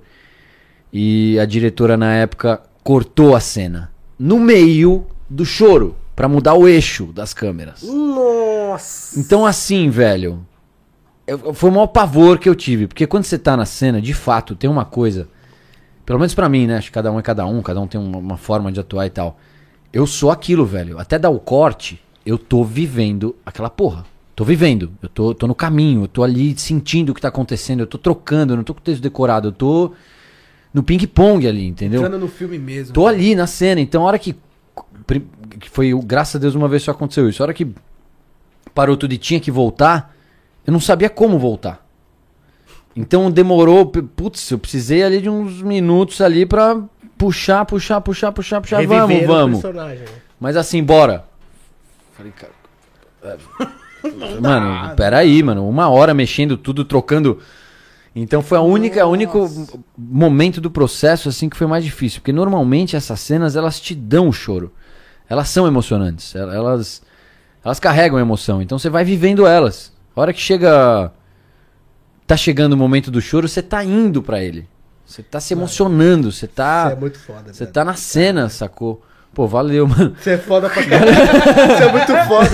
e 0.91 1.37
a 1.39 1.45
diretora 1.45 1.95
na 1.97 2.13
época 2.15 2.61
cortou 2.83 3.35
a 3.35 3.39
cena 3.39 3.91
no 4.17 4.39
meio 4.39 5.05
do 5.29 5.45
choro 5.45 5.95
pra 6.19 6.27
mudar 6.27 6.53
o 6.55 6.67
eixo 6.67 7.05
das 7.13 7.33
câmeras. 7.33 7.81
Nossa. 7.81 9.17
Então 9.17 9.45
assim, 9.45 9.89
velho, 9.89 10.45
eu- 11.25 11.53
foi 11.53 11.69
o 11.69 11.73
maior 11.73 11.87
pavor 11.87 12.37
que 12.37 12.49
eu 12.49 12.53
tive. 12.53 12.87
Porque 12.87 13.07
quando 13.07 13.23
você 13.23 13.37
tá 13.39 13.55
na 13.55 13.65
cena, 13.65 14.01
de 14.01 14.13
fato, 14.13 14.53
tem 14.53 14.69
uma 14.69 14.83
coisa. 14.83 15.29
Pelo 16.05 16.19
menos 16.19 16.33
pra 16.35 16.49
mim, 16.49 16.67
né? 16.67 16.75
Acho 16.75 16.87
que 16.87 16.93
cada 16.93 17.09
um 17.09 17.17
é 17.17 17.21
cada 17.21 17.45
um, 17.45 17.61
cada 17.61 17.79
um 17.79 17.87
tem 17.87 18.01
uma, 18.01 18.17
uma 18.17 18.35
forma 18.35 18.69
de 18.69 18.81
atuar 18.81 19.05
e 19.05 19.09
tal. 19.09 19.39
Eu 19.93 20.05
sou 20.05 20.29
aquilo, 20.29 20.65
velho. 20.65 20.99
Até 20.99 21.17
dar 21.17 21.29
o 21.29 21.39
corte, 21.39 22.01
eu 22.25 22.37
tô 22.37 22.65
vivendo 22.65 23.33
aquela 23.45 23.69
porra. 23.69 24.03
Tô 24.35 24.43
vivendo. 24.43 24.91
Eu 25.01 25.07
tô, 25.07 25.33
tô 25.33 25.47
no 25.47 25.55
caminho, 25.55 26.03
eu 26.03 26.07
tô 26.09 26.21
ali 26.21 26.53
sentindo 26.59 27.13
o 27.13 27.15
que 27.15 27.21
tá 27.21 27.29
acontecendo, 27.29 27.79
eu 27.79 27.87
tô 27.87 27.97
trocando, 27.97 28.51
eu 28.51 28.57
não 28.57 28.63
tô 28.65 28.73
com 28.73 28.81
o 28.81 28.83
texto 28.83 29.01
decorado, 29.01 29.47
eu 29.47 29.51
tô 29.53 29.93
no 30.73 30.83
ping-pong 30.83 31.47
ali, 31.47 31.65
entendeu? 31.65 32.01
Entrando 32.01 32.19
no 32.19 32.27
filme 32.27 32.59
mesmo. 32.59 32.93
Tô 32.93 33.07
ali 33.07 33.35
na 33.35 33.47
cena, 33.47 33.79
então 33.79 34.03
a 34.03 34.05
hora 34.07 34.19
que. 34.19 34.35
Que 35.59 35.69
foi, 35.69 35.93
graças 36.03 36.35
a 36.35 36.39
Deus, 36.39 36.55
uma 36.55 36.67
vez 36.67 36.83
só 36.83 36.91
aconteceu 36.91 37.27
isso. 37.29 37.41
A 37.41 37.45
hora 37.45 37.53
que 37.53 37.67
parou 38.73 38.95
tudo 38.95 39.13
e 39.13 39.17
tinha 39.17 39.39
que 39.39 39.51
voltar, 39.51 40.15
eu 40.65 40.71
não 40.71 40.79
sabia 40.79 41.09
como 41.09 41.39
voltar. 41.39 41.85
Então 42.95 43.29
demorou. 43.31 43.85
Putz, 43.85 44.51
eu 44.51 44.59
precisei 44.59 45.03
ali 45.03 45.21
de 45.21 45.29
uns 45.29 45.61
minutos 45.61 46.21
ali 46.21 46.45
pra 46.45 46.81
puxar, 47.17 47.65
puxar, 47.65 48.01
puxar, 48.01 48.31
puxar, 48.31 48.61
puxar. 48.61 48.85
Vamos, 48.85 49.09
Reviver 49.09 49.27
vamos. 49.27 49.61
personagem, 49.61 49.99
né? 50.05 50.11
Mas 50.39 50.55
assim, 50.55 50.83
bora. 50.83 51.25
Falei, 52.13 52.31
cara. 52.31 52.53
é, 53.23 54.39
Mano, 54.39 54.95
peraí, 54.97 55.41
mano. 55.43 55.67
Uma 55.67 55.89
hora 55.89 56.13
mexendo 56.13 56.57
tudo, 56.57 56.83
trocando. 56.85 57.39
Então 58.15 58.41
foi 58.41 58.57
a 58.57 58.61
única, 58.61 59.05
o 59.05 59.09
único 59.11 59.49
momento 59.97 60.59
do 60.59 60.71
processo 60.71 61.29
assim 61.29 61.47
que 61.47 61.55
foi 61.57 61.67
mais 61.67 61.83
difícil. 61.83 62.21
Porque 62.21 62.33
normalmente 62.33 62.95
essas 62.95 63.19
cenas 63.19 63.55
elas 63.55 63.79
te 63.79 63.93
dão 63.93 64.27
o 64.29 64.33
choro. 64.33 64.73
Elas 65.29 65.47
são 65.49 65.67
emocionantes. 65.67 66.33
el- 66.35 66.51
Elas, 66.51 67.01
elas 67.63 67.79
carregam 67.79 68.17
emoção. 68.19 68.61
Então 68.61 68.79
você 68.79 68.89
vai 68.89 69.03
vivendo 69.05 69.45
elas. 69.45 69.93
A 70.15 70.21
hora 70.21 70.33
que 70.33 70.41
chega. 70.41 71.11
Tá 72.25 72.35
chegando 72.37 72.73
o 72.73 72.77
momento 72.77 73.09
do 73.09 73.21
choro, 73.21 73.47
você 73.47 73.61
tá 73.61 73.83
indo 73.83 74.21
pra 74.21 74.43
ele. 74.43 74.67
Você 75.05 75.23
tá 75.23 75.39
se 75.39 75.53
emocionando. 75.53 76.31
Você 76.31 76.41
Você 76.41 76.47
tá. 76.47 76.89
é 76.91 76.95
muito 76.99 77.17
foda, 77.19 77.51
Você 77.53 77.63
velho. 77.63 77.73
tá 77.73 77.83
na 77.85 77.95
cena, 77.95 78.49
sacou? 78.49 79.01
Pô, 79.33 79.47
valeu, 79.47 79.87
mano. 79.87 80.15
Você 80.19 80.31
é 80.31 80.37
foda 80.37 80.69
pra 80.69 80.83
caralho. 80.83 81.11
Você 81.77 81.83
é 81.83 81.91
muito 81.91 82.27
foda. 82.27 82.49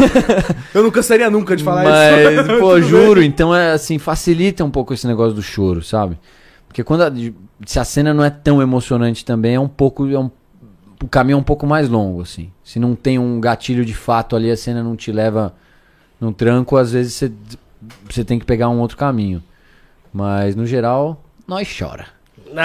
Eu 0.74 0.84
não 0.84 0.92
cansaria 0.92 1.30
nunca 1.30 1.56
de 1.56 1.64
falar 1.64 1.84
Mas, 1.84 2.40
isso. 2.48 2.60
pô, 2.60 2.76
Tudo 2.76 2.82
juro, 2.84 3.24
então 3.24 3.54
é 3.56 3.72
assim, 3.72 3.98
facilita 3.98 4.64
um 4.64 4.70
pouco 4.72 4.94
esse 4.94 5.08
negócio 5.08 5.34
do 5.34 5.42
choro, 5.42 5.82
sabe? 5.82 6.18
Porque 6.68 6.84
quando 6.84 7.02
a, 7.04 7.12
se 7.66 7.80
a 7.80 7.84
cena 7.86 8.14
não 8.14 8.24
é 8.24 8.30
tão 8.30 8.62
emocionante 8.62 9.24
também, 9.26 9.56
é 9.56 9.60
um 9.60 9.68
pouco. 9.70 10.06
É 10.10 10.20
um, 10.20 10.30
o 11.04 11.08
caminho 11.08 11.36
é 11.36 11.40
um 11.40 11.44
pouco 11.44 11.66
mais 11.68 11.90
longo, 11.90 12.22
assim. 12.22 12.52
Se 12.64 12.80
não 12.80 12.96
tem 12.96 13.18
um 13.20 13.40
gatilho 13.40 13.86
de 13.86 13.94
fato 13.94 14.36
ali, 14.36 14.50
a 14.52 14.58
cena 14.58 14.84
não 14.84 14.96
te 14.96 15.12
leva 15.12 15.54
num 16.20 16.32
tranco, 16.32 16.78
às 16.78 16.92
vezes 16.92 17.14
você, 17.14 17.32
você 18.10 18.24
tem 18.24 18.40
que 18.40 18.46
pegar 18.46 18.70
um 18.70 18.80
outro 18.80 18.98
caminho. 18.98 19.44
Mas, 20.14 20.56
no 20.56 20.66
geral, 20.66 21.24
nós 21.48 21.68
chora. 21.78 22.08
Não, 22.54 22.64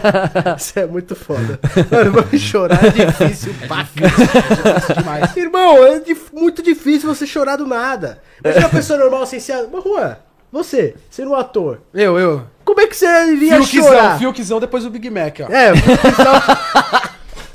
Você 0.56 0.80
é 0.80 0.86
muito 0.86 1.14
foda. 1.14 1.58
Mano, 1.90 2.12
vai 2.12 2.38
chorar 2.38 2.82
é 2.84 2.90
difícil 2.90 3.52
pra 3.66 3.82
Difícil 3.82 4.94
demais. 4.96 5.36
Irmão, 5.36 5.84
é 5.84 6.00
muito 6.32 6.62
difícil 6.62 7.12
você 7.12 7.26
chorar 7.26 7.56
do 7.56 7.66
nada. 7.66 8.22
Imagina 8.42 8.66
uma 8.66 8.70
pessoa 8.70 8.98
normal 8.98 9.26
sem 9.26 9.38
ser. 9.40 9.68
Mas, 9.70 9.84
Juan, 9.84 10.16
você, 10.50 10.94
sendo 11.10 11.32
um 11.32 11.34
ator, 11.34 11.80
Eu, 11.92 12.18
eu. 12.18 12.42
como 12.64 12.80
é 12.80 12.86
que 12.86 12.96
você 12.96 13.06
iria 13.32 13.56
Fiukzão, 13.62 13.82
chorar? 13.82 14.18
Fiukzão 14.18 14.60
depois 14.60 14.84
do 14.84 14.90
Big 14.90 15.10
Mac, 15.10 15.40
ó. 15.40 15.52
É, 15.52 15.72
então, 15.72 16.32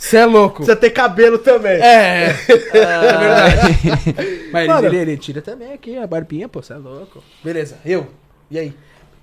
Você 0.03 0.17
é 0.17 0.25
louco. 0.25 0.57
precisa 0.57 0.75
ter 0.75 0.89
cabelo 0.89 1.37
também. 1.37 1.81
É, 1.81 2.35
é 2.73 3.17
verdade. 3.17 4.49
Mas 4.51 4.67
Mano. 4.67 4.87
ele, 4.87 4.97
ele, 4.97 5.17
tira 5.17 5.41
também 5.41 5.71
aqui 5.71 5.95
a 5.95 6.05
barbinha, 6.05 6.49
pô, 6.49 6.61
você 6.61 6.73
é 6.73 6.75
louco. 6.75 7.23
Beleza, 7.41 7.77
eu. 7.85 8.07
E 8.51 8.59
aí? 8.59 8.73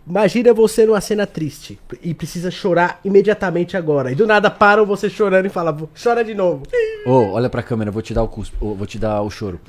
Imagina 0.06 0.54
você 0.54 0.86
numa 0.86 1.00
cena 1.02 1.26
triste 1.26 1.78
e 2.02 2.14
precisa 2.14 2.50
chorar 2.50 2.98
imediatamente 3.04 3.76
agora. 3.76 4.10
E 4.10 4.14
do 4.14 4.26
nada 4.26 4.50
param 4.50 4.86
você 4.86 5.10
chorando 5.10 5.44
e 5.44 5.50
fala, 5.50 5.76
chora 6.02 6.24
de 6.24 6.34
novo. 6.34 6.62
Ô, 7.04 7.32
olha 7.32 7.50
pra 7.50 7.62
câmera, 7.62 7.90
vou 7.90 8.00
te 8.00 8.14
dar 8.14 8.22
o 8.22 8.28
cuspo, 8.28 8.56
ô, 8.58 8.74
vou 8.74 8.86
te 8.86 8.98
dar 8.98 9.20
o 9.20 9.30
choro. 9.30 9.60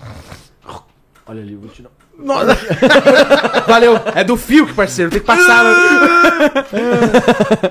Olha 1.27 1.41
ali, 1.41 1.53
eu 1.53 1.59
vou 1.59 1.69
te 1.69 1.81
dar. 1.81 1.91
Nossa. 2.21 2.55
Valeu. 3.67 3.99
É 4.15 4.23
do 4.23 4.37
Fiuk, 4.37 4.73
parceiro. 4.73 5.09
Tem 5.11 5.19
que 5.19 5.25
passar. 5.25 5.63
né? 5.63 5.71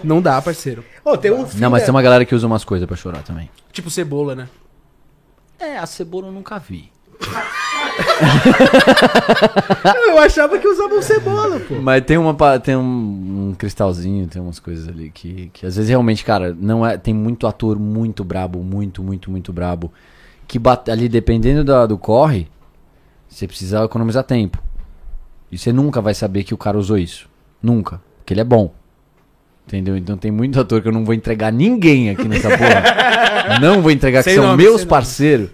Não 0.04 0.20
dá, 0.20 0.40
parceiro. 0.42 0.84
Ô, 1.04 1.16
tem 1.16 1.30
um 1.32 1.46
filme. 1.46 1.60
Não, 1.60 1.70
mas 1.70 1.82
tem 1.82 1.90
uma 1.90 2.02
galera 2.02 2.24
que 2.24 2.34
usa 2.34 2.46
umas 2.46 2.64
coisas 2.64 2.86
pra 2.86 2.96
chorar 2.96 3.22
também. 3.22 3.48
Tipo 3.72 3.90
cebola, 3.90 4.34
né? 4.34 4.48
É, 5.58 5.78
a 5.78 5.86
cebola 5.86 6.28
eu 6.28 6.32
nunca 6.32 6.58
vi. 6.58 6.90
Eu 10.06 10.18
achava 10.18 10.58
que 10.58 10.66
usavam 10.66 11.02
cebola, 11.02 11.60
pô. 11.60 11.74
Mas 11.76 12.04
tem 12.04 12.16
uma 12.16 12.34
pa- 12.34 12.58
tem 12.58 12.76
um, 12.76 13.50
um 13.50 13.54
cristalzinho, 13.56 14.26
tem 14.26 14.40
umas 14.40 14.58
coisas 14.58 14.88
ali 14.88 15.10
que, 15.10 15.50
que 15.52 15.66
às 15.66 15.76
vezes 15.76 15.88
realmente, 15.88 16.24
cara, 16.24 16.56
não 16.58 16.84
é, 16.86 16.96
tem 16.96 17.12
muito 17.14 17.46
ator 17.46 17.78
muito 17.78 18.24
brabo, 18.24 18.60
muito, 18.62 19.02
muito, 19.02 19.30
muito 19.30 19.52
brabo, 19.52 19.92
que 20.46 20.58
bate, 20.58 20.90
ali 20.90 21.08
dependendo 21.08 21.62
da- 21.64 21.86
do 21.86 21.96
corre, 21.98 22.48
você 23.30 23.46
precisa 23.46 23.84
economizar 23.84 24.24
tempo. 24.24 24.62
E 25.50 25.56
você 25.56 25.72
nunca 25.72 26.00
vai 26.00 26.14
saber 26.14 26.44
que 26.44 26.52
o 26.52 26.58
cara 26.58 26.76
usou 26.76 26.98
isso. 26.98 27.28
Nunca. 27.62 28.00
Porque 28.18 28.34
ele 28.34 28.40
é 28.40 28.44
bom. 28.44 28.72
Entendeu? 29.66 29.96
Então 29.96 30.16
tem 30.16 30.30
muito 30.30 30.58
ator 30.60 30.82
que 30.82 30.88
eu 30.88 30.92
não 30.92 31.04
vou 31.04 31.14
entregar 31.14 31.52
ninguém 31.52 32.10
aqui 32.10 32.26
nessa 32.26 32.48
porra. 32.58 33.58
não 33.60 33.80
vou 33.80 33.90
entregar, 33.90 34.18
que 34.22 34.30
Sem 34.30 34.34
são 34.34 34.46
nome, 34.48 34.62
meus 34.62 34.84
parceiros. 34.84 35.50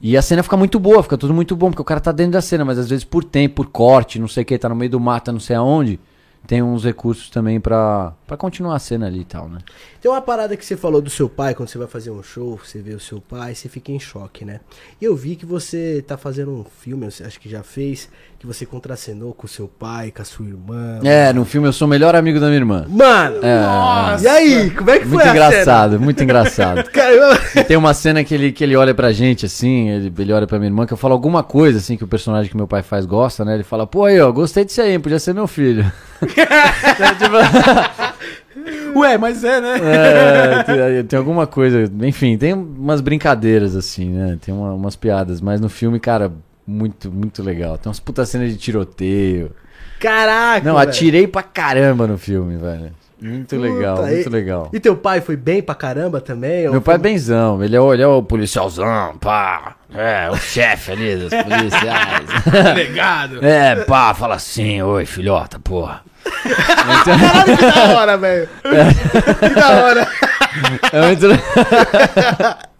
E 0.00 0.16
a 0.16 0.22
cena 0.22 0.42
fica 0.42 0.56
muito 0.56 0.80
boa, 0.80 1.02
fica 1.02 1.16
tudo 1.18 1.34
muito 1.34 1.54
bom, 1.54 1.70
porque 1.70 1.82
o 1.82 1.84
cara 1.84 2.00
tá 2.00 2.10
dentro 2.10 2.32
da 2.32 2.40
cena, 2.40 2.64
mas 2.64 2.78
às 2.78 2.88
vezes 2.88 3.04
por 3.04 3.22
tempo, 3.22 3.56
por 3.56 3.66
corte, 3.66 4.18
não 4.18 4.26
sei 4.26 4.42
o 4.42 4.46
que, 4.46 4.58
tá 4.58 4.68
no 4.68 4.74
meio 4.74 4.90
do 4.90 4.98
mato, 4.98 5.30
não 5.32 5.40
sei 5.40 5.54
aonde, 5.54 6.00
tem 6.46 6.62
uns 6.62 6.84
recursos 6.84 7.30
também 7.30 7.60
pra 7.60 8.14
continuar 8.38 8.76
a 8.76 8.78
cena 8.78 9.06
ali 9.06 9.20
e 9.20 9.24
tal, 9.24 9.48
né? 9.48 9.58
Tem 10.00 10.10
uma 10.10 10.20
parada 10.20 10.56
que 10.56 10.64
você 10.64 10.76
falou 10.76 11.00
do 11.00 11.10
seu 11.10 11.28
pai, 11.28 11.54
quando 11.54 11.68
você 11.68 11.78
vai 11.78 11.86
fazer 11.86 12.10
um 12.10 12.22
show, 12.22 12.58
você 12.58 12.80
vê 12.80 12.94
o 12.94 13.00
seu 13.00 13.20
pai, 13.20 13.54
você 13.54 13.68
fica 13.68 13.92
em 13.92 14.00
choque, 14.00 14.44
né? 14.44 14.60
E 15.00 15.04
eu 15.04 15.14
vi 15.14 15.36
que 15.36 15.46
você 15.46 16.02
tá 16.06 16.16
fazendo 16.16 16.50
um 16.50 16.64
filme, 16.64 17.06
acho 17.06 17.40
que 17.40 17.48
já 17.48 17.62
fez, 17.62 18.08
que 18.42 18.46
você 18.48 18.66
contracenou 18.66 19.32
com 19.32 19.46
o 19.46 19.48
seu 19.48 19.68
pai, 19.68 20.10
com 20.10 20.20
a 20.20 20.24
sua 20.24 20.44
irmã. 20.44 20.98
É, 21.04 21.32
no 21.32 21.44
filme 21.44 21.68
eu 21.68 21.72
sou 21.72 21.86
o 21.86 21.88
melhor 21.88 22.16
amigo 22.16 22.40
da 22.40 22.46
minha 22.46 22.58
irmã. 22.58 22.84
Mano! 22.88 23.36
É, 23.40 24.20
E 24.20 24.26
aí, 24.26 24.70
como 24.70 24.90
é 24.90 24.98
que 24.98 25.06
muito 25.06 25.20
foi 25.22 25.30
engraçado, 25.30 26.00
muito 26.00 26.24
engraçado. 26.24 26.78
cena? 26.82 26.90
Cara, 26.90 27.40
E 27.54 27.62
tem 27.62 27.76
uma 27.76 27.94
cena 27.94 28.24
que 28.24 28.34
ele, 28.34 28.50
que 28.50 28.64
ele 28.64 28.74
olha 28.74 28.92
pra 28.92 29.12
gente, 29.12 29.46
assim, 29.46 29.90
ele, 29.90 30.12
ele 30.18 30.32
olha 30.32 30.44
pra 30.48 30.58
minha 30.58 30.68
irmã, 30.68 30.84
que 30.86 30.92
eu 30.92 30.96
falo 30.96 31.14
alguma 31.14 31.44
coisa, 31.44 31.78
assim, 31.78 31.96
que 31.96 32.02
o 32.02 32.08
personagem 32.08 32.50
que 32.50 32.56
meu 32.56 32.66
pai 32.66 32.82
faz 32.82 33.06
gosta, 33.06 33.44
né? 33.44 33.54
Ele 33.54 33.62
fala, 33.62 33.86
pô, 33.86 34.06
aí, 34.06 34.20
ó, 34.20 34.32
gostei 34.32 34.64
disso 34.64 34.82
aí, 34.82 34.90
hein, 34.94 34.98
podia 35.00 35.20
ser 35.20 35.32
meu 35.34 35.46
filho. 35.46 35.84
Ué, 38.96 39.16
mas 39.18 39.42
é, 39.44 39.60
né? 39.60 39.76
é, 39.82 40.62
tem, 40.64 41.04
tem 41.04 41.18
alguma 41.18 41.46
coisa, 41.46 41.90
enfim, 42.02 42.36
tem 42.36 42.52
umas 42.52 43.00
brincadeiras, 43.00 43.74
assim, 43.74 44.10
né? 44.10 44.38
Tem 44.44 44.52
uma- 44.52 44.74
umas 44.74 44.96
piadas, 44.96 45.40
mas 45.40 45.60
no 45.60 45.68
filme, 45.68 45.98
cara, 45.98 46.30
muito, 46.72 47.10
muito 47.10 47.42
legal. 47.42 47.76
Tem 47.78 47.88
umas 47.88 48.00
puta 48.00 48.24
cenas 48.26 48.50
de 48.50 48.56
tiroteio. 48.56 49.52
Caraca! 50.00 50.66
Não, 50.66 50.76
velho. 50.76 50.88
atirei 50.88 51.26
pra 51.26 51.42
caramba 51.42 52.06
no 52.06 52.18
filme, 52.18 52.56
velho. 52.56 52.90
Muito 53.20 53.56
legal, 53.56 53.98
Puta, 53.98 54.08
muito 54.08 54.28
e- 54.28 54.32
legal. 54.32 54.68
E 54.72 54.80
teu 54.80 54.96
pai 54.96 55.20
foi 55.20 55.36
bem 55.36 55.62
pra 55.62 55.76
caramba 55.76 56.20
também? 56.20 56.68
Meu 56.68 56.82
pai 56.82 56.96
é 56.96 56.98
benzão, 56.98 57.62
ele 57.62 57.76
é, 57.76 57.80
o, 57.80 57.94
ele 57.94 58.02
é 58.02 58.06
o 58.06 58.20
policialzão, 58.20 59.16
pá. 59.20 59.76
É, 59.94 60.28
o 60.28 60.36
chefe 60.36 60.90
ali 60.90 61.14
dos 61.14 61.28
policiais. 61.30 62.26
Legado. 62.74 63.38
é, 63.44 63.76
pá, 63.84 64.12
fala 64.12 64.34
assim, 64.34 64.82
oi, 64.82 65.06
filhota, 65.06 65.60
porra. 65.60 66.02
Caralho, 67.04 67.56
que 67.58 67.64
da 67.64 67.84
hora, 67.96 68.16
velho! 68.16 68.48
Que 69.38 69.48
da 69.54 69.70
hora! 69.70 70.08
É 70.92 71.06
muito, 71.06 71.26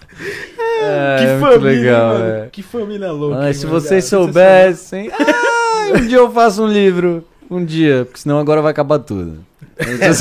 é, 0.82 1.16
que 1.18 1.24
é 1.24 1.36
muito 1.36 1.52
família, 1.52 1.80
legal, 1.80 2.08
mano. 2.14 2.24
é. 2.24 2.48
Que 2.50 2.62
família 2.62 3.12
louca. 3.12 3.46
Hein, 3.46 3.52
se 3.52 3.66
mano? 3.66 3.80
vocês 3.80 4.04
soubessem. 4.04 5.10
Ai, 5.18 5.92
um 6.02 6.06
dia 6.06 6.18
eu 6.18 6.30
faço 6.30 6.62
um 6.64 6.68
livro. 6.68 7.24
Um 7.50 7.64
dia, 7.64 8.04
porque 8.06 8.20
senão 8.20 8.38
agora 8.38 8.62
vai 8.62 8.70
acabar 8.70 8.98
tudo. 8.98 9.38
Então, 9.78 10.14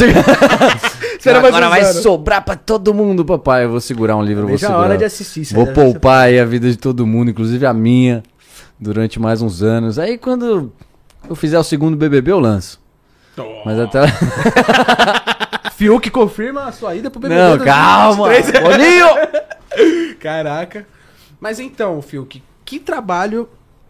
Será 1.19 1.41
mais 1.41 1.53
agora 1.55 1.69
vai 1.69 1.85
sobrar 1.85 2.43
pra 2.43 2.55
todo 2.55 2.93
mundo, 2.93 3.23
papai. 3.23 3.65
Eu 3.65 3.69
vou 3.69 3.79
segurar 3.81 4.17
um 4.17 4.23
livro, 4.23 4.43
eu 4.43 4.47
vou 4.49 4.57
segurar. 4.57 4.79
hora 4.79 4.97
de 4.97 5.05
assistir. 5.05 5.53
Vou 5.53 5.67
poupar 5.67 6.25
aí 6.27 6.39
a 6.39 6.45
vida 6.45 6.69
de 6.69 6.77
todo 6.77 7.05
mundo, 7.07 7.31
inclusive 7.31 7.65
a 7.65 7.73
minha, 7.73 8.23
durante 8.79 9.19
mais 9.19 9.41
uns 9.41 9.61
anos. 9.61 9.97
Aí 9.97 10.17
quando 10.17 10.71
eu 11.29 11.35
fizer 11.35 11.57
o 11.59 11.63
segundo 11.63 11.95
BBB, 11.95 12.31
eu 12.31 12.39
lanço. 12.39 12.81
Mas 13.65 13.79
até. 13.79 14.01
Fiuk 15.81 16.11
confirma 16.11 16.65
a 16.65 16.71
sua 16.71 16.93
ida 16.93 17.09
pro 17.09 17.19
BBB. 17.19 17.41
Não, 17.41 17.57
calma! 17.65 18.27
2023. 18.27 18.61
Boninho! 18.77 20.15
Caraca. 20.19 20.85
Mas 21.39 21.59
então, 21.59 21.99
Fiuk, 22.03 22.43
que 22.63 22.79
trabalho 22.79 23.49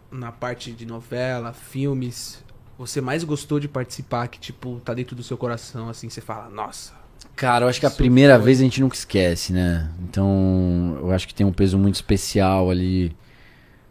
na 0.10 0.32
parte 0.32 0.72
de 0.72 0.86
novela, 0.86 1.52
filmes, 1.52 2.42
você 2.78 3.02
mais 3.02 3.26
gostou 3.26 3.60
de 3.60 3.68
participar 3.68 4.30
que, 4.30 4.40
tipo, 4.40 4.80
tá 4.86 4.94
dentro 4.94 5.18
do 5.18 5.22
seu 5.22 5.36
coração, 5.36 5.90
assim, 5.90 6.10
você 6.10 6.22
fala, 6.22 6.50
nossa. 6.50 6.94
Cara, 7.36 7.66
eu 7.66 7.70
acho 7.70 7.82
que 7.82 7.86
a 7.86 7.92
primeira 7.92 8.38
foi. 8.38 8.46
vez 8.46 8.60
a 8.62 8.64
gente 8.64 8.80
nunca 8.80 8.96
esquece, 8.96 9.52
né? 9.52 9.92
Então, 10.02 10.98
eu 11.02 11.12
acho 11.12 11.28
que 11.28 11.36
tem 11.36 11.46
um 11.46 11.52
peso 11.52 11.78
muito 11.78 11.96
especial 11.96 12.72
ali. 12.72 13.14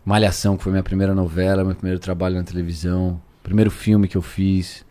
Malhação, 0.06 0.56
que 0.56 0.62
foi 0.62 0.72
minha 0.72 0.82
primeira 0.82 1.14
novela, 1.14 1.62
meu 1.62 1.74
primeiro 1.74 2.00
trabalho 2.00 2.36
na 2.36 2.44
televisão. 2.44 3.20
Primeiro 3.42 3.70
filme 3.70 4.08
que 4.08 4.16
eu 4.16 4.22
fiz. 4.22 4.86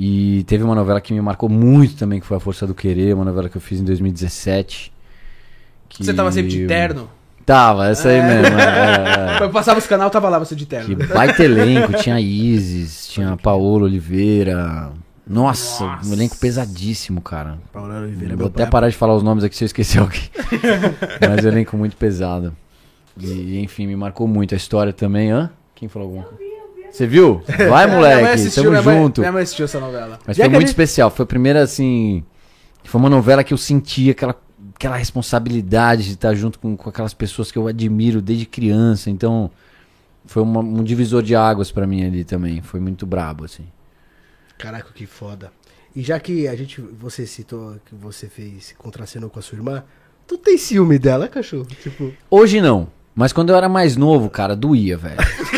E 0.00 0.44
teve 0.44 0.62
uma 0.62 0.76
novela 0.76 1.00
que 1.00 1.12
me 1.12 1.20
marcou 1.20 1.48
muito 1.48 1.96
também, 1.96 2.20
que 2.20 2.26
foi 2.26 2.36
A 2.36 2.40
Força 2.40 2.64
do 2.68 2.72
Querer, 2.74 3.14
uma 3.16 3.24
novela 3.24 3.48
que 3.48 3.56
eu 3.56 3.60
fiz 3.60 3.80
em 3.80 3.84
2017. 3.84 4.92
que- 5.88 6.04
Você 6.04 6.14
tava 6.14 6.30
sempre 6.30 6.50
de 6.52 6.66
terno? 6.68 7.10
Tava, 7.44 7.88
essa 7.88 8.08
aí 8.10 8.22
mesmo. 8.22 8.56
é, 8.58 8.62
é, 9.38 9.40
é. 9.40 9.42
Eu 9.42 9.50
passava 9.50 9.80
os 9.80 9.86
canal, 9.88 10.08
tava 10.08 10.28
lá 10.28 10.38
você 10.38 10.54
de 10.54 10.66
Que 10.66 10.70
terno. 10.70 10.96
baita 11.12 11.42
elenco, 11.42 11.94
tinha 11.94 12.20
Isis, 12.20 13.08
tinha 13.08 13.36
Paola 13.38 13.84
Oliveira. 13.86 14.92
Nossa, 15.26 15.98
um 16.06 16.12
elenco 16.12 16.36
pesadíssimo, 16.36 17.20
cara. 17.20 17.58
Paulo 17.72 17.92
Oliveira, 17.92 18.36
Vou 18.36 18.44
meu 18.44 18.46
até 18.46 18.62
pai. 18.64 18.70
parar 18.70 18.88
de 18.90 18.96
falar 18.96 19.16
os 19.16 19.22
nomes 19.24 19.42
aqui 19.42 19.56
se 19.56 19.64
eu 19.64 19.66
esquecer 19.66 19.98
alguém. 19.98 20.20
Mas 21.28 21.44
um 21.44 21.48
elenco 21.48 21.76
muito 21.76 21.96
pesado. 21.96 22.54
E, 23.20 23.58
enfim, 23.58 23.86
me 23.88 23.96
marcou 23.96 24.28
muito 24.28 24.54
a 24.54 24.56
história 24.56 24.92
também, 24.92 25.32
hã? 25.32 25.50
Quem 25.74 25.88
falou 25.88 26.06
alguma 26.08 26.24
coisa? 26.24 26.47
Você 26.90 27.06
viu? 27.06 27.42
Vai, 27.46 27.56
Minha 27.86 27.86
mãe 27.86 27.96
moleque, 27.96 28.28
assistiu, 28.34 28.62
tamo 28.64 28.70
minha 28.70 28.82
mãe- 28.82 28.98
junto. 29.02 29.20
Minha 29.20 29.32
mãe 29.32 29.42
assistiu 29.42 29.64
essa 29.64 29.80
novela. 29.80 30.18
Mas 30.26 30.36
Já 30.36 30.44
foi 30.44 30.46
a 30.48 30.50
muito 30.50 30.60
gente- 30.60 30.68
especial. 30.68 31.10
Foi 31.10 31.22
a 31.22 31.26
primeira, 31.26 31.62
assim. 31.62 32.24
Foi 32.84 33.00
uma 33.00 33.10
novela 33.10 33.44
que 33.44 33.52
eu 33.52 33.58
senti 33.58 34.10
aquela, 34.10 34.34
aquela 34.74 34.96
responsabilidade 34.96 36.04
de 36.04 36.12
estar 36.12 36.34
junto 36.34 36.58
com, 36.58 36.76
com 36.76 36.88
aquelas 36.88 37.12
pessoas 37.14 37.52
que 37.52 37.58
eu 37.58 37.66
admiro 37.66 38.20
desde 38.22 38.46
criança. 38.46 39.10
Então, 39.10 39.50
foi 40.24 40.42
uma- 40.42 40.60
um 40.60 40.82
divisor 40.82 41.22
de 41.22 41.34
águas 41.34 41.70
pra 41.70 41.86
mim 41.86 42.04
ali 42.06 42.24
também. 42.24 42.60
Foi 42.62 42.80
muito 42.80 43.06
brabo, 43.06 43.44
assim. 43.44 43.64
Caraca, 44.58 44.88
que 44.94 45.06
foda. 45.06 45.52
E 45.94 46.02
já 46.02 46.18
que 46.18 46.46
a 46.48 46.54
gente, 46.56 46.80
você 46.80 47.26
citou 47.26 47.76
que 47.84 47.94
você 47.94 48.28
fez 48.28 48.74
contracenou 48.78 49.28
com 49.30 49.38
a 49.38 49.42
sua 49.42 49.56
irmã, 49.56 49.84
tu 50.26 50.36
tem 50.38 50.56
ciúme 50.58 50.98
dela, 50.98 51.28
cachorro? 51.28 51.66
Tipo, 51.82 52.12
Hoje 52.30 52.60
não. 52.60 52.88
Mas 53.14 53.32
quando 53.32 53.50
eu 53.50 53.56
era 53.56 53.68
mais 53.68 53.96
novo, 53.96 54.30
cara, 54.30 54.54
doía, 54.54 54.96
velho. 54.96 55.16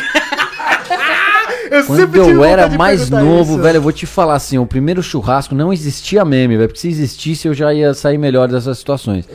eu 1.70 1.84
Quando 1.84 2.16
eu 2.16 2.44
era 2.44 2.68
mais 2.68 3.08
novo, 3.08 3.54
isso. 3.54 3.62
velho, 3.62 3.76
eu 3.76 3.82
vou 3.82 3.92
te 3.92 4.04
falar 4.06 4.34
assim, 4.34 4.58
o 4.58 4.66
primeiro 4.66 5.02
churrasco 5.02 5.54
não 5.54 5.72
existia 5.72 6.24
meme, 6.24 6.56
velho. 6.56 6.68
Porque 6.68 6.80
se 6.80 6.88
existisse 6.88 7.46
eu 7.46 7.54
já 7.54 7.72
ia 7.72 7.94
sair 7.94 8.18
melhor 8.18 8.48
dessas 8.48 8.78
situações. 8.78 9.28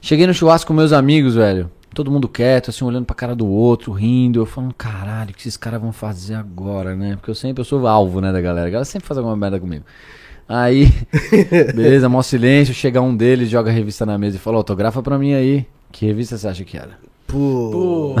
Cheguei 0.00 0.26
no 0.26 0.34
churrasco 0.34 0.68
com 0.68 0.74
meus 0.74 0.92
amigos, 0.92 1.34
velho. 1.34 1.70
Todo 1.94 2.10
mundo 2.10 2.28
quieto, 2.28 2.70
assim, 2.70 2.84
olhando 2.84 3.04
pra 3.04 3.16
cara 3.16 3.34
do 3.34 3.46
outro, 3.46 3.92
rindo. 3.92 4.40
Eu 4.40 4.46
falando, 4.46 4.74
caralho, 4.74 5.30
o 5.30 5.34
que 5.34 5.40
esses 5.40 5.56
caras 5.56 5.80
vão 5.80 5.92
fazer 5.92 6.34
agora, 6.34 6.94
né? 6.94 7.16
Porque 7.16 7.30
eu 7.30 7.34
sempre, 7.34 7.60
eu 7.60 7.64
sou 7.64 7.86
alvo, 7.86 8.20
né, 8.20 8.32
da 8.32 8.40
galera. 8.40 8.68
A 8.68 8.70
galera 8.70 8.84
sempre 8.84 9.08
faz 9.08 9.18
alguma 9.18 9.36
merda 9.36 9.58
comigo. 9.58 9.84
Aí, 10.48 10.92
beleza, 11.74 12.08
mó 12.08 12.22
silêncio. 12.22 12.72
Chega 12.74 13.00
um 13.00 13.16
deles, 13.16 13.48
joga 13.48 13.70
a 13.70 13.72
revista 13.72 14.06
na 14.06 14.18
mesa 14.18 14.36
e 14.36 14.38
fala, 14.38 14.56
autografa 14.56 15.02
pra 15.02 15.18
mim 15.18 15.34
aí. 15.34 15.66
Que 15.90 16.06
revista 16.06 16.36
você 16.36 16.46
acha 16.48 16.64
que 16.64 16.76
era? 16.76 17.09
Pô, 17.30 17.70
Pô, 17.70 18.16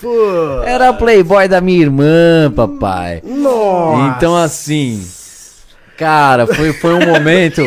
pô. 0.00 0.62
Era 0.64 0.88
a 0.88 0.92
Playboy 0.94 1.46
da 1.46 1.60
minha 1.60 1.80
irmã, 1.80 2.50
papai. 2.56 3.20
Nossa. 3.22 4.16
Então, 4.16 4.34
assim, 4.34 5.06
cara, 5.98 6.46
foi, 6.46 6.72
foi 6.72 6.94
um 6.94 7.06
momento. 7.06 7.62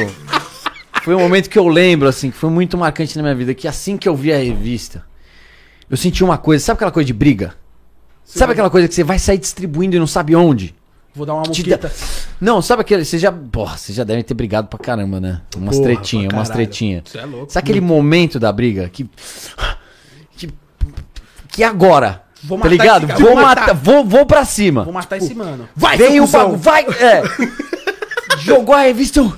Foi 1.03 1.13
um 1.13 1.19
momento 1.19 1.49
que 1.49 1.59
eu 1.59 1.67
lembro, 1.67 2.07
assim, 2.07 2.31
que 2.31 2.37
foi 2.37 2.49
muito 2.49 2.77
marcante 2.77 3.15
na 3.15 3.21
minha 3.21 3.35
vida. 3.35 3.53
Que 3.53 3.67
assim 3.67 3.95
que 3.95 4.09
eu 4.09 4.15
vi 4.15 4.33
a 4.33 4.37
revista, 4.37 5.05
eu 5.89 5.95
senti 5.95 6.23
uma 6.23 6.37
coisa, 6.37 6.65
sabe 6.65 6.77
aquela 6.77 6.91
coisa 6.91 7.05
de 7.05 7.13
briga? 7.13 7.53
Sabe 8.25 8.53
aquela 8.53 8.69
coisa 8.69 8.87
que 8.87 8.95
você 8.95 9.03
vai 9.03 9.19
sair 9.19 9.37
distribuindo 9.37 9.95
e 9.95 9.99
não 9.99 10.07
sabe 10.07 10.35
onde? 10.35 10.75
Vou 11.17 11.25
dar 11.25 11.33
uma 11.33 11.43
Te 11.43 11.61
muqueta. 11.63 11.91
Não, 12.39 12.61
sabe 12.61 12.81
aquele. 12.81 13.03
Você 13.03 13.17
já. 13.17 13.31
Porra, 13.31 13.75
você 13.75 13.91
já 13.91 14.03
deve 14.03 14.23
ter 14.23 14.33
brigado 14.33 14.67
pra 14.67 14.79
caramba, 14.79 15.19
né? 15.19 15.41
Umas 15.57 15.75
Porra, 15.77 15.87
tretinhas, 15.89 16.31
umas 16.31 16.49
tretinhas. 16.49 17.03
Você 17.05 17.17
é 17.17 17.25
louco. 17.25 17.51
Sabe 17.51 17.63
aquele 17.63 17.81
momento 17.81 18.39
da 18.39 18.51
briga 18.51 18.87
que. 18.89 19.09
Que, 20.37 20.49
que 21.49 21.63
agora? 21.63 22.23
Vou 22.43 22.57
tá 22.59 22.65
matar 22.65 22.71
ligado? 22.71 23.03
esse 23.03 23.07
cara, 23.13 23.19
Vou 23.19 23.33
vou 23.33 23.35
matar, 23.43 23.61
matar. 23.61 23.73
vou, 23.75 24.05
vou 24.05 24.25
pra 24.25 24.45
cima. 24.45 24.83
Vou 24.83 24.93
matar 24.93 25.17
esse 25.17 25.33
mano. 25.33 25.67
Vai, 25.75 25.97
seu 25.97 26.23
o 26.23 26.27
bagulho, 26.27 26.57
vai! 26.57 26.85
É. 26.85 27.23
Jogou 28.39 28.75
a 28.75 28.81
revista. 28.81 29.19
eu- 29.19 29.33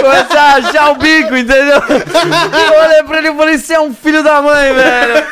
Começa 0.00 0.38
a 0.38 0.54
achar 0.56 0.90
o 0.90 0.96
bico, 0.96 1.36
entendeu? 1.36 1.82
Eu 1.88 2.84
olhei 2.84 3.02
pra 3.02 3.18
ele 3.18 3.28
e 3.28 3.34
falei: 3.34 3.58
Você 3.58 3.74
é 3.74 3.80
um 3.80 3.94
filho 3.94 4.22
da 4.22 4.42
mãe, 4.42 4.74
velho. 4.74 5.24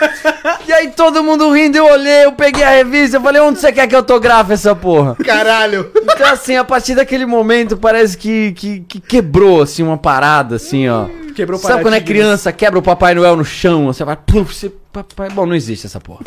E 0.66 0.72
aí 0.72 0.90
todo 0.90 1.22
mundo 1.22 1.50
rindo, 1.52 1.76
eu 1.76 1.84
olhei, 1.84 2.24
eu 2.24 2.32
peguei 2.32 2.62
a 2.62 2.70
revista, 2.70 3.18
eu 3.18 3.20
falei: 3.20 3.40
Onde 3.40 3.58
você 3.58 3.70
quer 3.72 3.86
que 3.86 3.94
eu 3.94 4.00
autografe 4.00 4.52
essa 4.52 4.74
porra? 4.74 5.14
Caralho. 5.16 5.90
Então, 6.02 6.32
assim, 6.32 6.56
a 6.56 6.64
partir 6.64 6.94
daquele 6.94 7.26
momento, 7.26 7.76
parece 7.76 8.16
que, 8.16 8.52
que, 8.52 8.80
que 8.80 9.00
quebrou, 9.00 9.62
assim, 9.62 9.82
uma 9.82 9.98
parada, 9.98 10.56
assim, 10.56 10.88
ó. 10.88 11.06
Quebrou 11.34 11.58
Sabe 11.60 11.82
quando 11.82 11.94
é 11.94 12.00
criança, 12.00 12.52
quebra 12.52 12.80
o 12.80 12.82
Papai 12.82 13.14
Noel 13.14 13.36
no 13.36 13.44
chão, 13.44 13.86
você 13.86 14.02
vai, 14.04 14.16
pluf, 14.16 14.52
você, 14.52 14.72
papai... 14.92 15.30
Bom, 15.30 15.46
não 15.46 15.54
existe 15.54 15.86
essa 15.86 16.00
porra. 16.00 16.20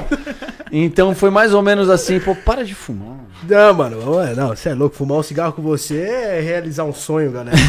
Então 0.71 1.13
foi 1.13 1.29
mais 1.29 1.53
ou 1.53 1.61
menos 1.61 1.89
assim, 1.89 2.19
pô, 2.19 2.33
para 2.35 2.63
de 2.63 2.73
fumar. 2.73 3.17
Não, 3.47 3.73
mano, 3.73 4.15
ué, 4.17 4.33
não, 4.35 4.49
você 4.49 4.69
é 4.69 4.73
louco. 4.73 4.95
Fumar 4.95 5.17
um 5.17 5.23
cigarro 5.23 5.51
com 5.53 5.61
você 5.61 5.99
é 5.99 6.39
realizar 6.39 6.83
um 6.85 6.93
sonho, 6.93 7.31
galera. 7.31 7.57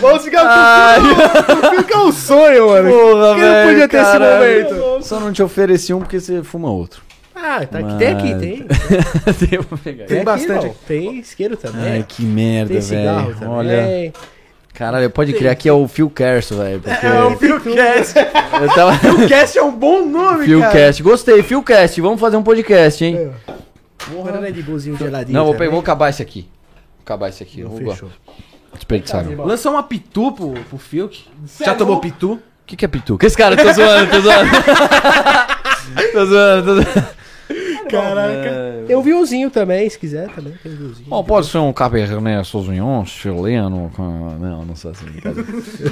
Fumar 0.00 0.14
um 0.14 0.18
cigarro 0.20 1.08
com 1.08 1.14
você 1.60 1.76
fica 1.76 1.98
um 1.98 2.12
sonho, 2.12 2.68
mano. 2.68 2.90
Porra, 2.90 3.34
Quem 3.34 3.44
não 3.44 3.66
podia 3.68 3.88
ter 3.88 3.96
esse 3.96 4.12
caralho. 4.12 4.64
momento? 4.74 5.04
Só 5.04 5.20
não 5.20 5.32
te 5.32 5.42
ofereci 5.42 5.92
um 5.92 5.98
porque 6.00 6.20
você 6.20 6.42
fuma 6.42 6.70
outro. 6.70 7.02
Ah, 7.36 7.66
tá 7.66 7.78
aqui, 7.80 7.98
tem 7.98 8.08
aqui, 8.08 8.34
tem. 8.36 8.66
Tem 10.06 10.18
aqui, 10.18 10.24
bastante. 10.24 10.64
irmão. 10.64 10.76
Tem 10.86 11.18
isqueiro 11.18 11.56
também. 11.56 11.92
Ai, 11.92 12.04
que 12.08 12.22
merda, 12.24 12.72
tem 12.72 12.80
cigarro 12.80 13.34
velho. 13.34 13.38
também. 13.40 14.12
Caralho, 14.74 15.08
pode 15.08 15.32
crer, 15.32 15.50
aqui 15.50 15.68
é 15.68 15.72
o 15.72 15.86
Phil 15.86 16.10
Kerso, 16.10 16.56
velho. 16.56 16.80
Porque 16.80 17.06
É 17.06 17.22
o 17.22 17.36
Philcast. 17.38 18.14
eu 18.60 18.74
tava... 18.74 18.98
Philcast 18.98 19.56
é 19.56 19.62
um 19.62 19.70
bom 19.70 20.04
nome, 20.04 20.38
cara. 20.38 20.44
Philcast, 20.44 21.02
gostei, 21.02 21.42
Philcast, 21.44 22.00
vamos 22.00 22.20
fazer 22.20 22.36
um 22.36 22.42
podcast, 22.42 23.04
hein? 23.04 23.30
Porra, 23.96 24.32
não 24.32 24.44
é 24.44 24.50
de 24.50 24.60
golzinho 24.62 24.96
geladinho 24.96 25.32
Não, 25.32 25.44
vou, 25.44 25.54
também? 25.54 25.68
pegar, 25.68 25.70
vou 25.70 25.80
acabar 25.80 26.10
esse 26.10 26.20
aqui. 26.20 26.48
Vou 26.72 27.04
acabar 27.04 27.28
esse 27.28 27.42
aqui. 27.42 27.62
Não, 27.62 27.70
vou 27.70 27.78
fechou. 27.78 28.10
desperdiçar. 28.74 29.24
não. 29.24 29.44
Lançou 29.46 29.72
uma 29.72 29.82
pitu 29.84 30.32
pro, 30.32 30.52
pro 30.52 30.80
é 31.08 31.64
Já 31.64 31.74
tomou 31.76 32.00
pitu? 32.00 32.32
O 32.32 32.66
que, 32.66 32.76
que 32.76 32.84
é 32.84 32.88
pituca? 32.88 33.26
Esse 33.26 33.36
cara, 33.36 33.56
tô 33.56 33.72
zoando, 33.72 34.10
tô 34.10 34.20
zoando. 34.20 34.50
tô 36.12 36.26
zoando, 36.26 36.64
tô 36.64 36.82
zoando. 36.82 37.06
Caraca. 37.88 38.84
Tem 38.86 38.96
um 38.96 39.02
violzinho 39.02 39.50
também, 39.50 39.88
se 39.88 39.98
quiser 39.98 40.28
também. 40.30 40.54
Tem 40.62 40.72
um 40.72 40.76
violzinho. 40.76 41.08
Bom, 41.08 41.24
pode 41.24 41.46
ser 41.46 41.58
um 41.58 41.72
Cabernet 41.72 42.48
Sauvignon 42.48 43.04
chileno 43.04 43.90
com... 43.94 44.36
Não, 44.38 44.64
não 44.64 44.76
sou 44.76 44.90
assim. 44.90 45.06
brincadeira. 45.06 45.48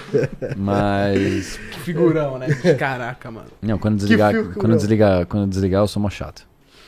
Mas... 0.57 1.59
Que 1.73 1.81
figurão, 1.81 2.39
né? 2.39 2.49
Caraca, 2.79 3.31
mano. 3.31 3.47
Não, 3.61 3.79
quando 3.79 3.97
desligar, 3.97 4.33
quando 4.55 4.77
desligar, 4.77 5.27
quando 5.27 5.49
desligar 5.49 5.83
eu 5.83 5.89
sou 5.89 6.03
mó 6.03 6.11
chato. 6.11 6.47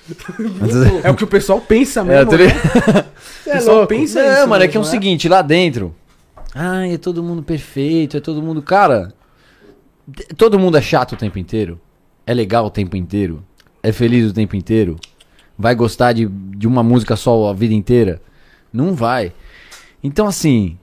É 1.02 1.10
o 1.10 1.14
que 1.14 1.24
o 1.24 1.26
pessoal 1.26 1.60
pensa 1.60 2.00
É, 2.00 2.04
mesmo. 2.04 2.30
tô 2.30 2.36
né? 2.36 2.44
ligado? 2.46 3.06
O 3.46 3.50
pessoal 3.50 3.86
pensa 3.86 4.22
Não, 4.22 4.32
isso. 4.38 4.48
mano, 4.48 4.64
é 4.64 4.68
que 4.68 4.76
é 4.76 4.80
o 4.80 4.82
mesmo, 4.82 4.90
seguinte, 4.92 5.28
lá 5.28 5.40
dentro. 5.40 5.94
Ai, 6.54 6.92
é 6.94 6.98
todo 6.98 7.22
mundo 7.22 7.42
perfeito, 7.42 8.16
é 8.16 8.20
todo 8.20 8.42
mundo. 8.42 8.60
Cara, 8.62 9.12
todo 10.36 10.58
mundo 10.58 10.76
é 10.76 10.82
chato 10.82 11.12
o 11.12 11.16
tempo 11.16 11.38
inteiro. 11.38 11.80
É 12.26 12.32
legal 12.34 12.66
o 12.66 12.70
tempo 12.70 12.96
inteiro. 12.96 13.42
É 13.84 13.92
feliz 13.92 14.30
o 14.30 14.32
tempo 14.32 14.56
inteiro. 14.56 14.96
Vai 15.58 15.74
gostar 15.74 16.14
de, 16.14 16.26
de 16.26 16.66
uma 16.66 16.82
música 16.82 17.14
só 17.16 17.50
a 17.50 17.52
vida 17.52 17.74
inteira? 17.74 18.22
Não 18.72 18.94
vai. 18.94 19.34
Então, 20.02 20.26
assim, 20.26 20.78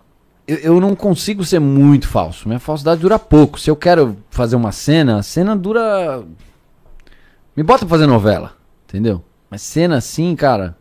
eu, 0.48 0.58
eu 0.58 0.80
não 0.80 0.96
consigo 0.96 1.44
ser 1.44 1.60
muito 1.60 2.08
falso. 2.08 2.48
Minha 2.48 2.60
falsidade 2.60 3.02
dura 3.02 3.18
pouco. 3.18 3.60
Se 3.60 3.72
eu 3.72 3.76
quero 3.76 4.18
fazer 4.30 4.56
uma 4.56 4.72
cena, 4.72 5.18
a 5.18 5.24
cena 5.24 5.56
dura. 5.56 6.24
Me 7.58 7.64
bota 7.64 7.80
pra 7.80 7.90
fazer 7.90 8.06
novela, 8.06 8.54
entendeu? 8.88 9.24
Mas 9.50 9.64
cena 9.64 9.98
assim, 9.98 10.36
cara. 10.36 10.78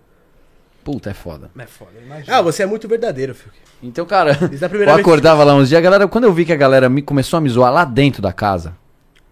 Puta, 0.85 1.11
é 1.11 1.15
foda. 1.15 1.51
É 1.59 1.67
foda, 1.67 1.93
imagina. 2.05 2.37
Ah, 2.37 2.43
você 2.43 2.63
é 2.63 2.67
muito 2.67 2.87
verdadeiro, 2.87 3.35
Phil. 3.35 3.51
Então, 3.83 4.05
cara, 4.05 4.39
eu 4.87 4.95
acordava 4.95 5.43
lá 5.43 5.55
uns 5.55 5.71
dias, 5.71 5.79
a 5.79 5.83
galera, 5.83 6.07
quando 6.07 6.25
eu 6.25 6.33
vi 6.35 6.45
que 6.45 6.53
a 6.53 6.57
galera 6.57 6.89
me, 6.91 7.01
começou 7.01 7.39
a 7.39 7.41
me 7.41 7.49
zoar 7.49 7.73
lá 7.73 7.85
dentro 7.85 8.21
da 8.21 8.33
casa, 8.33 8.77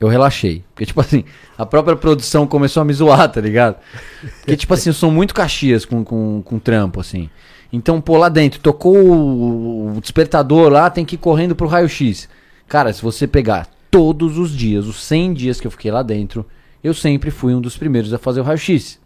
eu 0.00 0.08
relaxei. 0.08 0.64
Porque, 0.74 0.86
tipo 0.86 1.00
assim, 1.00 1.24
a 1.56 1.66
própria 1.66 1.96
produção 1.96 2.46
começou 2.46 2.80
a 2.80 2.84
me 2.84 2.92
zoar, 2.92 3.30
tá 3.30 3.40
ligado? 3.40 3.76
Porque, 4.38 4.56
tipo 4.56 4.72
assim, 4.74 4.90
eu 4.90 4.94
sou 4.94 5.10
muito 5.10 5.34
caxias 5.34 5.84
com, 5.84 6.04
com, 6.04 6.42
com 6.42 6.58
trampo, 6.58 7.00
assim. 7.00 7.28
Então, 7.72 8.00
pô, 8.00 8.16
lá 8.16 8.28
dentro, 8.28 8.60
tocou 8.60 8.96
o, 8.96 9.98
despertador 10.00 10.70
lá, 10.70 10.88
tem 10.88 11.04
que 11.04 11.16
ir 11.16 11.18
correndo 11.18 11.54
pro 11.54 11.66
raio-x. 11.66 12.28
Cara, 12.66 12.92
se 12.92 13.02
você 13.02 13.26
pegar 13.26 13.68
todos 13.90 14.38
os 14.38 14.50
dias, 14.50 14.86
os 14.86 15.02
100 15.02 15.34
dias 15.34 15.60
que 15.60 15.66
eu 15.66 15.70
fiquei 15.70 15.90
lá 15.90 16.02
dentro, 16.02 16.46
eu 16.82 16.94
sempre 16.94 17.30
fui 17.30 17.54
um 17.54 17.60
dos 17.60 17.76
primeiros 17.76 18.12
a 18.12 18.18
fazer 18.18 18.40
o 18.40 18.44
raio-x. 18.44 18.98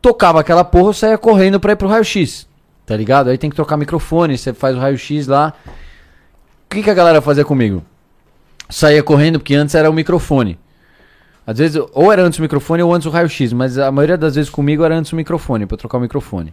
Tocava 0.00 0.40
aquela 0.40 0.64
porra, 0.64 0.90
eu 0.90 0.94
saía 0.94 1.18
correndo 1.18 1.58
pra 1.58 1.72
ir 1.72 1.76
pro 1.76 1.88
raio-x. 1.88 2.46
Tá 2.86 2.96
ligado? 2.96 3.28
Aí 3.28 3.36
tem 3.36 3.50
que 3.50 3.56
trocar 3.56 3.76
microfone, 3.76 4.38
você 4.38 4.54
faz 4.54 4.76
o 4.76 4.78
raio-x 4.78 5.26
lá. 5.26 5.52
O 5.66 6.74
que, 6.74 6.82
que 6.82 6.90
a 6.90 6.94
galera 6.94 7.20
fazia 7.20 7.44
comigo? 7.44 7.82
Saía 8.68 9.02
correndo, 9.02 9.38
porque 9.38 9.54
antes 9.54 9.74
era 9.74 9.88
o 9.88 9.92
microfone. 9.92 10.58
Às 11.46 11.58
vezes, 11.58 11.80
ou 11.92 12.12
era 12.12 12.22
antes 12.22 12.38
o 12.38 12.42
microfone 12.42 12.82
ou 12.82 12.92
antes 12.92 13.06
o 13.06 13.10
raio-x, 13.10 13.52
mas 13.52 13.78
a 13.78 13.92
maioria 13.92 14.18
das 14.18 14.34
vezes 14.34 14.50
comigo 14.50 14.82
era 14.82 14.96
antes 14.96 15.12
o 15.12 15.16
microfone, 15.16 15.64
pra 15.64 15.76
trocar 15.76 15.98
o 15.98 16.00
microfone. 16.00 16.52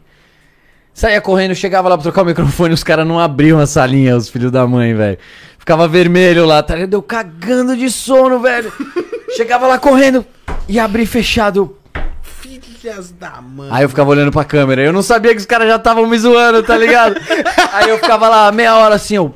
Saía 0.94 1.20
correndo, 1.20 1.56
chegava 1.56 1.90
lá 1.90 1.98
pra 1.98 2.04
trocar 2.04 2.22
o 2.22 2.26
microfone, 2.26 2.74
os 2.76 2.84
caras 2.84 3.08
não 3.08 3.20
abriam 3.20 3.60
a 3.60 3.66
salinha, 3.66 4.16
os 4.16 4.30
filhos 4.30 4.52
da 4.52 4.68
mãe, 4.68 4.94
velho. 4.94 5.18
Ficava 5.58 5.88
vermelho 5.88 6.46
lá, 6.46 6.62
tá 6.62 6.76
ligado? 6.76 6.94
Eu 6.94 7.02
cagando 7.02 7.76
de 7.76 7.90
sono, 7.90 8.40
velho. 8.40 8.72
chegava 9.36 9.66
lá 9.66 9.80
correndo 9.80 10.24
e 10.70 10.80
abri 10.80 11.06
fechado. 11.08 11.76
Filhas 12.22 13.12
da 13.12 13.42
mãe. 13.42 13.70
Aí 13.72 13.84
eu 13.84 13.90
ficava 13.90 14.12
olhando 14.12 14.32
pra 14.32 14.44
câmera. 14.44 14.84
Eu 14.84 14.94
não 14.94 15.02
sabia 15.02 15.32
que 15.32 15.38
os 15.38 15.46
caras 15.46 15.68
já 15.68 15.78
estavam 15.78 16.06
me 16.06 16.20
zoando, 16.20 16.62
tá 16.62 16.78
ligado? 16.78 17.16
aí 17.74 17.90
eu 17.90 17.98
ficava 17.98 18.30
lá 18.30 18.52
meia 18.52 18.76
hora 18.76 18.96
assim, 18.96 19.16
eu. 19.16 19.34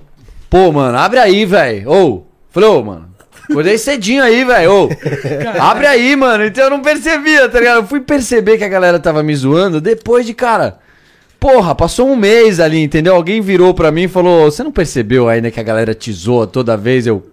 Pô, 0.50 0.72
mano, 0.72 0.98
abre 0.98 1.18
aí, 1.18 1.46
velho. 1.46 1.90
Ô. 1.90 2.28
Falei, 2.52 2.70
ô, 2.70 2.84
mano. 2.84 3.08
Acordei 3.50 3.78
cedinho 3.78 4.22
aí, 4.22 4.44
velho. 4.44 4.90
Abre 5.60 5.88
aí, 5.88 6.16
mano. 6.16 6.46
Então 6.46 6.66
eu 6.66 6.70
não 6.70 6.82
percebia, 6.82 7.48
tá 7.48 7.60
ligado? 7.60 7.78
Eu 7.78 7.88
fui 7.88 8.02
perceber 8.02 8.58
que 8.58 8.64
a 8.64 8.70
galera 8.70 9.00
tava 9.00 9.24
me 9.24 9.34
zoando 9.36 9.80
depois 9.80 10.26
de, 10.26 10.34
cara. 10.34 10.80
Porra, 11.40 11.76
passou 11.76 12.10
um 12.10 12.16
mês 12.16 12.60
ali, 12.60 12.84
entendeu? 12.84 13.16
Alguém 13.16 13.42
virou 13.42 13.74
pra 13.74 13.92
mim 13.92 14.04
e 14.04 14.08
falou: 14.08 14.52
Você 14.52 14.64
não 14.64 14.72
percebeu 14.72 15.30
ainda 15.30 15.52
que 15.52 15.60
a 15.60 15.64
galera 15.64 15.94
te 15.94 16.12
zoa 16.12 16.46
toda 16.48 16.76
vez? 16.76 17.08
Eu. 17.08 17.24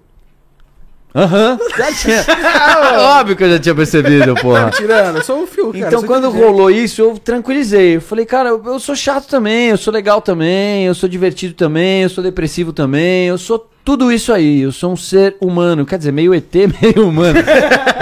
Aham, 1.14 1.56
já 1.76 1.92
tinha. 1.94 2.24
Óbvio 3.20 3.36
que 3.36 3.44
eu 3.44 3.50
já 3.50 3.58
tinha 3.60 3.74
percebido, 3.74 4.34
porra. 4.34 4.70
Tirando, 4.70 5.18
eu 5.18 5.24
sou 5.24 5.44
o 5.44 5.46
fio, 5.46 5.72
cara. 5.72 5.86
Então, 5.86 6.02
quando 6.02 6.28
rolou 6.28 6.68
isso, 6.68 7.00
eu 7.00 7.16
tranquilizei. 7.16 7.96
Eu 7.96 8.00
falei, 8.00 8.26
cara, 8.26 8.48
eu 8.48 8.60
eu 8.64 8.80
sou 8.80 8.96
chato 8.96 9.28
também, 9.28 9.68
eu 9.68 9.76
sou 9.76 9.92
legal 9.92 10.20
também, 10.20 10.86
eu 10.86 10.94
sou 10.94 11.08
divertido 11.08 11.54
também, 11.54 12.02
eu 12.02 12.08
sou 12.08 12.24
depressivo 12.24 12.72
também, 12.72 13.28
eu 13.28 13.38
sou 13.38 13.70
tudo 13.84 14.10
isso 14.10 14.32
aí. 14.32 14.62
Eu 14.62 14.72
sou 14.72 14.92
um 14.92 14.96
ser 14.96 15.36
humano. 15.40 15.86
Quer 15.86 15.98
dizer, 15.98 16.12
meio 16.12 16.34
ET, 16.34 16.52
meio 16.82 17.08
humano. 17.08 17.38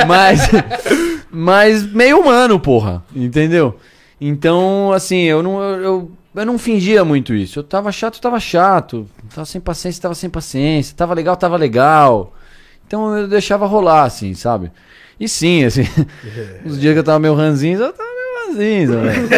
mas, 0.06 0.40
mas 1.30 1.92
meio 1.92 2.18
humano, 2.20 2.58
porra. 2.58 3.02
Entendeu? 3.14 3.76
Então, 4.18 4.90
assim, 4.92 5.22
eu 5.24 5.42
não, 5.42 5.60
eu, 5.60 5.82
eu, 5.82 6.10
eu 6.36 6.46
não 6.46 6.56
fingia 6.58 7.04
muito 7.04 7.34
isso. 7.34 7.58
Eu 7.58 7.64
tava 7.64 7.92
chato, 7.92 8.20
tava 8.22 8.40
chato. 8.40 9.06
Tava 9.34 9.44
sem 9.44 9.60
paciência, 9.60 10.00
tava 10.00 10.14
sem 10.14 10.30
paciência. 10.30 10.94
Tava 10.96 11.12
legal, 11.12 11.36
tava 11.36 11.58
legal. 11.58 12.32
Então 12.92 13.16
eu 13.16 13.26
deixava 13.26 13.64
rolar, 13.64 14.02
assim, 14.02 14.34
sabe? 14.34 14.70
E 15.18 15.26
sim, 15.26 15.64
assim, 15.64 15.88
os 16.62 16.78
dias 16.78 16.92
que 16.92 16.98
eu 16.98 17.02
tava 17.02 17.18
meio 17.18 17.32
ranzinho, 17.32 17.80
eu 17.80 17.90
tava 17.90 18.06
meio 18.06 18.48
ranzinho, 18.48 19.00
velho. 19.00 19.28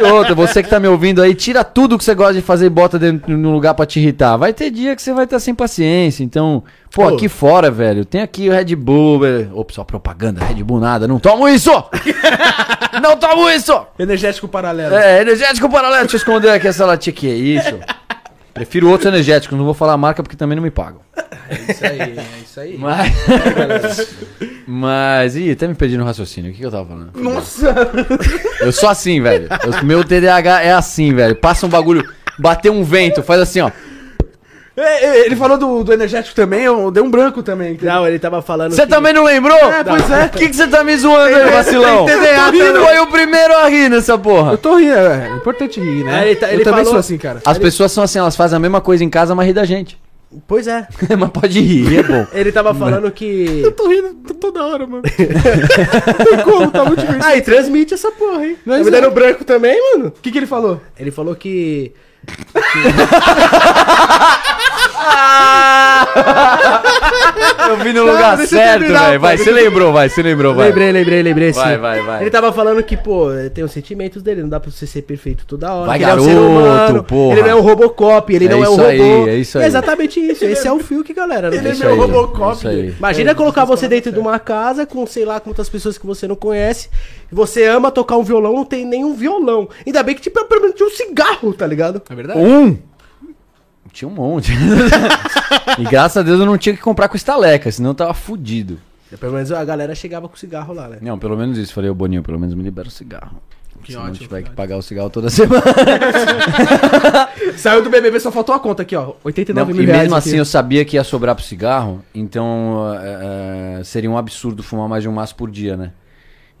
E 0.00 0.02
outra, 0.10 0.34
você 0.34 0.62
que 0.62 0.70
tá 0.70 0.80
me 0.80 0.88
ouvindo 0.88 1.20
aí, 1.20 1.34
tira 1.34 1.62
tudo 1.62 1.98
que 1.98 2.04
você 2.04 2.14
gosta 2.14 2.32
de 2.32 2.40
fazer 2.40 2.64
e 2.64 2.70
bota 2.70 2.98
dentro 2.98 3.36
no 3.36 3.52
lugar 3.52 3.74
pra 3.74 3.84
te 3.84 4.00
irritar. 4.00 4.38
Vai 4.38 4.54
ter 4.54 4.70
dia 4.70 4.96
que 4.96 5.02
você 5.02 5.12
vai 5.12 5.24
estar 5.24 5.38
sem 5.38 5.54
paciência. 5.54 6.24
Então, 6.24 6.64
pô, 6.94 7.08
aqui 7.08 7.28
fora, 7.28 7.70
velho, 7.70 8.06
tem 8.06 8.22
aqui 8.22 8.48
o 8.48 8.52
Red 8.52 8.74
Bull, 8.74 9.20
velho. 9.20 9.50
Opa, 9.52 9.74
só 9.74 9.84
propaganda, 9.84 10.42
Red 10.42 10.62
Bull 10.62 10.80
nada. 10.80 11.06
Não 11.06 11.18
tomo 11.18 11.46
isso! 11.46 11.70
não 13.02 13.18
tomo 13.18 13.50
isso! 13.50 13.86
Energético 13.98 14.48
paralelo. 14.48 14.94
É, 14.94 15.20
energético 15.20 15.68
paralelo. 15.68 16.04
Deixa 16.04 16.16
eu 16.16 16.20
esconder 16.20 16.50
aqui 16.52 16.68
essa 16.68 16.86
latinha 16.86 17.12
aqui. 17.12 17.28
É 17.28 17.34
isso. 17.34 17.78
Prefiro 18.54 18.88
outros 18.90 19.06
energéticos, 19.06 19.56
não 19.56 19.64
vou 19.64 19.74
falar 19.74 19.94
a 19.94 19.96
marca 19.96 20.22
porque 20.22 20.36
também 20.36 20.56
não 20.56 20.62
me 20.62 20.70
pagam. 20.70 21.00
É 21.48 21.72
isso 21.72 21.86
aí, 21.86 22.00
é 22.00 22.26
isso 22.42 22.60
aí. 22.60 22.78
Mas. 22.78 24.16
Mas. 24.66 25.36
Ih, 25.36 25.50
até 25.52 25.66
me 25.66 25.74
perdi 25.74 25.96
no 25.96 26.04
raciocínio. 26.04 26.50
O 26.50 26.54
que, 26.54 26.60
que 26.60 26.66
eu 26.66 26.70
tava 26.70 26.86
falando? 26.86 27.10
Nossa! 27.14 27.74
Eu 28.60 28.72
sou 28.72 28.88
assim, 28.88 29.20
velho. 29.22 29.48
O 29.82 29.84
meu 29.84 30.04
TDAH 30.04 30.62
é 30.62 30.72
assim, 30.72 31.14
velho. 31.14 31.34
Passa 31.34 31.66
um 31.66 31.68
bagulho, 31.68 32.06
bateu 32.38 32.72
um 32.72 32.84
vento, 32.84 33.22
faz 33.22 33.40
assim, 33.40 33.60
ó. 33.60 33.70
É, 34.76 35.04
é, 35.04 35.26
Ele 35.26 35.36
falou 35.36 35.58
do, 35.58 35.84
do 35.84 35.92
energético 35.92 36.34
também, 36.34 36.62
eu 36.62 36.90
dei 36.90 37.02
um 37.02 37.10
branco 37.10 37.42
também. 37.42 37.72
entendeu? 37.74 37.94
Não, 37.94 38.06
ele 38.08 38.18
tava 38.18 38.40
falando. 38.40 38.72
Você 38.72 38.82
que- 38.82 38.88
também 38.88 39.12
não 39.12 39.24
lembrou? 39.24 39.56
É, 39.56 39.84
pois 39.84 40.10
é. 40.10 40.24
O 40.26 40.28
que 40.30 40.48
que 40.48 40.56
você 40.56 40.66
tá 40.66 40.82
me 40.82 40.96
zoando 40.96 41.34
aí, 41.34 41.50
vacilão? 41.50 42.06
tem 42.06 42.16
TDA. 42.18 42.80
Foi 42.80 42.98
o 43.00 43.06
primeiro 43.08 43.54
a 43.58 43.68
rir 43.68 43.90
nessa 43.90 44.16
porra. 44.16 44.52
Eu 44.52 44.58
tô 44.58 44.76
rindo, 44.76 44.94
é, 44.94 45.28
é 45.32 45.36
importante 45.36 45.78
rir, 45.80 46.04
né? 46.04 46.22
É, 46.24 46.26
ele 46.28 46.36
tá- 46.36 46.46
eu 46.48 46.54
ele 46.54 46.64
também 46.64 46.78
falou- 46.84 46.92
sou 46.92 47.00
assim, 47.00 47.18
cara. 47.18 47.40
As 47.44 47.58
pessoas 47.58 47.92
são 47.92 48.02
assim, 48.02 48.18
elas 48.18 48.34
fazem 48.34 48.56
a 48.56 48.60
mesma 48.60 48.80
coisa 48.80 49.04
em 49.04 49.10
casa, 49.10 49.34
mas 49.34 49.46
ri 49.46 49.52
da 49.52 49.64
gente. 49.64 49.98
Pois 50.46 50.66
é. 50.66 50.86
mas 51.18 51.30
pode 51.30 51.60
rir, 51.60 51.98
é 51.98 52.02
bom. 52.02 52.26
Ele 52.32 52.52
tava 52.52 52.74
falando 52.74 53.10
que. 53.10 53.60
Eu 53.62 53.72
tô 53.72 53.88
rindo 53.88 54.14
toda 54.34 54.64
hora, 54.64 54.86
mano. 54.86 55.02
Não 55.02 56.24
tem 56.24 56.44
como, 56.44 56.70
tá 56.70 56.84
muito 56.84 57.00
divertido. 57.00 57.26
Ah, 57.26 57.36
e 57.36 57.42
transmite 57.42 57.94
essa 57.94 58.10
porra, 58.10 58.46
hein? 58.46 58.56
Mas 58.64 58.78
tá 58.78 58.90
me 58.90 58.96
é. 58.96 59.00
dando 59.00 59.12
branco 59.12 59.44
também, 59.44 59.78
mano? 59.92 60.08
O 60.08 60.12
que, 60.12 60.30
que 60.30 60.38
ele 60.38 60.46
falou? 60.46 60.80
Ele 60.98 61.10
falou 61.10 61.34
que. 61.34 61.92
Eu 67.68 67.76
vi 67.78 67.92
no 67.92 68.04
lugar 68.04 68.38
eu 68.38 68.46
certo, 68.46 68.80
velho. 68.86 69.20
Vai, 69.20 69.36
você 69.38 69.50
lembrou, 69.50 69.92
vai, 69.92 70.08
você 70.08 70.22
lembrou, 70.22 70.54
vai. 70.54 70.68
Lembrei, 70.68 70.92
lembrei, 70.92 71.22
lembrei 71.22 71.52
sim. 71.52 71.60
Vai, 71.60 71.78
vai, 71.78 72.02
vai. 72.02 72.22
Ele 72.22 72.30
tava 72.30 72.52
falando 72.52 72.82
que, 72.82 72.96
pô, 72.96 73.28
tem 73.54 73.64
os 73.64 73.72
sentimentos 73.72 74.22
dele, 74.22 74.42
não 74.42 74.48
dá 74.48 74.60
pra 74.60 74.70
você 74.70 74.86
ser 74.86 75.02
perfeito 75.02 75.44
toda 75.46 75.72
hora. 75.72 75.86
Vai, 75.86 75.98
que 75.98 76.04
ele 76.04 76.10
é 76.10 76.14
um 76.14 76.20
ser 76.24 76.34
garoto, 76.34 76.46
humano, 76.50 77.04
porra. 77.04 77.32
Ele 77.34 77.42
não 77.42 77.48
é 77.48 77.54
um 77.54 77.60
Robocop, 77.60 78.34
ele 78.34 78.46
É 78.46 78.48
não 78.48 78.56
é 78.64 78.68
um 78.68 78.72
isso 78.72 78.76
robô. 78.80 78.88
aí, 78.88 79.28
é 79.28 79.34
isso 79.36 79.58
aí. 79.58 79.64
exatamente 79.64 80.20
isso. 80.20 80.44
Esse 80.44 80.66
é 80.68 80.72
o 80.72 80.78
Fiuk, 80.78 81.12
galera. 81.14 81.50
Não 81.50 81.56
Ele 81.56 81.68
é 81.68 81.72
Isso 81.72 81.84
meu 81.84 81.92
aí, 81.92 81.98
Robocop, 81.98 82.56
isso 82.56 82.68
aí. 82.68 82.94
Imagina 82.98 83.34
colocar 83.34 83.64
você 83.64 83.88
dentro 83.88 84.12
de 84.12 84.18
uma 84.18 84.38
casa 84.38 84.84
com 84.86 85.06
sei 85.06 85.24
lá 85.24 85.40
quantas 85.40 85.68
pessoas 85.68 85.96
que 85.96 86.06
você 86.06 86.26
não 86.28 86.36
conhece. 86.36 86.88
E 87.30 87.34
você 87.34 87.64
ama 87.66 87.90
tocar 87.90 88.16
um 88.16 88.22
violão, 88.22 88.52
não 88.54 88.64
tem 88.64 88.84
nenhum 88.84 89.14
violão. 89.14 89.68
Ainda 89.86 90.02
bem 90.02 90.14
que, 90.14 90.20
tipo, 90.20 90.44
pelo 90.44 90.60
menos 90.60 90.76
tinha 90.76 90.86
um 90.86 90.92
cigarro, 90.92 91.54
tá 91.54 91.66
ligado? 91.66 92.02
É 92.10 92.14
verdade? 92.14 92.38
Um? 92.40 92.76
Tinha 93.90 94.08
um 94.08 94.14
monte. 94.14 94.52
e 95.78 95.84
graças 95.84 96.18
a 96.18 96.22
Deus 96.22 96.40
eu 96.40 96.46
não 96.46 96.56
tinha 96.56 96.74
que 96.74 96.80
comprar 96.80 97.08
com 97.08 97.16
estaleca, 97.16 97.70
senão 97.70 97.90
eu 97.90 97.94
tava 97.94 98.14
fudido. 98.14 98.78
Pelo 99.20 99.34
menos 99.34 99.52
a 99.52 99.62
galera 99.64 99.94
chegava 99.94 100.28
com 100.28 100.36
cigarro 100.36 100.72
lá, 100.72 100.88
né? 100.88 100.98
Não, 101.02 101.18
pelo 101.18 101.36
menos 101.36 101.58
isso. 101.58 101.74
Falei, 101.74 101.90
ô 101.90 101.94
Boninho, 101.94 102.22
pelo 102.22 102.38
menos 102.40 102.54
me 102.54 102.62
libera 102.62 102.88
o 102.88 102.90
cigarro. 102.90 103.42
Que 103.82 103.92
Se 103.92 103.98
não 103.98 104.04
ótimo, 104.04 104.18
tiver 104.18 104.42
que 104.42 104.50
que 104.50 104.54
pagar 104.56 104.76
o 104.76 104.82
cigarro 104.82 105.10
toda 105.10 105.28
semana. 105.30 105.62
Saiu 107.56 107.82
do 107.82 107.90
BBB, 107.90 108.20
só 108.20 108.30
faltou 108.30 108.54
a 108.54 108.60
conta 108.60 108.82
aqui, 108.82 108.94
ó. 108.94 109.06
Não, 109.06 109.16
89 109.24 109.72
e 109.72 109.74
mil 109.74 109.86
reais 109.86 110.02
mesmo 110.02 110.14
aqui. 110.16 110.28
assim 110.28 110.38
eu 110.38 110.44
sabia 110.44 110.84
que 110.84 110.96
ia 110.96 111.02
sobrar 111.02 111.34
pro 111.34 111.44
cigarro, 111.44 112.00
então 112.14 112.94
é, 112.94 113.80
é, 113.80 113.84
seria 113.84 114.08
um 114.08 114.16
absurdo 114.16 114.62
fumar 114.62 114.88
mais 114.88 115.02
de 115.02 115.08
um 115.08 115.12
maço 115.12 115.34
por 115.34 115.50
dia, 115.50 115.76
né? 115.76 115.90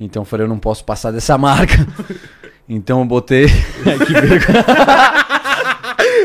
Então 0.00 0.22
eu 0.22 0.24
falei, 0.26 0.44
eu 0.44 0.48
não 0.48 0.58
posso 0.58 0.84
passar 0.84 1.12
dessa 1.12 1.38
marca. 1.38 1.86
Então 2.68 2.98
eu 2.98 3.04
botei. 3.04 3.46
Ai, 3.86 3.98
que 4.04 4.12
vergonha. 4.12 5.26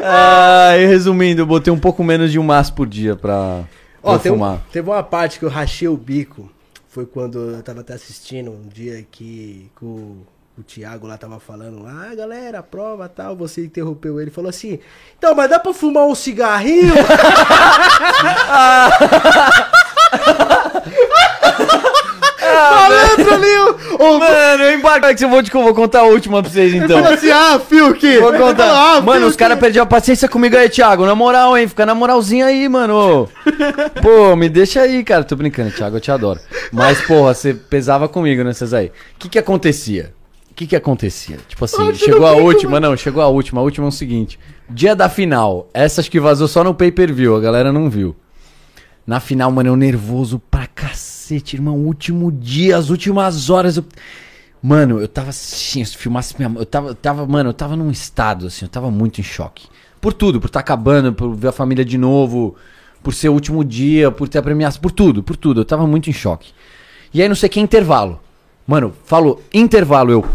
Ah, 0.09 0.77
e 0.77 0.85
resumindo, 0.85 1.41
eu 1.41 1.45
botei 1.45 1.71
um 1.71 1.79
pouco 1.79 2.03
menos 2.03 2.31
de 2.31 2.39
um 2.39 2.43
maço 2.43 2.73
por 2.73 2.87
dia 2.87 3.15
pra, 3.15 3.63
Ó, 4.01 4.17
pra 4.17 4.31
um- 4.31 4.35
fumar. 4.35 4.61
teve 4.71 4.89
uma 4.89 5.03
parte 5.03 5.39
que 5.39 5.45
eu 5.45 5.49
rachei 5.49 5.87
o 5.87 5.97
bico. 5.97 6.49
Foi 6.89 7.05
quando 7.05 7.37
eu 7.55 7.63
tava 7.63 7.81
até 7.81 7.93
assistindo 7.93 8.49
um 8.51 8.67
dia 8.73 9.05
que, 9.11 9.69
que 9.77 9.85
o, 9.85 10.17
o 10.57 10.63
Thiago 10.63 11.05
lá 11.05 11.17
tava 11.17 11.39
falando 11.39 11.83
lá, 11.83 12.07
ah, 12.11 12.15
galera, 12.15 12.63
prova 12.63 13.07
tal. 13.07 13.35
Você 13.35 13.65
interrompeu 13.65 14.19
ele 14.19 14.31
e 14.31 14.33
falou 14.33 14.49
assim: 14.49 14.79
Então, 15.17 15.35
mas 15.35 15.49
dá 15.49 15.59
pra 15.59 15.73
fumar 15.73 16.05
um 16.07 16.15
cigarrinho? 16.15 16.93
O- 23.99 24.15
o- 24.15 24.19
Mano, 24.19 24.63
eu 24.63 25.15
que 25.15 25.23
eu 25.25 25.29
vou, 25.29 25.41
te, 25.43 25.51
vou 25.51 25.73
contar 25.73 25.99
a 26.01 26.03
última 26.03 26.41
pra 26.41 26.51
vocês 26.51 26.73
então. 26.73 27.01
falou 27.01 27.13
assim: 27.13 27.29
Ah, 27.31 27.59
Fiuk! 27.59 28.17
Vou 28.19 28.33
contar. 28.33 28.69
Ah, 28.97 29.01
mano, 29.01 29.19
Fiuk. 29.21 29.29
os 29.31 29.35
caras 29.35 29.59
perderam 29.59 29.83
a 29.83 29.87
paciência 29.87 30.27
comigo 30.27 30.55
aí, 30.55 30.69
Thiago. 30.69 31.05
Na 31.05 31.15
moral, 31.15 31.57
hein? 31.57 31.67
Fica 31.67 31.85
na 31.85 31.95
moralzinha 31.95 32.45
aí, 32.45 32.67
mano. 32.69 33.27
Pô, 34.01 34.35
me 34.35 34.49
deixa 34.49 34.81
aí, 34.81 35.03
cara. 35.03 35.23
Tô 35.23 35.35
brincando, 35.35 35.71
Thiago, 35.71 35.97
eu 35.97 36.01
te 36.01 36.11
adoro. 36.11 36.39
Mas, 36.71 37.01
porra, 37.01 37.33
você 37.33 37.53
pesava 37.53 38.07
comigo 38.07 38.43
nessas 38.43 38.73
aí. 38.73 38.87
O 38.87 38.91
que 39.19 39.29
que 39.29 39.39
acontecia? 39.39 40.13
O 40.51 40.53
que 40.53 40.65
que 40.67 40.75
acontecia? 40.75 41.37
Tipo 41.47 41.65
assim, 41.65 41.93
chegou 41.93 42.25
a 42.25 42.33
última, 42.33 42.79
não, 42.79 42.97
chegou 42.97 43.21
a 43.21 43.27
última. 43.27 43.61
A 43.61 43.63
última 43.63 43.85
é 43.85 43.89
o 43.89 43.91
seguinte. 43.91 44.39
Dia 44.69 44.95
da 44.95 45.07
final. 45.07 45.69
Essa 45.73 46.01
acho 46.01 46.09
que 46.11 46.19
vazou 46.19 46.47
só 46.47 46.63
no 46.63 46.73
pay-per-view, 46.73 47.35
a 47.35 47.39
galera 47.39 47.71
não 47.71 47.89
viu. 47.89 48.15
Na 49.07 49.21
final, 49.21 49.49
mano, 49.49 49.69
eu 49.69 49.75
nervoso 49.77 50.37
pra 50.37 50.67
cacete, 50.67 51.55
irmão. 51.55 51.77
Último 51.77 52.29
dia, 52.29 52.75
as 52.75 52.89
últimas 52.89 53.49
horas. 53.49 53.77
Eu... 53.77 53.85
Mano, 54.61 54.99
eu 54.99 55.07
tava 55.07 55.29
assim, 55.29 55.85
se 55.85 55.95
filmasse 55.95 56.35
minha. 56.37 56.51
Eu 56.59 56.65
tava, 56.65 56.89
eu 56.89 56.95
tava, 56.95 57.25
mano, 57.25 57.51
eu 57.51 57.53
tava 57.53 57.77
num 57.77 57.89
estado, 57.89 58.47
assim, 58.47 58.65
eu 58.65 58.69
tava 58.69 58.91
muito 58.91 59.21
em 59.21 59.23
choque. 59.23 59.65
Por 60.01 60.11
tudo, 60.11 60.41
por 60.41 60.47
estar 60.47 60.59
acabando, 60.59 61.13
por 61.13 61.33
ver 61.33 61.47
a 61.47 61.51
família 61.53 61.85
de 61.85 61.97
novo, 61.97 62.57
por 63.01 63.13
ser 63.13 63.29
o 63.29 63.33
último 63.33 63.63
dia, 63.63 64.11
por 64.11 64.27
ter 64.27 64.39
a 64.39 64.43
premiação, 64.43 64.81
por 64.81 64.91
tudo, 64.91 65.23
por 65.23 65.37
tudo. 65.37 65.61
Eu 65.61 65.65
tava 65.65 65.87
muito 65.87 66.09
em 66.09 66.13
choque. 66.13 66.51
E 67.13 67.21
aí, 67.21 67.29
não 67.29 67.35
sei 67.35 67.47
que 67.47 67.61
intervalo. 67.61 68.19
Mano, 68.67 68.93
falou, 69.05 69.41
intervalo, 69.53 70.11
eu. 70.11 70.25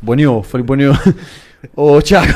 Boninho, 0.00 0.42
falei, 0.42 0.64
Boninho. 0.64 0.92
Ô, 1.76 2.00
Thiago. 2.00 2.32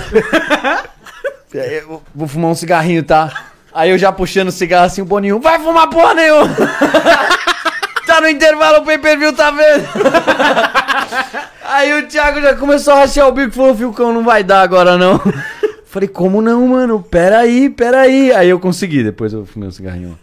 Vou 2.14 2.28
fumar 2.28 2.50
um 2.50 2.54
cigarrinho, 2.54 3.02
tá? 3.02 3.52
Aí 3.72 3.90
eu 3.90 3.98
já 3.98 4.10
puxando 4.10 4.48
o 4.48 4.52
cigarro 4.52 4.86
assim, 4.86 5.02
o 5.02 5.04
Boninho, 5.04 5.40
vai 5.40 5.58
fumar 5.58 5.88
porra 5.88 6.14
nenhuma! 6.14 6.48
tá 8.06 8.20
no 8.20 8.28
intervalo, 8.28 8.78
o 8.78 8.84
pay-per-view 8.84 9.32
tá 9.32 9.50
vendo? 9.50 9.86
Aí 11.68 11.98
o 11.98 12.06
Thiago 12.06 12.40
já 12.40 12.54
começou 12.56 12.94
a 12.94 13.00
rachar 13.00 13.28
o 13.28 13.32
bico 13.32 13.48
e 13.48 13.52
falou, 13.52 13.74
Filcão, 13.74 14.12
não 14.12 14.24
vai 14.24 14.42
dar 14.42 14.62
agora 14.62 14.96
não. 14.96 15.20
Falei, 15.84 16.08
como 16.08 16.42
não, 16.42 16.66
mano? 16.68 17.02
Pera 17.02 17.38
aí, 17.38 17.70
pera 17.70 18.00
aí. 18.00 18.30
Aí 18.30 18.50
eu 18.50 18.60
consegui, 18.60 19.02
depois 19.02 19.32
eu 19.32 19.46
fumei 19.46 19.68
um 19.68 19.72
cigarrinho. 19.72 20.18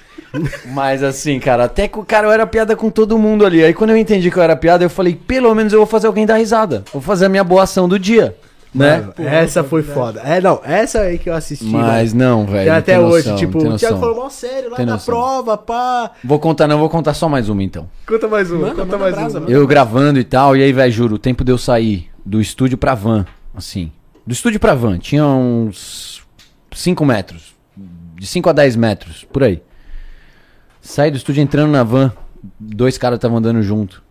Mas 0.67 1.01
assim, 1.01 1.39
cara, 1.39 1.63
até 1.63 1.87
que 1.87 1.97
o 1.97 2.05
cara 2.05 2.27
eu 2.27 2.31
era 2.31 2.45
piada 2.45 2.75
com 2.75 2.91
todo 2.91 3.17
mundo 3.17 3.43
ali. 3.43 3.63
Aí 3.63 3.73
quando 3.73 3.89
eu 3.89 3.97
entendi 3.97 4.29
que 4.29 4.37
eu 4.37 4.43
era 4.43 4.55
piada, 4.55 4.83
eu 4.83 4.89
falei, 4.89 5.15
pelo 5.15 5.53
menos 5.55 5.73
eu 5.73 5.79
vou 5.79 5.87
fazer 5.87 6.05
alguém 6.05 6.25
dar 6.25 6.37
risada. 6.37 6.83
Vou 6.93 7.01
fazer 7.01 7.25
a 7.25 7.29
minha 7.29 7.43
boa 7.43 7.63
ação 7.63 7.89
do 7.89 7.97
dia. 7.97 8.35
Né? 8.75 8.99
Mano, 8.99 9.13
essa 9.17 9.63
foi 9.63 9.81
foda. 9.83 10.19
É, 10.19 10.41
não, 10.41 10.59
essa 10.63 10.99
aí 10.99 11.17
que 11.17 11.29
eu 11.29 11.33
assisti. 11.33 11.65
Mas 11.65 12.13
não, 12.13 12.45
velho. 12.45 12.69
não 12.69 12.77
até 12.77 12.95
tem 12.97 13.03
hoje, 13.03 13.29
noção, 13.29 13.35
tipo, 13.37 13.57
o 13.65 13.77
Thiago 13.77 13.99
falou 13.99 14.17
mal 14.17 14.29
sério 14.29 14.69
lá 14.69 14.75
Tem 14.75 14.85
na 14.85 14.93
noção. 14.93 15.13
prova, 15.15 15.57
pá. 15.57 16.11
Vou 16.21 16.37
contar, 16.39 16.67
não, 16.67 16.77
vou 16.77 16.89
contar 16.89 17.13
só 17.13 17.29
mais 17.29 17.47
uma 17.47 17.63
então. 17.63 17.89
Conta 18.05 18.27
mais 18.27 18.51
uma, 18.51 18.67
Manda, 18.67 18.75
conta 18.83 18.85
manda 18.85 18.97
mais 18.97 19.15
brasa, 19.15 19.39
uma. 19.39 19.49
Eu 19.49 19.65
gravando 19.65 20.19
e 20.19 20.25
tal, 20.25 20.57
e 20.57 20.61
aí, 20.61 20.73
velho, 20.73 20.91
juro, 20.91 21.15
o 21.15 21.19
tempo 21.19 21.43
de 21.45 21.53
eu 21.53 21.57
sair 21.57 22.09
do 22.25 22.41
estúdio 22.41 22.77
pra 22.77 22.93
van, 22.93 23.25
assim. 23.55 23.91
Do 24.27 24.33
estúdio 24.33 24.59
pra 24.59 24.75
van, 24.75 24.97
tinha 24.97 25.25
uns 25.25 26.21
5 26.73 27.05
metros. 27.05 27.55
De 28.17 28.27
5 28.27 28.49
a 28.49 28.53
10 28.53 28.75
metros, 28.75 29.23
por 29.31 29.43
aí. 29.43 29.61
Saí 30.81 31.09
do 31.11 31.17
estúdio 31.17 31.41
entrando 31.41 31.71
na 31.71 31.83
van, 31.83 32.11
dois 32.59 32.97
caras 32.97 33.17
estavam 33.17 33.37
andando 33.37 33.61
junto. 33.61 34.03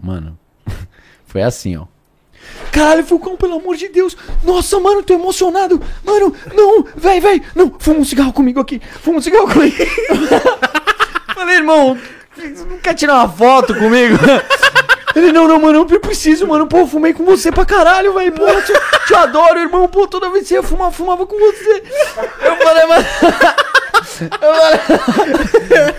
Mano, 0.00 0.38
foi 1.26 1.42
assim, 1.42 1.76
ó. 1.76 1.86
Caralho, 2.70 3.04
Fulcão, 3.04 3.36
pelo 3.36 3.56
amor 3.56 3.76
de 3.76 3.88
Deus. 3.88 4.16
Nossa, 4.42 4.78
mano, 4.80 5.02
tô 5.02 5.14
emocionado. 5.14 5.80
Mano, 6.04 6.34
não, 6.54 6.84
véi, 6.96 7.20
véi, 7.20 7.42
não, 7.54 7.74
fuma 7.78 8.00
um 8.00 8.04
cigarro 8.04 8.32
comigo 8.32 8.60
aqui. 8.60 8.80
Fuma 9.02 9.18
um 9.18 9.22
cigarro 9.22 9.48
comigo. 9.52 9.76
Falei, 11.34 11.56
irmão, 11.56 11.98
não 12.36 12.78
quer 12.78 12.94
tirar 12.94 13.14
uma 13.14 13.28
foto 13.28 13.74
comigo? 13.74 14.16
Ele, 15.14 15.30
não, 15.30 15.46
não, 15.46 15.60
mano, 15.60 15.86
eu 15.90 16.00
preciso, 16.00 16.46
mano. 16.46 16.66
Pô, 16.66 16.78
eu 16.78 16.86
fumei 16.86 17.12
com 17.12 17.24
você 17.24 17.52
pra 17.52 17.66
caralho, 17.66 18.14
velho. 18.14 18.32
Pô, 18.32 18.46
te, 18.62 18.72
te 19.06 19.14
adoro, 19.14 19.58
irmão. 19.58 19.86
Pô, 19.86 20.06
toda 20.06 20.30
vez 20.30 20.44
que 20.44 20.48
você 20.48 20.54
ia 20.54 20.62
fumar, 20.62 20.88
eu 20.88 20.92
fumava 20.92 21.26
com 21.26 21.38
você. 21.38 21.82
Eu 22.40 22.56
falei, 22.56 22.86
mano. 22.86 23.06
Eu 24.20 24.54
falei. 24.54 24.80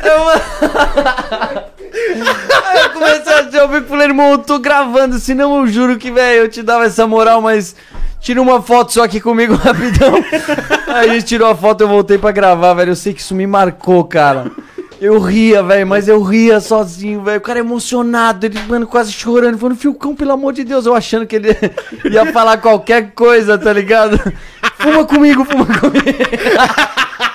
Eu 0.04 0.26
falei. 0.26 1.64
Aí 1.94 2.82
eu 2.82 2.90
comecei 2.92 3.60
a 3.60 3.64
ouvir 3.64 3.84
e 3.84 3.88
falei, 3.88 4.08
irmão, 4.08 4.32
eu 4.32 4.38
tô 4.40 4.58
gravando, 4.60 5.20
senão 5.20 5.60
eu 5.60 5.68
juro 5.68 5.98
que, 5.98 6.12
velho, 6.12 6.44
eu 6.44 6.50
te 6.50 6.64
dava 6.64 6.86
essa 6.86 7.06
moral, 7.08 7.42
mas. 7.42 7.76
Tira 8.20 8.42
uma 8.42 8.62
foto 8.62 8.94
só 8.94 9.04
aqui 9.04 9.20
comigo 9.20 9.54
rapidão. 9.62 10.14
Aí 10.88 11.10
a 11.10 11.14
gente 11.14 11.26
tirou 11.26 11.46
a 11.50 11.54
foto, 11.54 11.82
eu 11.82 11.90
voltei 11.90 12.18
pra 12.18 12.32
gravar, 12.32 12.74
velho. 12.74 12.92
Eu 12.92 12.96
sei 12.96 13.14
que 13.14 13.20
isso 13.20 13.36
me 13.36 13.46
marcou, 13.46 14.02
cara. 14.06 14.50
Eu 15.02 15.20
ria, 15.20 15.62
velho, 15.62 15.86
mas 15.86 16.08
eu 16.08 16.24
ria 16.24 16.62
sozinho, 16.62 17.22
velho. 17.22 17.40
O 17.40 17.42
cara 17.42 17.60
emocionado, 17.60 18.46
ele, 18.46 18.58
mano, 18.62 18.88
quase 18.88 19.12
chorando. 19.12 19.58
Falando, 19.58 19.78
Filcão, 19.78 20.16
pelo 20.16 20.32
amor 20.32 20.54
de 20.54 20.64
Deus. 20.64 20.86
Eu 20.86 20.96
achando 20.96 21.28
que 21.28 21.36
ele 21.36 21.50
ia 22.10 22.32
falar 22.32 22.56
qualquer 22.60 23.12
coisa, 23.12 23.58
tá 23.58 23.74
ligado? 23.74 24.18
Fuma 24.80 25.04
comigo, 25.04 25.44
fuma 25.44 25.66
comigo. 25.66 26.08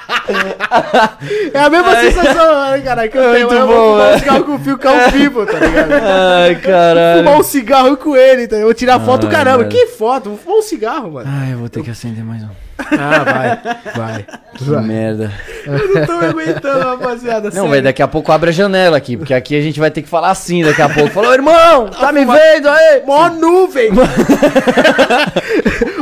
É 1.55 1.61
a 1.61 1.71
mesma 1.71 1.97
sensação, 1.97 2.71
né, 2.71 2.81
cara, 2.81 3.09
que 3.09 3.17
eu 3.17 3.33
tenho. 3.33 3.51
Eu 3.51 3.67
fumar 3.67 4.11
né? 4.11 4.15
um 4.15 4.19
cigarro 4.19 4.45
com 4.45 4.55
o 4.55 4.59
Fio, 4.59 4.79
vivo, 5.13 5.47
tá 5.47 5.59
ligado? 5.59 5.93
Ai, 5.93 6.55
caralho. 6.57 7.19
Fumar 7.19 7.41
um 7.41 7.43
cigarro 7.43 7.97
com 7.97 8.17
ele, 8.17 8.47
tá? 8.47 8.57
Eu 8.57 8.65
vou 8.65 8.75
tirar 8.75 9.01
foto, 9.01 9.27
Ai, 9.27 9.33
caramba. 9.33 9.59
velho. 9.59 9.71
Que 9.71 9.87
foto? 9.87 10.31
Vou 10.31 10.39
fumar 10.39 10.59
um 10.59 10.63
cigarro, 10.63 11.13
mano. 11.13 11.31
Ai, 11.31 11.53
eu 11.53 11.59
vou 11.59 11.69
ter 11.69 11.83
que 11.83 11.91
acender 11.91 12.25
mais 12.25 12.43
um. 12.43 12.49
Ah, 12.79 13.25
vai, 13.25 13.59
vai. 13.95 14.27
Que 14.57 14.65
merda. 14.71 15.33
Eu 15.67 15.95
não 15.95 16.07
tô 16.07 16.19
me 16.19 16.27
aguentando, 16.27 16.79
rapaziada. 16.79 17.51
Não, 17.51 17.69
velho, 17.69 17.83
daqui 17.83 18.03
a 18.03 18.09
pouco 18.09 18.31
abre 18.31 18.51
a 18.51 18.53
janela 18.53 18.97
aqui, 18.97 19.17
porque 19.17 19.35
aqui 19.35 19.57
a 19.57 19.61
gente 19.61 19.81
vai 19.81 19.91
ter 19.91 20.03
que 20.03 20.09
falar 20.09 20.31
assim 20.31 20.63
daqui 20.63 20.81
a 20.81 20.89
pouco. 20.89 21.11
Falou, 21.11 21.33
irmão, 21.33 21.89
tá 21.89 22.13
me 22.13 22.25
vendo 22.25 22.69
aí? 22.69 23.03
Mó 23.05 23.29
nuvem! 23.31 23.91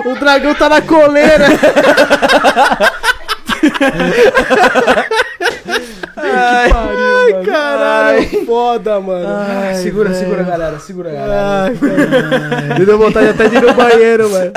o 0.05 0.15
dragão 0.19 0.55
tá 0.55 0.69
na 0.69 0.83
coleira! 0.83 1.47
Ai, 6.17 6.71
Ai, 6.73 7.45
caralho, 7.45 8.47
foda, 8.47 9.01
mano. 9.01 9.27
segura, 9.83 10.15
segura, 10.15 10.43
galera, 10.43 10.79
segura, 10.79 11.11
galera. 11.11 11.73
Me 12.79 12.85
deu 12.87 12.99
vontade 12.99 13.29
até 13.29 13.49
de 13.49 13.57
ir 13.57 13.63
no 13.63 13.75
banheiro, 13.75 14.31
mano. 14.31 14.53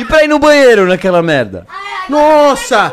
E 0.00 0.04
pra 0.04 0.22
ir 0.24 0.28
no 0.28 0.38
banheiro 0.38 0.86
naquela 0.86 1.22
merda? 1.22 1.66
Nossa! 2.08 2.92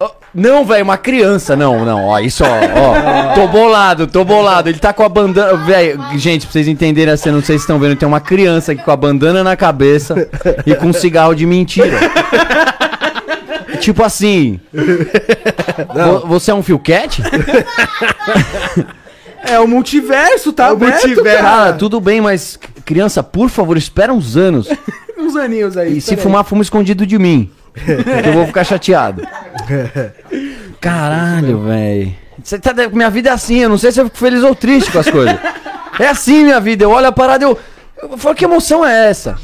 Ó, 0.00 0.10
Não, 0.34 0.64
velho, 0.64 0.82
uma 0.84 0.96
criança. 0.96 1.54
Não, 1.54 1.84
não, 1.84 2.06
ó, 2.06 2.18
isso, 2.18 2.42
ó, 2.42 2.48
ó. 2.48 3.34
Tô 3.34 3.46
bolado, 3.48 4.06
tô 4.08 4.24
bolado. 4.24 4.68
Ele 4.68 4.78
tá 4.78 4.92
com 4.92 5.04
a 5.04 5.08
bandana. 5.08 5.54
Velho, 5.58 6.00
gente, 6.18 6.46
pra 6.46 6.52
vocês 6.52 6.66
entenderem 6.66 7.12
assim, 7.14 7.30
não 7.30 7.42
sei 7.42 7.56
se 7.58 7.62
estão 7.64 7.78
vendo, 7.78 7.94
tem 7.96 8.08
uma 8.08 8.20
criança 8.20 8.72
aqui 8.72 8.82
com 8.82 8.90
a 8.90 8.96
bandana 8.96 9.44
na 9.44 9.56
cabeça 9.56 10.28
e 10.66 10.74
com 10.74 10.86
um 10.88 10.92
cigarro 10.92 11.34
de 11.34 11.46
mentira. 11.46 11.96
Tipo 13.82 14.02
assim. 14.02 14.58
vo- 14.72 16.26
Você 16.28 16.50
é 16.50 16.54
um 16.54 16.62
filquete? 16.62 17.22
É 19.44 19.58
o 19.58 19.66
multiverso, 19.66 20.52
tá 20.52 20.66
É 20.66 20.70
o 20.70 20.72
aberto, 20.74 21.04
multiverso. 21.04 21.42
cara. 21.42 21.56
Cara, 21.56 21.72
tudo 21.72 22.00
bem, 22.00 22.20
mas 22.20 22.56
criança, 22.84 23.24
por 23.24 23.48
favor, 23.50 23.76
espera 23.76 24.12
uns 24.12 24.36
anos. 24.36 24.68
Uns 25.18 25.34
aninhos 25.36 25.76
aí. 25.76 25.98
E 25.98 26.00
se 26.00 26.10
peraí. 26.10 26.22
fumar, 26.22 26.44
fuma 26.44 26.62
escondido 26.62 27.04
de 27.06 27.18
mim. 27.18 27.50
que 27.74 28.28
eu 28.28 28.32
vou 28.34 28.46
ficar 28.46 28.62
chateado. 28.64 29.22
Caralho, 30.80 31.60
velho. 31.64 32.14
Tá, 32.60 32.72
minha 32.92 33.10
vida 33.10 33.30
é 33.30 33.32
assim, 33.32 33.58
eu 33.58 33.68
não 33.68 33.78
sei 33.78 33.92
se 33.92 34.00
eu 34.00 34.04
fico 34.06 34.16
feliz 34.18 34.42
ou 34.42 34.54
triste 34.54 34.90
com 34.90 34.98
as 34.98 35.08
coisas. 35.08 35.36
É 35.98 36.06
assim 36.08 36.44
minha 36.44 36.58
vida, 36.60 36.84
eu 36.84 36.90
olho 36.90 37.06
a 37.06 37.12
parada 37.12 37.44
e 37.44 37.48
eu. 37.48 37.58
Eu 38.00 38.16
falo, 38.18 38.34
que 38.34 38.44
emoção 38.44 38.84
é 38.84 39.10
essa? 39.10 39.36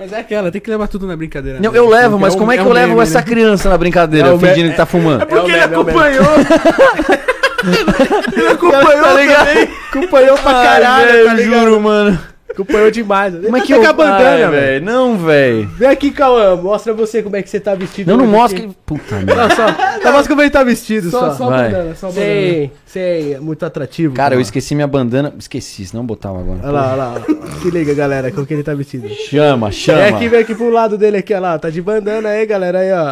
Mas 0.00 0.12
é 0.12 0.20
aquela, 0.20 0.50
tem 0.50 0.60
que 0.60 0.70
levar 0.70 0.88
tudo 0.88 1.06
na 1.06 1.16
brincadeira. 1.16 1.60
Não, 1.60 1.72
né? 1.72 1.78
eu 1.78 1.88
levo, 1.88 2.10
Porque 2.10 2.22
mas 2.22 2.34
um- 2.34 2.38
como 2.38 2.52
é 2.52 2.56
que 2.56 2.62
um 2.62 2.66
eu 2.66 2.72
levo 2.72 2.88
meme, 2.88 3.02
essa 3.02 3.18
né? 3.20 3.24
criança 3.24 3.68
na 3.68 3.78
brincadeira, 3.78 4.28
É 4.28 4.38
fingindo 4.38 4.70
que 4.70 4.76
tá 4.76 4.86
fumando? 4.86 5.26
Porque 5.26 5.50
ele 5.50 5.58
É 5.58 5.62
é 5.62 5.66
o 5.66 5.84
meme. 5.84 5.90
acompanhou. 5.90 6.24
ele 8.36 8.48
acompanhou 8.48 9.02
Tá 9.04 9.12
ligado? 9.14 9.68
Acompanhou 9.90 10.38
pra 10.38 10.50
Ai, 10.58 10.66
caralho, 10.80 11.24
tá 11.26 11.34
ligado? 11.34 11.60
juro, 11.60 11.80
mano. 11.80 12.18
Acompanhou 12.54 12.88
demais. 12.88 13.34
Como 13.34 13.56
é 13.56 13.60
que 13.60 13.72
eu... 13.72 13.78
eu. 13.78 13.82
com 13.82 13.88
a 13.88 13.92
bandana, 13.92 14.50
velho. 14.50 14.84
Não, 14.84 15.18
velho. 15.18 15.68
Vem 15.70 15.88
aqui, 15.88 16.12
Cauã. 16.12 16.54
Mostra 16.54 16.94
você 16.94 17.20
como 17.20 17.34
é 17.34 17.42
que 17.42 17.50
você 17.50 17.58
tá 17.58 17.74
vestido. 17.74 18.08
Não, 18.12 18.16
não 18.16 18.26
mostra 18.28 18.60
que. 18.60 18.68
Puta 18.86 19.16
merda. 19.16 19.34
Não, 19.34 19.50
só, 19.50 19.66
só 20.02 20.12
mostra 20.12 20.28
como 20.28 20.40
ele 20.40 20.50
tá 20.50 20.62
vestido, 20.62 21.10
só. 21.10 21.30
Só, 21.30 21.34
só 21.34 21.50
Vai. 21.50 21.64
bandana, 21.64 21.94
só 21.96 22.06
bandana. 22.06 22.24
Sem, 22.24 22.72
sem 22.86 23.40
muito 23.40 23.66
atrativo. 23.66 24.14
Cara, 24.14 24.36
eu 24.36 24.40
esqueci 24.40 24.74
minha 24.76 24.86
bandana. 24.86 25.34
Esqueci, 25.36 25.84
senão 25.84 26.06
botava 26.06 26.38
agora. 26.38 26.60
Olha 26.62 26.70
lá, 26.70 26.92
olha 26.92 26.96
lá. 26.96 27.14
Se 27.60 27.70
liga, 27.70 27.92
galera, 27.92 28.30
como 28.30 28.46
que 28.46 28.54
ele 28.54 28.62
tá 28.62 28.72
vestido. 28.72 29.08
Chama, 29.08 29.72
chama. 29.72 30.02
Vem 30.02 30.14
aqui, 30.14 30.28
vem 30.28 30.40
aqui 30.40 30.54
pro 30.54 30.70
lado 30.70 30.96
dele 30.96 31.16
aqui, 31.16 31.34
olha 31.34 31.40
lá. 31.40 31.58
Tá 31.58 31.70
de 31.70 31.82
bandana 31.82 32.28
aí, 32.28 32.46
galera, 32.46 32.78
aí, 32.78 32.92
ó. 32.92 33.10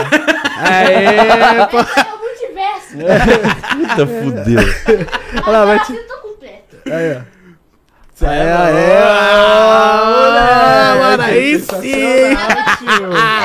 Aê, 0.62 1.66
pô. 1.66 1.78
é 1.78 2.14
o 2.14 2.18
multiverso. 2.20 2.96
Puta, 3.76 4.06
fudeu. 4.06 4.60
Olha 5.44 5.58
lá, 5.58 5.64
vai 5.64 5.80
te... 5.84 5.94
Eu 5.94 6.06
tô 6.06 6.28
completo. 6.28 6.76
Aí, 6.86 7.16
ó. 7.16 7.31
Aê, 8.24 8.40
aê, 8.40 9.02
aê, 10.92 10.98
mano, 11.00 11.22
aí 11.22 11.58
sim. 11.60 12.36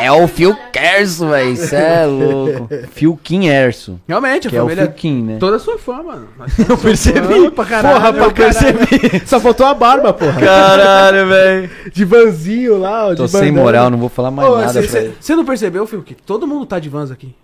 É 0.04 0.12
o 0.12 0.28
Phil 0.28 0.56
Kerso, 0.72 1.28
velho. 1.30 1.56
Cê 1.58 1.76
é 1.76 2.06
louco. 2.08 2.70
Phil 2.94 3.20
Kim 3.24 3.48
Erso. 3.48 4.00
Realmente, 4.08 4.48
a 4.48 4.50
Que 4.52 4.58
é 4.58 4.62
o 4.62 4.66
família. 4.66 4.86
Phil 4.86 4.94
Kim, 4.94 5.24
né? 5.24 5.38
Toda 5.40 5.58
sua 5.60 5.78
fã, 5.78 6.02
mano. 6.04 6.28
Eu 6.70 6.78
percebi. 6.78 7.52
Pra 7.52 7.66
caralho, 7.66 7.96
Porra, 7.96 8.14
pra 8.14 8.24
eu 8.26 8.32
percebi. 8.32 9.24
Só 9.26 9.40
faltou 9.40 9.66
a 9.66 9.74
barba, 9.74 10.14
porra. 10.14 10.40
Caralho, 10.40 11.28
velho. 11.30 11.70
De 11.94 12.06
vanzinho 12.06 12.78
lá, 12.80 13.08
ó, 13.08 13.16
Tô 13.16 13.28
sem 13.28 13.52
moral, 13.52 13.90
não 13.90 13.98
vou 13.98 14.10
falar 14.10 14.32
mais 14.32 14.50
Ô, 14.50 14.58
nada 14.58 14.74
cê- 14.74 14.80
pra 14.82 14.90
cê- 14.90 14.98
ele. 15.00 15.18
Você 15.20 15.36
não 15.36 15.46
percebeu, 15.46 15.86
Phil, 15.88 16.04
que 16.04 16.14
todo 16.16 16.46
mundo 16.48 16.66
tá 16.66 16.80
de 16.80 16.90
vans 16.90 17.12
aqui? 17.12 17.36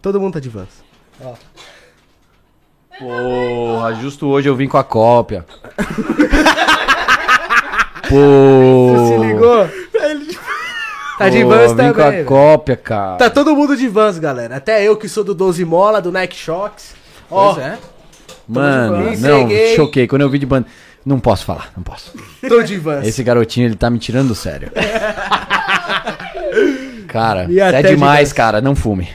Todo 0.00 0.20
mundo 0.20 0.34
tá 0.34 0.40
de 0.40 0.48
vans. 0.48 0.68
Porra, 2.98 3.94
justo 3.94 4.26
hoje 4.26 4.48
eu 4.48 4.56
vim 4.56 4.68
com 4.68 4.78
a 4.78 4.84
cópia. 4.84 5.44
Pô. 8.08 8.94
Você 8.96 9.14
se 9.14 9.18
ligou? 9.26 9.68
Tá 11.18 11.28
de 11.30 11.42
Pô, 11.42 11.48
vans 11.48 11.72
também. 11.72 11.92
com 11.94 12.02
a 12.02 12.24
cópia, 12.24 12.76
cara. 12.76 13.16
Tá 13.16 13.30
todo 13.30 13.56
mundo 13.56 13.74
de 13.76 13.88
vans, 13.88 14.18
galera. 14.18 14.56
Até 14.56 14.86
eu 14.86 14.96
que 14.96 15.08
sou 15.08 15.24
do 15.24 15.34
12 15.34 15.64
Mola, 15.64 16.00
do 16.02 16.12
Nike 16.12 16.36
Shocks. 16.36 16.94
Ó, 17.30 17.54
Pois 17.54 17.66
é. 17.66 17.78
Mano, 18.46 19.16
não, 19.18 19.40
Cheguei. 19.48 19.74
choquei. 19.76 20.06
Quando 20.06 20.22
eu 20.22 20.30
vi 20.30 20.38
de 20.38 20.46
banda. 20.46 20.66
Não 21.04 21.20
posso 21.20 21.44
falar, 21.44 21.70
não 21.76 21.84
posso. 21.84 22.12
tô 22.48 22.62
de 22.62 22.76
vans. 22.78 23.06
Esse 23.06 23.22
garotinho, 23.22 23.66
ele 23.68 23.76
tá 23.76 23.88
me 23.88 23.98
tirando 23.98 24.28
do 24.28 24.34
sério. 24.34 24.70
Cara, 27.08 27.46
E 27.48 27.60
é 27.60 27.68
até 27.68 27.82
de 27.82 27.88
demais, 27.90 28.28
vans. 28.28 28.32
cara. 28.32 28.60
Não 28.60 28.74
fume. 28.74 29.08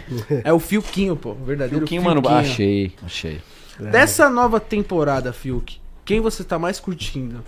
É 0.44 0.52
o 0.54 0.60
Filquinho, 0.60 1.16
pô. 1.16 1.34
Verdadeiro 1.34 1.80
Filquinho, 1.80 2.02
mano, 2.02 2.22
Filquinho. 2.22 2.40
achei, 2.40 2.92
achei. 3.06 3.42
Dessa 3.80 4.30
nova 4.30 4.60
temporada, 4.60 5.34
Filk, 5.34 5.78
quem 6.06 6.20
você 6.22 6.44
tá 6.44 6.58
mais 6.58 6.80
curtindo? 6.80 7.44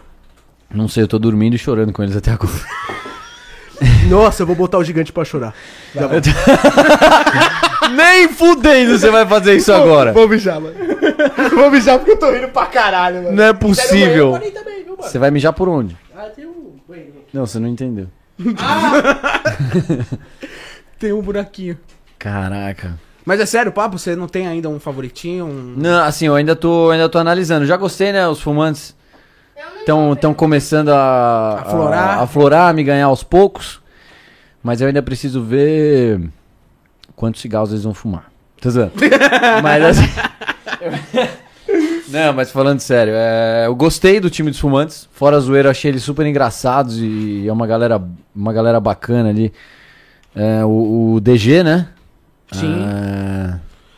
Não 0.74 0.88
sei, 0.88 1.04
eu 1.04 1.08
tô 1.08 1.20
dormindo 1.20 1.56
e 1.56 1.60
chorando 1.60 1.94
com 1.94 2.02
eles 2.02 2.16
até 2.16 2.32
agora. 2.32 2.52
Nossa, 4.10 4.44
eu 4.44 4.48
vou 4.48 4.56
botar 4.56 4.78
o 4.78 4.84
gigante 4.84 5.12
pra 5.12 5.24
chorar. 5.26 5.54
Já 5.94 6.08
vou. 6.08 6.20
Nem 7.96 8.30
fudendo 8.30 8.98
você 8.98 9.10
vai 9.10 9.26
fazer 9.28 9.56
isso 9.56 9.72
agora. 9.74 10.14
Vou 10.14 10.28
mijar, 10.28 10.60
mano. 10.60 10.76
Vou 11.54 11.70
mijar 11.70 11.98
porque 12.00 12.12
eu 12.12 12.18
tô 12.18 12.32
rindo 12.32 12.48
pra 12.48 12.66
caralho, 12.66 13.24
mano. 13.24 13.36
Não 13.36 13.44
é 13.44 13.48
Sério, 13.48 13.60
possível. 13.60 14.26
eu 14.28 14.32
parei 14.32 14.52
também, 14.52 14.84
viu, 14.84 14.98
mano? 14.98 15.04
Você 15.04 15.20
vai 15.20 15.32
mijar 15.32 15.54
por 15.54 15.68
onde? 15.68 15.98
Ah, 16.16 16.30
tem 16.34 16.46
um 16.46 16.76
banheiro. 16.88 17.14
Não, 17.34 17.46
você 17.46 17.60
não 17.60 17.68
entendeu. 17.68 18.08
Tem 20.98 21.12
um 21.14 21.22
buraquinho. 21.22 21.78
Caraca. 22.18 22.98
Mas 23.26 23.40
é 23.40 23.46
sério, 23.46 23.72
papo? 23.72 23.98
Você 23.98 24.16
não 24.16 24.28
tem 24.28 24.48
ainda 24.48 24.70
um 24.70 24.80
favoritinho? 24.80 25.46
Um... 25.46 25.74
Não, 25.78 26.04
assim, 26.04 26.28
eu 26.28 26.36
ainda 26.36 26.56
tô, 26.56 26.90
ainda 26.90 27.10
tô 27.10 27.18
analisando. 27.18 27.66
Já 27.66 27.78
gostei, 27.78 28.12
né? 28.12 28.28
Os 28.28 28.42
fumantes 28.42 28.90
Eu 28.92 28.96
estão 29.80 30.16
tão 30.16 30.34
começando 30.34 30.90
a, 30.90 31.60
Aflorar. 31.62 32.10
a 32.20 32.22
aflorar, 32.24 32.74
me 32.74 32.84
ganhar 32.84 33.06
aos 33.06 33.24
poucos. 33.24 33.82
Mas 34.62 34.80
eu 34.80 34.88
ainda 34.88 35.02
preciso 35.02 35.44
ver 35.44 36.22
quantos 37.16 37.42
cigarros 37.42 37.72
eles 37.72 37.84
vão 37.84 37.94
fumar. 37.94 38.32
Zoando. 38.66 38.94
mas 39.62 39.84
assim. 39.84 40.10
Não, 42.10 42.32
mas 42.32 42.52
falando 42.52 42.80
sério, 42.80 43.14
é, 43.16 43.64
eu 43.66 43.76
gostei 43.76 44.20
do 44.20 44.30
time 44.30 44.52
dos 44.52 44.60
fumantes. 44.60 45.10
Fora 45.12 45.36
a 45.36 45.40
zoeira, 45.40 45.72
achei 45.72 45.90
eles 45.90 46.04
super 46.04 46.26
engraçados 46.26 46.98
e 47.00 47.46
é 47.48 47.52
uma 47.52 47.66
galera, 47.66 48.02
uma 48.36 48.54
galera 48.54 48.80
bacana 48.80 49.30
ali. 49.30 49.52
É, 50.36 50.64
o, 50.64 51.16
o 51.16 51.20
DG, 51.20 51.64
né? 51.64 51.88
Sim. 52.52 52.86
É, 52.86 53.56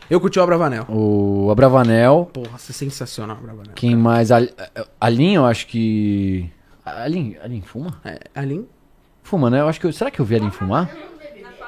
Eu 0.08 0.20
curti 0.20 0.38
o 0.38 0.42
Abravanel. 0.42 0.84
o 0.88 1.48
Abravanel. 1.50 2.30
Porra, 2.32 2.54
é 2.56 2.72
sensacional, 2.72 3.36
Abravanel. 3.36 3.72
Quem 3.74 3.96
mais? 3.96 4.30
A, 4.30 4.38
a 5.00 5.08
Lin, 5.08 5.34
eu 5.34 5.44
acho 5.44 5.66
que. 5.66 6.48
A 6.84 7.06
Lin, 7.08 7.34
a 7.42 7.46
Lin 7.48 7.62
fuma? 7.62 8.00
É, 8.04 8.20
Alin? 8.34 8.64
Fuma, 9.22 9.50
né? 9.50 9.60
Eu 9.60 9.68
acho 9.68 9.80
que 9.80 9.86
eu- 9.86 9.92
será 9.92 10.08
que 10.10 10.20
eu 10.20 10.24
vi 10.24 10.36
a 10.36 10.38
Lin 10.38 10.50
fumar? 10.52 10.88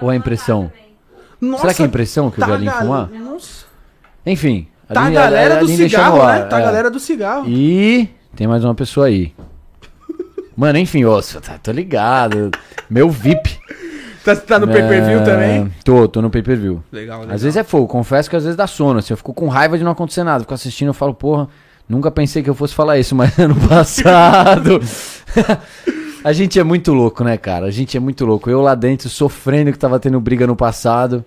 Ou 0.01 0.13
é 0.13 0.17
impressão? 0.17 0.71
Nossa, 1.41 1.63
será 1.63 1.75
que 1.75 1.83
é 1.83 1.87
impressão 1.87 2.31
que 2.31 2.41
eu 2.41 2.47
vi 2.47 2.53
a 2.53 2.57
Lin 2.57 2.67
gal- 2.67 2.79
fumar? 2.79 3.11
Nossa. 3.11 3.67
Enfim. 4.25 4.69
Tá 4.87 5.03
a 5.07 5.11
galera 5.11 5.61
do 5.61 5.67
cigarro, 5.69 6.25
né? 6.27 6.43
Tá 6.45 6.57
a 6.57 6.61
é. 6.61 6.63
galera 6.63 6.91
do 6.91 7.01
cigarro. 7.01 7.49
E 7.49 8.09
tem 8.37 8.47
mais 8.47 8.65
uma 8.65 8.75
pessoa 8.75 9.07
aí. 9.07 9.35
Mano, 10.57 10.79
enfim, 10.79 11.05
ô, 11.05 11.21
tá, 11.21 11.59
tô 11.59 11.73
ligado. 11.73 12.51
Meu 12.89 13.11
VIP. 13.11 13.59
Tá, 14.35 14.37
tá 14.37 14.59
no 14.59 14.69
pay-per-view 14.69 15.21
É, 15.21 15.25
também? 15.25 15.73
Tô, 15.83 16.07
tô 16.07 16.21
no 16.21 16.29
pay-per-view. 16.29 16.83
Legal, 16.93 17.21
legal. 17.21 17.35
Às 17.35 17.43
vezes 17.43 17.57
é 17.57 17.65
fogo, 17.65 17.87
confesso 17.87 18.29
que 18.29 18.37
às 18.37 18.43
vezes 18.43 18.57
dá 18.57 18.67
sono. 18.67 18.99
Assim, 18.99 19.13
eu 19.13 19.17
fico 19.17 19.33
com 19.33 19.49
raiva 19.49 19.79
de 19.79 19.85
não 19.85 19.93
acontecer 19.93 20.23
nada. 20.23 20.41
Fico 20.41 20.53
assistindo, 20.53 20.89
eu 20.89 20.95
falo, 20.95 21.15
porra, 21.15 21.49
nunca 21.89 22.11
pensei 22.11 22.43
que 22.43 22.51
eu 22.51 22.55
fosse 22.55 22.75
falar 22.75 22.99
isso, 22.99 23.15
mas 23.17 23.37
ano 23.41 23.55
passado. 23.55 24.81
a 26.23 26.33
gente 26.33 26.59
é 26.61 26.65
muito 26.65 26.93
louco, 26.93 27.25
né, 27.25 27.37
cara? 27.39 27.67
A 27.67 27.71
gente 27.71 27.97
é 27.97 28.01
muito 28.01 28.27
louco. 28.27 28.51
Eu 28.51 28.61
lá 28.61 28.75
dentro 28.75 29.09
sofrendo 29.09 29.73
que 29.73 29.79
tava 29.79 29.99
tendo 29.99 30.21
briga 30.21 30.47
no 30.47 30.55
passado. 30.57 31.25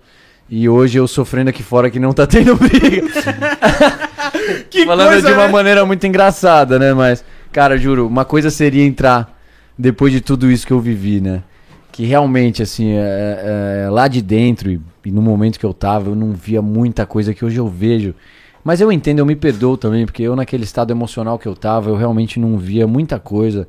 E 0.48 0.68
hoje 0.68 0.98
eu 0.98 1.08
sofrendo 1.08 1.50
aqui 1.50 1.62
fora 1.62 1.90
que 1.90 1.98
não 1.98 2.12
tá 2.12 2.26
tendo 2.26 2.54
briga. 2.56 3.08
Falando 4.84 5.08
coisa, 5.08 5.26
de 5.26 5.32
uma 5.32 5.46
né? 5.46 5.52
maneira 5.52 5.86
muito 5.86 6.06
engraçada, 6.06 6.78
né? 6.78 6.92
Mas, 6.92 7.24
cara, 7.50 7.76
juro, 7.78 8.06
uma 8.06 8.24
coisa 8.24 8.50
seria 8.50 8.84
entrar 8.84 9.34
depois 9.78 10.12
de 10.12 10.20
tudo 10.20 10.50
isso 10.50 10.66
que 10.66 10.72
eu 10.72 10.80
vivi, 10.80 11.20
né? 11.20 11.42
Que 11.92 12.04
realmente, 12.06 12.62
assim, 12.62 12.92
é- 12.92 13.84
é, 13.86 13.90
lá 13.90 14.08
de 14.08 14.22
dentro 14.22 14.70
e, 14.70 14.80
e 15.04 15.10
no 15.12 15.20
momento 15.22 15.58
que 15.58 15.66
eu 15.66 15.74
tava, 15.74 16.08
eu 16.10 16.14
não 16.16 16.32
via 16.32 16.62
muita 16.62 17.04
coisa 17.06 17.34
que 17.34 17.44
hoje 17.44 17.58
eu 17.58 17.68
vejo. 17.68 18.14
Mas 18.64 18.80
eu 18.80 18.90
entendo, 18.90 19.18
eu 19.18 19.26
me 19.26 19.36
perdoo 19.36 19.76
também, 19.76 20.06
porque 20.06 20.22
eu 20.22 20.34
naquele 20.36 20.64
estado 20.64 20.90
emocional 20.90 21.38
que 21.38 21.46
eu 21.46 21.54
tava, 21.54 21.90
eu 21.90 21.96
realmente 21.96 22.40
não 22.40 22.56
via 22.56 22.86
muita 22.86 23.18
coisa 23.20 23.68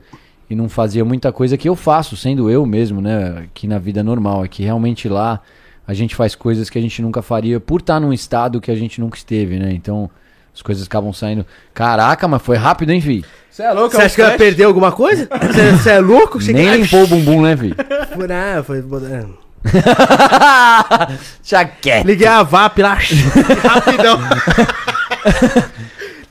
e 0.50 0.56
não 0.56 0.70
fazia 0.70 1.04
muita 1.04 1.32
coisa 1.32 1.58
que 1.58 1.68
eu 1.68 1.76
faço, 1.76 2.16
sendo 2.16 2.50
eu 2.50 2.66
mesmo, 2.66 3.02
né? 3.02 3.40
Aqui 3.46 3.68
na 3.68 3.78
vida 3.80 4.04
normal. 4.04 4.46
É 4.46 4.48
que 4.48 4.64
realmente 4.64 5.10
lá 5.10 5.42
a 5.86 5.94
gente 5.94 6.16
faz 6.16 6.36
coisas 6.36 6.70
que 6.70 6.78
a 6.78 6.82
gente 6.82 7.02
nunca 7.02 7.22
faria 7.22 7.60
por 7.60 7.82
estar 7.82 8.00
num 8.00 8.14
estado 8.14 8.62
que 8.62 8.72
a 8.72 8.76
gente 8.76 9.02
nunca 9.02 9.18
esteve, 9.18 9.58
né? 9.60 9.74
Então 9.74 10.10
as 10.56 10.62
coisas 10.62 10.86
acabam 10.86 11.12
saindo. 11.14 11.46
Caraca, 11.74 12.28
mas 12.28 12.42
foi 12.42 12.58
rápido, 12.58 12.92
hein, 12.92 13.00
Vi? 13.00 13.26
Você 13.50 13.64
é 13.64 13.72
louco? 13.72 13.92
Você 13.92 13.98
é 13.98 14.00
um 14.02 14.06
acha 14.06 14.16
que 14.16 14.22
ela 14.22 14.30
flash? 14.32 14.42
perdeu 14.42 14.68
alguma 14.68 14.92
coisa? 14.92 15.28
Você 15.82 15.90
é 15.92 16.00
louco? 16.00 16.42
Cheguei- 16.42 16.66
Nem 16.70 16.82
limpou 16.82 17.04
o 17.04 17.08
bumbum, 17.08 17.42
né, 17.42 17.56
Vi? 17.56 17.74
Não, 17.76 18.64
foi... 18.64 18.80
é. 18.80 19.26
Já 21.44 21.64
quer. 21.66 22.06
Liguei 22.06 22.28
a 22.28 22.44
VAP 22.44 22.80
lá, 22.82 22.98
rapidão. 23.64 24.20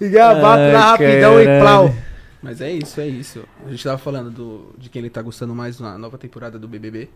Liguei 0.00 0.20
a 0.20 0.34
VAP 0.34 0.58
Ai, 0.58 0.72
lá, 0.72 0.90
rapidão 0.92 1.40
e 1.40 1.44
caralho. 1.44 1.62
plau. 1.62 1.94
Mas 2.42 2.60
é 2.60 2.72
isso, 2.72 3.00
é 3.00 3.06
isso. 3.06 3.44
A 3.66 3.70
gente 3.70 3.84
tava 3.84 3.98
falando 3.98 4.30
do, 4.30 4.74
de 4.76 4.88
quem 4.88 5.00
ele 5.00 5.10
tá 5.10 5.22
gostando 5.22 5.54
mais 5.54 5.78
na 5.78 5.96
nova 5.96 6.18
temporada 6.18 6.58
do 6.58 6.66
BBB. 6.66 7.08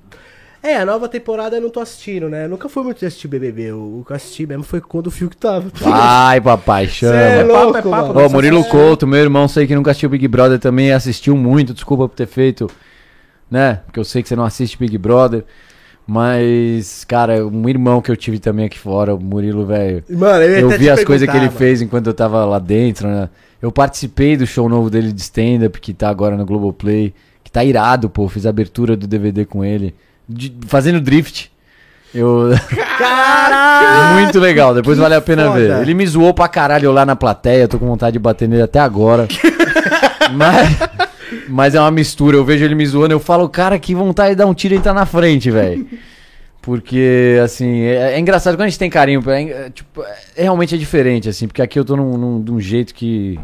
É, 0.62 0.76
a 0.76 0.84
nova 0.84 1.08
temporada 1.08 1.56
eu 1.56 1.62
não 1.62 1.70
tô 1.70 1.80
assistindo, 1.80 2.28
né? 2.28 2.46
Eu 2.46 2.48
nunca 2.48 2.68
fui 2.68 2.82
muito 2.82 2.98
de 2.98 3.06
assistir 3.06 3.28
BBB. 3.28 3.72
O 3.72 4.02
que 4.06 4.12
eu 4.12 4.16
assisti 4.16 4.46
mesmo 4.46 4.62
foi 4.62 4.80
quando 4.80 5.06
o 5.06 5.10
Fiuk 5.10 5.36
tava. 5.36 5.70
Vai, 5.74 6.40
papai, 6.40 6.88
chama. 6.88 7.12
Cê 7.16 7.18
é 7.18 7.38
É 7.40 7.44
papo, 7.44 7.62
louco, 7.62 7.78
é 7.78 7.82
papo. 7.82 8.18
Ô, 8.18 8.28
Murilo 8.28 8.64
Couto, 8.64 9.06
meu 9.06 9.20
irmão, 9.20 9.46
sei 9.46 9.66
que 9.66 9.74
nunca 9.74 9.90
assistiu 9.90 10.08
Big 10.08 10.26
Brother 10.26 10.58
também, 10.58 10.92
assistiu 10.92 11.36
muito, 11.36 11.72
desculpa 11.72 12.08
por 12.08 12.14
ter 12.14 12.26
feito, 12.26 12.70
né? 13.50 13.80
Porque 13.86 14.00
eu 14.00 14.04
sei 14.04 14.22
que 14.22 14.28
você 14.28 14.36
não 14.36 14.44
assiste 14.44 14.78
Big 14.78 14.96
Brother. 14.98 15.44
Mas, 16.06 17.04
cara, 17.04 17.44
um 17.44 17.68
irmão 17.68 18.00
que 18.00 18.10
eu 18.10 18.16
tive 18.16 18.38
também 18.38 18.66
aqui 18.66 18.78
fora, 18.78 19.12
o 19.14 19.20
Murilo, 19.20 19.66
velho. 19.66 20.04
Mano, 20.08 20.44
eu, 20.44 20.50
ia 20.50 20.60
Eu 20.60 20.68
até 20.68 20.78
vi 20.78 20.84
te 20.84 20.90
as 20.90 21.04
coisas 21.04 21.28
que 21.28 21.36
ele 21.36 21.50
fez 21.50 21.82
enquanto 21.82 22.06
eu 22.06 22.14
tava 22.14 22.44
lá 22.44 22.60
dentro, 22.60 23.08
né? 23.08 23.28
Eu 23.60 23.72
participei 23.72 24.36
do 24.36 24.46
show 24.46 24.68
novo 24.68 24.88
dele 24.88 25.12
de 25.12 25.20
stand-up, 25.20 25.80
que 25.80 25.92
tá 25.92 26.08
agora 26.08 26.36
no 26.36 26.46
Globoplay, 26.46 27.12
que 27.42 27.50
tá 27.50 27.64
irado, 27.64 28.08
pô. 28.08 28.28
Fiz 28.28 28.46
a 28.46 28.50
abertura 28.50 28.96
do 28.96 29.06
DVD 29.06 29.44
com 29.44 29.64
ele, 29.64 29.96
de- 30.28 30.54
fazendo 30.66 31.00
drift. 31.00 31.50
Eu. 32.14 32.50
Caraca! 32.98 34.14
Muito 34.20 34.38
legal, 34.40 34.74
depois 34.74 34.96
vale 34.98 35.14
a 35.14 35.20
pena 35.20 35.46
foda. 35.48 35.58
ver. 35.58 35.82
Ele 35.82 35.94
me 35.94 36.06
zoou 36.06 36.32
pra 36.32 36.48
caralho 36.48 36.90
lá 36.92 37.04
na 37.04 37.14
plateia, 37.16 37.68
tô 37.68 37.78
com 37.78 37.86
vontade 37.86 38.12
de 38.14 38.18
bater 38.18 38.48
nele 38.48 38.62
até 38.62 38.78
agora. 38.80 39.26
mas, 40.32 40.78
mas 41.48 41.74
é 41.74 41.80
uma 41.80 41.90
mistura, 41.90 42.36
eu 42.36 42.44
vejo 42.44 42.64
ele 42.64 42.74
me 42.74 42.86
zoando, 42.86 43.12
eu 43.14 43.20
falo, 43.20 43.48
cara, 43.48 43.78
que 43.78 43.94
vontade 43.94 44.30
de 44.30 44.36
dar 44.36 44.46
um 44.46 44.54
tiro 44.54 44.74
e 44.74 44.76
entrar 44.78 44.94
na 44.94 45.04
frente, 45.06 45.50
velho. 45.50 45.86
Porque, 46.62 47.38
assim, 47.44 47.82
é, 47.82 48.14
é 48.14 48.18
engraçado 48.18 48.54
quando 48.54 48.62
a 48.62 48.68
gente 48.68 48.78
tem 48.78 48.90
carinho, 48.90 49.22
é, 49.30 49.42
é, 49.42 49.70
tipo, 49.70 50.02
é- 50.36 50.42
realmente 50.42 50.74
é 50.74 50.78
diferente, 50.78 51.28
assim, 51.28 51.46
porque 51.46 51.62
aqui 51.62 51.78
eu 51.78 51.84
tô 51.84 51.96
num, 51.96 52.16
num- 52.16 52.42
de 52.42 52.50
um 52.50 52.58
jeito 52.60 52.92
que, 52.94 53.38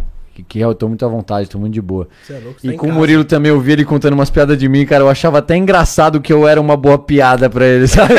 que, 0.48 0.58
que 0.58 0.60
eu 0.60 0.74
tô 0.74 0.88
muito 0.88 1.04
à 1.04 1.08
vontade, 1.08 1.48
tô 1.48 1.58
muito 1.58 1.72
de 1.74 1.80
boa. 1.82 2.08
Cê 2.26 2.34
é 2.34 2.38
louco, 2.38 2.60
você 2.60 2.68
E 2.68 2.72
tá 2.72 2.78
com 2.78 2.88
o. 2.88 2.92
Murilo 2.92 3.24
também, 3.24 3.50
eu 3.50 3.60
vi 3.60 3.72
ele 3.72 3.84
contando 3.84 4.14
umas 4.14 4.30
piadas 4.30 4.58
de 4.58 4.68
mim, 4.68 4.84
cara. 4.86 5.02
Eu 5.04 5.08
achava 5.08 5.38
até 5.38 5.56
engraçado 5.56 6.20
que 6.20 6.32
eu 6.32 6.46
era 6.46 6.60
uma 6.60 6.76
boa 6.76 6.98
piada 6.98 7.48
pra 7.50 7.64
ele, 7.66 7.86
sabe? 7.88 8.14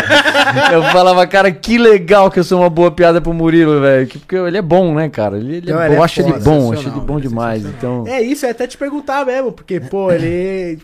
eu 0.74 0.84
falava, 0.91 1.26
cara, 1.28 1.52
que 1.52 1.78
legal 1.78 2.30
que 2.30 2.40
eu 2.40 2.44
sou 2.44 2.60
uma 2.62 2.70
boa 2.70 2.91
piada 2.91 3.20
pro 3.22 3.34
Murilo, 3.34 3.82
velho. 3.82 4.08
que- 4.08 4.20
Porque 4.20 4.36
ele 4.36 4.58
é 4.58 4.62
bom, 4.62 4.94
né, 4.95 5.10
cara? 5.10 5.38
Ele, 5.38 5.58
ele 5.58 5.72
é 5.72 5.74
bom, 5.74 5.82
é 5.82 5.98
eu 5.98 6.04
acho 6.04 6.22
ele 6.22 6.34
bom, 6.40 6.74
acho 6.74 6.90
ele 6.90 7.00
bom 7.00 7.18
é 7.18 7.22
demais. 7.22 7.66
Então, 7.66 8.04
É 8.08 8.22
isso, 8.22 8.45
ia 8.45 8.52
até 8.52 8.68
te 8.68 8.78
perguntar 8.78 9.26
mesmo, 9.26 9.52
porque, 9.52 9.80
pô, 9.80 10.12
ele 10.12 10.80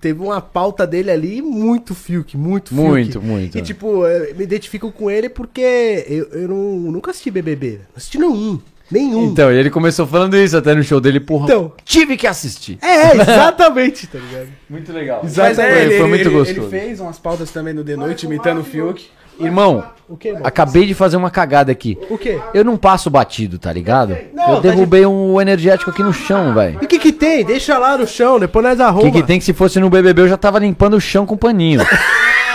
teve 0.00 0.22
uma 0.22 0.40
pauta 0.40 0.86
dele 0.86 1.10
ali 1.10 1.42
muito 1.42 1.92
Fiuk, 1.94 2.36
muito 2.36 2.68
Fiuk. 2.68 2.80
muito, 2.82 3.20
muito. 3.22 3.58
E, 3.58 3.62
tipo, 3.62 4.06
eu 4.06 4.34
me 4.36 4.44
identifico 4.44 4.92
com 4.92 5.10
ele 5.10 5.28
porque 5.28 6.04
eu, 6.08 6.28
eu 6.42 6.48
não, 6.48 6.92
nunca 6.92 7.10
assisti 7.10 7.30
BBB. 7.30 7.78
Não 7.80 7.96
assisti 7.96 8.18
nenhum. 8.18 8.60
Nenhum. 8.90 9.24
Então, 9.24 9.52
e 9.52 9.56
ele 9.56 9.68
começou 9.70 10.06
falando 10.06 10.36
isso 10.36 10.56
até 10.56 10.74
no 10.74 10.82
show 10.82 10.98
dele, 11.00 11.20
porra. 11.20 11.44
Então. 11.44 11.72
Tive 11.84 12.16
que 12.16 12.26
assistir. 12.26 12.78
É, 12.80 13.14
exatamente, 13.16 14.06
tá 14.06 14.18
ligado? 14.18 14.48
Muito 14.68 14.92
legal. 14.92 15.20
Mas 15.22 15.32
Exatamente. 15.32 15.74
é, 15.74 15.84
ele, 15.84 15.98
foi 15.98 16.08
muito 16.08 16.28
ele, 16.28 16.30
gostoso. 16.30 16.60
ele 16.60 16.68
fez 16.70 17.00
umas 17.00 17.18
pautas 17.18 17.50
também 17.50 17.74
no 17.74 17.84
The 17.84 17.96
Noite 17.96 18.24
imitando 18.26 18.60
o 18.60 18.64
Fiuk. 18.64 19.06
Irmão, 19.40 19.84
O 20.08 20.16
quê, 20.16 20.32
mano? 20.32 20.44
acabei 20.44 20.84
de 20.84 20.94
fazer 20.94 21.16
uma 21.16 21.30
cagada 21.30 21.70
aqui. 21.70 21.96
O 22.10 22.18
quê? 22.18 22.40
Eu 22.52 22.64
não 22.64 22.76
passo 22.76 23.08
batido, 23.08 23.56
tá 23.56 23.72
ligado? 23.72 24.16
Não, 24.34 24.48
eu 24.48 24.54
tá 24.56 24.60
derrubei 24.62 25.06
um 25.06 25.40
energético 25.40 25.90
aqui 25.90 26.02
no 26.02 26.12
chão, 26.12 26.52
velho. 26.54 26.78
E 26.82 26.84
o 26.84 26.88
que 26.88 26.98
que 26.98 27.12
tem? 27.12 27.44
Deixa 27.44 27.78
lá 27.78 27.96
no 27.96 28.04
chão, 28.06 28.40
depois 28.40 28.64
nós 28.64 28.80
O 28.80 28.82
arruma. 28.82 29.02
que, 29.12 29.20
que 29.20 29.22
tem 29.26 29.38
que 29.38 29.44
se 29.44 29.52
fosse 29.52 29.78
no 29.78 29.88
BBB 29.88 30.22
eu 30.22 30.28
já 30.28 30.36
tava 30.36 30.58
limpando 30.58 30.94
o 30.96 31.00
chão 31.00 31.24
com 31.24 31.36
paninho. 31.36 31.80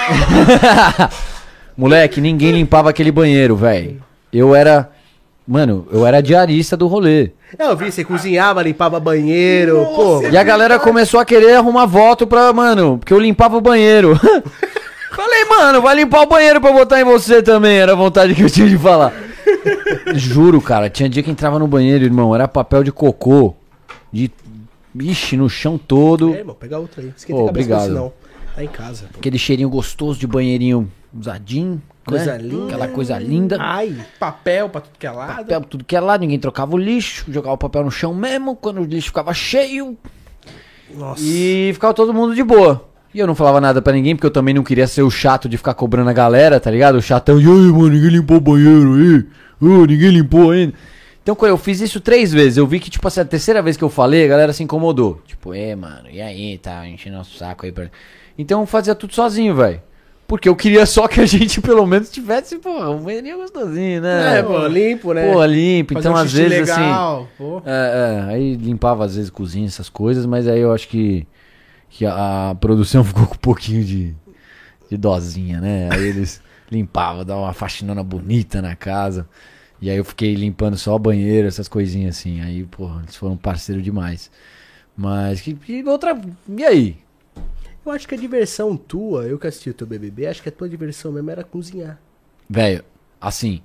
Moleque, 1.77 2.22
ninguém 2.22 2.51
limpava 2.51 2.89
aquele 2.89 3.11
banheiro, 3.11 3.55
velho. 3.55 4.01
Eu 4.31 4.53
era. 4.55 4.89
Mano, 5.45 5.85
eu 5.91 6.05
era 6.05 6.21
diarista 6.21 6.77
do 6.77 6.87
rolê. 6.87 7.31
É, 7.57 7.65
Eu 7.67 7.75
vi, 7.75 7.91
você 7.91 8.03
cozinhava, 8.03 8.61
limpava 8.63 8.99
banheiro, 8.99 9.85
pô. 9.95 10.21
E 10.27 10.37
a 10.37 10.43
galera 10.43 10.79
começou 10.79 11.19
a 11.19 11.25
querer 11.25 11.55
arrumar 11.55 11.85
voto 11.85 12.25
pra, 12.25 12.51
mano, 12.53 12.97
porque 12.97 13.13
eu 13.13 13.19
limpava 13.19 13.57
o 13.57 13.61
banheiro. 13.61 14.17
Falei, 15.11 15.45
mano, 15.45 15.81
vai 15.81 15.95
limpar 15.95 16.23
o 16.23 16.27
banheiro 16.27 16.59
pra 16.59 16.69
eu 16.71 16.73
botar 16.73 16.99
em 16.99 17.03
você 17.03 17.43
também. 17.43 17.77
Era 17.77 17.91
a 17.91 17.95
vontade 17.95 18.33
que 18.33 18.41
eu 18.41 18.49
tinha 18.49 18.67
de 18.67 18.77
falar. 18.77 19.13
Juro, 20.15 20.59
cara, 20.61 20.89
tinha 20.89 21.07
dia 21.07 21.21
que 21.21 21.29
entrava 21.29 21.59
no 21.59 21.67
banheiro, 21.67 22.03
irmão, 22.03 22.33
era 22.33 22.47
papel 22.47 22.83
de 22.83 22.91
cocô. 22.91 23.53
De. 24.11 24.31
Ixi, 24.99 25.37
no 25.37 25.49
chão 25.49 25.77
todo. 25.77 26.33
É, 26.33 26.39
irmão, 26.39 26.55
pega 26.59 26.79
outra 26.79 27.01
aí. 27.01 27.11
Esquenta 27.15 27.39
Ô, 27.39 27.43
a 27.43 27.47
cabeça, 27.47 27.65
obrigado. 27.67 27.87
senão. 27.87 28.13
Tá 28.55 28.63
em 28.63 28.67
casa. 28.67 29.05
pô. 29.11 29.19
Aquele 29.19 29.37
cheirinho 29.37 29.69
gostoso 29.69 30.19
de 30.19 30.25
banheirinho 30.27 30.89
usadinho. 31.17 31.81
Coisa 32.05 32.34
né? 32.34 32.38
linda. 32.38 32.65
Aquela 32.65 32.88
coisa 32.88 33.17
linda. 33.17 33.57
Ai. 33.59 33.95
Papel 34.19 34.69
pra 34.69 34.81
tudo 34.81 34.97
que 34.99 35.07
é 35.07 35.11
lado. 35.11 35.38
Papel 35.38 35.61
tudo 35.61 35.84
que 35.84 35.95
é 35.95 35.99
lá, 35.99 36.17
ninguém 36.17 36.39
trocava 36.39 36.75
o 36.75 36.77
lixo, 36.77 37.25
jogava 37.31 37.55
o 37.55 37.57
papel 37.57 37.84
no 37.84 37.91
chão 37.91 38.13
mesmo, 38.13 38.55
quando 38.55 38.81
o 38.81 38.84
lixo 38.84 39.07
ficava 39.07 39.34
cheio. 39.34 39.97
Nossa. 40.93 41.21
E 41.23 41.71
ficava 41.73 41.93
todo 41.93 42.13
mundo 42.13 42.35
de 42.35 42.43
boa. 42.43 42.89
E 43.13 43.19
eu 43.19 43.27
não 43.27 43.35
falava 43.35 43.61
nada 43.61 43.81
pra 43.81 43.93
ninguém, 43.93 44.15
porque 44.15 44.25
eu 44.25 44.31
também 44.31 44.53
não 44.53 44.63
queria 44.63 44.88
ser 44.88 45.03
o 45.03 45.11
chato 45.11 45.47
de 45.47 45.55
ficar 45.55 45.75
cobrando 45.75 46.09
a 46.09 46.13
galera, 46.13 46.59
tá 46.59 46.71
ligado? 46.71 46.95
O 46.95 47.01
chatão, 47.01 47.39
e 47.39 47.43
aí, 47.43 47.47
mano, 47.47 47.89
ninguém 47.89 48.09
limpou 48.09 48.38
o 48.38 48.41
banheiro 48.41 48.95
aí. 48.95 49.25
Ô, 49.61 49.85
ninguém 49.85 50.09
limpou 50.09 50.51
ainda. 50.51 50.73
Então, 51.21 51.35
quando 51.35 51.51
eu 51.51 51.57
fiz 51.57 51.80
isso 51.80 52.01
três 52.01 52.34
vezes, 52.34 52.57
eu 52.57 52.67
vi 52.67 52.80
que, 52.80 52.89
tipo 52.89 53.07
assim, 53.07 53.21
a 53.21 53.25
terceira 53.25 53.61
vez 53.61 53.77
que 53.77 53.84
eu 53.84 53.89
falei, 53.89 54.25
a 54.25 54.27
galera 54.27 54.51
se 54.51 54.63
incomodou. 54.63 55.21
Tipo, 55.25 55.53
é, 55.53 55.75
mano, 55.75 56.09
e 56.11 56.21
aí, 56.21 56.57
tá 56.57 56.88
enchendo 56.88 57.15
nosso 57.15 57.38
saco 57.38 57.65
aí 57.65 57.71
pra. 57.71 57.89
Então 58.38 58.61
eu 58.61 58.65
fazia 58.65 58.95
tudo 58.95 59.13
sozinho, 59.13 59.55
velho. 59.55 59.81
Porque 60.34 60.49
eu 60.49 60.55
queria 60.55 60.84
só 60.88 61.07
que 61.07 61.22
a 61.22 61.26
gente, 61.27 61.61
pelo 61.61 61.85
menos, 61.85 62.10
tivesse, 62.10 62.57
porra, 62.57 62.89
um 62.89 63.03
banheirinho 63.03 63.38
gostosinho, 63.38 64.01
né? 64.01 64.39
É, 64.39 64.41
pô, 64.41 64.65
limpo, 64.65 65.14
né? 65.14 65.31
Pô, 65.31 65.45
limpo. 65.45 65.93
Fazer 65.93 66.10
Então, 66.10 66.14
um 66.14 66.15
às 66.15 66.34
vezes, 66.34 66.72
assim. 66.72 66.81
legal, 66.81 67.27
pô. 67.38 67.61
É, 67.64 68.26
é, 68.31 68.34
aí 68.34 68.55
limpava 68.55 69.05
às 69.05 69.15
vezes 69.15 69.30
cozinha, 69.30 69.68
essas 69.68 69.89
coisas, 69.89 70.26
mas 70.26 70.47
aí 70.47 70.60
eu 70.60 70.73
acho 70.73 70.88
que, 70.88 71.27
que 71.88 72.03
a, 72.03 72.49
a 72.49 72.55
produção 72.55 73.03
ficou 73.05 73.27
com 73.27 73.35
um 73.35 73.38
pouquinho 73.38 73.84
de, 73.84 74.15
de 74.89 74.97
dozinha, 74.97 75.61
né? 75.61 75.89
Aí 75.91 76.01
eles 76.07 76.41
limpavam, 76.72 77.23
davam 77.23 77.43
uma 77.43 77.53
faxinona 77.53 78.03
bonita 78.03 78.60
na 78.60 78.76
casa. 78.76 79.30
E 79.80 79.88
aí 79.88 79.97
eu 79.97 80.03
fiquei 80.05 80.34
limpando 80.34 80.77
só 80.77 80.95
o 80.95 80.99
banheiro, 80.99 81.47
essas 81.47 81.68
coisinhas 81.68 82.18
assim. 82.18 82.41
Aí, 82.41 82.64
porra, 82.64 83.01
eles 83.03 83.15
foram 83.15 83.38
parceiro 83.38 83.84
demais. 83.84 84.31
Mas 84.97 85.41
que, 85.41 85.53
que 85.53 85.84
outra. 85.84 86.19
E 86.57 86.64
aí? 86.65 87.02
Eu 87.85 87.91
acho 87.91 88.07
que 88.07 88.15
a 88.15 88.18
diversão 88.18 88.77
tua, 88.77 89.26
eu 89.26 89.38
que 89.38 89.47
assisti 89.47 89.69
o 89.69 89.73
teu 89.73 89.85
BBB, 89.85 90.27
acho 90.27 90.41
que 90.41 90.49
a 90.49 90.51
tua 90.51 90.69
diversão 90.69 91.11
mesmo 91.11 91.30
era 91.30 91.43
cozinhar. 91.43 91.99
Velho, 92.49 92.84
assim. 93.19 93.61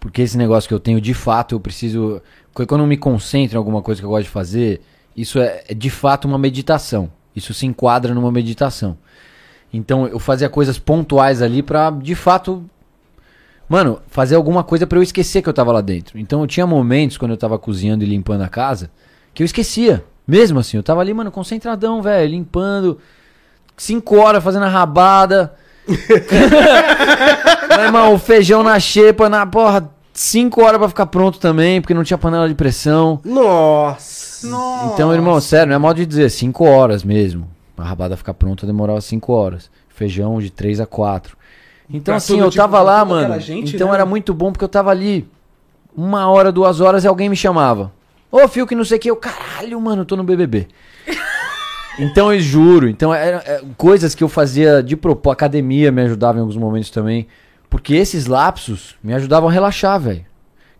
Porque 0.00 0.22
esse 0.22 0.36
negócio 0.36 0.68
que 0.68 0.74
eu 0.74 0.80
tenho, 0.80 1.00
de 1.00 1.14
fato, 1.14 1.54
eu 1.54 1.60
preciso. 1.60 2.20
Quando 2.52 2.72
eu 2.72 2.78
não 2.78 2.86
me 2.86 2.96
concentro 2.96 3.56
em 3.56 3.58
alguma 3.58 3.82
coisa 3.82 4.00
que 4.00 4.04
eu 4.04 4.10
gosto 4.10 4.24
de 4.24 4.30
fazer, 4.30 4.80
isso 5.16 5.38
é, 5.38 5.64
é 5.68 5.74
de 5.74 5.90
fato 5.90 6.26
uma 6.26 6.38
meditação. 6.38 7.10
Isso 7.34 7.52
se 7.52 7.66
enquadra 7.66 8.14
numa 8.14 8.32
meditação. 8.32 8.96
Então 9.72 10.06
eu 10.06 10.18
fazia 10.18 10.48
coisas 10.48 10.78
pontuais 10.78 11.42
ali 11.42 11.62
pra, 11.62 11.90
de 11.90 12.14
fato, 12.14 12.64
mano, 13.68 14.00
fazer 14.08 14.34
alguma 14.34 14.64
coisa 14.64 14.86
pra 14.86 14.98
eu 14.98 15.02
esquecer 15.02 15.42
que 15.42 15.48
eu 15.48 15.52
tava 15.52 15.72
lá 15.72 15.80
dentro. 15.80 16.18
Então 16.18 16.40
eu 16.40 16.46
tinha 16.46 16.66
momentos 16.66 17.18
quando 17.18 17.32
eu 17.32 17.36
tava 17.36 17.58
cozinhando 17.58 18.04
e 18.04 18.06
limpando 18.06 18.42
a 18.42 18.48
casa 18.48 18.90
que 19.34 19.42
eu 19.42 19.44
esquecia. 19.44 20.04
Mesmo 20.26 20.58
assim, 20.58 20.76
eu 20.76 20.82
tava 20.82 21.00
ali, 21.00 21.12
mano, 21.12 21.30
concentradão, 21.30 22.02
velho, 22.02 22.30
limpando. 22.30 22.98
Cinco 23.76 24.16
horas 24.16 24.42
fazendo 24.42 24.64
a 24.64 24.68
rabada. 24.68 25.54
Meu 27.70 27.84
irmão, 27.84 28.14
o 28.14 28.18
feijão 28.18 28.62
na 28.62 28.78
xepa, 28.80 29.28
na 29.28 29.46
porra, 29.46 29.90
cinco 30.12 30.62
horas 30.62 30.78
pra 30.78 30.88
ficar 30.88 31.06
pronto 31.06 31.38
também, 31.38 31.80
porque 31.80 31.94
não 31.94 32.04
tinha 32.04 32.18
panela 32.18 32.48
de 32.48 32.54
pressão. 32.54 33.20
Nossa! 33.24 34.46
Então, 34.92 35.12
irmão, 35.14 35.40
sério, 35.40 35.68
não 35.70 35.76
é 35.76 35.78
mal 35.78 35.94
de 35.94 36.04
dizer, 36.06 36.30
5 36.30 36.64
horas 36.64 37.02
mesmo. 37.02 37.48
A 37.76 37.82
rabada 37.84 38.16
ficar 38.16 38.34
pronta 38.34 38.66
demorava 38.66 39.00
5 39.00 39.32
horas. 39.32 39.70
Feijão 39.88 40.38
de 40.40 40.50
3 40.50 40.78
a 40.80 40.86
4. 40.86 41.36
Então, 41.88 42.12
Pra 42.12 42.16
assim, 42.16 42.38
eu 42.38 42.50
tipo- 42.50 42.62
tava 42.62 42.80
lá, 42.82 43.04
mano. 43.04 43.40
gente, 43.40 43.74
então 43.74 43.88
né? 43.88 43.94
era 43.94 44.06
muito 44.06 44.32
bom 44.34 44.52
porque 44.52 44.64
eu 44.64 44.68
tava 44.68 44.90
ali 44.90 45.26
uma 45.96 46.28
hora, 46.28 46.52
duas 46.52 46.80
horas 46.80 47.02
e 47.04 47.08
alguém 47.08 47.28
me 47.28 47.34
chamava. 47.36 47.90
Ô, 48.30 48.46
Fio, 48.46 48.66
que 48.66 48.74
não 48.74 48.84
sei 48.84 48.98
o 48.98 49.00
que. 49.00 49.10
Eu, 49.10 49.16
caralho, 49.16 49.80
mano, 49.80 50.02
eu 50.02 50.06
tô 50.06 50.16
no 50.16 50.22
BBB. 50.22 50.68
Então, 51.98 52.32
eu 52.32 52.40
juro. 52.40 52.88
Então, 52.88 53.12
eram 53.14 53.38
é, 53.38 53.62
coisas 53.76 54.14
que 54.14 54.22
eu 54.22 54.28
fazia 54.28 54.82
de 54.82 54.96
propósito. 54.96 55.32
Academia 55.32 55.90
me 55.90 56.02
ajudava 56.02 56.38
em 56.38 56.40
alguns 56.40 56.56
momentos 56.56 56.90
também. 56.90 57.26
Porque 57.68 57.94
esses 57.94 58.26
lapsos 58.26 58.94
me 59.02 59.12
ajudavam 59.14 59.48
a 59.48 59.52
relaxar, 59.52 59.98
velho. 60.00 60.24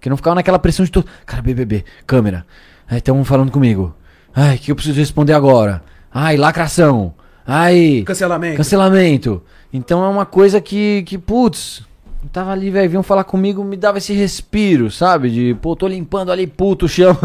Que 0.00 0.08
não 0.08 0.16
ficava 0.16 0.36
naquela 0.36 0.58
pressão 0.58 0.84
de 0.84 0.90
todo. 0.90 1.06
Cara, 1.24 1.42
BBB, 1.42 1.84
câmera. 2.06 2.46
Ai, 2.88 2.98
estão 2.98 3.24
falando 3.24 3.50
comigo. 3.50 3.94
Ai, 4.34 4.56
o 4.56 4.58
que 4.58 4.70
eu 4.70 4.76
preciso 4.76 4.98
responder 4.98 5.32
agora? 5.32 5.82
Ai, 6.12 6.36
lacração. 6.36 7.14
Ai, 7.46 8.02
Cancelamento. 8.06 8.56
cancelamento. 8.56 9.42
Então 9.72 10.04
é 10.04 10.08
uma 10.08 10.26
coisa 10.26 10.60
que, 10.60 11.02
que 11.04 11.16
putz, 11.16 11.82
eu 12.22 12.28
tava 12.30 12.50
ali, 12.52 12.70
velho, 12.70 12.88
vinham 12.90 13.02
falar 13.02 13.24
comigo, 13.24 13.62
me 13.62 13.76
dava 13.76 13.98
esse 13.98 14.12
respiro, 14.12 14.90
sabe? 14.90 15.30
De, 15.30 15.54
pô, 15.60 15.76
tô 15.76 15.86
limpando 15.86 16.32
ali, 16.32 16.46
puto, 16.46 16.86
o 16.86 16.88
chão. 16.88 17.16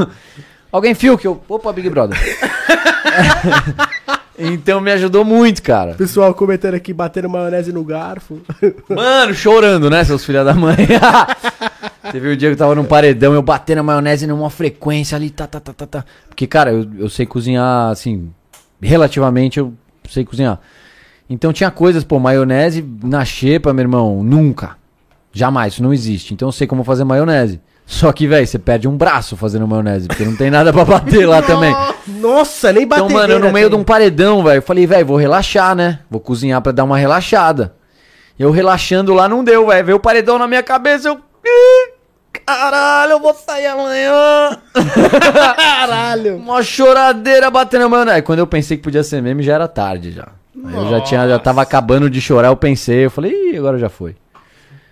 Alguém 0.72 0.96
fio 0.96 1.18
que 1.18 1.28
eu. 1.28 1.42
Opa, 1.50 1.74
Big 1.74 1.90
Brother. 1.90 2.18
então 4.40 4.80
me 4.80 4.92
ajudou 4.92 5.26
muito, 5.26 5.62
cara. 5.62 5.96
Pessoal 5.96 6.34
comentando 6.34 6.76
aqui, 6.76 6.94
batendo 6.94 7.30
maionese 7.30 7.74
no 7.74 7.84
garfo. 7.84 8.40
Mano, 8.88 9.34
chorando, 9.34 9.90
né, 9.90 10.04
seus 10.04 10.24
filha 10.24 10.44
da 10.44 10.54
mãe? 10.54 10.78
Teve 12.12 12.34
um 12.34 12.36
dia 12.36 12.50
que 12.50 12.54
eu 12.54 12.58
tava 12.58 12.74
num 12.74 12.86
paredão, 12.86 13.34
eu 13.34 13.42
batendo 13.42 13.80
a 13.80 13.84
maionese 13.84 14.26
numa 14.26 14.50
frequência 14.50 15.16
ali, 15.16 15.30
tá, 15.30 15.46
tá, 15.46 15.60
tá, 15.60 15.74
tá, 15.74 15.86
tá. 15.86 16.06
Porque, 16.28 16.48
cara, 16.48 16.72
eu, 16.72 16.88
eu 16.98 17.10
sei 17.10 17.26
cozinhar, 17.26 17.90
assim, 17.90 18.32
relativamente 18.82 19.60
eu 19.60 19.74
sei 20.10 20.26
cozinhar. 20.26 20.60
Então 21.30 21.54
tinha 21.54 21.72
coisas, 21.72 22.04
pô, 22.04 22.20
maionese 22.20 22.86
na 23.04 23.24
xepa, 23.24 23.74
meu 23.74 23.84
irmão, 23.84 24.24
nunca. 24.24 24.78
Jamais, 25.32 25.74
isso 25.74 25.84
não 25.84 25.94
existe. 25.94 26.34
Então 26.34 26.48
eu 26.48 26.52
sei 26.52 26.68
como 26.68 26.84
fazer 26.84 27.04
maionese. 27.04 27.62
Só 27.92 28.10
que, 28.14 28.26
velho, 28.26 28.48
você 28.48 28.58
perde 28.58 28.88
um 28.88 28.96
braço 28.96 29.36
fazendo 29.36 29.68
maionese, 29.68 30.08
porque 30.08 30.24
não 30.24 30.34
tem 30.34 30.50
nada 30.50 30.72
pra 30.72 30.86
bater 30.86 31.28
lá 31.28 31.42
também. 31.44 31.76
Nossa, 32.08 32.72
nem 32.72 32.88
bateu. 32.88 33.06
Então, 33.06 33.18
mano, 33.18 33.34
eu 33.34 33.40
no 33.40 33.52
meio 33.52 33.70
de 33.70 33.76
um 33.76 33.84
paredão, 33.84 34.42
velho, 34.42 34.60
eu 34.60 34.62
falei, 34.62 34.88
velho, 34.88 35.06
vou 35.06 35.18
relaxar, 35.18 35.76
né? 35.76 36.00
Vou 36.10 36.22
cozinhar 36.22 36.62
pra 36.62 36.72
dar 36.72 36.86
uma 36.86 36.98
relaxada. 36.98 37.76
Eu 38.40 38.50
relaxando 38.50 39.14
lá 39.14 39.28
não 39.28 39.44
deu, 39.44 39.68
velho. 39.68 39.86
Veio 39.86 39.98
o 39.98 40.00
paredão 40.00 40.40
na 40.40 40.48
minha 40.48 40.64
cabeça, 40.64 41.10
eu. 41.10 41.20
Caralho, 42.46 43.12
eu 43.12 43.20
vou 43.20 43.34
sair 43.34 43.68
amanhã. 43.68 44.58
Caralho! 45.58 46.38
Uma 46.38 46.64
choradeira 46.64 47.52
batendo 47.52 47.86
a 47.86 47.90
mão. 47.90 48.08
Aí 48.08 48.22
quando 48.22 48.40
eu 48.40 48.48
pensei 48.48 48.78
que 48.78 48.84
podia 48.84 49.04
ser 49.04 49.22
meme, 49.22 49.44
já 49.44 49.56
era 49.56 49.68
tarde 49.68 50.12
já. 50.12 50.30
Aí 50.66 50.76
eu 50.76 50.90
já 50.90 51.02
tinha, 51.02 51.28
já 51.28 51.38
tava 51.38 51.62
acabando 51.62 52.10
de 52.10 52.22
chorar, 52.22 52.48
eu 52.48 52.56
pensei, 52.56 53.06
eu 53.06 53.12
falei, 53.12 53.32
ih, 53.32 53.58
agora 53.58 53.78
já 53.78 53.90
foi. 53.90 54.16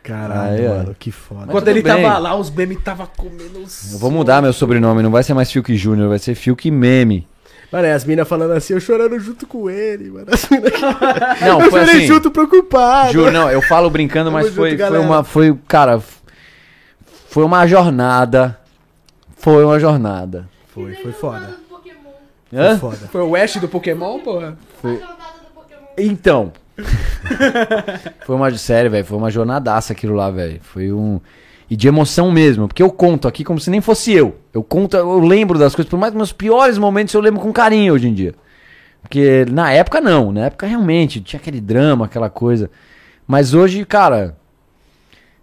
Caralho, 0.10 0.52
Aí, 0.58 0.68
mano, 0.68 0.96
que 0.98 1.12
foda. 1.12 1.52
Quando 1.52 1.68
ele 1.68 1.84
bem. 1.84 2.04
tava 2.04 2.18
lá, 2.18 2.36
os 2.36 2.50
memes 2.50 2.82
tava 2.84 3.06
comendo 3.06 3.60
os... 3.60 3.94
Eu 3.94 4.00
vou 4.00 4.10
mudar 4.10 4.42
meu 4.42 4.52
sobrenome, 4.52 5.04
não 5.04 5.12
vai 5.12 5.22
ser 5.22 5.36
mais 5.36 5.52
Fiuk 5.52 5.76
Júnior, 5.76 6.10
vai 6.10 6.18
ser 6.18 6.34
Fiuk 6.34 6.72
Meme. 6.72 7.28
Mano, 7.72 7.86
é 7.86 7.94
as 7.94 8.04
minas 8.04 8.28
falando 8.28 8.54
assim, 8.54 8.74
eu 8.74 8.80
chorando 8.80 9.20
junto 9.20 9.46
com 9.46 9.70
ele, 9.70 10.10
mano. 10.10 10.26
As 10.32 10.50
minas 10.50 10.74
Não, 11.42 11.62
eu 11.62 11.70
foi 11.70 11.82
chorei 11.86 11.98
assim. 11.98 12.08
junto, 12.08 12.32
preocupado. 12.32 13.14
Juro, 13.14 13.32
não, 13.32 13.52
eu 13.52 13.62
falo 13.62 13.88
brincando, 13.92 14.32
mas 14.32 14.46
Tamo 14.46 14.56
foi, 14.56 14.72
junto, 14.72 14.80
foi 14.80 14.90
galera. 14.90 15.06
uma. 15.06 15.24
Foi, 15.24 15.56
cara, 15.68 16.02
foi 17.30 17.44
uma 17.44 17.68
jornada. 17.68 18.58
Foi 19.38 19.64
uma 19.64 19.80
jornada. 19.80 20.50
Foi, 20.74 20.96
foi 20.96 21.12
foda. 21.12 21.56
Pokémon. 21.70 22.12
Foi 22.50 22.60
Hã? 22.60 22.78
foda. 22.80 23.08
Foi 23.12 23.22
o 23.22 23.36
Ash 23.36 23.58
do 23.58 23.68
Pokémon, 23.68 24.20
porra? 24.20 24.58
A 24.84 24.88
jornada 24.88 25.14
do 25.44 25.54
Pokémon. 25.54 25.82
Então. 25.96 26.52
foi 28.26 28.36
uma. 28.36 28.52
Sério, 28.58 28.92
velho. 28.92 29.06
Foi 29.06 29.18
uma 29.18 29.30
jornadaça 29.32 29.94
aquilo 29.94 30.16
lá, 30.16 30.30
velho. 30.30 30.60
Foi 30.62 30.92
um. 30.92 31.20
E 31.70 31.76
de 31.76 31.88
emoção 31.88 32.32
mesmo. 32.32 32.68
Porque 32.68 32.82
eu 32.82 32.92
conto 32.92 33.28
aqui 33.28 33.44
como 33.44 33.60
se 33.60 33.70
nem 33.70 33.82
fosse 33.82 34.12
eu. 34.12 34.38
Eu 34.54 34.64
conto, 34.64 34.98
eu 34.98 35.20
lembro 35.20 35.58
das 35.60 35.76
coisas. 35.76 35.90
Por 35.90 36.00
mais 36.00 36.12
que 36.12 36.18
meus 36.18 36.34
piores 36.34 36.78
momentos 36.78 37.14
eu 37.14 37.22
lembro 37.22 37.40
com 37.42 37.52
carinho 37.54 37.94
hoje 37.94 38.08
em 38.08 38.14
dia. 38.14 38.34
Porque 39.02 39.46
na 39.52 39.72
época 39.72 40.02
não. 40.02 40.32
Na 40.32 40.46
época 40.46 40.66
realmente 40.68 41.22
tinha 41.22 41.40
aquele 41.40 41.62
drama, 41.62 42.06
aquela 42.06 42.30
coisa. 42.30 42.70
Mas 43.28 43.54
hoje, 43.54 43.86
cara. 43.86 44.36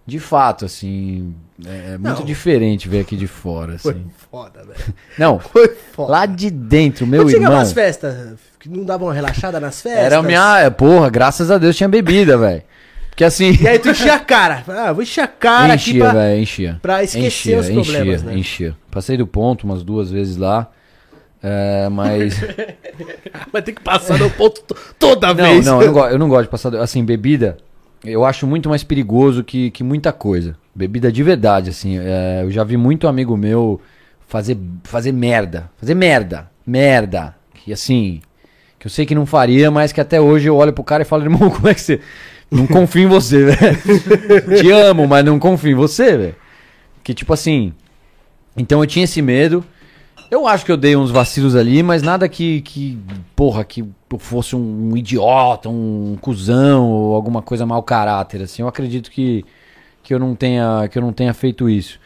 De 0.05 0.19
fato, 0.21 0.65
assim. 0.65 1.35
É 1.65 1.95
é 1.95 1.99
muito 1.99 2.19
Não. 2.21 2.25
diferente 2.27 2.89
ver 2.89 3.01
aqui 3.01 3.17
de 3.17 3.27
fora, 3.27 3.79
Foi 3.79 3.93
assim. 3.93 4.07
foda, 4.31 4.63
velho. 4.65 4.95
Não, 5.19 5.39
Foi 5.41 5.69
foda. 5.69 6.13
lá 6.13 6.27
de 6.27 6.51
dentro, 6.51 7.07
meu 7.07 7.23
Quando 7.23 7.31
chegava 7.31 7.47
irmão. 7.55 7.59
nas 7.61 7.73
festas, 7.73 8.39
que 8.69 8.77
não 8.77 8.85
davam 8.85 9.09
uma 9.09 9.15
relaxada 9.15 9.59
nas 9.61 9.81
festas? 9.81 10.05
Era 10.05 10.19
a 10.19 10.23
minha. 10.23 10.61
é, 10.61 10.71
Porra, 10.71 11.09
graças 11.11 11.51
a 11.51 11.59
Deus 11.59 11.77
tinha 11.77 11.89
bebida, 11.89 12.37
velho. 12.39 12.63
Porque 13.11 13.25
assim. 13.25 13.57
E 13.61 13.67
aí 13.67 13.79
tu 13.79 13.89
enchia 13.91 14.15
a 14.15 14.19
cara. 14.21 14.63
Ah, 14.69 14.93
vou 14.93 15.03
encher 15.03 15.23
a 15.23 15.27
cara 15.27 15.73
aqui 15.73 15.91
enchia, 15.91 16.05
pra... 16.05 16.13
velho, 16.13 16.41
enchia. 16.43 16.79
pra 16.83 17.03
esquecer 17.03 17.27
enchia, 17.27 17.59
os 17.61 17.67
problemas, 17.69 18.21
enchia, 18.21 18.31
né? 18.31 18.39
Enchia. 18.39 18.77
Passei 18.91 19.17
do 19.17 19.27
ponto 19.27 19.65
umas 19.65 19.83
duas 19.83 20.11
vezes 20.11 20.37
lá. 20.37 20.71
É, 21.43 21.89
mas. 21.91 22.39
Vai 23.53 23.63
ter 23.63 23.73
que 23.73 23.81
passar 23.81 24.19
no 24.19 24.29
ponto 24.31 24.61
to- 24.63 24.77
toda 24.99 25.29
não, 25.29 25.35
vez. 25.35 25.65
não, 25.65 25.81
eu 25.83 25.93
não, 25.93 26.09
eu 26.09 26.19
não 26.19 26.29
gosto 26.29 26.43
de 26.45 26.49
passar. 26.51 26.71
do- 26.71 26.79
Assim, 26.79 27.05
bebida. 27.05 27.57
Eu 28.05 28.25
acho 28.25 28.47
muito 28.47 28.69
mais 28.69 28.85
perigoso 28.85 29.43
que, 29.43 29.71
que 29.71 29.83
muita 29.83 30.13
coisa. 30.13 30.55
Bebida 30.75 31.11
de 31.11 31.23
verdade, 31.23 31.71
assim. 31.71 31.99
é, 31.99 32.43
eu 32.43 32.51
já 32.51 32.63
vi 32.65 32.77
muito 32.77 33.09
amigo 33.09 33.37
meu 33.37 33.81
fazer, 34.29 34.57
fazer 34.85 35.13
merda. 35.13 35.71
Fazer 35.79 35.95
merda. 35.95 36.51
Merda. 36.67 37.35
Que 37.55 37.73
assim. 37.73 38.21
Que 38.87 38.89
eu 38.89 38.91
sei 38.91 39.05
que 39.05 39.17
não 39.17 39.27
faria, 39.27 39.69
mas 39.69 39.93
que 39.93 40.01
até 40.01 40.21
hoje 40.21 40.49
eu 40.49 40.55
olho 40.55 40.73
pro 40.73 40.85
cara 40.85 41.03
e 41.03 41.05
falo, 41.05 41.25
irmão, 41.25 41.51
como 41.51 41.67
é 41.67 41.75
que 41.75 41.81
você. 41.81 42.01
Não 42.49 42.69
confio 42.69 43.03
em 43.03 43.09
você, 43.09 43.47
velho. 43.47 43.77
Te 44.63 44.71
amo, 44.71 45.09
mas 45.09 45.25
não 45.25 45.41
confio 45.41 45.73
em 45.73 45.75
você, 45.75 46.17
velho. 46.17 46.37
Que 47.03 47.13
tipo 47.13 47.33
assim. 47.33 47.73
Então 48.57 48.81
eu 48.81 48.87
tinha 48.87 49.05
esse 49.05 49.21
medo. 49.21 49.65
Eu 50.31 50.47
acho 50.47 50.65
que 50.65 50.71
eu 50.71 50.77
dei 50.77 50.95
uns 50.95 51.11
vacilos 51.11 51.57
ali, 51.57 51.83
mas 51.83 52.03
nada 52.03 52.29
que, 52.29 52.61
que 52.61 52.97
porra, 53.35 53.65
que 53.65 53.81
eu 53.81 54.19
fosse 54.19 54.55
um 54.55 54.97
idiota, 54.97 55.69
um 55.69 56.17
cuzão 56.21 56.89
ou 56.89 57.15
alguma 57.15 57.43
coisa 57.43 57.67
mau 57.67 57.83
caráter, 57.83 58.43
assim. 58.43 58.63
Eu 58.63 58.69
acredito 58.69 59.11
que, 59.11 59.45
que, 60.05 60.15
eu, 60.15 60.19
não 60.21 60.37
tenha, 60.37 60.89
que 60.89 60.97
eu 60.97 61.03
não 61.03 61.13
tenha 61.13 61.35
feito 61.35 61.69
isso. 61.69 61.99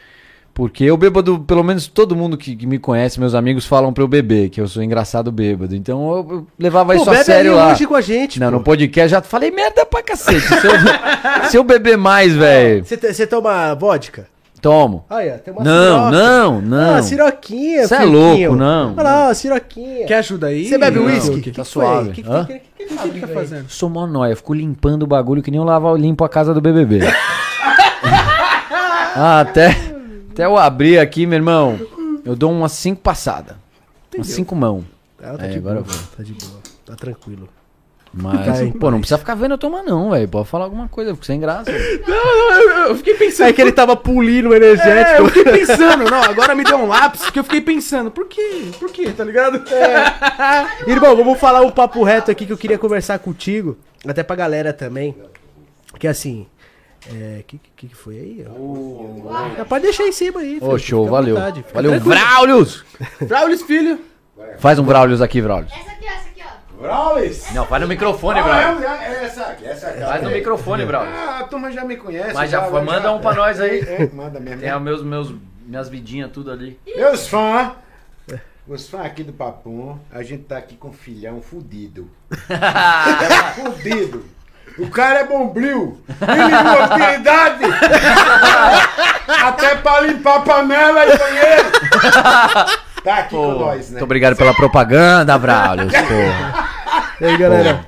Porque 0.61 0.83
eu 0.83 0.95
bêbado, 0.95 1.39
pelo 1.39 1.63
menos 1.63 1.87
todo 1.87 2.15
mundo 2.15 2.37
que, 2.37 2.55
que 2.55 2.67
me 2.67 2.77
conhece, 2.77 3.19
meus 3.19 3.33
amigos 3.33 3.65
falam 3.65 3.91
pra 3.91 4.03
eu 4.03 4.07
beber, 4.07 4.47
que 4.49 4.61
eu 4.61 4.67
sou 4.67 4.83
engraçado 4.83 5.31
bêbado. 5.31 5.75
Então 5.75 6.11
eu, 6.11 6.27
eu 6.29 6.47
levava 6.59 6.93
Pô, 6.93 7.01
isso 7.01 7.09
a 7.09 7.23
sério 7.23 7.55
lá. 7.55 7.71
hoje 7.71 7.87
com 7.87 7.95
a 7.95 8.01
gente, 8.01 8.39
Não, 8.39 8.51
pô. 8.51 8.57
no 8.59 8.63
podcast 8.63 9.09
já 9.09 9.23
falei 9.23 9.49
merda 9.49 9.83
pra 9.87 10.03
cacete. 10.03 10.39
Se 10.39 10.53
eu, 10.67 10.71
se 11.49 11.57
eu 11.57 11.63
beber 11.63 11.97
mais, 11.97 12.35
velho, 12.35 12.85
Você 12.85 12.95
Você 12.95 13.25
toma 13.25 13.73
vodka? 13.73 14.27
tomo. 14.61 15.03
Aí, 15.09 15.31
ó, 15.31 15.37
tem 15.39 15.51
uma 15.51 15.63
Não, 15.63 15.97
siroca. 15.97 16.11
não, 16.11 16.61
não. 16.61 16.95
Ah, 16.95 17.01
siroquinha, 17.01 17.87
Cê 17.87 17.95
é 17.95 18.03
louco, 18.03 18.55
não. 18.55 18.91
Olha 18.93 19.01
lá, 19.01 19.33
siroquinha. 19.33 20.05
Quer 20.05 20.17
ajuda 20.19 20.45
aí? 20.45 20.67
Você 20.67 20.77
bebe 20.77 20.99
uísque? 20.99 21.31
O 21.31 21.33
Que 21.41 21.49
que, 21.49 21.51
Tá 21.51 21.63
suave. 21.63 22.11
Que 22.11 22.21
que- 22.21 22.29
que- 22.29 22.45
que- 22.45 22.59
que 22.85 22.95
que 22.95 23.07
ele 23.07 23.19
tá 23.21 23.27
fazendo? 23.29 23.65
Sou 23.67 23.89
mó 23.89 24.05
nóia, 24.05 24.35
fico 24.35 24.53
limpando 24.53 25.01
o 25.01 25.07
bagulho 25.07 25.41
que 25.41 25.49
nem 25.49 25.59
eu 25.59 25.63
lavo, 25.65 25.95
limpo 25.95 26.23
a 26.23 26.29
casa 26.29 26.53
do 26.53 26.61
BBB. 26.61 26.99
ah, 29.15 29.39
até, 29.41 29.75
até 30.31 30.45
eu 30.45 30.57
abrir 30.57 30.99
aqui, 30.99 31.25
meu 31.25 31.37
irmão, 31.37 31.79
eu 32.25 32.35
dou 32.35 32.51
umas 32.51 32.71
cinco 32.71 33.01
passadas. 33.01 33.55
Umas 34.15 34.27
cinco 34.27 34.55
mão. 34.55 34.83
Ah, 35.21 35.37
tá 35.37 35.45
É, 35.45 35.49
de 35.49 35.57
agora 35.57 35.81
boa, 35.81 35.97
tá 36.17 36.23
de 36.23 36.33
boa, 36.33 36.59
tá 36.85 36.95
tranquilo. 36.95 37.47
Mas, 38.13 38.59
Tá 38.59 38.77
pô, 38.77 38.91
não 38.91 38.99
precisa 38.99 39.17
ficar 39.17 39.35
vendo 39.35 39.51
eu 39.53 39.57
tomar, 39.57 39.83
não, 39.83 40.11
velho. 40.11 40.27
Pode 40.27 40.45
falar 40.49 40.65
alguma 40.65 40.89
coisa, 40.89 41.11
eu 41.11 41.15
fico 41.15 41.25
sem 41.25 41.39
graça. 41.39 41.71
Eu, 41.71 42.89
eu 42.89 42.95
fiquei 42.97 43.13
pensando. 43.13 43.47
É 43.47 43.53
que 43.53 43.61
ele 43.61 43.71
tava 43.71 43.95
pulindo 43.95 44.49
o 44.49 44.53
É, 44.53 44.57
energético. 44.57 45.21
eu 45.21 45.27
fiquei 45.29 45.43
pensando, 45.45 46.03
não, 46.09 46.21
agora 46.21 46.53
me 46.53 46.63
deu 46.63 46.77
um 46.77 46.87
lápis 46.87 47.29
que 47.29 47.39
eu 47.39 47.43
fiquei 47.43 47.61
pensando, 47.61 48.11
por 48.11 48.27
quê? 48.27 48.65
Por 48.79 48.91
quê, 48.91 49.11
tá 49.15 49.23
ligado? 49.23 49.63
Irmão, 50.87 51.15
vamos 51.15 51.39
falar 51.39 51.61
um 51.61 51.71
papo 51.71 52.03
reto 52.03 52.29
aqui 52.31 52.45
que 52.45 52.51
eu 52.53 52.57
queria 52.57 52.77
conversar 52.77 53.17
contigo, 53.19 53.77
até 54.05 54.23
pra 54.23 54.35
galera 54.35 54.73
também. 54.73 55.15
Que 55.97 56.07
assim. 56.07 56.45
É. 57.09 57.43
Que 57.47 57.57
que, 57.57 57.87
que 57.87 57.95
foi 57.95 58.15
aí? 58.15 58.45
ó? 58.47 59.55
Já 59.57 59.65
pode 59.65 59.83
deixar 59.83 60.03
em 60.07 60.11
cima 60.11 60.41
aí. 60.41 60.57
Ô, 60.61 60.65
filho, 60.65 60.79
show, 60.79 61.07
valeu. 61.07 61.35
vontade, 61.35 61.65
Valeu, 61.73 61.91
tranquilo. 61.91 62.15
Vraulius! 62.15 62.85
Braulis, 63.21 63.61
filho. 63.63 63.99
Faz 64.59 64.77
um 64.77 64.83
Vraulius 64.83 65.21
aqui, 65.21 65.41
Vraulius. 65.41 65.71
Essa 65.73 65.91
aqui, 65.91 66.05
essa 66.05 66.29
aqui, 66.29 66.41
ó. 66.45 66.81
Braulis! 66.81 67.53
Não, 67.53 67.65
faz 67.65 67.81
no 67.81 67.87
microfone, 67.87 68.39
Ah, 68.39 68.99
é, 69.01 69.05
é 69.05 69.25
essa 69.25 69.43
aqui, 69.45 69.65
essa 69.65 69.87
aqui. 69.87 69.99
Faz 70.01 70.23
no 70.23 70.29
microfone, 70.29 70.85
Vraulius. 70.85 71.15
Ah, 71.15 71.39
a 71.39 71.43
turma 71.43 71.71
já 71.71 71.83
me 71.83 71.97
conhece. 71.97 72.33
Mas 72.33 72.51
já 72.51 72.63
foi, 72.63 72.81
manda 72.81 73.11
um 73.11 73.19
pra 73.19 73.33
nós 73.33 73.59
aí. 73.59 73.79
É, 73.79 74.03
é, 74.03 74.09
manda 74.11 74.39
mesmo. 74.39 74.61
Tem 74.61 74.73
os 74.73 74.81
meus, 74.81 75.03
meus, 75.03 75.35
minhas 75.65 75.89
vidinhas 75.89 76.31
tudo 76.31 76.51
ali. 76.51 76.79
Meus 76.85 77.27
fãs, 77.27 77.73
os 78.67 78.87
fãs 78.87 79.05
aqui 79.05 79.23
do 79.23 79.33
Papum, 79.33 79.97
a 80.11 80.21
gente 80.21 80.43
tá 80.43 80.57
aqui 80.57 80.75
com 80.75 80.89
um 80.89 80.93
filhão 80.93 81.41
fudido. 81.41 82.09
é 82.49 83.61
fudido. 83.61 84.23
O 84.81 84.89
cara 84.89 85.19
é 85.19 85.23
bombril. 85.25 86.01
Ele 86.09 86.97
tem 86.97 87.07
utilidade. 87.13 87.63
Até 89.45 89.75
pra 89.75 90.01
limpar 90.01 90.43
panela 90.43 91.05
e 91.05 91.17
banheiro. 91.17 91.71
Tá 93.03 93.17
aqui 93.19 93.35
com 93.35 93.51
nós, 93.53 93.85
né? 93.85 93.91
Muito 93.91 94.03
obrigado 94.03 94.35
pela 94.35 94.53
propaganda, 94.53 95.37
Vraulius. 95.37 95.91
porra. 95.93 96.69
E 97.19 97.25
aí, 97.25 97.37
galera? 97.37 97.85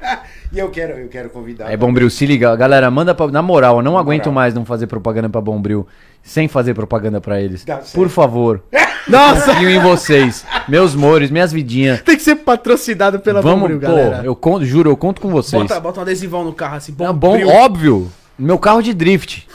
E 0.53 0.59
eu 0.59 0.69
quero, 0.69 0.93
eu 0.93 1.07
quero 1.07 1.31
convidar. 1.31 1.71
É 1.71 1.75
Bombril, 1.75 2.09
se 2.11 2.27
liga. 2.27 2.55
Galera, 2.55 2.91
manda 2.91 3.15
pra... 3.15 3.27
Na 3.27 3.41
moral, 3.41 3.77
eu 3.77 3.81
não 3.81 3.97
aguento 3.97 4.31
mais 4.31 4.53
não 4.53 4.63
fazer 4.63 4.85
propaganda 4.85 5.27
pra 5.27 5.41
Bombril 5.41 5.87
sem 6.21 6.47
fazer 6.47 6.75
propaganda 6.75 7.19
pra 7.19 7.41
eles. 7.41 7.65
Dá. 7.65 7.77
Por 7.77 8.07
favor. 8.07 8.61
Nossa! 9.07 9.53
Confio 9.53 9.69
em 9.69 9.79
vocês. 9.79 10.45
Meus 10.67 10.93
mores, 10.93 11.31
minhas 11.31 11.51
vidinhas. 11.51 12.01
Tem 12.03 12.15
que 12.15 12.21
ser 12.21 12.35
patrocinado 12.35 13.19
pela 13.19 13.41
Vamos, 13.41 13.61
Bombril, 13.61 13.79
pô, 13.79 13.87
galera. 13.87 14.21
eu 14.23 14.35
conto, 14.35 14.63
juro, 14.63 14.91
eu 14.91 14.95
conto 14.95 15.19
com 15.19 15.29
vocês. 15.29 15.63
Bota, 15.63 15.79
bota 15.79 15.99
um 15.99 16.03
adesivão 16.03 16.43
no 16.43 16.53
carro 16.53 16.75
assim, 16.77 16.93
bom. 16.93 17.09
É 17.09 17.11
bom, 17.11 17.45
óbvio. 17.47 18.11
Meu 18.37 18.59
carro 18.59 18.81
de 18.81 18.93
drift. 18.93 19.47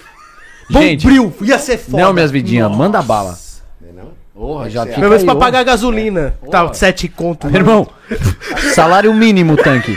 Gente, 0.68 1.06
Bombril, 1.06 1.32
ia 1.42 1.58
ser 1.58 1.78
foda. 1.78 2.02
não, 2.02 2.12
minhas 2.12 2.30
vidinhas, 2.30 2.70
manda 2.70 3.00
bala. 3.00 3.38
Não 3.80 3.88
é 3.88 3.92
não? 3.92 4.10
Porra, 4.34 4.68
já 4.68 4.80
Pelo 4.80 4.88
fica 4.90 5.00
Pelo 5.00 5.10
menos 5.10 5.24
pra 5.24 5.36
pagar 5.36 5.60
a 5.60 5.64
gasolina. 5.64 6.34
Tá, 6.50 6.74
sete 6.74 7.08
conto. 7.08 7.46
Meu 7.46 7.60
irmão, 7.60 7.86
salário 8.74 9.14
mínimo, 9.14 9.56
tanque. 9.56 9.96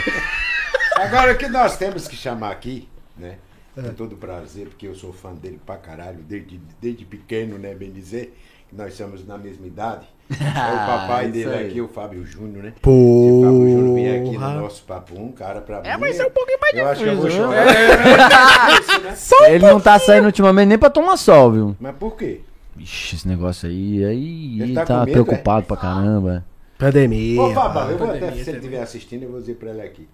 Agora 1.02 1.32
o 1.32 1.36
que 1.36 1.48
nós 1.48 1.76
temos 1.76 2.06
que 2.06 2.16
chamar 2.16 2.50
aqui, 2.52 2.88
né? 3.16 3.36
Com 3.74 3.94
todo 3.94 4.16
prazer, 4.16 4.68
porque 4.68 4.86
eu 4.86 4.94
sou 4.94 5.12
fã 5.12 5.32
dele 5.32 5.58
pra 5.64 5.76
caralho, 5.76 6.18
desde, 6.28 6.60
desde 6.80 7.04
pequeno, 7.04 7.58
né? 7.58 7.74
Bem 7.74 7.90
dizer, 7.90 8.36
que 8.68 8.76
nós 8.76 8.94
somos 8.94 9.26
na 9.26 9.36
mesma 9.36 9.66
idade. 9.66 10.06
É 10.32 10.72
o 10.72 10.86
papai 10.86 11.28
dele 11.30 11.50
aí. 11.50 11.66
aqui, 11.66 11.80
o 11.80 11.88
Fábio 11.88 12.24
Júnior, 12.24 12.64
né? 12.64 12.72
Se 12.82 12.88
o 12.88 13.42
Fábio 13.42 13.68
Júnior 13.68 13.94
vier 13.94 14.20
aqui 14.22 14.38
no 14.38 14.60
nosso 14.60 14.82
papo, 14.84 15.20
um 15.20 15.30
cara 15.30 15.60
pra 15.60 15.82
mim. 15.82 15.88
É, 15.88 15.96
mas 15.96 16.18
é 16.18 16.26
um 16.26 16.30
pouquinho 16.30 16.58
mais 16.58 16.74
Eu 16.74 16.88
acho 16.88 17.02
que 17.02 17.08
eu 17.08 17.16
vou 17.16 17.30
chorar. 17.30 17.66
Ele 19.50 19.66
não 19.66 19.78
tá 19.78 19.98
saindo 19.98 20.26
ultimamente 20.26 20.68
nem 20.68 20.78
pra 20.78 20.88
tomar 20.88 21.18
sol, 21.18 21.52
viu? 21.52 21.76
Mas 21.78 21.94
por 21.96 22.16
quê? 22.16 22.40
Ixi, 22.78 23.16
esse 23.16 23.28
negócio 23.28 23.68
aí, 23.68 24.04
aí 24.04 24.62
Ele 24.62 24.74
tá, 24.74 24.86
tá 24.86 24.94
com 25.00 25.04
medo, 25.04 25.12
preocupado 25.12 25.66
pra 25.66 25.76
caramba. 25.76 26.44
Pandemia. 26.78 27.40
Ô, 27.40 27.52
Fabão, 27.52 27.90
eu 27.90 27.98
vou 27.98 28.10
até, 28.10 28.32
se 28.32 28.48
ele 28.48 28.58
estiver 28.58 28.80
assistindo, 28.80 29.22
eu 29.24 29.30
vou 29.30 29.40
dizer 29.40 29.54
pra 29.56 29.70
ele 29.70 29.82
aqui. 29.82 30.08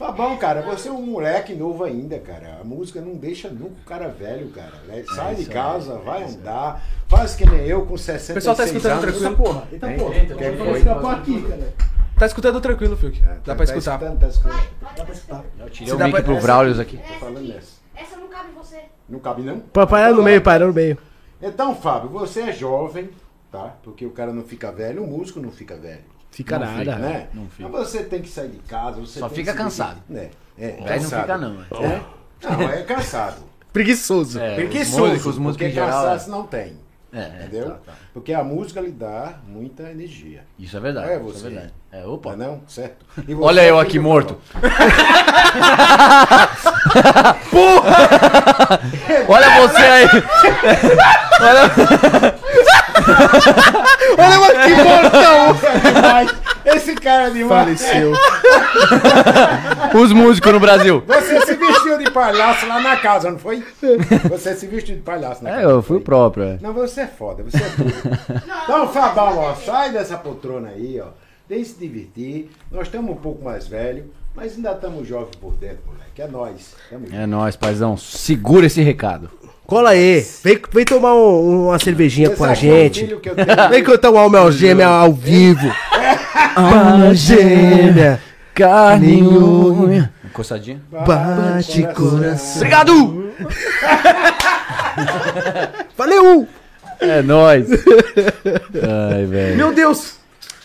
Fabão, 0.00 0.34
cara, 0.38 0.62
você 0.62 0.88
é 0.88 0.92
um 0.92 1.02
moleque 1.02 1.54
novo 1.54 1.84
ainda, 1.84 2.18
cara. 2.18 2.56
A 2.58 2.64
música 2.64 3.02
não 3.02 3.16
deixa 3.16 3.50
nunca 3.50 3.74
o 3.82 3.84
cara 3.84 4.08
velho, 4.08 4.48
cara. 4.48 4.72
né? 4.88 5.04
Sai 5.14 5.34
de 5.34 5.44
casa, 5.44 5.96
vai 5.98 6.24
andar, 6.24 6.82
faz 7.06 7.34
que 7.34 7.44
nem 7.44 7.66
eu 7.66 7.84
com 7.84 7.98
66 7.98 8.30
O 8.30 8.34
pessoal 8.34 8.56
tá 8.56 8.64
escutando 8.64 8.92
anos. 8.92 9.04
tranquilo. 9.18 9.36
porra. 9.36 9.68
Eita 9.70 9.86
porra. 9.98 10.10
Que 10.14 10.44
é 10.44 10.50
que 10.52 10.56
foi? 10.56 11.10
aqui, 11.12 11.42
cara. 11.42 11.74
Tá 12.18 12.24
escutando 12.26 12.60
tranquilo, 12.62 12.96
Fiuk. 12.96 13.20
É, 13.22 13.26
Dá 13.26 13.34
tá- 13.34 13.40
pra 13.44 13.56
tá 13.56 13.64
escutar. 13.64 13.92
escutando, 13.96 14.18
tá 14.20 14.26
escutando. 15.12 15.70
Tirei 15.70 15.92
o 15.92 15.96
dá 15.98 16.04
mic 16.06 16.14
pra- 16.14 16.22
pro 16.24 16.32
essa- 16.32 16.42
Vraulius 16.42 16.78
aqui. 16.78 16.96
Tô 16.96 17.14
falando 17.26 17.40
nessa. 17.46 17.72
Essa 17.94 18.16
não 18.16 18.28
cabe 18.28 18.48
em 18.48 18.54
você. 18.54 18.80
Não 19.06 19.18
cabe 19.18 19.42
não? 19.42 19.60
Papai 19.60 20.10
no 20.14 20.22
meio, 20.22 20.40
parou 20.40 20.68
no 20.68 20.74
meio. 20.74 20.96
Então, 21.42 21.74
Fábio, 21.74 22.08
você 22.08 22.40
é 22.40 22.52
jovem, 22.52 23.10
tá? 23.52 23.74
Porque 23.82 24.06
o 24.06 24.10
cara 24.12 24.32
não 24.32 24.44
fica 24.44 24.72
velho, 24.72 25.04
o 25.04 25.06
músico 25.06 25.40
não 25.40 25.50
fica 25.50 25.76
velho. 25.76 26.04
Fica 26.30 26.58
Não 26.58 26.66
nada. 26.66 26.78
fica, 26.78 26.96
né? 26.96 27.28
não 27.34 27.48
fica. 27.48 27.68
Mas 27.68 27.88
você 27.88 28.04
tem 28.04 28.22
que 28.22 28.28
sair 28.28 28.48
de 28.48 28.58
casa, 28.58 29.00
você 29.00 29.18
Só 29.18 29.28
tem 29.28 29.38
fica 29.38 29.52
cansado. 29.52 30.00
Né? 30.08 30.30
É, 30.58 30.72
Velho 30.72 31.02
não 31.02 31.10
fica 31.10 31.38
não, 31.38 31.62
É? 31.62 32.02
Não, 32.42 32.62
é 32.70 32.82
cansado. 32.82 33.42
Preguiçoso. 33.72 34.38
É, 34.40 34.54
Preguiçoso, 34.56 35.02
os 35.02 35.08
músicos, 35.10 35.26
os 35.26 35.38
músicos 35.38 35.66
porque 35.66 35.74
geral, 35.74 36.02
cansaço 36.04 36.30
não 36.30 36.44
tem. 36.46 36.76
É, 37.12 37.26
Entendeu? 37.44 37.70
tá, 37.70 37.78
tá. 37.86 37.92
Porque 38.14 38.32
a 38.32 38.44
música 38.44 38.80
lhe 38.80 38.92
dá 38.92 39.34
muita 39.46 39.90
energia. 39.90 40.44
Isso 40.56 40.76
é 40.76 40.80
verdade. 40.80 41.10
É 41.10 41.16
isso 41.16 41.24
você. 41.24 41.46
é 41.46 41.50
verdade. 41.50 41.72
É, 41.90 42.02
Não 42.02 42.14
opa. 42.14 42.32
é 42.32 42.36
não? 42.36 42.62
Certo? 42.68 43.04
E 43.26 43.34
você 43.34 43.44
Olha 43.44 43.64
eu 43.64 43.80
é 43.80 43.82
aqui 43.82 43.98
morto. 43.98 44.38
Fabão. 47.50 47.82
Olha 49.28 49.68
você 49.68 49.82
aí. 49.82 50.06
Olha 51.40 52.38
que 54.66 54.74
mortão! 54.82 55.92
demais. 55.92 56.34
Esse 56.64 56.94
cara 56.94 57.28
é 57.28 57.30
demais. 57.30 57.80
Faleceu. 57.80 58.12
Os 60.00 60.12
músicos 60.12 60.52
no 60.52 60.60
Brasil. 60.60 61.02
Você 61.06 61.40
se 61.46 61.54
vestiu 61.54 61.98
de 61.98 62.10
palhaço 62.10 62.66
lá 62.66 62.80
na 62.80 62.96
casa, 62.96 63.30
não 63.30 63.38
foi? 63.38 63.64
Você 64.30 64.54
se 64.54 64.66
vestiu 64.66 64.96
de 64.96 65.02
palhaço 65.02 65.42
na 65.42 65.50
É, 65.50 65.52
casa. 65.54 65.64
eu 65.66 65.74
não 65.76 65.82
fui 65.82 65.96
o 65.98 66.00
próprio. 66.00 66.44
é. 66.44 66.58
Não, 66.60 66.72
você 66.72 67.02
é 67.02 67.06
foda, 67.06 67.42
você 67.42 67.56
é 67.58 67.68
tudo. 67.70 67.92
Então, 68.64 68.88
Fabão, 68.88 69.38
ó, 69.38 69.54
sai 69.54 69.90
dessa 69.90 70.16
poltrona 70.16 70.68
aí, 70.68 71.00
ó. 71.02 71.08
Vem 71.48 71.64
se 71.64 71.78
divertir. 71.78 72.50
Nós 72.70 72.86
estamos 72.86 73.10
um 73.10 73.16
pouco 73.16 73.44
mais 73.44 73.66
velhos, 73.66 74.04
mas 74.36 74.54
ainda 74.54 74.70
estamos 74.72 75.06
jovens 75.08 75.34
por 75.40 75.52
dentro, 75.54 75.80
moleque. 75.86 76.22
É 76.22 76.28
nós. 76.28 76.74
Junto. 76.92 77.14
É 77.14 77.26
nóis, 77.26 77.56
paizão. 77.56 77.96
Segura 77.96 78.66
esse 78.66 78.80
recado. 78.82 79.30
Cola 79.70 79.90
aí. 79.90 80.26
Vem, 80.42 80.58
vem 80.72 80.84
tomar 80.84 81.14
um- 81.14 81.68
uma 81.68 81.78
cervejinha 81.78 82.26
Esse 82.26 82.36
com 82.36 82.42
a 82.44 82.50
é 82.50 82.54
gente. 82.56 83.00
filho 83.06 83.20
que 83.20 83.30
eu 83.30 83.36
tenho. 83.36 83.46
Vem 83.70 83.84
cantar 83.84 84.10
um 84.10 84.18
alma 84.18 84.50
gêmea 84.50 84.88
ao 84.88 85.12
vivo. 85.12 85.72
Alma 86.56 87.14
gêmea. 87.14 88.20
Carne 88.52 89.22
unha. 89.22 90.12
Encostadinha. 90.24 90.80
Bate 90.90 91.84
coração. 91.94 92.56
Obrigado! 92.56 93.30
Valeu! 95.96 96.48
É 97.00 97.22
nóis. 97.22 97.68
Ai, 97.70 99.24
velho. 99.26 99.56
Meu 99.56 99.72
Deus! 99.72 100.19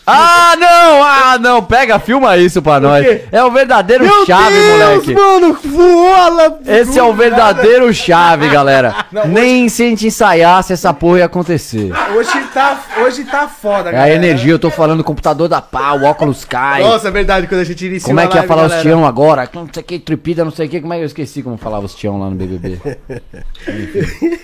Ah, 0.08 0.54
não! 0.56 1.02
Ah, 1.02 1.38
não! 1.40 1.62
Pega, 1.64 1.98
filma 1.98 2.36
isso 2.36 2.62
pra 2.62 2.78
nós. 2.78 3.04
É 3.32 3.42
o 3.42 3.50
verdadeiro 3.50 4.04
Meu 4.04 4.24
chave, 4.24 4.54
Deus, 4.54 5.06
moleque. 5.06 5.14
mano! 5.14 5.58
Voa! 5.64 6.58
Esse 6.64 6.96
é 6.96 7.02
o 7.02 7.12
verdadeiro 7.12 7.92
chave, 7.94 8.48
galera. 8.48 9.06
Nem 9.26 9.68
se 9.68 9.82
a 9.82 9.86
gente 9.88 10.06
ensaiasse, 10.06 10.72
essa 10.72 10.94
porra 10.94 11.18
ia 11.18 11.24
acontecer. 11.24 11.92
Hoje 12.14 12.30
tá, 12.54 12.80
hoje 13.04 13.24
tá 13.24 13.48
foda, 13.48 13.90
É 13.90 13.98
a 13.98 14.08
energia, 14.10 14.52
eu 14.52 14.58
tô 14.60 14.70
falando 14.70 15.02
computador 15.02 15.48
da 15.48 15.60
pau, 15.60 15.98
o 15.98 16.04
óculos 16.04 16.44
cai. 16.44 16.82
Nossa, 16.82 17.08
é 17.08 17.10
verdade, 17.10 17.48
quando 17.48 17.62
a 17.62 17.64
gente 17.64 17.84
iniciou 17.84 18.10
como 18.10 18.20
é 18.20 18.28
que 18.28 18.34
ia 18.34 18.42
live, 18.42 18.48
falar 18.48 18.62
os 18.62 18.68
galera. 18.68 18.88
tião 18.88 19.04
agora? 19.04 19.50
Não 19.52 19.68
sei 19.72 19.82
o 19.82 19.86
que, 19.86 19.98
tripida, 19.98 20.44
não 20.44 20.52
sei 20.52 20.66
o 20.66 20.70
que. 20.70 20.80
Como 20.80 20.92
é 20.92 20.98
que 20.98 21.02
eu 21.02 21.06
esqueci 21.06 21.42
como 21.42 21.56
falava 21.56 21.84
os 21.84 21.94
tião 21.96 22.20
lá 22.20 22.30
no 22.30 22.36
BBB? 22.36 22.80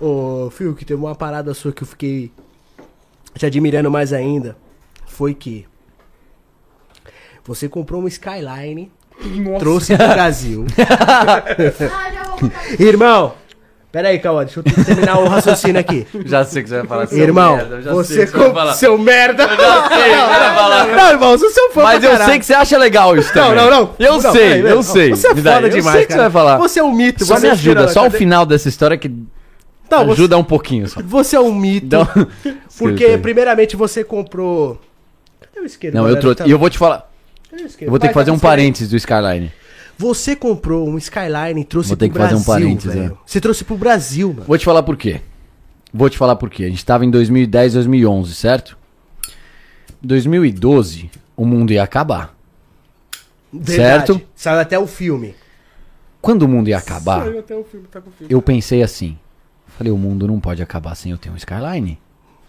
Ô, 0.00 0.50
que 0.76 0.84
tem 0.84 0.96
uma 0.96 1.14
parada 1.14 1.54
sua 1.54 1.72
que 1.72 1.82
eu 1.82 1.86
fiquei 1.86 2.32
te 3.36 3.46
admirando 3.46 3.90
mais 3.90 4.12
ainda. 4.12 4.56
Foi 5.16 5.32
que 5.32 5.64
você 7.42 7.68
comprou 7.70 8.02
um 8.02 8.06
Skyline, 8.08 8.92
trouxe 9.58 9.96
pro 9.96 10.08
Brasil. 10.08 10.66
Já. 10.76 11.42
Irmão, 12.84 13.32
pera 13.90 14.08
aí, 14.08 14.18
Cauã, 14.18 14.44
deixa 14.44 14.60
eu 14.60 14.84
terminar 14.84 15.18
o 15.20 15.26
raciocínio 15.26 15.80
aqui. 15.80 16.06
já 16.26 16.44
sei 16.44 16.62
que 16.62 16.68
você 16.68 16.78
vai 16.82 16.86
falar 16.86 17.12
Irmão, 17.14 17.58
você 17.84 18.26
comprou 18.26 18.72
seu 18.74 18.98
merda. 18.98 19.46
sei 19.48 19.56
que 19.56 19.62
você 19.62 20.38
vai 20.38 20.54
falar. 20.54 20.86
Não, 20.88 21.10
irmão, 21.12 21.32
eu 21.32 21.38
sou 21.38 21.48
seu 21.50 21.70
fã 21.70 21.82
Mas 21.84 22.04
eu 22.04 22.10
caralho. 22.10 22.30
sei 22.30 22.38
que 22.38 22.44
você 22.44 22.52
acha 22.54 22.76
legal 22.76 23.16
isso 23.16 23.34
Não, 23.34 23.42
também. 23.48 23.56
não, 23.56 23.70
não. 23.70 23.94
Eu 23.98 24.12
Não, 24.20 24.20
sei, 24.32 24.32
peraí, 24.48 24.60
eu 24.60 24.74
não. 24.76 24.82
sei. 24.82 25.10
Você 25.10 25.28
é 25.28 25.34
foda 25.34 25.60
eu 25.62 25.68
demais, 25.70 25.96
sei 25.96 26.06
que 26.06 26.12
você 26.12 26.18
cara. 26.18 26.28
vai 26.28 26.30
falar. 26.30 26.58
Você 26.58 26.80
é 26.80 26.84
um 26.84 26.92
mito. 26.92 27.24
Só 27.24 27.36
você 27.36 27.46
me 27.46 27.52
ajuda, 27.52 27.80
tira- 27.80 27.92
só 27.92 28.06
o 28.06 28.10
final 28.10 28.44
dessa 28.44 28.68
história 28.68 28.98
que 28.98 29.08
Não, 29.90 30.04
você- 30.04 30.12
ajuda 30.12 30.36
um 30.36 30.44
pouquinho 30.44 30.86
só. 30.88 31.00
Você 31.02 31.36
é 31.36 31.40
um 31.40 31.54
mito. 31.54 31.86
Então, 31.86 32.06
Porque, 32.78 33.16
primeiramente, 33.16 33.76
você 33.76 34.04
comprou. 34.04 34.78
Isqueiro? 35.64 35.96
Não, 35.96 36.08
eu 36.08 36.18
trouxe. 36.20 36.36
Tá- 36.38 36.46
E 36.46 36.50
eu 36.50 36.58
vou 36.58 36.68
te 36.70 36.78
falar. 36.78 37.10
Isqueiro? 37.52 37.86
Eu 37.86 37.90
vou 37.90 37.98
ter 37.98 38.06
Vai, 38.06 38.08
que 38.08 38.14
fazer 38.14 38.30
tá 38.30 38.36
um 38.36 38.38
parênteses 38.38 38.88
do 38.90 38.96
Skyline. 38.96 39.50
Você 39.98 40.36
comprou 40.36 40.86
um 40.88 40.98
Skyline 40.98 41.60
e 41.60 41.64
trouxe 41.64 41.88
Vou 41.88 41.96
ter 41.96 42.08
pro 42.10 42.14
que 42.14 42.18
fazer 42.20 42.34
um 42.34 42.42
Brasil, 42.44 42.66
parênteses, 42.66 42.94
velho. 42.94 43.12
é. 43.14 43.16
Você 43.26 43.40
trouxe 43.40 43.64
pro 43.64 43.76
Brasil, 43.78 44.28
mano. 44.32 44.44
Vou 44.46 44.58
te 44.58 44.64
falar 44.64 44.82
por 44.82 44.96
quê. 44.96 45.20
Vou 45.92 46.10
te 46.10 46.18
falar 46.18 46.36
por 46.36 46.50
quê. 46.50 46.64
A 46.64 46.68
gente 46.68 46.84
tava 46.84 47.04
em 47.06 47.10
2010, 47.10 47.72
2011, 47.72 48.34
certo? 48.34 48.76
2012, 50.02 51.10
o 51.36 51.44
mundo 51.46 51.72
ia 51.72 51.82
acabar. 51.82 52.34
Verdade. 53.52 53.76
Certo? 54.06 54.20
Saiu 54.34 54.60
até 54.60 54.78
o 54.78 54.86
filme. 54.86 55.34
Quando 56.20 56.42
o 56.42 56.48
mundo 56.48 56.68
ia 56.68 56.76
acabar, 56.78 57.22
Saiu 57.24 57.38
até 57.38 57.54
o 57.54 57.64
filme, 57.64 57.86
tá 57.90 58.00
com 58.00 58.10
o 58.10 58.12
filme. 58.12 58.32
eu 58.32 58.42
pensei 58.42 58.82
assim. 58.82 59.16
Falei, 59.78 59.92
o 59.92 59.96
mundo 59.96 60.26
não 60.26 60.40
pode 60.40 60.62
acabar 60.62 60.94
sem 60.94 61.12
eu 61.12 61.18
ter 61.18 61.30
um 61.30 61.36
Skyline. 61.36 61.98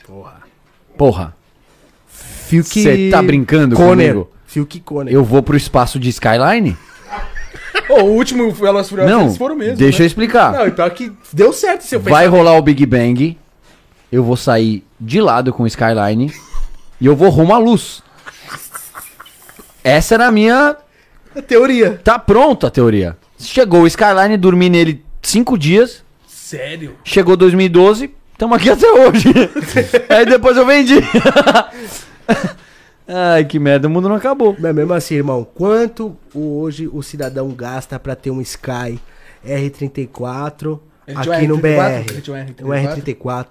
Porra. 0.06 0.42
Porra, 0.98 1.36
Fiuk... 2.48 2.82
você 2.82 3.10
tá 3.10 3.22
brincando 3.22 3.76
Conner. 3.76 4.14
comigo? 4.14 4.32
Fiuk 4.46 4.80
Conner. 4.80 5.14
Eu 5.14 5.24
vou 5.24 5.44
pro 5.44 5.58
espaço 5.58 6.00
de 6.00 6.10
Skyline? 6.10 6.78
Ô, 7.90 8.02
o 8.02 8.16
último 8.16 8.52
Velozes 8.52 8.88
e 8.88 8.90
Furiosos 8.90 9.16
Não, 9.16 9.26
eles 9.26 9.38
foram 9.38 9.56
mesmo. 9.56 9.78
deixa 9.78 10.00
eu 10.00 10.04
né? 10.04 10.08
explicar. 10.08 10.54
Não, 10.54 10.68
e 10.68 10.72
pior 10.72 10.90
que 10.92 11.12
deu 11.32 11.54
certo 11.54 11.82
seu 11.82 12.00
Vai 12.00 12.28
rolar 12.28 12.58
o 12.58 12.62
Big 12.62 12.86
Bang, 12.86 13.38
eu 14.12 14.24
vou 14.24 14.36
sair 14.36 14.84
de 15.00 15.22
lado 15.22 15.54
com 15.54 15.64
o 15.64 15.68
Skyline 15.68 16.34
e 17.00 17.06
eu 17.06 17.16
vou 17.16 17.30
rumo 17.30 17.54
à 17.54 17.58
luz. 17.58 18.02
Essa 19.84 20.16
era 20.16 20.28
a 20.28 20.32
minha. 20.32 20.76
Teoria. 21.48 22.02
Tá 22.04 22.18
pronta 22.18 22.68
a 22.68 22.72
teoria. 22.72 23.16
Chegou 23.40 23.82
o 23.82 23.88
Skyline, 23.88 24.36
dormi 24.36 24.70
nele 24.70 25.06
cinco 25.22 25.58
dias. 25.58 26.04
Sério? 26.28 26.96
Chegou 27.04 27.38
2012, 27.38 28.10
estamos 28.32 28.58
aqui 28.58 28.70
até 28.70 28.90
hoje. 28.90 29.34
Aí 30.10 30.26
depois 30.26 30.58
eu 30.58 30.66
vendi. 30.66 30.96
Ai, 33.08 33.46
que 33.46 33.58
merda, 33.58 33.88
o 33.88 33.92
mundo 33.92 34.10
não 34.10 34.16
acabou. 34.16 34.56
Mas 34.60 34.76
mesmo 34.76 34.94
assim, 34.94 35.16
irmão, 35.16 35.48
quanto 35.56 36.18
hoje 36.34 36.90
o 36.92 37.02
cidadão 37.02 37.50
gasta 37.52 37.98
pra 37.98 38.16
ter 38.16 38.32
um 38.32 38.42
Sky 38.42 39.00
R34 39.46 40.80
Ele 41.08 41.22
tinha 41.22 41.36
aqui 41.36 41.46
um 41.46 41.56
no 41.56 41.58
R34? 41.58 41.62
BR? 41.62 42.64
Um 42.64 42.68
Um 42.68 42.70
R34. 42.70 43.48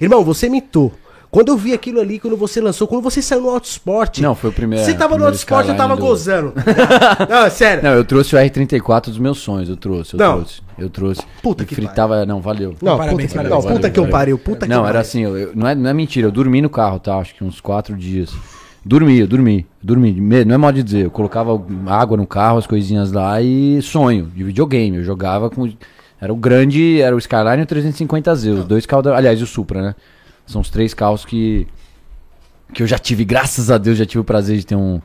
Irmão, 0.00 0.24
você 0.24 0.48
mitou. 0.48 0.92
Quando 1.36 1.48
eu 1.48 1.56
vi 1.58 1.74
aquilo 1.74 2.00
ali, 2.00 2.18
quando 2.18 2.34
você 2.34 2.62
lançou, 2.62 2.88
quando 2.88 3.02
você 3.02 3.20
saiu 3.20 3.42
no 3.42 3.50
Autosport. 3.50 4.20
Não, 4.20 4.34
foi 4.34 4.48
o 4.48 4.52
primeiro. 4.54 4.82
Você 4.82 4.94
tava 4.94 5.18
no 5.18 5.26
Autosport, 5.26 5.68
eu 5.68 5.76
tava 5.76 5.94
do- 5.94 6.00
gozando. 6.00 6.54
não, 7.28 7.44
é 7.44 7.50
sério. 7.50 7.82
Não, 7.84 7.90
eu 7.90 8.06
trouxe 8.06 8.34
o 8.34 8.38
R34 8.38 9.02
dos 9.10 9.18
meus 9.18 9.36
sonhos, 9.40 9.68
eu 9.68 9.76
trouxe, 9.76 10.14
eu 10.14 10.18
Não. 10.18 10.36
trouxe. 10.36 10.62
Eu 10.78 10.88
trouxe. 10.88 11.20
Puta 11.42 11.66
que 11.66 11.74
fritava, 11.74 12.24
não, 12.24 12.40
valeu. 12.40 12.74
Não, 12.80 12.96
Parabéns, 12.96 13.32
puta, 13.32 13.34
parabéns, 13.42 13.50
não, 13.54 13.60
valeu, 13.60 13.76
puta 13.76 13.90
que 13.90 13.98
eu 13.98 14.04
valeu. 14.04 14.12
pariu, 14.18 14.38
puta 14.38 14.60
que 14.66 14.70
não, 14.70 14.76
eu 14.78 14.84
era 14.84 14.92
pariu. 14.94 15.00
assim, 15.02 15.22
eu- 15.24 15.36
eu- 15.36 15.50
não, 15.54 15.68
é, 15.68 15.74
não 15.74 15.90
é 15.90 15.92
mentira, 15.92 16.26
eu 16.26 16.32
dormi 16.32 16.62
no 16.62 16.70
carro, 16.70 16.98
tá? 16.98 17.18
Acho 17.18 17.34
que 17.34 17.44
uns 17.44 17.60
quatro 17.60 17.94
dias. 17.94 18.32
Dormi, 18.82 19.18
eu 19.18 19.26
dormi, 19.26 19.66
dormi. 19.82 20.12
Não 20.46 20.54
é 20.54 20.56
mal 20.56 20.72
de 20.72 20.82
dizer, 20.82 21.04
eu 21.04 21.10
colocava 21.10 21.50
água 21.88 22.16
no 22.16 22.26
carro, 22.26 22.56
as 22.56 22.66
coisinhas 22.66 23.12
lá 23.12 23.42
e 23.42 23.82
sonho 23.82 24.24
de 24.34 24.42
videogame. 24.42 24.96
Eu 24.96 25.04
jogava 25.04 25.50
com. 25.50 25.70
Era 26.18 26.32
o 26.32 26.36
grande, 26.36 26.98
era 27.02 27.14
o 27.14 27.18
Skyline 27.18 27.58
e 27.58 27.64
o 27.64 27.66
350Z, 27.66 28.60
os 28.60 28.64
dois 28.64 28.86
carros. 28.86 29.04
da- 29.04 29.14
Aliás, 29.18 29.42
o 29.42 29.46
Supra, 29.46 29.82
né? 29.82 29.94
São 30.46 30.60
os 30.60 30.70
três 30.70 30.94
carros 30.94 31.24
que. 31.24 31.66
Que 32.72 32.82
eu 32.82 32.86
já 32.86 32.98
tive, 32.98 33.24
graças 33.24 33.70
a 33.70 33.78
Deus, 33.78 33.96
já 33.96 34.04
tive 34.04 34.20
o 34.20 34.24
prazer 34.24 34.58
de 34.58 34.66
ter 34.66 34.74
um, 34.74 35.00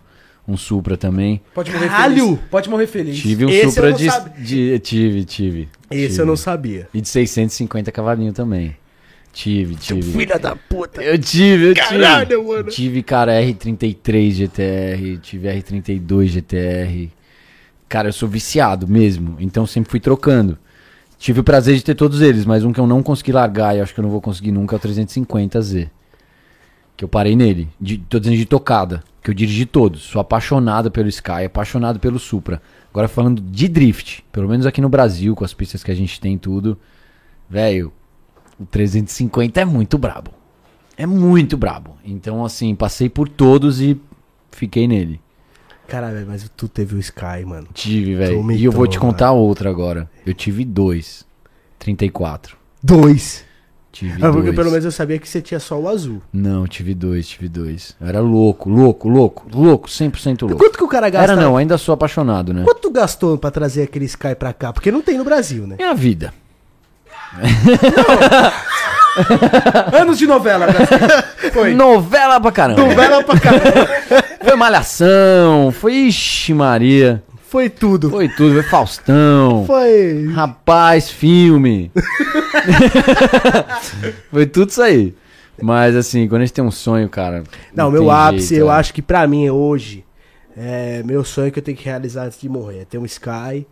um 0.47 0.57
Supra 0.57 0.97
também. 0.97 1.41
Pode 1.53 1.71
morrer 1.71 1.87
Caralho! 1.89 2.25
feliz. 2.25 2.39
Pode 2.49 2.69
morrer 2.69 2.87
feliz. 2.87 3.19
Tive 3.19 3.45
um 3.45 3.49
Esse 3.49 3.65
eu 3.65 3.71
Supra 3.71 3.89
não 3.91 3.97
de, 3.97 4.09
de- 4.43 4.79
Tive, 4.79 5.23
tive. 5.25 5.69
Esse 5.91 6.07
tive. 6.09 6.19
eu 6.21 6.25
não 6.25 6.35
sabia. 6.35 6.87
E 6.93 6.99
de 7.01 7.07
650 7.07 7.91
cavalinho 7.91 8.33
também. 8.33 8.75
Tive, 9.31 9.75
tive. 9.75 10.11
Filha 10.11 10.37
da 10.39 10.55
puta. 10.55 11.01
Eu 11.01 11.17
tive, 11.17 11.69
eu 11.69 11.75
Caralho, 11.75 12.27
tive. 12.27 12.41
mano. 12.41 12.69
Tive, 12.69 13.03
cara, 13.03 13.31
R33 13.41 14.31
GTR, 14.31 15.17
tive 15.21 15.47
R32 15.47 16.25
GTR. 16.27 17.09
Cara, 17.87 18.09
eu 18.09 18.13
sou 18.13 18.27
viciado 18.27 18.87
mesmo, 18.87 19.37
então 19.39 19.65
sempre 19.67 19.89
fui 19.91 19.99
trocando. 19.99 20.57
Tive 21.21 21.41
o 21.41 21.43
prazer 21.43 21.75
de 21.75 21.83
ter 21.83 21.93
todos 21.93 22.19
eles, 22.19 22.45
mas 22.45 22.63
um 22.65 22.73
que 22.73 22.79
eu 22.79 22.87
não 22.87 23.03
consegui 23.03 23.31
largar 23.31 23.77
e 23.77 23.79
acho 23.79 23.93
que 23.93 23.99
eu 23.99 24.03
não 24.03 24.09
vou 24.09 24.19
conseguir 24.19 24.51
nunca 24.51 24.75
é 24.75 24.77
o 24.77 24.79
350Z. 24.79 25.87
Que 26.97 27.05
eu 27.05 27.07
parei 27.07 27.35
nele. 27.35 27.69
De, 27.79 27.99
tô 27.99 28.17
dizendo 28.17 28.37
de 28.37 28.45
tocada, 28.47 29.03
que 29.21 29.29
eu 29.29 29.33
dirigi 29.35 29.67
todos. 29.67 30.01
Sou 30.01 30.19
apaixonado 30.19 30.89
pelo 30.89 31.07
Sky, 31.09 31.45
apaixonado 31.45 31.99
pelo 31.99 32.17
Supra. 32.17 32.59
Agora 32.89 33.07
falando 33.07 33.39
de 33.39 33.67
drift, 33.67 34.23
pelo 34.31 34.49
menos 34.49 34.65
aqui 34.65 34.81
no 34.81 34.89
Brasil, 34.89 35.35
com 35.35 35.45
as 35.45 35.53
pistas 35.53 35.83
que 35.83 35.91
a 35.91 35.95
gente 35.95 36.19
tem 36.19 36.39
tudo. 36.39 36.75
Velho, 37.47 37.93
o 38.59 38.65
350 38.65 39.61
é 39.61 39.65
muito 39.65 39.99
brabo. 39.99 40.31
É 40.97 41.05
muito 41.05 41.55
brabo. 41.55 41.97
Então, 42.03 42.43
assim, 42.43 42.73
passei 42.73 43.09
por 43.09 43.29
todos 43.29 43.79
e 43.79 43.95
fiquei 44.49 44.87
nele. 44.87 45.21
Caralho, 45.91 46.25
mas 46.25 46.49
tu 46.55 46.69
teve 46.69 46.95
o 46.95 46.99
Sky, 46.99 47.43
mano. 47.45 47.67
Tive, 47.73 48.15
velho. 48.15 48.49
E 48.53 48.63
eu 48.63 48.71
vou 48.71 48.87
te 48.87 48.97
contar 48.97 49.33
outra 49.33 49.69
agora. 49.69 50.09
Eu 50.25 50.33
tive 50.33 50.63
dois. 50.63 51.25
34. 51.79 52.55
Dois. 52.81 53.43
Tive 53.91 54.13
Ah, 54.23 54.29
porque 54.31 54.43
dois. 54.43 54.55
pelo 54.55 54.69
menos 54.71 54.85
eu 54.85 54.91
sabia 54.91 55.19
que 55.19 55.27
você 55.27 55.41
tinha 55.41 55.59
só 55.59 55.77
o 55.77 55.89
azul. 55.89 56.21
Não, 56.31 56.65
tive 56.65 56.93
dois, 56.93 57.27
tive 57.27 57.49
dois. 57.49 57.93
Eu 57.99 58.07
era 58.07 58.21
louco, 58.21 58.69
louco, 58.69 59.09
louco, 59.09 59.45
louco, 59.53 59.89
100% 59.89 60.43
louco. 60.47 60.63
Quanto 60.63 60.77
que 60.77 60.83
o 60.85 60.87
cara 60.87 61.09
gasta? 61.09 61.33
Era 61.33 61.41
não, 61.41 61.57
ainda 61.57 61.77
sou 61.77 61.91
apaixonado, 61.93 62.53
né? 62.53 62.63
Quanto 62.63 62.89
gastou 62.89 63.37
pra 63.37 63.51
trazer 63.51 63.83
aquele 63.83 64.05
Sky 64.05 64.33
pra 64.33 64.53
cá? 64.53 64.71
Porque 64.71 64.91
não 64.93 65.01
tem 65.01 65.17
no 65.17 65.25
Brasil, 65.25 65.67
né? 65.67 65.75
Minha 65.77 65.93
vida. 65.93 66.33
Anos 69.93 70.17
de 70.17 70.27
novela, 70.27 70.67
Brasil. 70.67 70.97
Foi. 71.51 71.73
Novela 71.73 72.39
pra 72.39 72.51
caramba. 72.51 72.81
Novela 72.81 73.23
pra 73.23 73.39
caramba. 73.39 73.87
Foi 74.43 74.55
Malhação, 74.55 75.71
foi 75.71 75.93
Ixi 75.93 76.53
Maria. 76.53 77.23
Foi 77.51 77.69
tudo. 77.69 78.09
Foi 78.09 78.29
tudo, 78.29 78.53
foi 78.53 78.63
Faustão. 78.63 79.65
Foi. 79.67 80.25
Rapaz, 80.33 81.09
filme. 81.09 81.91
Foi 84.31 84.45
tudo 84.45 84.69
isso 84.69 84.81
aí. 84.81 85.13
Mas 85.61 85.93
assim, 85.95 86.29
quando 86.29 86.43
a 86.43 86.45
gente 86.45 86.53
tem 86.53 86.63
um 86.63 86.71
sonho, 86.71 87.09
cara. 87.09 87.43
Não, 87.75 87.91
meu 87.91 88.03
tem 88.03 88.11
ápice, 88.11 88.47
jeito, 88.47 88.61
eu 88.61 88.71
é. 88.71 88.75
acho 88.75 88.93
que 88.93 89.01
pra 89.01 89.27
mim 89.27 89.49
hoje, 89.49 90.05
é 90.55 91.03
meu 91.03 91.25
sonho 91.25 91.51
que 91.51 91.59
eu 91.59 91.63
tenho 91.63 91.77
que 91.77 91.83
realizar 91.83 92.23
antes 92.23 92.39
de 92.39 92.47
morrer. 92.47 92.83
É 92.83 92.85
ter 92.85 92.97
um 92.97 93.05
Sky 93.05 93.67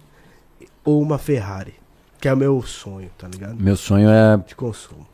ou 0.84 1.02
uma 1.02 1.18
Ferrari. 1.18 1.76
Que 2.20 2.28
é 2.28 2.34
o 2.34 2.38
meu 2.38 2.61
sonho, 2.61 3.10
tá 3.18 3.30
ligado? 3.30 3.56
Meu 3.57 3.78
sonho 3.78 4.10
é 4.10 4.38
De 4.45 4.56
consumo. 4.56 5.07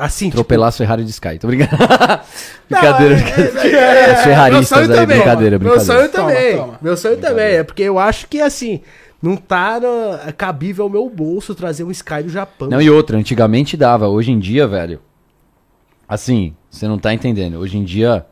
Assim, 0.00 0.28
atropelar 0.28 0.68
as 0.70 0.76
Ferrari 0.78 1.04
de 1.04 1.10
Sky. 1.10 1.38
Tô 1.38 1.46
brincando. 1.46 1.70
brincadeira, 2.68 3.16
Não, 3.16 3.22
é- 3.26 3.32
brincadeira. 3.32 3.78
é- 3.78 4.00
é- 4.00 4.10
As 4.12 4.22
ferraristas 4.24 4.78
meu 4.88 4.90
aí, 4.90 5.00
também. 5.02 5.16
brincadeira, 5.18 5.58
Meu 5.58 5.70
brincadeira. 5.72 6.00
sonho 6.00 6.08
também. 6.10 6.52
Toma, 6.56 6.64
toma. 6.66 6.78
Meu 6.80 6.96
sonho 6.96 7.16
também. 7.18 7.54
É 7.56 7.62
porque 7.64 7.82
eu 7.82 7.98
acho 7.98 8.26
que 8.26 8.40
assim, 8.40 8.80
não 9.22 9.36
tá 9.36 9.78
no- 9.78 10.14
é 10.26 10.32
cabível 10.32 10.84
ao 10.84 10.90
meu 10.90 11.08
bolso 11.10 11.54
trazer 11.54 11.84
um 11.84 11.90
Sky 11.90 12.22
do 12.22 12.30
Japão. 12.30 12.68
Não, 12.68 12.80
e 12.80 12.88
outra, 12.90 13.18
antigamente 13.18 13.76
dava. 13.76 14.08
Hoje 14.08 14.30
em 14.32 14.38
dia, 14.38 14.66
velho. 14.66 15.00
Assim, 16.08 16.54
você 16.70 16.88
não 16.88 16.98
tá 16.98 17.12
entendendo. 17.14 17.58
Hoje 17.58 17.76
em 17.78 17.84
dia 17.84 18.24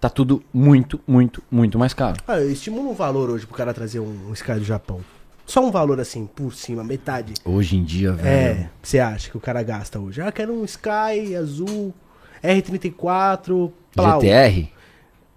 tá 0.00 0.08
tudo 0.08 0.42
muito, 0.54 1.00
muito, 1.06 1.42
muito 1.50 1.78
mais 1.78 1.92
caro. 1.92 2.16
Ah, 2.28 2.38
eu 2.38 2.50
estimulo 2.50 2.90
um 2.90 2.94
valor 2.94 3.30
hoje 3.30 3.46
pro 3.46 3.56
cara 3.56 3.74
trazer 3.74 3.98
um, 4.00 4.28
um 4.28 4.32
Sky 4.32 4.54
do 4.54 4.64
Japão. 4.64 5.00
Só 5.46 5.64
um 5.64 5.70
valor 5.70 6.00
assim, 6.00 6.26
por 6.26 6.52
cima, 6.52 6.82
metade. 6.82 7.32
Hoje 7.44 7.76
em 7.76 7.84
dia, 7.84 8.12
velho. 8.12 8.28
É, 8.28 8.70
você 8.82 8.98
acha 8.98 9.30
que 9.30 9.36
o 9.36 9.40
cara 9.40 9.62
gasta 9.62 9.98
hoje? 10.00 10.20
Ah, 10.20 10.32
quero 10.32 10.52
um 10.52 10.64
Sky 10.64 11.36
azul, 11.38 11.94
R34, 12.42 13.70
plau. 13.94 14.20
GTR? 14.20 14.68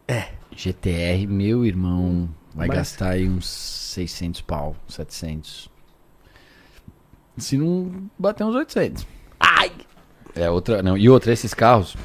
É. 0.08 0.30
GTR, 0.56 1.28
meu 1.28 1.64
irmão, 1.66 2.28
vai 2.56 2.68
Mas- 2.68 2.78
gastar 2.78 3.10
aí 3.12 3.30
uns 3.30 3.48
600 3.48 4.42
pau, 4.42 4.76
700. 4.88 5.70
Se 7.38 7.56
não 7.58 8.10
bater 8.18 8.44
uns 8.44 8.56
800. 8.56 9.06
Ai! 9.40 9.72
É 10.36 10.50
outra, 10.50 10.82
não. 10.84 10.98
E 10.98 11.08
outra, 11.10 11.32
esses 11.32 11.54
carros, 11.54 11.96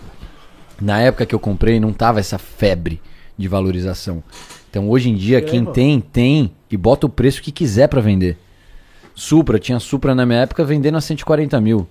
na 0.81 1.01
época 1.01 1.26
que 1.26 1.35
eu 1.35 1.40
comprei, 1.40 1.81
não 1.81 1.93
tava 1.93 2.20
essa 2.20 2.39
febre 2.39 3.01
de 3.36 3.48
valorização. 3.48 4.22
Então 4.74 4.90
hoje 4.90 5.09
em 5.09 5.14
dia, 5.14 5.38
É, 5.38 5.40
quem 5.40 5.64
tem, 5.64 6.01
tem 6.01 6.51
e 6.68 6.76
bota 6.76 7.06
o 7.06 7.09
preço 7.09 7.40
que 7.40 7.52
quiser 7.52 7.86
pra 7.86 8.01
vender. 8.01 8.36
Supra, 9.14 9.56
tinha 9.56 9.78
Supra 9.78 10.16
na 10.16 10.26
minha 10.26 10.40
época 10.40 10.64
vendendo 10.64 10.96
a 10.96 11.01
140 11.01 11.60
mil. 11.60 11.86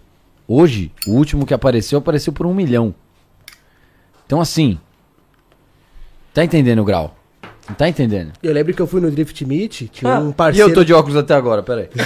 Hoje, 0.45 0.91
o 1.07 1.11
último 1.11 1.45
que 1.45 1.53
apareceu, 1.53 1.99
apareceu 1.99 2.33
por 2.33 2.45
um 2.45 2.53
milhão. 2.53 2.93
Então 4.25 4.41
assim, 4.41 4.77
tá 6.33 6.43
entendendo 6.43 6.79
o 6.79 6.83
grau? 6.83 7.15
Não 7.67 7.75
tá 7.75 7.87
entendendo? 7.87 8.33
Eu 8.43 8.53
lembro 8.53 8.73
que 8.73 8.81
eu 8.81 8.87
fui 8.87 8.99
no 8.99 9.09
Drift 9.09 9.45
Meet, 9.45 9.89
tinha 9.89 10.19
um 10.19 10.31
e 10.31 10.33
parceiro... 10.33 10.69
eu 10.69 10.73
tô 10.73 10.83
de 10.83 10.93
óculos 10.93 11.15
até 11.15 11.33
agora, 11.33 11.63
peraí. 11.63 11.87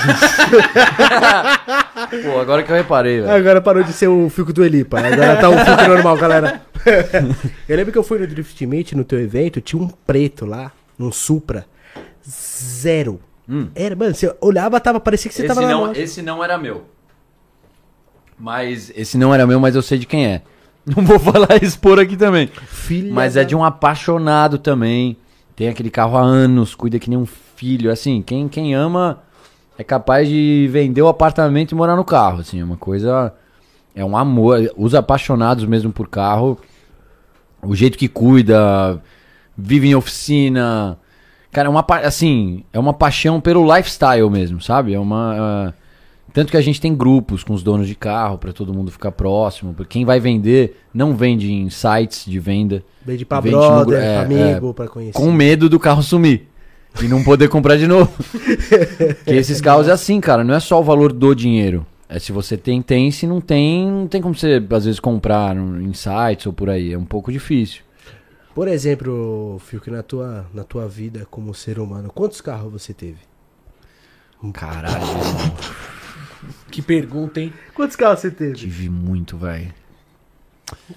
Pô, 2.23 2.39
agora 2.39 2.61
que 2.61 2.71
eu 2.71 2.75
reparei, 2.75 3.21
velho. 3.21 3.34
Agora 3.34 3.59
parou 3.59 3.84
de 3.84 3.91
ser 3.91 4.07
o 4.07 4.29
Fico 4.29 4.53
do 4.53 4.63
Elipa. 4.63 4.99
Agora 4.99 5.35
tá 5.38 5.49
o 5.49 5.57
Fico 5.57 5.88
normal, 5.88 6.15
galera. 6.17 6.61
eu 7.67 7.75
lembro 7.75 7.91
que 7.91 7.97
eu 7.97 8.03
fui 8.03 8.19
no 8.19 8.27
Drift 8.27 8.65
Meet, 8.67 8.93
no 8.93 9.03
teu 9.03 9.19
evento, 9.19 9.59
tinha 9.59 9.81
um 9.81 9.88
preto 9.88 10.45
lá, 10.45 10.71
um 10.99 11.11
Supra. 11.11 11.65
Zero. 12.27 13.19
Era, 13.73 13.95
mano, 13.95 14.13
você 14.13 14.34
olhava, 14.41 14.79
tava, 14.79 14.99
parecia 14.99 15.29
que 15.29 15.35
você 15.35 15.43
Hum. 15.43 15.45
Esse 15.45 15.55
tava 15.55 15.67
não, 15.67 15.93
esse 15.93 16.21
não 16.21 16.43
era 16.43 16.57
meu. 16.57 16.85
Mas 18.38 18.91
esse 18.95 19.17
não 19.17 19.34
era 19.34 19.47
meu, 19.47 19.59
mas 19.59 19.75
eu 19.75 19.81
sei 19.81 19.97
de 19.97 20.05
quem 20.05 20.27
é. 20.27 20.41
Não 20.85 21.03
vou 21.03 21.19
falar 21.19 21.61
e 21.61 21.65
expor 21.65 21.99
aqui 21.99 22.15
também. 22.15 22.47
Filha 22.67 23.13
Mas 23.13 23.34
da- 23.34 23.41
é 23.41 23.43
de 23.43 23.53
um 23.53 23.61
apaixonado 23.61 24.57
também. 24.57 25.17
Tem 25.57 25.69
aquele 25.69 25.89
carro 25.89 26.15
há 26.15 26.21
anos, 26.21 26.75
cuida 26.75 26.99
que 26.99 27.09
nem 27.09 27.17
um 27.17 27.25
filho. 27.25 27.91
Assim, 27.91 28.21
quem, 28.21 28.47
quem 28.47 28.75
ama 28.75 29.23
é 29.75 29.84
capaz 29.84 30.29
de 30.29 30.69
vender 30.71 31.01
o 31.01 31.07
apartamento 31.07 31.71
e 31.71 31.75
morar 31.75 31.95
no 31.95 32.05
carro. 32.05 32.41
Assim, 32.41 32.61
é 32.61 32.63
uma 32.63 32.77
coisa. 32.77 33.34
É 33.95 34.05
um 34.05 34.15
amor. 34.15 34.71
Os 34.77 34.93
apaixonados 34.93 35.65
mesmo 35.65 35.91
por 35.91 36.07
carro. 36.07 36.59
O 37.59 37.75
jeito 37.75 37.97
que 37.97 38.07
cuida, 38.07 39.01
vive 39.57 39.88
em 39.88 39.95
oficina. 39.95 40.95
Cara, 41.51 41.67
é 41.67 41.71
uma, 41.71 41.84
assim, 42.03 42.63
é 42.71 42.77
uma 42.77 42.93
paixão 42.93 43.41
pelo 43.41 43.65
lifestyle 43.75 44.29
mesmo, 44.29 44.61
sabe? 44.61 44.93
É 44.93 44.99
uma. 44.99 45.73
Tanto 46.38 46.51
que 46.51 46.57
a 46.57 46.61
gente 46.61 46.80
tem 46.80 46.95
grupos 46.95 47.43
com 47.43 47.51
os 47.51 47.64
donos 47.64 47.88
de 47.88 47.95
carro 47.95 48.38
pra 48.38 48.53
todo 48.53 48.72
mundo 48.72 48.91
ficar 48.91 49.11
próximo. 49.11 49.73
Porque 49.73 49.93
quem 49.93 50.05
vai 50.05 50.19
vender 50.19 50.80
não 50.93 51.15
vende 51.15 51.51
em 51.51 51.68
sites 51.72 52.26
de 52.26 52.39
venda. 52.39 52.84
Vende 53.03 53.26
no 53.27 53.41
brother, 53.41 53.85
gru- 53.85 53.95
é, 53.95 54.14
pra 54.14 54.22
amigo, 54.26 54.73
pra 54.76 54.88
conhecer. 54.88 55.14
Com 55.18 55.31
medo 55.31 55.68
do 55.68 55.80
carro 55.80 56.03
sumir. 56.03 56.47
E 57.01 57.07
não 57.07 57.23
poder 57.23 57.47
comprar 57.49 57.76
de 57.76 57.88
novo. 57.88 58.11
Porque 59.26 59.34
esses 59.34 59.59
carros 59.59 59.88
é 59.88 59.91
assim, 59.91 60.22
cara. 60.22 60.43
Não 60.43 60.53
é 60.53 60.59
só 60.59 60.80
o 60.80 60.84
valor 60.84 61.11
do 61.11 61.34
dinheiro. 61.34 61.84
É 62.07 62.19
se 62.19 62.31
você 62.31 62.55
tem, 62.55 62.84
tem. 62.84 63.09
Se 63.09 63.26
não 63.26 63.41
tem, 63.41 63.88
não 63.89 64.07
tem 64.07 64.22
como 64.22 64.35
você, 64.35 64.64
às 64.69 64.85
vezes, 64.85 64.99
comprar 64.99 65.55
no- 65.55 65.81
em 65.81 65.91
sites 65.93 66.45
ou 66.45 66.53
por 66.53 66.69
aí. 66.69 66.93
É 66.93 66.97
um 66.99 67.03
pouco 67.05 67.31
difícil. 67.31 67.81
Por 68.53 68.68
exemplo, 68.68 69.59
Fiuk, 69.65 69.89
na 69.89 70.03
tua, 70.03 70.45
na 70.53 70.64
tua 70.64 70.88
vida 70.88 71.26
como 71.31 71.51
ser 71.55 71.80
humano, 71.80 72.11
quantos 72.14 72.41
carros 72.41 72.72
você 72.72 72.93
teve? 72.93 73.18
Caralho, 74.53 75.03
Que 76.69 76.81
pergunta, 76.81 77.39
hein? 77.39 77.53
Quantos 77.73 77.95
carros 77.95 78.19
você 78.19 78.31
teve? 78.31 78.53
tive 78.53 78.89
muito, 78.89 79.38
velho. 79.38 79.73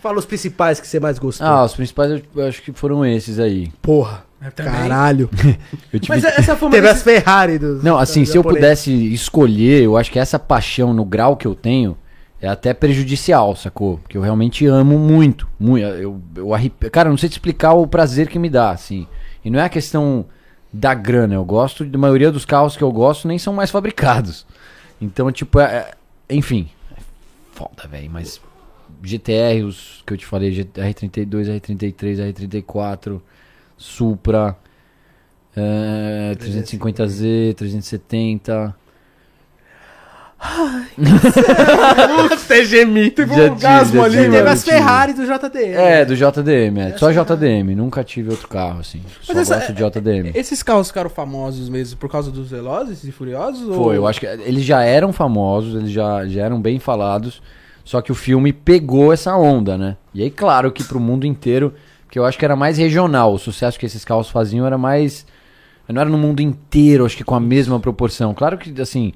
Fala 0.01 0.19
os 0.19 0.27
principais 0.27 0.81
que 0.81 0.87
você 0.87 0.99
mais 0.99 1.19
gostou. 1.19 1.47
Ah, 1.47 1.65
os 1.65 1.75
principais 1.75 2.11
eu, 2.11 2.23
eu 2.35 2.49
acho 2.49 2.61
que 2.63 2.73
foram 2.73 3.07
esses 3.07 3.39
aí. 3.39 3.73
Porra. 3.81 4.25
Eu 4.43 4.51
também. 4.51 4.73
Caralho. 4.73 5.29
Eu 5.93 6.01
tive... 6.01 6.09
Mas 6.09 6.25
essa 6.25 6.57
foi 6.57 6.69
uma 6.69 6.75
Teve 6.75 6.89
as 6.89 7.03
Ferrari 7.03 7.59
dos. 7.59 7.83
Não, 7.85 7.99
assim, 7.99 8.25
se 8.25 8.39
eu 8.39 8.43
pudesse 8.43 8.91
escolher, 9.13 9.83
eu 9.83 9.99
acho 9.99 10.11
que 10.11 10.19
essa 10.19 10.39
paixão 10.39 10.95
no 10.95 11.05
grau 11.05 11.37
que 11.37 11.47
eu 11.47 11.55
tenho 11.55 11.97
é 12.41 12.49
até 12.49 12.73
prejudicial, 12.73 13.55
sacou? 13.55 13.99
Porque 13.99 14.17
eu 14.17 14.23
realmente 14.23 14.65
amo 14.67 14.99
muito. 14.99 15.47
muito 15.59 15.85
eu, 15.85 16.21
eu 16.35 16.55
arrepio. 16.55 16.91
Cara, 16.91 17.09
eu 17.09 17.11
não 17.11 17.19
sei 17.19 17.29
te 17.29 17.33
explicar 17.33 17.75
o 17.75 17.87
prazer 17.87 18.29
que 18.29 18.39
me 18.39 18.49
dá, 18.49 18.71
assim. 18.71 19.07
E 19.45 19.51
não 19.51 19.61
é 19.61 19.65
a 19.65 19.69
questão 19.69 20.25
da 20.73 20.95
grana. 20.95 21.35
Eu 21.35 21.45
gosto, 21.45 21.85
da 21.85 21.99
maioria 21.99 22.33
dos 22.33 22.47
carros 22.47 22.77
que 22.79 22.83
eu 22.83 22.91
gosto 22.91 23.29
nem 23.29 23.39
são 23.39 23.53
mais 23.53 23.69
fabricados. 23.71 24.47
Então, 25.01 25.31
tipo, 25.33 25.59
é, 25.61 25.95
é- 26.29 26.35
enfim. 26.37 26.69
É 26.97 27.01
foda, 27.53 27.87
velho. 27.89 28.11
Mas 28.11 28.41
GTR, 29.03 29.63
os 29.65 30.03
que 30.07 30.13
eu 30.13 30.17
te 30.19 30.27
falei, 30.27 30.53
GT 30.53 30.81
R32, 30.81 31.49
R33, 31.61 32.33
R34, 32.35 33.21
Supra, 33.77 34.57
é, 35.57 36.35
350Z, 36.39 37.55
370. 37.55 38.77
Até 42.33 42.65
gemi. 42.65 43.11
Teve 43.11 43.35
Já 43.35 43.43
um 43.43 43.51
orgasmo 43.53 44.03
ali, 44.03 44.15
já 44.15 44.21
tive. 44.23 44.31
Teve 44.33 44.43
mano. 44.43 44.51
as 44.55 44.65
Ferrari 44.65 45.13
do 45.13 45.23
JDM. 45.25 45.75
É, 45.75 46.05
do 46.05 46.17
JDM, 46.17 46.79
é. 46.81 46.97
Só 46.99 47.11
JDM, 47.13 47.75
nunca 47.75 48.03
tive 48.03 48.31
outro 48.31 48.49
carro, 48.49 48.81
assim. 48.81 49.03
Só 49.21 49.35
Mas 49.35 49.51
essa- 49.51 49.57
gosto 49.57 49.73
de 49.75 49.83
JDM. 50.01 50.31
Esses 50.35 50.63
carros 50.63 50.89
ficaram 50.89 51.11
famosos 51.11 51.69
mesmo 51.69 51.99
por 51.99 52.11
causa 52.11 52.31
dos 52.31 52.51
Velozes 52.51 53.05
e 53.05 53.13
Furiosos? 53.13 53.69
ou- 53.69 53.85
Foi, 53.85 53.97
eu 53.97 54.07
acho 54.07 54.21
que 54.21 54.27
eles 54.27 54.65
já 54.65 54.83
eram 54.83 55.13
famosos, 55.13 55.75
eles 55.75 55.91
já, 55.91 56.27
já 56.27 56.43
eram 56.45 56.61
bem 56.61 56.79
falados, 56.79 57.43
só 57.85 58.01
que 58.01 58.11
o 58.13 58.15
filme 58.15 58.53
pegou 58.53 59.13
essa 59.13 59.37
onda, 59.37 59.77
né? 59.77 59.97
E 60.15 60.23
aí, 60.23 60.31
claro 60.31 60.73
que 60.73 60.83
pro 60.85 60.99
mundo 61.01 61.27
inteiro, 61.27 61.75
porque 62.07 62.19
eu 62.19 62.25
acho 62.25 62.39
que 62.39 62.45
era 62.45 62.57
mais 62.57 62.79
regional, 62.79 63.33
o 63.35 63.39
sucesso 63.39 63.79
que 63.79 63.87
esses 63.87 64.05
carros 64.05 64.29
faziam 64.31 64.67
era 64.67 64.79
mais. 64.79 65.27
Não 65.89 66.01
era 66.01 66.09
no 66.09 66.19
mundo 66.19 66.41
inteiro, 66.41 67.05
acho 67.05 67.17
que 67.17 67.25
com 67.25 67.35
a 67.35 67.41
mesma 67.41 67.81
proporção. 67.81 68.33
Claro 68.33 68.57
que, 68.57 68.81
assim, 68.81 69.13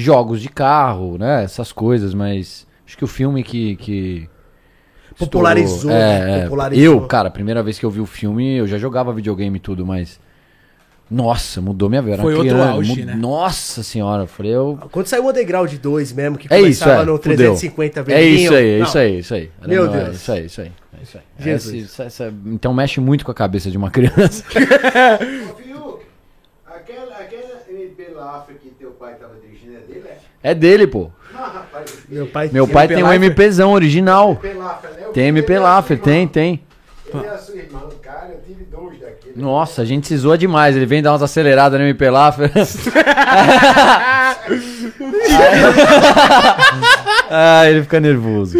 jogos 0.00 0.40
de 0.40 0.48
carro, 0.48 1.18
né? 1.18 1.44
Essas 1.44 1.72
coisas, 1.72 2.14
mas 2.14 2.66
acho 2.86 2.96
que 2.96 3.04
o 3.04 3.08
filme 3.08 3.42
que. 3.42 3.76
que 3.76 4.28
Popularizou? 5.18 5.90
É, 5.90 6.38
é. 6.38 6.42
Popularizou. 6.44 6.84
Eu, 6.84 7.00
cara, 7.06 7.28
a 7.28 7.30
primeira 7.30 7.62
vez 7.62 7.78
que 7.78 7.84
eu 7.84 7.90
vi 7.90 8.00
o 8.00 8.06
filme, 8.06 8.56
eu 8.56 8.66
já 8.66 8.78
jogava 8.78 9.12
videogame 9.12 9.56
e 9.56 9.60
tudo, 9.60 9.84
mas. 9.84 10.20
Nossa, 11.10 11.62
mudou 11.62 11.88
minha 11.88 12.02
vida. 12.02 12.18
Foi 12.18 12.34
outro 12.34 12.50
criança, 12.50 12.70
auge, 12.70 13.02
né? 13.06 13.14
Nossa 13.14 13.82
senhora, 13.82 14.24
eu 14.24 14.26
falei, 14.26 14.54
eu. 14.54 14.78
Quando 14.92 15.06
saiu 15.06 15.24
o 15.24 15.30
Underground 15.30 15.72
2 15.72 16.12
mesmo, 16.12 16.36
que 16.36 16.46
É 16.52 16.60
isso, 16.60 16.84
começava 16.84 17.02
é. 17.02 17.04
no 17.06 17.16
fudeu. 17.16 17.36
350 17.36 18.00
É 18.00 18.02
verdinho. 18.02 18.34
isso 18.44 18.54
aí, 18.54 18.66
é 18.68 18.78
isso 18.82 18.98
aí, 18.98 19.18
isso 19.20 19.34
aí. 19.34 19.50
Meu 19.66 19.86
Não, 19.86 19.94
é 19.94 20.04
Deus. 20.04 20.16
isso 20.16 20.32
aí, 20.32 20.44
isso 20.44 20.60
aí. 20.60 20.72
É 20.98 21.02
isso 21.02 21.16
aí. 21.18 21.24
Jesus. 21.44 21.74
Esse- 21.74 21.84
essa- 22.02 22.04
essa- 22.04 22.34
então 22.46 22.74
mexe 22.74 23.00
muito 23.00 23.24
com 23.24 23.30
a 23.30 23.34
cabeça 23.34 23.70
de 23.70 23.78
uma 23.78 23.88
criança. 23.90 24.44
Ô, 25.50 25.54
Fiuk, 25.56 26.02
aquela, 26.66 27.16
aquela 27.16 27.62
MP 27.70 28.08
Lafra 28.14 28.54
que 28.56 28.68
teu 28.78 28.90
pai 28.90 29.14
tava 29.14 29.34
dirigindo 29.40 29.76
é 29.76 29.80
dele, 29.90 30.04
é? 30.48 30.50
É 30.50 30.54
dele, 30.54 30.86
pô. 30.86 31.10
Meu 32.08 32.26
pai 32.26 32.50
Meu 32.52 32.66
pai 32.66 32.88
tem 32.88 33.04
um. 33.04 33.12
MPzão 33.12 33.72
original. 33.72 34.30
MP 34.42 34.48
né? 34.54 34.74
Tem 35.12 35.26
MP 35.28 35.52
é 35.54 35.58
Laffer, 35.60 35.98
tem, 35.98 36.26
tem. 36.26 36.60
Ele 37.12 37.24
é 37.24 37.28
a 37.30 37.38
sua 37.38 37.56
irmã, 37.56 37.80
cara, 38.02 38.30
eu 38.32 38.40
tive 38.46 38.64
dois 38.64 38.98
daquele. 38.98 39.34
Nossa, 39.40 39.82
a 39.82 39.84
gente 39.84 40.06
se 40.08 40.16
zoa 40.16 40.36
demais. 40.36 40.74
Ele 40.76 40.84
vem 40.86 41.00
dar 41.02 41.12
umas 41.12 41.22
aceleradas 41.22 41.78
no 41.80 41.86
MP 41.86 42.10
Laffer. 42.10 42.50
ah, 47.30 47.62
ele 47.68 47.82
fica 47.82 48.00
nervoso. 48.00 48.58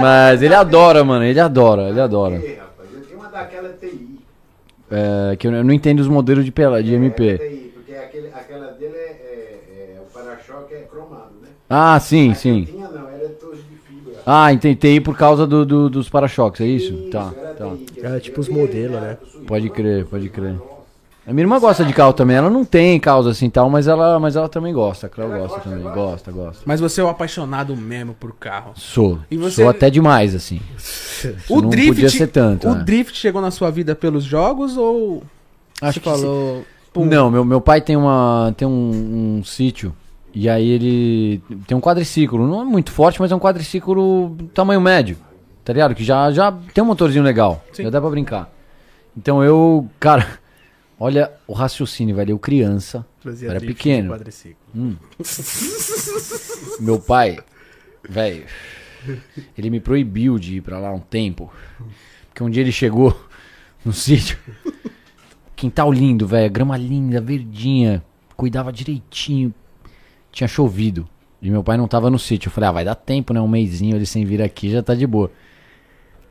Mas 0.00 0.42
ele 0.42 0.54
adora, 0.54 1.02
mano. 1.04 1.24
Ele 1.24 1.40
adora, 1.40 1.88
ele 1.88 2.00
adora. 2.00 2.36
Ei, 2.36 2.56
rapaz, 2.56 2.88
eu 2.94 3.00
tinha 3.02 3.18
uma 3.18 3.28
daquela 3.28 3.68
TI. 3.80 4.18
É, 4.90 5.36
que 5.36 5.46
eu 5.46 5.52
não 5.64 5.72
entendo 5.72 6.00
os 6.00 6.08
modelos 6.08 6.44
de, 6.44 6.52
pela- 6.52 6.82
de 6.82 6.92
É, 6.92 6.96
MP. 6.96 7.38
TI, 7.38 7.72
porque 7.74 7.94
aquele, 7.94 8.28
aquela 8.28 8.66
dele 8.72 8.94
é, 8.94 9.00
é- 9.00 9.94
é- 9.96 10.00
o 10.00 10.12
para-choque 10.12 10.74
é 10.74 10.80
cromado, 10.90 11.32
né? 11.42 11.48
Ah, 11.74 11.98
sim, 11.98 12.32
A 12.32 12.34
sim. 12.34 12.60
eu 12.60 12.66
tinha 12.66 12.88
não, 12.88 13.08
era 13.08 13.28
de 13.28 13.76
fibra. 13.86 14.14
Ah, 14.26 14.54
tentei 14.56 15.00
por 15.00 15.16
causa 15.16 15.46
do, 15.46 15.64
do- 15.64 15.88
dos 15.88 16.08
para-choques, 16.08 16.60
é 16.60 16.66
isso? 16.66 16.94
Tá, 17.10 17.32
era 17.42 17.54
tá. 17.54 17.72
É, 18.02 18.16
eu- 18.16 18.20
tipo 18.20 18.40
os 18.40 18.48
modelos, 18.48 19.00
né? 19.00 19.16
Pode 19.46 19.70
crer, 19.70 20.04
pode 20.04 20.28
crer. 20.28 20.56
A 21.26 21.32
minha 21.32 21.44
irmã 21.44 21.58
gosta 21.60 21.84
de 21.84 21.92
carro 21.92 22.12
também. 22.12 22.36
Ela 22.36 22.50
não 22.50 22.64
tem 22.64 22.98
carros 22.98 23.28
assim 23.28 23.46
e 23.46 23.50
tal, 23.50 23.70
mas 23.70 23.86
ela, 23.86 24.18
mas 24.18 24.34
ela 24.34 24.48
também 24.48 24.72
gosta. 24.74 25.06
A 25.06 25.10
Cléo 25.10 25.28
gosta 25.30 25.60
também. 25.60 25.88
Gosta, 25.92 26.32
gosta. 26.32 26.62
Mas 26.66 26.80
você 26.80 27.00
é 27.00 27.04
um 27.04 27.08
apaixonado 27.08 27.76
mesmo 27.76 28.12
por 28.12 28.32
carro. 28.34 28.72
Sou. 28.74 29.20
E 29.30 29.36
você- 29.36 29.62
Sou 29.62 29.68
até 29.68 29.88
demais, 29.88 30.34
assim. 30.34 30.60
O 31.48 31.62
não 31.62 31.70
drift, 31.70 31.88
podia 31.90 32.10
ser 32.10 32.26
tanto, 32.26 32.68
o 32.68 32.74
né? 32.74 32.82
drift 32.84 33.16
chegou 33.16 33.40
na 33.40 33.52
sua 33.52 33.70
vida 33.70 33.94
pelos 33.94 34.24
jogos 34.24 34.76
ou 34.76 35.22
Acho 35.80 35.94
você 35.94 36.00
que 36.00 36.10
falou? 36.10 36.66
pum, 36.92 37.04
Não, 37.06 37.30
meu, 37.30 37.44
meu 37.44 37.60
pai 37.60 37.80
tem, 37.80 37.96
uma, 37.96 38.52
tem 38.56 38.66
um, 38.66 39.38
um 39.38 39.44
sítio. 39.44 39.94
E 40.34 40.48
aí 40.48 40.68
ele 40.68 41.42
tem 41.66 41.76
um 41.76 41.80
quadriciclo. 41.80 42.46
Não 42.46 42.62
é 42.62 42.64
muito 42.64 42.90
forte, 42.90 43.20
mas 43.20 43.30
é 43.30 43.34
um 43.34 43.40
quadriciclo 43.40 44.36
tamanho 44.54 44.80
médio. 44.80 45.16
Tá 45.64 45.72
ligado? 45.72 45.94
Que 45.94 46.02
já, 46.02 46.30
já 46.32 46.50
tem 46.74 46.82
um 46.82 46.86
motorzinho 46.86 47.22
legal. 47.22 47.64
Sim. 47.72 47.84
Já 47.84 47.90
dá 47.90 48.00
pra 48.00 48.10
brincar. 48.10 48.52
Então 49.16 49.44
eu, 49.44 49.88
cara, 50.00 50.40
olha 50.98 51.30
o 51.46 51.52
raciocínio, 51.52 52.16
velho. 52.16 52.30
Eu 52.30 52.38
criança. 52.38 53.06
Fazia 53.20 53.50
Era 53.50 53.60
pequeno. 53.60 54.12
Hum. 54.74 54.96
Meu 56.80 56.98
pai, 56.98 57.38
velho, 58.08 58.44
ele 59.56 59.70
me 59.70 59.78
proibiu 59.78 60.38
de 60.38 60.56
ir 60.56 60.60
pra 60.62 60.78
lá 60.78 60.92
um 60.92 60.98
tempo. 60.98 61.52
Porque 62.28 62.42
um 62.42 62.50
dia 62.50 62.62
ele 62.62 62.72
chegou 62.72 63.14
no 63.84 63.92
sítio. 63.94 64.38
Quintal 65.54 65.92
lindo, 65.92 66.26
velho, 66.26 66.50
grama 66.50 66.76
linda, 66.76 67.20
verdinha. 67.20 68.02
Cuidava 68.36 68.72
direitinho. 68.72 69.54
Tinha 70.32 70.48
chovido. 70.48 71.06
E 71.40 71.50
meu 71.50 71.62
pai 71.62 71.76
não 71.76 71.86
tava 71.86 72.08
no 72.08 72.18
sítio. 72.18 72.48
Eu 72.48 72.52
falei, 72.52 72.68
ah, 72.68 72.72
vai 72.72 72.84
dar 72.84 72.94
tempo, 72.94 73.34
né? 73.34 73.40
Um 73.40 73.48
mêsinho 73.48 73.96
ele 73.96 74.06
sem 74.06 74.24
vir 74.24 74.40
aqui 74.42 74.70
já 74.70 74.82
tá 74.82 74.94
de 74.94 75.06
boa. 75.06 75.30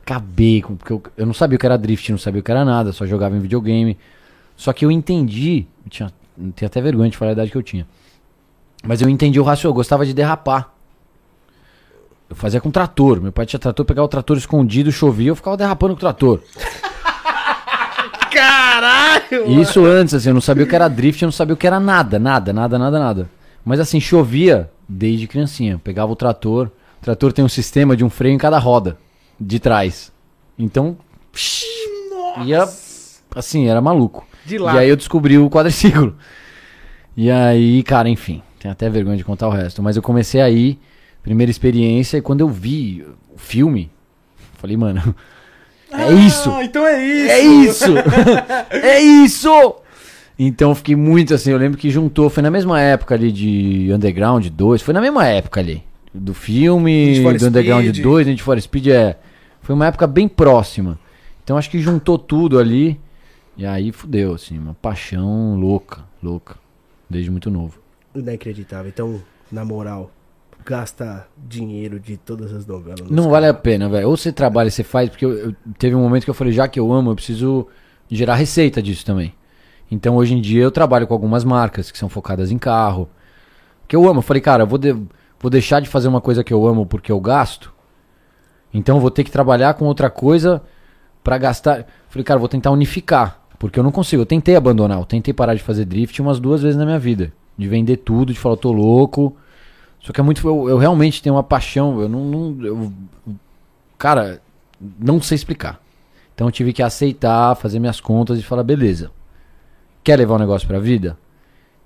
Acabei 0.04 0.62
com. 0.62 0.76
Porque 0.76 0.92
eu, 0.92 1.04
eu 1.18 1.26
não 1.26 1.34
sabia 1.34 1.58
o 1.58 1.60
que 1.60 1.66
era 1.66 1.78
drift, 1.78 2.12
não 2.12 2.18
sabia 2.18 2.42
o 2.42 2.44
que 2.44 2.52
era 2.52 2.66
nada, 2.66 2.92
só 2.92 3.06
jogava 3.06 3.36
em 3.36 3.40
videogame. 3.40 3.98
Só 4.56 4.74
que 4.74 4.84
eu 4.84 4.92
entendi. 4.92 5.68
Eu 5.86 5.90
tinha, 5.90 6.14
eu 6.38 6.52
tenho 6.54 6.68
até 6.68 6.82
vergonha 6.82 7.10
de 7.10 7.18
falar 7.18 7.32
a 7.32 7.34
idade 7.34 7.52
que 7.52 7.58
eu 7.58 7.64
tinha. 7.64 7.86
Mas 8.84 9.02
eu 9.02 9.10
entendi 9.10 9.40
o 9.40 9.44
raciocínio, 9.44 9.72
eu 9.72 9.76
gostava 9.76 10.06
de 10.06 10.14
derrapar. 10.14 10.74
Eu 12.30 12.36
fazia 12.36 12.62
com 12.62 12.72
trator. 12.72 13.22
Meu 13.22 13.32
pai 13.32 13.46
tinha 13.46 13.60
trator, 13.60 13.86
pegava 13.86 14.06
o 14.06 14.10
trator 14.10 14.38
escondido, 14.38 14.92
chovia, 14.92 15.30
eu 15.30 15.36
ficava 15.36 15.58
derrapando 15.58 15.94
com 15.94 15.98
o 15.98 16.00
trator. 16.00 16.42
Caralho! 18.32 19.62
Isso 19.62 19.86
antes, 19.86 20.14
assim, 20.14 20.30
eu 20.30 20.34
não 20.34 20.42
sabia 20.42 20.64
o 20.64 20.68
que 20.68 20.74
era 20.74 20.88
drift, 20.88 21.22
eu 21.22 21.28
não 21.28 21.34
sabia 21.34 21.54
o 21.54 21.58
que 21.58 21.68
era 21.68 21.80
nada, 21.80 22.18
nada, 22.18 22.54
nada, 22.54 22.80
nada, 22.80 23.00
nada. 23.00 23.41
Mas 23.64 23.80
assim, 23.80 24.00
chovia 24.00 24.70
desde 24.88 25.28
criancinha. 25.28 25.80
Pegava 25.84 26.12
o 26.12 26.16
trator, 26.16 26.68
o 27.00 27.04
trator 27.04 27.32
tem 27.32 27.44
um 27.46 27.50
sistema 27.50 27.96
de 27.96 28.04
um 28.04 28.10
freio 28.10 28.34
em 28.34 28.38
cada 28.38 28.58
roda, 28.58 28.98
de 29.40 29.60
trás. 29.60 30.12
Então, 30.58 30.98
psh, 31.32 31.66
ia, 32.46 32.68
assim, 33.36 33.68
era 33.68 33.82
maluco. 33.82 34.28
De 34.46 34.58
lá. 34.58 34.76
E 34.76 34.80
aí 34.80 34.90
eu 34.90 34.96
descobri 34.96 35.38
o 35.38 35.50
quadriciclo. 35.50 36.16
E 37.16 37.30
aí, 37.30 37.84
cara, 37.84 38.10
enfim, 38.10 38.42
tenho 38.60 38.72
até 38.72 38.90
vergonha 38.90 39.18
de 39.18 39.24
contar 39.24 39.48
o 39.48 39.52
resto. 39.52 39.82
Mas 39.82 39.96
eu 39.96 40.02
comecei 40.02 40.42
aí, 40.42 40.80
primeira 41.22 41.52
experiência, 41.52 42.18
e 42.18 42.22
quando 42.22 42.42
eu 42.42 42.50
vi 42.50 43.06
o 43.34 43.38
filme, 43.38 43.92
falei, 44.58 44.78
mano, 44.78 45.16
é 45.92 46.12
isso! 46.14 46.50
Ah, 46.52 46.64
então 46.64 46.86
é 46.88 47.04
isso. 47.04 47.32
É 47.32 47.42
isso! 47.42 47.94
é 48.72 49.02
isso! 49.02 49.76
Então 50.44 50.70
eu 50.72 50.76
fiquei 50.76 50.96
muito 50.96 51.36
assim, 51.36 51.52
eu 51.52 51.58
lembro 51.60 51.78
que 51.78 51.92
juntou, 51.92 52.28
foi 52.28 52.42
na 52.42 52.50
mesma 52.50 52.82
época 52.82 53.14
ali 53.14 53.32
de 53.32 53.92
Underground 53.94 54.48
2, 54.48 54.82
foi 54.82 54.92
na 54.92 55.00
mesma 55.00 55.28
época 55.28 55.60
ali. 55.60 55.84
Do 56.12 56.34
filme, 56.34 57.22
do 57.38 57.46
Underground 57.48 57.86
Speed. 57.86 58.02
2, 58.04 58.28
Need 58.28 58.42
for 58.42 58.60
Speed, 58.60 58.88
é. 58.88 59.18
Foi 59.62 59.76
uma 59.76 59.86
época 59.86 60.08
bem 60.08 60.28
próxima. 60.28 60.98
Então 61.44 61.58
acho 61.58 61.70
que 61.70 61.80
juntou 61.80 62.18
tudo 62.18 62.58
ali. 62.58 63.00
E 63.56 63.66
aí 63.68 63.92
fudeu, 63.92 64.34
assim, 64.34 64.58
uma 64.58 64.74
paixão 64.74 65.56
louca, 65.60 66.04
louca. 66.24 66.56
Desde 67.08 67.30
muito 67.30 67.52
novo. 67.52 67.78
Inacreditável. 68.16 68.90
Então, 68.90 69.22
na 69.52 69.64
moral, 69.64 70.10
gasta 70.66 71.28
dinheiro 71.38 72.00
de 72.00 72.18
todas 72.18 72.52
as 72.52 72.66
novelas. 72.66 73.10
Não 73.12 73.30
vale 73.30 73.46
a 73.46 73.54
pena, 73.54 73.88
velho. 73.88 74.10
Ou 74.10 74.18
você 74.18 74.32
trabalha 74.32 74.72
você 74.72 74.84
faz, 74.84 75.08
porque 75.08 75.24
eu, 75.26 75.34
eu- 75.38 75.56
teve 75.78 75.96
um 75.96 76.02
momento 76.02 76.24
que 76.24 76.30
eu 76.32 76.34
falei, 76.34 76.52
já 76.52 76.68
que 76.68 76.80
eu 76.80 76.92
amo, 76.92 77.12
eu 77.12 77.16
preciso 77.16 77.68
gerar 78.10 78.36
receita 78.36 78.82
disso 78.82 79.06
também. 79.06 79.34
Então 79.92 80.16
hoje 80.16 80.34
em 80.34 80.42
dia 80.42 80.64
eu 80.64 80.72
trabalho 80.72 81.06
com 81.06 81.14
algumas 81.14 81.44
marcas 81.44 81.92
que 81.92 81.98
são 81.98 82.08
focadas 82.10 82.50
em 82.50 82.58
carro. 82.58 83.10
Que 83.88 83.96
eu 83.96 84.08
amo. 84.08 84.20
Eu 84.20 84.24
falei, 84.24 84.42
cara, 84.42 84.64
eu 84.64 84.68
vou, 84.68 84.80
de- 84.80 84.94
vou 85.40 85.50
deixar 85.52 85.82
de 85.82 85.90
fazer 85.90 86.08
uma 86.08 86.22
coisa 86.22 86.44
que 86.44 86.54
eu 86.54 86.66
amo 86.66 86.86
porque 86.86 87.12
eu 87.12 87.20
gasto. 87.20 87.74
Então 88.74 88.96
eu 88.96 89.02
vou 89.02 89.12
ter 89.12 89.24
que 89.26 89.32
trabalhar 89.32 89.74
com 89.74 89.84
outra 89.86 90.10
coisa 90.10 90.62
pra 91.24 91.38
gastar. 91.38 91.80
Eu 91.80 91.86
falei, 92.10 92.24
cara, 92.24 92.40
vou 92.40 92.48
tentar 92.48 92.72
unificar. 92.72 93.42
Porque 93.60 93.78
eu 93.78 93.84
não 93.84 93.92
consigo. 93.92 94.22
Eu 94.22 94.26
tentei 94.26 94.56
abandonar, 94.56 94.98
eu 94.98 95.06
tentei 95.06 95.34
parar 95.34 95.54
de 95.54 95.62
fazer 95.62 95.86
drift 95.86 96.20
umas 96.22 96.40
duas 96.40 96.62
vezes 96.64 96.78
na 96.78 96.86
minha 96.86 96.98
vida. 96.98 97.32
De 97.58 97.68
vender 97.68 97.98
tudo, 97.98 98.32
de 98.34 98.40
falar, 98.40 98.54
eu 98.54 98.58
tô 98.58 98.72
louco. 98.72 99.36
Só 100.00 100.12
que 100.14 100.20
é 100.20 100.24
muito. 100.24 100.48
Eu, 100.48 100.70
eu 100.70 100.78
realmente 100.78 101.22
tenho 101.22 101.36
uma 101.36 101.44
paixão. 101.44 102.00
Eu 102.02 102.08
não. 102.10 102.24
não- 102.26 102.66
eu- 102.66 102.94
cara, 103.98 104.42
não 105.00 105.22
sei 105.22 105.36
explicar. 105.36 105.80
Então 106.34 106.48
eu 106.48 106.52
tive 106.52 106.74
que 106.74 106.82
aceitar, 106.82 107.54
fazer 107.56 107.78
minhas 107.78 108.00
contas 108.00 108.40
e 108.40 108.42
falar, 108.42 108.64
beleza. 108.64 109.12
Quer 110.04 110.18
levar 110.18 110.36
o 110.36 110.40
negócio 110.40 110.68
pra 110.68 110.80
vida? 110.80 111.18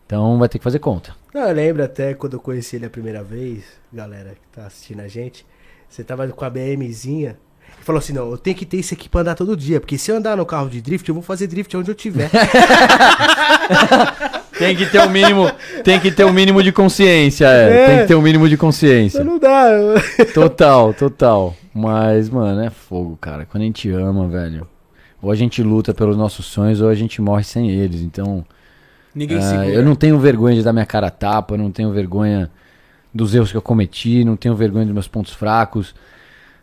Então 0.05 0.37
vai 0.37 0.47
ter 0.47 0.59
que 0.59 0.63
fazer 0.63 0.79
conta. 0.79 1.15
Não, 1.33 1.41
eu 1.47 1.53
lembro 1.55 1.83
até 1.83 2.13
quando 2.13 2.33
eu 2.33 2.39
conheci 2.39 2.75
ele 2.75 2.85
a 2.85 2.89
primeira 2.89 3.23
vez, 3.23 3.63
galera 3.91 4.31
que 4.31 4.59
tá 4.59 4.67
assistindo 4.67 5.01
a 5.01 5.07
gente. 5.07 5.45
Você 5.89 6.03
tava 6.03 6.27
com 6.27 6.45
a 6.45 6.49
BMzinha. 6.49 7.37
E 7.81 7.83
falou 7.83 7.99
assim: 7.99 8.13
não, 8.13 8.29
eu 8.31 8.37
tenho 8.37 8.55
que 8.55 8.65
ter 8.65 8.77
isso 8.77 8.93
aqui 8.93 9.09
pra 9.09 9.21
andar 9.21 9.35
todo 9.35 9.57
dia. 9.57 9.79
Porque 9.79 9.97
se 9.97 10.11
eu 10.11 10.15
andar 10.17 10.37
no 10.37 10.45
carro 10.45 10.69
de 10.69 10.79
drift, 10.81 11.07
eu 11.09 11.15
vou 11.15 11.23
fazer 11.23 11.47
drift 11.47 11.75
onde 11.75 11.89
eu 11.91 11.95
tiver. 11.95 12.29
Tem 14.57 14.75
que 14.75 14.85
ter 14.85 14.99
o 14.99 15.09
mínimo, 15.09 15.51
tem 15.83 15.99
que 15.99 16.09
ter 16.11 16.23
o 16.23 16.31
mínimo 16.31 16.63
de 16.63 16.71
consciência, 16.71 17.45
é. 17.45 17.69
É. 17.69 17.85
Tem 17.87 17.97
que 17.99 18.05
ter 18.07 18.15
o 18.15 18.21
mínimo 18.21 18.47
de 18.47 18.55
consciência. 18.55 19.17
Então 19.19 19.33
não 19.33 19.37
dá. 19.39 19.67
eu- 19.69 20.25
Total, 20.33 20.93
total. 20.93 21.53
Mas, 21.73 22.29
mano, 22.29 22.61
é 22.61 22.69
fogo, 22.69 23.17
cara. 23.19 23.45
Quando 23.45 23.63
a 23.63 23.65
gente 23.65 23.89
ama, 23.91 24.27
velho. 24.29 24.65
Ou 25.25 25.31
a 25.31 25.35
gente 25.35 25.63
luta 25.63 25.91
pelos 25.91 26.15
nossos 26.15 26.45
sonhos, 26.45 26.81
ou 26.81 26.87
a 26.87 26.93
gente 26.93 27.19
morre 27.19 27.43
sem 27.43 27.71
eles. 27.71 28.01
Então, 28.01 28.45
Ninguém 29.15 29.41
segura. 29.41 29.69
eu 29.69 29.83
não 29.83 29.95
tenho 29.95 30.19
vergonha 30.19 30.55
de 30.55 30.61
dar 30.61 30.71
minha 30.71 30.85
cara 30.85 31.07
a 31.07 31.09
tapa, 31.09 31.55
eu 31.55 31.57
não 31.57 31.71
tenho 31.71 31.91
vergonha 31.91 32.51
dos 33.11 33.33
erros 33.33 33.49
que 33.49 33.57
eu 33.57 33.61
cometi, 33.61 34.23
não 34.23 34.35
tenho 34.35 34.53
vergonha 34.53 34.85
dos 34.85 34.93
meus 34.93 35.07
pontos 35.07 35.33
fracos. 35.33 35.95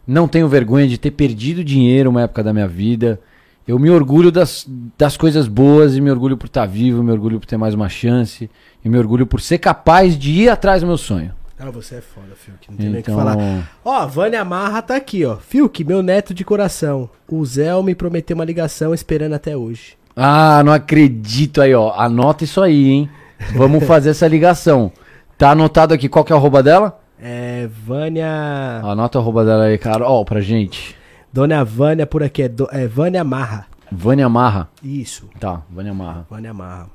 Não 0.06 0.28
tenho 0.28 0.46
vergonha 0.46 0.86
de 0.86 0.96
ter 0.96 1.10
perdido 1.10 1.64
dinheiro 1.64 2.08
uma 2.08 2.22
época 2.22 2.40
da 2.40 2.52
minha 2.52 2.68
vida. 2.68 3.18
Eu 3.66 3.80
me 3.80 3.90
orgulho 3.90 4.30
das, 4.30 4.64
das 4.96 5.16
coisas 5.16 5.48
boas 5.48 5.96
e 5.96 6.00
me 6.00 6.12
orgulho 6.12 6.36
por 6.36 6.46
estar 6.46 6.64
vivo, 6.64 7.02
me 7.02 7.10
orgulho 7.10 7.40
por 7.40 7.46
ter 7.46 7.56
mais 7.56 7.74
uma 7.74 7.88
chance 7.88 8.48
e 8.84 8.88
me 8.88 8.96
orgulho 8.96 9.26
por 9.26 9.40
ser 9.40 9.58
capaz 9.58 10.16
de 10.16 10.30
ir 10.30 10.48
atrás 10.48 10.82
do 10.82 10.86
meu 10.86 10.96
sonho. 10.96 11.32
Ah, 11.64 11.70
você 11.70 11.96
é 11.96 12.00
foda, 12.00 12.34
Fiuk. 12.34 12.68
Não 12.70 12.76
tem 12.76 12.88
nem 12.90 13.00
o 13.00 13.02
que 13.04 13.10
Então, 13.10 13.16
falar. 13.24 13.36
Ó, 13.84 13.92
a 13.92 14.06
Vânia 14.06 14.44
Marra 14.44 14.82
tá 14.82 14.96
aqui, 14.96 15.24
ó. 15.24 15.36
Fiuk, 15.36 15.84
meu 15.84 16.02
neto 16.02 16.34
de 16.34 16.44
coração. 16.44 17.08
O 17.28 17.44
Zé 17.46 17.70
me 17.82 17.94
prometeu 17.94 18.34
uma 18.34 18.44
ligação 18.44 18.92
esperando 18.92 19.34
até 19.34 19.56
hoje. 19.56 19.96
Ah, 20.16 20.60
não 20.64 20.72
acredito 20.72 21.60
aí, 21.62 21.72
ó. 21.74 21.92
Anota 21.96 22.42
isso 22.44 22.60
aí, 22.60 22.88
hein? 22.88 23.10
Vamos 23.54 23.84
fazer 23.84 24.10
essa 24.10 24.26
ligação. 24.26 24.90
Tá 25.38 25.50
anotado 25.52 25.94
aqui 25.94 26.08
qual 26.08 26.24
que 26.24 26.32
é 26.32 26.34
o 26.34 26.38
arroba 26.38 26.62
dela? 26.62 27.00
É, 27.20 27.68
Vânia. 27.86 28.80
Anota 28.82 29.18
o 29.18 29.20
arroba 29.22 29.44
dela 29.44 29.64
aí, 29.64 29.78
cara. 29.78 30.04
Ó, 30.08 30.24
pra 30.24 30.40
gente. 30.40 30.96
Dona 31.32 31.64
Vânia 31.64 32.06
por 32.06 32.22
aqui, 32.22 32.42
é, 32.42 32.48
do- 32.48 32.68
é 32.72 32.86
Vânia 32.88 33.22
Marra. 33.22 33.66
Vânia 33.90 34.28
Marra. 34.28 34.68
Isso, 34.82 35.28
Tá, 35.38 35.62
Vânia 35.70 35.94
Marra. 35.94 36.26
Vânia 36.28 36.52
Marra. 36.52 36.88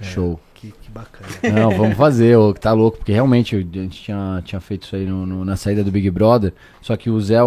Show. 0.00 0.40
Que, 0.60 0.72
que 0.82 0.90
bacana. 0.90 1.28
Não, 1.54 1.70
vamos 1.70 1.96
fazer, 1.96 2.36
ô, 2.36 2.52
que 2.52 2.60
tá 2.60 2.72
louco, 2.72 2.98
porque 2.98 3.12
realmente 3.12 3.54
a 3.54 3.60
gente 3.60 4.02
tinha, 4.02 4.42
tinha 4.44 4.60
feito 4.60 4.82
isso 4.84 4.96
aí 4.96 5.06
no- 5.06 5.24
no- 5.24 5.44
na 5.44 5.56
saída 5.56 5.84
do 5.84 5.90
Big 5.92 6.10
Brother. 6.10 6.52
Só 6.82 6.96
que 6.96 7.08
o 7.08 7.20
Zé, 7.20 7.38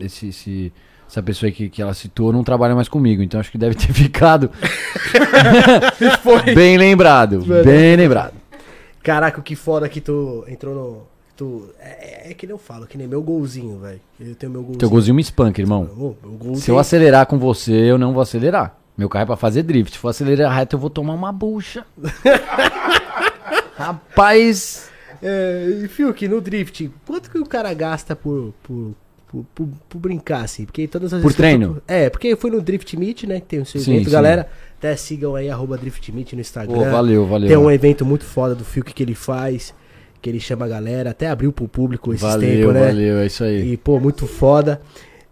esse, 0.00 0.28
esse- 0.28 0.72
essa 1.06 1.22
pessoa 1.22 1.48
aí 1.48 1.52
que, 1.52 1.68
que 1.68 1.82
ela 1.82 1.92
citou, 1.92 2.32
não 2.32 2.42
trabalha 2.42 2.74
mais 2.74 2.88
comigo. 2.88 3.22
Então 3.22 3.38
acho 3.38 3.50
que 3.50 3.58
deve 3.58 3.74
ter 3.74 3.92
ficado. 3.92 4.50
Bem 6.54 6.76
lembrado. 6.78 7.40
Bem 7.64 7.96
lembrado. 7.96 8.34
Caraca, 9.02 9.40
que 9.42 9.54
foda 9.56 9.88
que 9.88 10.00
tu 10.00 10.44
entrou 10.48 10.74
no. 10.74 11.12
Tu, 11.36 11.66
é, 11.80 12.30
é 12.30 12.34
que 12.34 12.46
nem 12.46 12.52
eu 12.54 12.58
falo, 12.58 12.86
que 12.86 12.96
nem 12.96 13.06
meu 13.08 13.22
golzinho, 13.22 13.78
velho. 13.78 14.00
Eu 14.20 14.34
tenho 14.34 14.52
meu 14.52 14.60
golzinho. 14.62 14.78
Teu 14.78 14.88
golzinho 14.90 15.14
me 15.14 15.22
espanca, 15.22 15.60
irmão. 15.60 15.84
Golzinho. 16.22 16.56
Se 16.56 16.70
eu 16.70 16.78
acelerar 16.78 17.26
com 17.26 17.38
você, 17.38 17.72
eu 17.72 17.98
não 17.98 18.12
vou 18.12 18.22
acelerar. 18.22 18.78
Meu 18.96 19.08
carro 19.08 19.22
é 19.22 19.26
pra 19.26 19.36
fazer 19.36 19.62
drift. 19.62 19.92
Se 19.94 19.98
for 19.98 20.08
acelerar 20.08 20.54
reto, 20.54 20.76
eu 20.76 20.80
vou 20.80 20.90
tomar 20.90 21.14
uma 21.14 21.32
bucha. 21.32 21.84
Rapaz. 23.76 24.88
É, 25.22 25.80
e 25.84 25.88
Fiuk, 25.88 26.26
no 26.28 26.40
drift, 26.40 26.90
quanto 27.06 27.30
que 27.30 27.38
o 27.38 27.46
cara 27.46 27.72
gasta 27.74 28.14
por, 28.16 28.52
por, 28.62 28.94
por, 29.28 29.44
por- 29.54 29.68
por 29.88 29.98
brincar, 29.98 30.44
assim? 30.44 30.64
Porque 30.64 30.86
todas 30.88 31.12
as 31.14 31.22
Por 31.22 31.30
eu 31.30 31.36
treino? 31.36 31.82
É, 31.86 32.10
porque 32.10 32.28
eu 32.28 32.36
fui 32.36 32.50
no 32.50 32.60
Drift 32.60 32.96
Meet, 32.96 33.24
né? 33.24 33.40
Que 33.40 33.46
tem 33.46 33.60
o 33.60 33.66
seu 33.66 33.80
Sim, 33.80 33.92
evento, 33.94 34.06
sim. 34.06 34.12
galera. 34.12 34.48
Até 34.78 34.96
sigam 34.96 35.34
aí, 35.36 35.48
arroba 35.48 35.78
Drift 35.78 36.10
Meet 36.12 36.32
no 36.32 36.40
Instagram. 36.40 36.74
Pô, 36.74 36.84
valeu, 36.90 37.24
valeu. 37.26 37.48
Tem 37.48 37.56
um 37.56 37.70
evento 37.70 38.04
muito 38.04 38.24
foda 38.24 38.54
do 38.54 38.64
Fiuk 38.64 38.92
que 38.92 39.02
ele 39.02 39.14
faz, 39.14 39.72
que 40.20 40.28
ele 40.28 40.40
chama 40.40 40.66
a 40.66 40.68
galera, 40.68 41.10
até 41.10 41.28
abriu 41.28 41.52
pro 41.52 41.68
público 41.68 42.10
esses 42.12 42.20
valeu, 42.20 42.48
tempos, 42.58 42.74
né? 42.74 42.86
valeu, 42.88 43.18
é 43.18 43.26
isso 43.26 43.44
aí. 43.44 43.72
E, 43.72 43.76
pô, 43.76 44.00
muito 44.00 44.26
foda. 44.26 44.80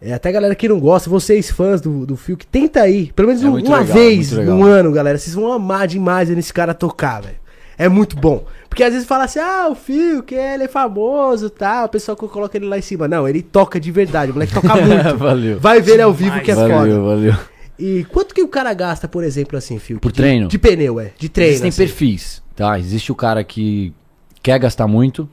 É, 0.02 0.12
até 0.14 0.30
a 0.30 0.32
galera 0.32 0.54
que 0.54 0.68
não 0.68 0.80
gosta, 0.80 1.10
vocês 1.10 1.50
fãs 1.50 1.80
do, 1.80 2.06
do 2.06 2.16
Fiuk, 2.16 2.46
tenta 2.46 2.80
aí. 2.80 3.12
Pelo 3.14 3.28
menos 3.28 3.42
É 3.42 3.46
um- 3.46 3.50
uma 3.50 3.80
legal, 3.80 3.84
vez 3.84 4.16
muito 4.32 4.36
legal. 4.40 4.56
no 4.58 4.64
ano, 4.64 4.92
galera. 4.92 5.18
Vocês 5.18 5.34
vão 5.34 5.52
amar 5.52 5.86
demais 5.86 6.30
esse 6.30 6.52
cara 6.52 6.72
tocar, 6.72 7.20
velho. 7.22 7.36
É 7.76 7.88
muito 7.88 8.16
bom. 8.16 8.44
Porque 8.68 8.82
às 8.84 8.92
vezes 8.92 9.06
fala 9.06 9.24
assim, 9.24 9.38
ah, 9.40 9.68
o 9.70 9.74
Fiuk, 9.74 10.34
ele 10.34 10.64
é 10.64 10.68
famoso 10.68 11.46
e 11.46 11.50
tal. 11.50 11.86
O 11.86 11.88
pessoal 11.88 12.16
que 12.16 12.26
coloca 12.28 12.56
ele 12.56 12.66
lá 12.66 12.78
em 12.78 12.82
cima. 12.82 13.08
Não, 13.08 13.26
ele 13.28 13.42
toca 13.42 13.78
de 13.80 13.90
verdade. 13.90 14.30
O 14.30 14.34
moleque 14.34 14.52
toca 14.54 14.68
muito. 14.76 15.16
valeu. 15.18 15.58
Vai 15.60 15.80
ver 15.80 15.92
ele 15.92 16.02
ao 16.02 16.12
vivo 16.12 16.40
que 16.40 16.50
é 16.50 16.54
valeu, 16.54 16.76
foda. 16.78 17.00
valeu. 17.00 17.34
E 17.78 18.04
quanto 18.04 18.34
que 18.34 18.42
o 18.42 18.48
cara 18.48 18.72
gasta, 18.74 19.08
por 19.08 19.24
exemplo, 19.24 19.56
assim, 19.56 19.78
Fiuk? 19.78 20.00
Por 20.02 20.12
de- 20.12 20.16
treino? 20.16 20.48
De 20.48 20.58
pneu, 20.58 21.00
é. 21.00 21.12
De 21.18 21.28
treino. 21.30 21.52
Existem 21.52 21.68
assim. 21.70 21.78
perfis, 21.78 22.42
tá? 22.54 22.78
Existe 22.78 23.10
o 23.10 23.14
cara 23.14 23.42
que 23.42 23.94
quer 24.42 24.58
gastar 24.58 24.86
muito. 24.86 25.26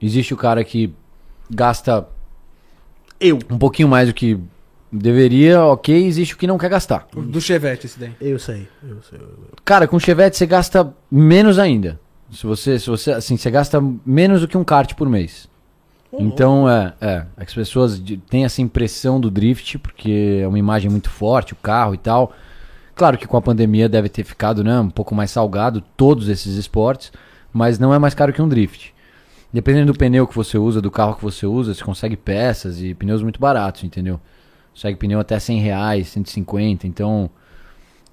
Existe 0.00 0.34
o 0.34 0.36
cara 0.36 0.62
que 0.62 0.92
gasta 1.50 2.06
Eu. 3.20 3.38
um 3.50 3.58
pouquinho 3.58 3.88
mais 3.88 4.08
do 4.08 4.14
que 4.14 4.38
deveria, 4.90 5.62
ok. 5.64 6.06
Existe 6.06 6.34
o 6.34 6.36
que 6.36 6.46
não 6.46 6.58
quer 6.58 6.70
gastar. 6.70 7.06
Do 7.14 7.40
Chevette 7.40 7.86
esse 7.86 7.98
daí. 7.98 8.12
Eu 8.20 8.38
sei. 8.38 8.68
Eu 8.82 9.02
sei. 9.02 9.18
Cara, 9.64 9.88
com 9.88 9.98
Chevette 9.98 10.36
você 10.36 10.46
gasta 10.46 10.94
menos 11.10 11.58
ainda. 11.58 12.00
Se 12.30 12.46
você, 12.46 12.78
se 12.78 12.88
você, 12.88 13.12
assim, 13.12 13.36
você 13.36 13.50
gasta 13.50 13.80
menos 14.04 14.40
do 14.40 14.48
que 14.48 14.56
um 14.56 14.64
kart 14.64 14.94
por 14.94 15.08
mês. 15.08 15.48
Então, 16.18 16.68
é, 16.68 16.92
é, 17.00 17.26
as 17.36 17.52
pessoas 17.52 18.00
têm 18.28 18.44
essa 18.44 18.62
impressão 18.62 19.20
do 19.20 19.30
drift, 19.30 19.78
porque 19.78 20.40
é 20.42 20.46
uma 20.46 20.58
imagem 20.58 20.90
muito 20.90 21.10
forte, 21.10 21.52
o 21.52 21.56
carro 21.56 21.94
e 21.94 21.98
tal. 21.98 22.32
Claro 22.94 23.18
que 23.18 23.26
com 23.26 23.36
a 23.36 23.42
pandemia 23.42 23.88
deve 23.88 24.08
ter 24.08 24.22
ficado, 24.22 24.62
né, 24.62 24.78
um 24.78 24.90
pouco 24.90 25.14
mais 25.14 25.30
salgado 25.30 25.82
todos 25.96 26.28
esses 26.28 26.54
esportes, 26.54 27.12
mas 27.52 27.78
não 27.78 27.92
é 27.92 27.98
mais 27.98 28.14
caro 28.14 28.32
que 28.32 28.40
um 28.40 28.48
drift. 28.48 28.93
Dependendo 29.54 29.92
do 29.92 29.98
pneu 29.98 30.26
que 30.26 30.34
você 30.34 30.58
usa, 30.58 30.82
do 30.82 30.90
carro 30.90 31.14
que 31.14 31.22
você 31.22 31.46
usa, 31.46 31.72
você 31.72 31.84
consegue 31.84 32.16
peças 32.16 32.82
e 32.82 32.92
pneus 32.92 33.22
muito 33.22 33.38
baratos, 33.38 33.84
entendeu? 33.84 34.20
Consegue 34.72 34.98
pneu 34.98 35.20
até 35.20 35.38
100 35.38 35.60
reais, 35.60 36.08
150, 36.08 36.86
então... 36.86 37.30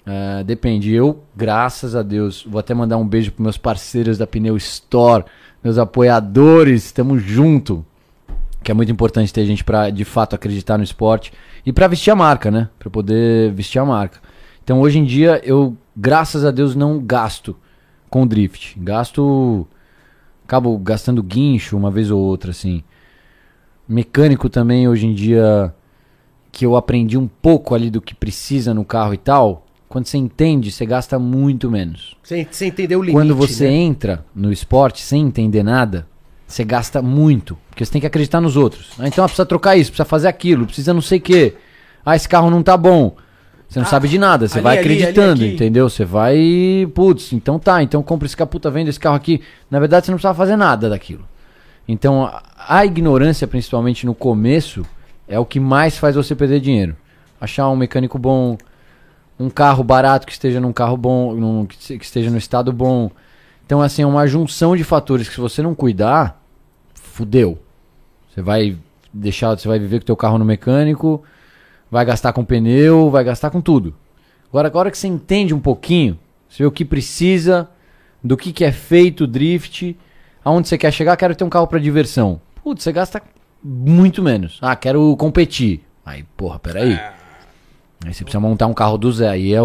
É, 0.05 0.43
depende. 0.43 0.91
Eu, 0.91 1.23
graças 1.35 1.95
a 1.95 2.01
Deus, 2.01 2.45
vou 2.47 2.59
até 2.59 2.73
mandar 2.73 2.97
um 2.97 3.07
beijo 3.07 3.31
pros 3.31 3.43
meus 3.43 3.57
parceiros 3.57 4.17
da 4.17 4.27
Pneu 4.27 4.57
Store, 4.57 5.25
meus 5.63 5.77
apoiadores, 5.77 6.91
tamo 6.91 7.17
junto. 7.17 7.85
Que 8.63 8.71
é 8.71 8.73
muito 8.73 8.91
importante 8.91 9.33
ter 9.33 9.45
gente 9.45 9.63
pra 9.63 9.89
de 9.89 10.05
fato 10.05 10.35
acreditar 10.35 10.77
no 10.77 10.83
esporte 10.83 11.33
e 11.65 11.73
pra 11.73 11.87
vestir 11.87 12.11
a 12.11 12.15
marca, 12.15 12.51
né? 12.51 12.69
Pra 12.77 12.89
poder 12.89 13.51
vestir 13.51 13.79
a 13.79 13.85
marca. 13.85 14.19
Então 14.63 14.79
hoje 14.79 14.99
em 14.99 15.03
dia 15.03 15.41
eu, 15.43 15.75
graças 15.95 16.45
a 16.45 16.51
Deus, 16.51 16.75
não 16.75 16.99
gasto 16.99 17.55
com 18.09 18.27
drift. 18.27 18.79
Gasto. 18.79 19.67
Acabo 20.51 20.77
gastando 20.77 21.23
guincho 21.23 21.77
uma 21.77 21.89
vez 21.89 22.11
ou 22.11 22.19
outra, 22.19 22.51
assim. 22.51 22.83
Mecânico 23.87 24.49
também 24.49 24.85
hoje 24.85 25.07
em 25.07 25.13
dia 25.13 25.73
que 26.51 26.65
eu 26.65 26.75
aprendi 26.75 27.17
um 27.17 27.25
pouco 27.25 27.73
ali 27.73 27.89
do 27.89 28.01
que 28.01 28.13
precisa 28.13 28.73
no 28.73 28.83
carro 28.83 29.13
e 29.13 29.17
tal, 29.17 29.65
quando 29.87 30.07
você 30.07 30.17
entende, 30.17 30.69
você 30.69 30.85
gasta 30.85 31.17
muito 31.17 31.71
menos. 31.71 32.17
Sem, 32.21 32.45
sem 32.51 32.67
entender 32.67 32.97
o 32.97 33.01
limite, 33.01 33.15
quando 33.15 33.33
você 33.33 33.63
né? 33.63 33.75
entra 33.75 34.25
no 34.35 34.51
esporte 34.51 35.01
sem 35.01 35.23
entender 35.23 35.63
nada, 35.63 36.05
você 36.45 36.65
gasta 36.65 37.01
muito, 37.01 37.57
porque 37.69 37.85
você 37.85 37.91
tem 37.93 38.01
que 38.01 38.07
acreditar 38.07 38.41
nos 38.41 38.57
outros. 38.57 38.91
Ah, 38.99 39.07
então 39.07 39.23
ah, 39.23 39.29
precisa 39.29 39.45
trocar 39.45 39.77
isso, 39.77 39.91
precisa 39.91 40.03
fazer 40.03 40.27
aquilo, 40.27 40.65
precisa 40.65 40.93
não 40.93 41.01
sei 41.01 41.19
o 41.19 41.21
quê. 41.21 41.55
Ah, 42.05 42.13
esse 42.13 42.27
carro 42.27 42.49
não 42.49 42.61
tá 42.61 42.75
bom. 42.75 43.15
Você 43.71 43.79
não 43.79 43.85
Ah, 43.85 43.89
sabe 43.89 44.09
de 44.09 44.19
nada, 44.19 44.49
você 44.49 44.55
ali, 44.55 44.63
vai 44.63 44.77
ali, 44.79 44.85
ali, 44.85 44.93
acreditando, 45.03 45.43
aqui. 45.45 45.53
entendeu? 45.53 45.87
Você 45.89 46.03
vai, 46.03 46.37
putz, 46.93 47.31
então 47.31 47.57
tá, 47.57 47.81
então 47.81 48.03
compra 48.03 48.25
esse 48.25 48.35
caputa, 48.35 48.69
vende 48.69 48.89
esse 48.89 48.99
carro 48.99 49.15
aqui. 49.15 49.41
Na 49.69 49.79
verdade, 49.79 50.05
você 50.05 50.11
não 50.11 50.17
precisava 50.17 50.37
fazer 50.37 50.57
nada 50.57 50.89
daquilo. 50.89 51.23
Então, 51.87 52.25
a, 52.25 52.43
a 52.67 52.85
ignorância, 52.85 53.47
principalmente 53.47 54.05
no 54.05 54.13
começo, 54.13 54.85
é 55.25 55.39
o 55.39 55.45
que 55.45 55.57
mais 55.57 55.97
faz 55.97 56.15
você 56.15 56.35
perder 56.35 56.59
dinheiro. 56.59 56.97
Achar 57.39 57.69
um 57.69 57.77
mecânico 57.77 58.19
bom, 58.19 58.57
um 59.39 59.49
carro 59.49 59.85
barato 59.85 60.27
que 60.27 60.33
esteja 60.33 60.59
num 60.59 60.73
carro 60.73 60.97
bom, 60.97 61.33
num- 61.33 61.65
que 61.65 61.95
esteja 62.03 62.29
no 62.29 62.37
estado 62.37 62.73
bom. 62.73 63.09
Então, 63.65 63.81
assim, 63.81 64.01
é 64.01 64.05
uma 64.05 64.27
junção 64.27 64.75
de 64.75 64.83
fatores 64.83 65.29
que 65.29 65.35
se 65.35 65.39
você 65.39 65.61
não 65.61 65.73
cuidar, 65.73 66.43
fudeu. 66.93 67.57
Você 68.33 68.41
vai 68.41 68.75
deixar, 69.13 69.57
você 69.57 69.65
vai 69.67 69.79
viver 69.79 69.99
com 69.99 70.03
o 70.03 70.07
teu 70.07 70.17
carro 70.17 70.37
no 70.37 70.43
mecânico, 70.43 71.23
vai 71.91 72.05
gastar 72.05 72.31
com 72.31 72.45
pneu, 72.45 73.11
vai 73.11 73.23
gastar 73.25 73.49
com 73.49 73.59
tudo. 73.59 73.93
Agora, 74.49 74.67
agora 74.67 74.89
que 74.89 74.97
você 74.97 75.07
entende 75.07 75.53
um 75.53 75.59
pouquinho, 75.59 76.17
você 76.47 76.63
vê 76.63 76.67
o 76.67 76.71
que 76.71 76.85
precisa, 76.85 77.69
do 78.23 78.37
que, 78.37 78.53
que 78.53 78.63
é 78.63 78.71
feito 78.71 79.25
o 79.25 79.27
drift, 79.27 79.97
aonde 80.43 80.69
você 80.69 80.77
quer 80.77 80.91
chegar, 80.91 81.17
quero 81.17 81.35
ter 81.35 81.43
um 81.43 81.49
carro 81.49 81.67
para 81.67 81.79
diversão. 81.79 82.39
Putz, 82.63 82.83
você 82.83 82.91
gasta 82.91 83.21
muito 83.61 84.23
menos. 84.23 84.57
Ah, 84.61 84.75
quero 84.75 85.15
competir. 85.17 85.81
Aí, 86.05 86.23
porra, 86.37 86.57
peraí. 86.59 86.93
Aí 88.05 88.13
você 88.13 88.23
precisa 88.23 88.39
montar 88.39 88.67
um 88.67 88.73
carro 88.73 88.97
do 88.97 89.11
zero. 89.11 89.33
Aí 89.33 89.53
é 89.53 89.61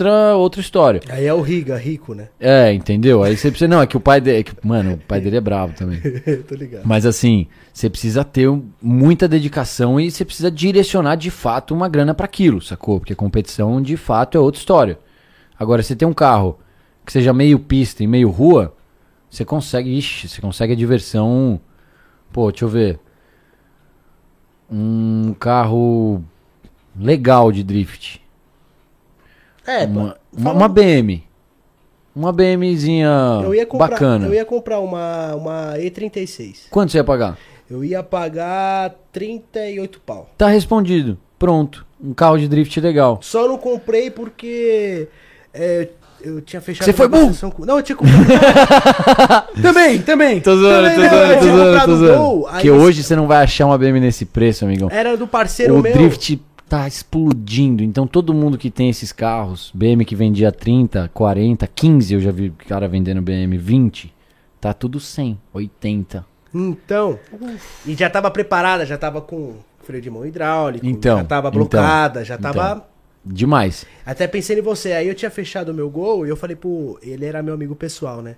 outra, 0.00 0.36
outra 0.36 0.60
história. 0.60 1.00
Aí 1.08 1.26
é 1.26 1.34
o 1.34 1.40
Riga, 1.40 1.76
rico, 1.76 2.14
né? 2.14 2.28
É, 2.38 2.72
entendeu? 2.72 3.22
Aí 3.22 3.36
você 3.36 3.50
precisa. 3.50 3.68
Não, 3.68 3.80
é 3.82 3.86
que 3.86 3.96
o 3.96 4.00
pai 4.00 4.20
dele. 4.20 4.38
é 4.38 4.42
que- 4.42 4.52
mano, 4.66 4.94
o 4.94 4.98
pai 4.98 5.20
dele 5.20 5.36
é 5.36 5.40
bravo 5.40 5.74
também. 5.74 6.00
Tô 6.48 6.54
ligado. 6.54 6.82
Mas 6.84 7.04
assim, 7.06 7.46
você 7.72 7.88
precisa 7.90 8.24
ter 8.24 8.48
muita 8.80 9.28
dedicação 9.28 10.00
e 10.00 10.10
você 10.10 10.24
precisa 10.24 10.50
direcionar 10.50 11.16
de 11.16 11.30
fato 11.30 11.74
uma 11.74 11.88
grana 11.88 12.14
para 12.14 12.24
aquilo, 12.24 12.60
sacou? 12.60 12.98
Porque 13.00 13.14
competição 13.14 13.80
de 13.80 13.96
fato 13.96 14.36
é 14.36 14.40
outra 14.40 14.58
história. 14.58 14.98
Agora, 15.58 15.82
você 15.82 15.94
tem 15.94 16.08
um 16.08 16.14
carro 16.14 16.58
que 17.04 17.12
seja 17.12 17.32
meio 17.32 17.58
pista 17.58 18.02
e 18.02 18.06
meio 18.06 18.30
rua, 18.30 18.74
você 19.28 19.44
consegue, 19.44 19.96
ixi, 19.96 20.28
você 20.28 20.40
consegue 20.40 20.72
a 20.72 20.76
diversão. 20.76 21.60
Pô, 22.32 22.50
deixa 22.50 22.64
eu 22.64 22.68
ver. 22.68 22.98
Um 24.70 25.34
carro 25.38 26.22
legal 26.98 27.50
de 27.52 27.62
drift. 27.62 28.22
É, 29.66 29.84
uma, 29.84 30.16
uma, 30.32 30.68
BM. 30.68 31.22
Uma 32.14 32.32
BMzinha 32.32 33.08
eu 33.44 33.54
ia 33.54 33.64
comprar, 33.66 33.88
bacana. 33.90 34.26
Eu 34.26 34.34
ia 34.34 34.44
comprar 34.44 34.80
uma, 34.80 35.34
uma 35.34 35.74
E36. 35.76 36.68
Quanto 36.70 36.90
você 36.92 36.98
ia 36.98 37.04
pagar? 37.04 37.38
Eu 37.70 37.84
ia 37.84 38.02
pagar 38.02 38.94
38 39.12 40.00
pau. 40.00 40.28
Tá 40.36 40.48
respondido. 40.48 41.16
Pronto. 41.38 41.86
Um 42.02 42.12
carro 42.12 42.36
de 42.38 42.48
drift 42.48 42.80
legal. 42.80 43.20
Só 43.22 43.46
não 43.46 43.56
comprei 43.56 44.10
porque 44.10 45.06
é, 45.54 45.88
eu 46.20 46.40
tinha 46.40 46.60
fechado. 46.60 46.84
Você 46.84 46.92
foi 46.92 47.06
negociação 47.08 47.50
com- 47.50 47.64
Não, 47.64 47.76
eu 47.76 47.82
tinha 47.82 47.94
comprado. 47.96 48.26
Também, 49.62 50.00
também. 50.02 50.40
Tô 50.40 50.56
zoando, 50.56 50.90
Também 50.90 51.08
tô 51.10 51.16
não, 51.16 51.26
zoando, 51.26 51.40
tô 51.40 51.46
zoando, 51.56 51.84
tô 51.86 51.96
zoando. 51.96 52.18
Gol, 52.18 52.50
esse- 52.58 52.70
hoje 52.70 53.02
você 53.04 53.14
não 53.16 53.26
vai 53.26 53.42
achar 53.44 53.66
uma 53.66 53.78
BM 53.78 54.00
nesse 54.00 54.24
preço, 54.24 54.64
amigão. 54.64 54.88
Era 54.90 55.16
do 55.16 55.26
parceiro 55.26 55.76
O 55.76 55.80
meu. 55.82 55.92
drift 55.92 56.40
tá 56.70 56.86
explodindo. 56.86 57.82
Então 57.82 58.06
todo 58.06 58.32
mundo 58.32 58.56
que 58.56 58.70
tem 58.70 58.88
esses 58.88 59.10
carros, 59.10 59.72
BM 59.74 60.04
que 60.04 60.14
vendia 60.14 60.52
30, 60.52 61.10
40, 61.12 61.66
15, 61.66 62.14
eu 62.14 62.20
já 62.20 62.30
vi 62.30 62.50
cara 62.50 62.86
vendendo 62.86 63.20
BM 63.20 63.58
20, 63.58 64.14
tá 64.60 64.72
tudo 64.72 65.00
100, 65.00 65.36
80. 65.52 66.24
Então. 66.54 67.18
E 67.84 67.94
já 67.94 68.08
tava 68.08 68.30
preparada, 68.30 68.86
já 68.86 68.96
tava 68.96 69.20
com 69.20 69.56
freio 69.82 70.00
de 70.00 70.08
mão 70.08 70.24
hidráulico. 70.24 70.86
Então, 70.86 71.18
Já 71.18 71.24
tava 71.24 71.48
então, 71.48 71.58
blocada, 71.58 72.24
já 72.24 72.38
tava. 72.38 72.70
então. 72.70 72.84
Demais. 73.24 73.84
Até 74.06 74.28
pensei 74.28 74.58
em 74.58 74.62
você. 74.62 74.92
Aí 74.92 75.08
eu 75.08 75.14
tinha 75.14 75.30
fechado 75.30 75.70
o 75.70 75.74
meu 75.74 75.90
gol 75.90 76.24
e 76.24 76.30
eu 76.30 76.36
falei, 76.36 76.54
pô, 76.54 76.98
ele 77.02 77.26
era 77.26 77.42
meu 77.42 77.52
amigo 77.52 77.74
pessoal, 77.74 78.22
né? 78.22 78.36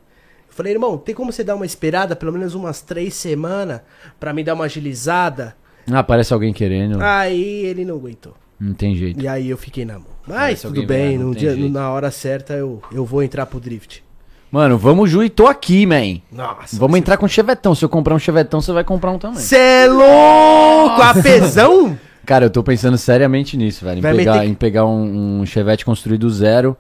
Eu 0.48 0.54
falei, 0.54 0.72
irmão, 0.72 0.96
tem 0.96 1.14
como 1.14 1.30
você 1.30 1.44
dar 1.44 1.54
uma 1.54 1.66
esperada, 1.66 2.16
pelo 2.16 2.32
menos 2.32 2.54
umas 2.54 2.80
três 2.80 3.14
semanas, 3.14 3.82
pra 4.18 4.32
me 4.32 4.42
dar 4.42 4.54
uma 4.54 4.64
agilizada? 4.64 5.54
Ah, 5.90 5.98
aparece 6.00 6.32
alguém 6.32 6.52
querendo. 6.52 7.00
Aí 7.02 7.64
ele 7.66 7.84
não 7.84 7.96
aguentou. 7.96 8.34
Não 8.60 8.74
tem 8.74 8.94
jeito. 8.94 9.20
E 9.20 9.26
aí 9.26 9.48
eu 9.50 9.56
fiquei 9.58 9.84
na 9.84 9.94
mão. 9.94 10.06
Mas 10.26 10.36
Parece 10.38 10.66
tudo 10.68 10.86
bem, 10.86 11.18
no 11.18 11.34
dia, 11.34 11.54
jeito. 11.54 11.68
na 11.72 11.90
hora 11.90 12.10
certa 12.10 12.52
eu, 12.54 12.80
eu 12.92 13.04
vou 13.04 13.22
entrar 13.22 13.44
pro 13.46 13.58
drift. 13.58 14.04
Mano, 14.52 14.76
vamos 14.78 15.10
Ju 15.10 15.24
e 15.24 15.30
tô 15.30 15.46
aqui, 15.46 15.84
man. 15.86 16.20
Nossa. 16.30 16.78
Vamos 16.78 16.98
entrar 16.98 17.16
com 17.16 17.26
chevetão. 17.26 17.74
Se 17.74 17.84
eu 17.84 17.88
comprar 17.88 18.14
um 18.14 18.18
chevetão, 18.18 18.60
você 18.60 18.70
vai 18.70 18.84
comprar 18.84 19.10
um 19.10 19.18
também. 19.18 19.38
Cê 19.40 19.56
é 19.56 19.86
louco! 19.88 21.02
Apesão? 21.02 21.98
Cara, 22.24 22.44
eu 22.44 22.50
tô 22.50 22.62
pensando 22.62 22.96
seriamente 22.98 23.56
nisso, 23.56 23.84
velho. 23.84 23.98
Em 23.98 24.02
Vai 24.02 24.14
pegar, 24.14 24.34
meter- 24.34 24.48
em 24.48 24.54
pegar 24.54 24.86
um, 24.86 25.40
um 25.40 25.46
Chevette 25.46 25.84
construído 25.84 26.20
do 26.20 26.30
zero. 26.30 26.76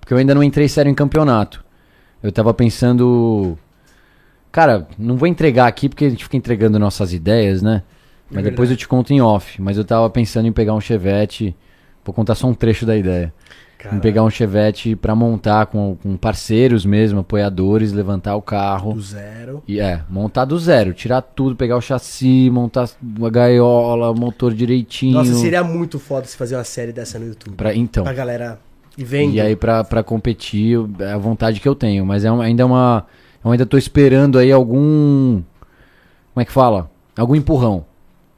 Porque 0.00 0.12
eu 0.14 0.18
ainda 0.18 0.34
não 0.34 0.42
entrei 0.42 0.66
sério 0.68 0.90
em 0.90 0.94
campeonato. 0.94 1.62
Eu 2.22 2.32
tava 2.32 2.52
pensando. 2.52 3.56
Cara, 4.50 4.88
não 4.98 5.16
vou 5.16 5.28
entregar 5.28 5.66
aqui 5.68 5.88
porque 5.88 6.06
a 6.06 6.10
gente 6.10 6.24
fica 6.24 6.36
entregando 6.36 6.78
nossas 6.78 7.12
ideias, 7.12 7.62
né? 7.62 7.82
Mas 8.30 8.44
depois 8.44 8.70
eu 8.70 8.76
te 8.76 8.86
conto 8.86 9.12
em 9.12 9.20
off. 9.20 9.60
Mas 9.60 9.76
eu 9.76 9.84
tava 9.84 10.08
pensando 10.10 10.46
em 10.46 10.52
pegar 10.52 10.74
um 10.74 10.80
Chevette. 10.80 11.54
Vou 12.04 12.14
contar 12.14 12.34
só 12.34 12.46
um 12.46 12.54
trecho 12.54 12.86
da 12.86 12.96
ideia. 12.96 13.32
Em 13.92 13.98
pegar 13.98 14.22
um 14.22 14.28
Chevette 14.28 14.94
pra 14.94 15.14
montar 15.14 15.64
com, 15.66 15.96
com 16.02 16.14
parceiros 16.14 16.84
mesmo, 16.84 17.20
apoiadores, 17.20 17.92
levantar 17.92 18.36
o 18.36 18.42
carro. 18.42 18.92
Do 18.92 19.00
zero. 19.00 19.62
E 19.66 19.80
é, 19.80 20.02
montar 20.10 20.44
do 20.44 20.58
zero, 20.58 20.92
tirar 20.92 21.22
tudo, 21.22 21.56
pegar 21.56 21.78
o 21.78 21.80
chassi, 21.80 22.50
montar 22.52 22.90
a 23.24 23.30
gaiola, 23.30 24.12
motor 24.12 24.52
direitinho. 24.52 25.14
Nossa, 25.14 25.32
seria 25.34 25.64
muito 25.64 25.98
foda 25.98 26.26
se 26.26 26.36
fazer 26.36 26.56
uma 26.56 26.64
série 26.64 26.92
dessa 26.92 27.18
no 27.18 27.26
YouTube. 27.26 27.54
Pra, 27.56 27.74
então. 27.74 28.04
Pra 28.04 28.12
galera 28.12 28.60
ir 28.98 29.04
vendo. 29.04 29.32
E 29.32 29.40
aí 29.40 29.56
pra, 29.56 29.82
pra 29.82 30.02
competir, 30.02 30.78
é 30.98 31.12
a 31.12 31.18
vontade 31.18 31.58
que 31.58 31.66
eu 31.68 31.74
tenho. 31.74 32.04
Mas 32.04 32.22
é 32.22 32.30
um- 32.30 32.42
ainda 32.42 32.62
é 32.62 32.66
uma. 32.66 33.06
Eu 33.42 33.50
ainda 33.50 33.64
tô 33.64 33.78
esperando 33.78 34.38
aí 34.38 34.52
algum. 34.52 35.40
Como 36.34 36.42
é 36.42 36.44
que 36.44 36.52
fala? 36.52 36.90
Algum 37.16 37.34
empurrão. 37.34 37.86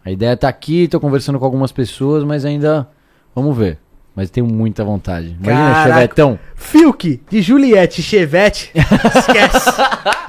A 0.05 0.11
ideia 0.11 0.37
tá 0.37 0.49
aqui, 0.49 0.89
tô 0.89 0.99
conversando 0.99 1.39
com 1.39 1.45
algumas 1.45 1.73
pessoas, 1.73 2.25
mas 2.25 2.45
ainda. 2.45 2.89
Vamos 3.35 3.57
ver. 3.57 3.79
Mas 4.15 4.29
tenho 4.29 4.47
muita 4.47 4.85
vontade. 4.85 5.37
Imagina, 5.41 5.73
Caraca. 5.73 5.95
Chevetão. 5.95 6.39
Fiuk 6.55 7.23
de 7.31 7.41
Juliette 7.41 8.03
Chevette. 8.03 8.71
Esquece. 8.75 9.71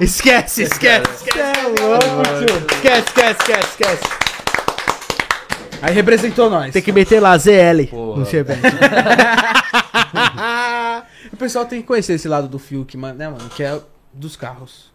esquece, 0.00 0.62
esquece, 0.62 1.10
esquece. 1.16 1.38
É 1.38 1.62
louco, 1.82 2.04
tio. 2.38 2.76
Esquece, 2.76 3.00
esquece, 3.08 3.40
esquece, 3.40 3.68
esquece. 3.68 4.04
Aí 5.82 5.92
representou 5.92 6.48
nós. 6.48 6.72
Tem 6.72 6.80
que 6.80 6.92
meter 6.92 7.20
lá 7.20 7.36
ZL 7.36 7.90
no 7.92 8.24
Chevette. 8.24 8.62
O 11.34 11.36
pessoal 11.36 11.64
tem 11.66 11.80
que 11.80 11.86
conhecer 11.88 12.12
esse 12.12 12.28
lado 12.28 12.46
do 12.46 12.60
mano, 12.96 13.18
né, 13.18 13.28
mano? 13.28 13.50
Que 13.50 13.64
é 13.64 13.80
dos 14.12 14.36
carros. 14.36 14.93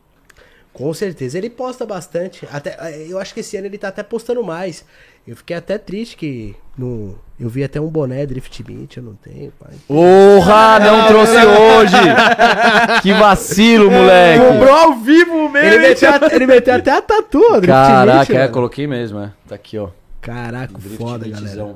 Com 0.79 0.93
certeza. 0.93 1.37
Ele 1.37 1.49
posta 1.49 1.85
bastante. 1.85 2.47
Até, 2.51 2.77
eu 3.07 3.19
acho 3.19 3.33
que 3.33 3.41
esse 3.41 3.57
ano 3.57 3.67
ele 3.67 3.77
tá 3.77 3.89
até 3.89 4.01
postando 4.01 4.41
mais. 4.41 4.85
Eu 5.27 5.35
fiquei 5.35 5.55
até 5.57 5.77
triste 5.77 6.15
que. 6.15 6.55
No, 6.77 7.19
eu 7.37 7.49
vi 7.49 7.63
até 7.65 7.79
um 7.81 7.87
boné 7.89 8.25
Drift 8.25 8.63
Beat, 8.63 8.95
eu 8.95 9.03
não 9.03 9.13
tenho, 9.15 9.51
pai. 9.59 9.73
Porra, 9.85 10.79
não 10.79 11.07
trouxe 11.07 11.35
hoje! 11.35 13.01
Que 13.01 13.11
vacilo, 13.13 13.91
moleque! 13.91 14.45
Comprou 14.45 14.73
ao 14.73 14.95
vivo 14.95 15.49
mesmo. 15.49 15.67
Ele 15.67 15.79
meteu, 15.79 16.09
a- 16.11 16.19
ele 16.33 16.47
meteu 16.47 16.75
até 16.75 16.91
a 16.91 17.01
tatu, 17.01 17.39
Drift 17.39 17.67
Caraca, 17.67 18.17
Beat, 18.19 18.29
é, 18.29 18.39
mano. 18.39 18.53
coloquei 18.53 18.87
mesmo, 18.87 19.19
é. 19.19 19.31
Tá 19.49 19.55
aqui, 19.55 19.77
ó. 19.77 19.89
Caraca, 20.21 20.73
Drift 20.77 20.97
foda, 20.97 21.25
Beatzão. 21.25 21.45
galera. 21.45 21.75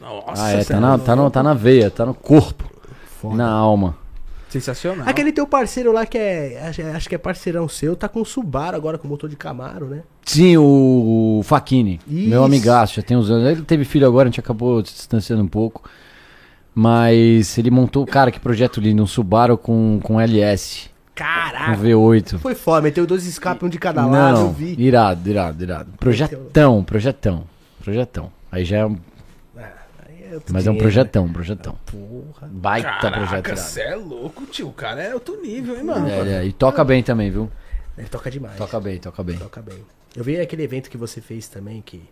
Nossa, 0.00 0.44
Ah, 0.44 0.52
é, 0.52 0.64
tá 0.64 0.80
na, 0.80 0.98
tá, 0.98 1.16
no, 1.16 1.30
tá 1.30 1.42
na 1.42 1.54
veia, 1.54 1.90
tá 1.90 2.06
no 2.06 2.14
corpo, 2.14 2.64
na 3.24 3.48
alma. 3.50 3.96
Sensacional. 4.52 5.08
Aquele 5.08 5.32
teu 5.32 5.46
parceiro 5.46 5.92
lá 5.92 6.04
que 6.04 6.18
é. 6.18 6.60
Acho, 6.94 7.08
que 7.08 7.14
é 7.14 7.18
parceirão 7.18 7.66
seu, 7.68 7.96
tá 7.96 8.06
com 8.08 8.20
o 8.20 8.24
Subaru 8.24 8.76
agora, 8.76 8.98
com 8.98 9.08
motor 9.08 9.28
de 9.30 9.36
Camaro, 9.36 9.86
né? 9.86 10.02
Sim, 10.26 10.58
o, 10.58 11.38
o 11.38 11.42
Faquini, 11.42 11.98
meu 12.06 12.44
amigaço, 12.44 12.96
já 12.96 13.02
tem 13.02 13.16
uns 13.16 13.30
anos. 13.30 13.48
Ele 13.50 13.62
teve 13.62 13.84
filho 13.84 14.06
agora, 14.06 14.28
a 14.28 14.30
gente 14.30 14.40
acabou 14.40 14.84
se 14.84 14.92
distanciando 14.92 15.42
um 15.42 15.48
pouco. 15.48 15.88
Mas 16.74 17.56
ele 17.58 17.70
montou, 17.70 18.06
cara, 18.06 18.30
que 18.30 18.40
projeto 18.40 18.80
lindo, 18.80 19.02
um 19.02 19.06
Subaru 19.06 19.56
com, 19.58 20.00
com 20.02 20.20
LS, 20.20 20.88
um 20.88 20.90
Caraca! 21.14 21.76
V8. 21.82 22.38
Foi 22.38 22.54
foda, 22.54 22.82
meteu 22.82 23.06
dois 23.06 23.26
escapes, 23.26 23.62
um 23.62 23.68
de 23.68 23.78
cada 23.78 24.04
lado, 24.06 24.38
eu 24.38 24.44
Não, 24.44 24.52
vi. 24.52 24.74
irado, 24.78 25.28
irado, 25.28 25.62
irado. 25.62 25.90
Projetão, 25.98 26.82
projetão, 26.84 27.44
projetão. 27.82 28.30
Aí 28.50 28.64
já 28.64 28.78
é 28.78 28.90
um, 30.36 30.40
Aí 30.40 30.44
é 30.48 30.52
mas 30.52 30.66
é 30.66 30.70
um 30.70 30.72
dinheiro, 30.74 30.78
projetão, 30.78 31.32
projetão. 31.32 31.72
né? 31.72 31.78
Porra. 31.86 32.48
Baita 32.52 32.88
projeto 33.10 33.10
Caraca, 33.42 33.56
você 33.56 33.80
é 33.82 33.94
louco, 33.96 34.44
tio. 34.46 34.68
O 34.68 34.72
cara 34.72 35.02
é 35.02 35.14
outro 35.14 35.40
nível, 35.40 35.76
hein, 35.76 35.84
mano? 35.84 36.08
É, 36.08 36.34
é, 36.40 36.44
e 36.44 36.52
toca 36.52 36.82
bem 36.84 37.02
também, 37.02 37.30
viu? 37.30 37.50
Ele 37.96 38.08
toca 38.08 38.30
demais. 38.30 38.56
Toca 38.56 38.80
bem, 38.80 38.98
toca 38.98 39.22
bem. 39.22 39.36
Toca 39.38 39.60
bem. 39.62 39.84
Eu 40.16 40.24
vi 40.24 40.38
aquele 40.40 40.62
evento 40.62 40.90
que 40.90 40.96
você 40.96 41.20
fez 41.20 41.48
também, 41.48 41.80
que, 41.82 42.02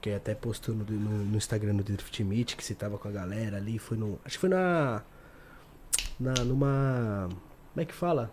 que 0.00 0.10
até 0.10 0.34
postou 0.34 0.74
no, 0.74 0.84
no, 0.84 1.24
no 1.26 1.36
Instagram 1.36 1.74
do 1.76 1.82
Drift 1.82 2.22
Meet, 2.24 2.56
que 2.56 2.64
você 2.64 2.74
tava 2.74 2.96
com 2.98 3.08
a 3.08 3.10
galera 3.12 3.56
ali, 3.58 3.78
foi 3.78 3.96
no. 3.96 4.18
Acho 4.24 4.34
que 4.36 4.40
foi 4.40 4.50
na. 4.50 5.02
Na. 6.18 6.34
numa. 6.44 7.28
Como 7.72 7.82
é 7.82 7.84
que 7.84 7.94
fala? 7.94 8.30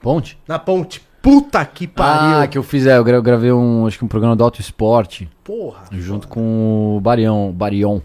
Ponte? 0.00 0.38
Na 0.46 0.58
ponte. 0.58 1.02
Puta 1.22 1.64
que 1.66 1.88
pariu! 1.88 2.38
Ah, 2.42 2.46
que 2.46 2.56
eu 2.56 2.62
fiz, 2.62 2.86
é, 2.86 2.96
eu 2.96 3.02
gra- 3.02 3.16
eu 3.16 3.22
gravei 3.22 3.50
um, 3.50 3.84
acho 3.86 3.98
que 3.98 4.04
um 4.04 4.08
programa 4.08 4.36
do 4.36 4.44
Auto 4.44 4.60
Esporte, 4.60 5.28
Porra! 5.42 5.84
junto 5.90 6.28
com 6.28 6.96
o 6.96 7.00
Barion, 7.00 7.50
Barion, 7.50 8.00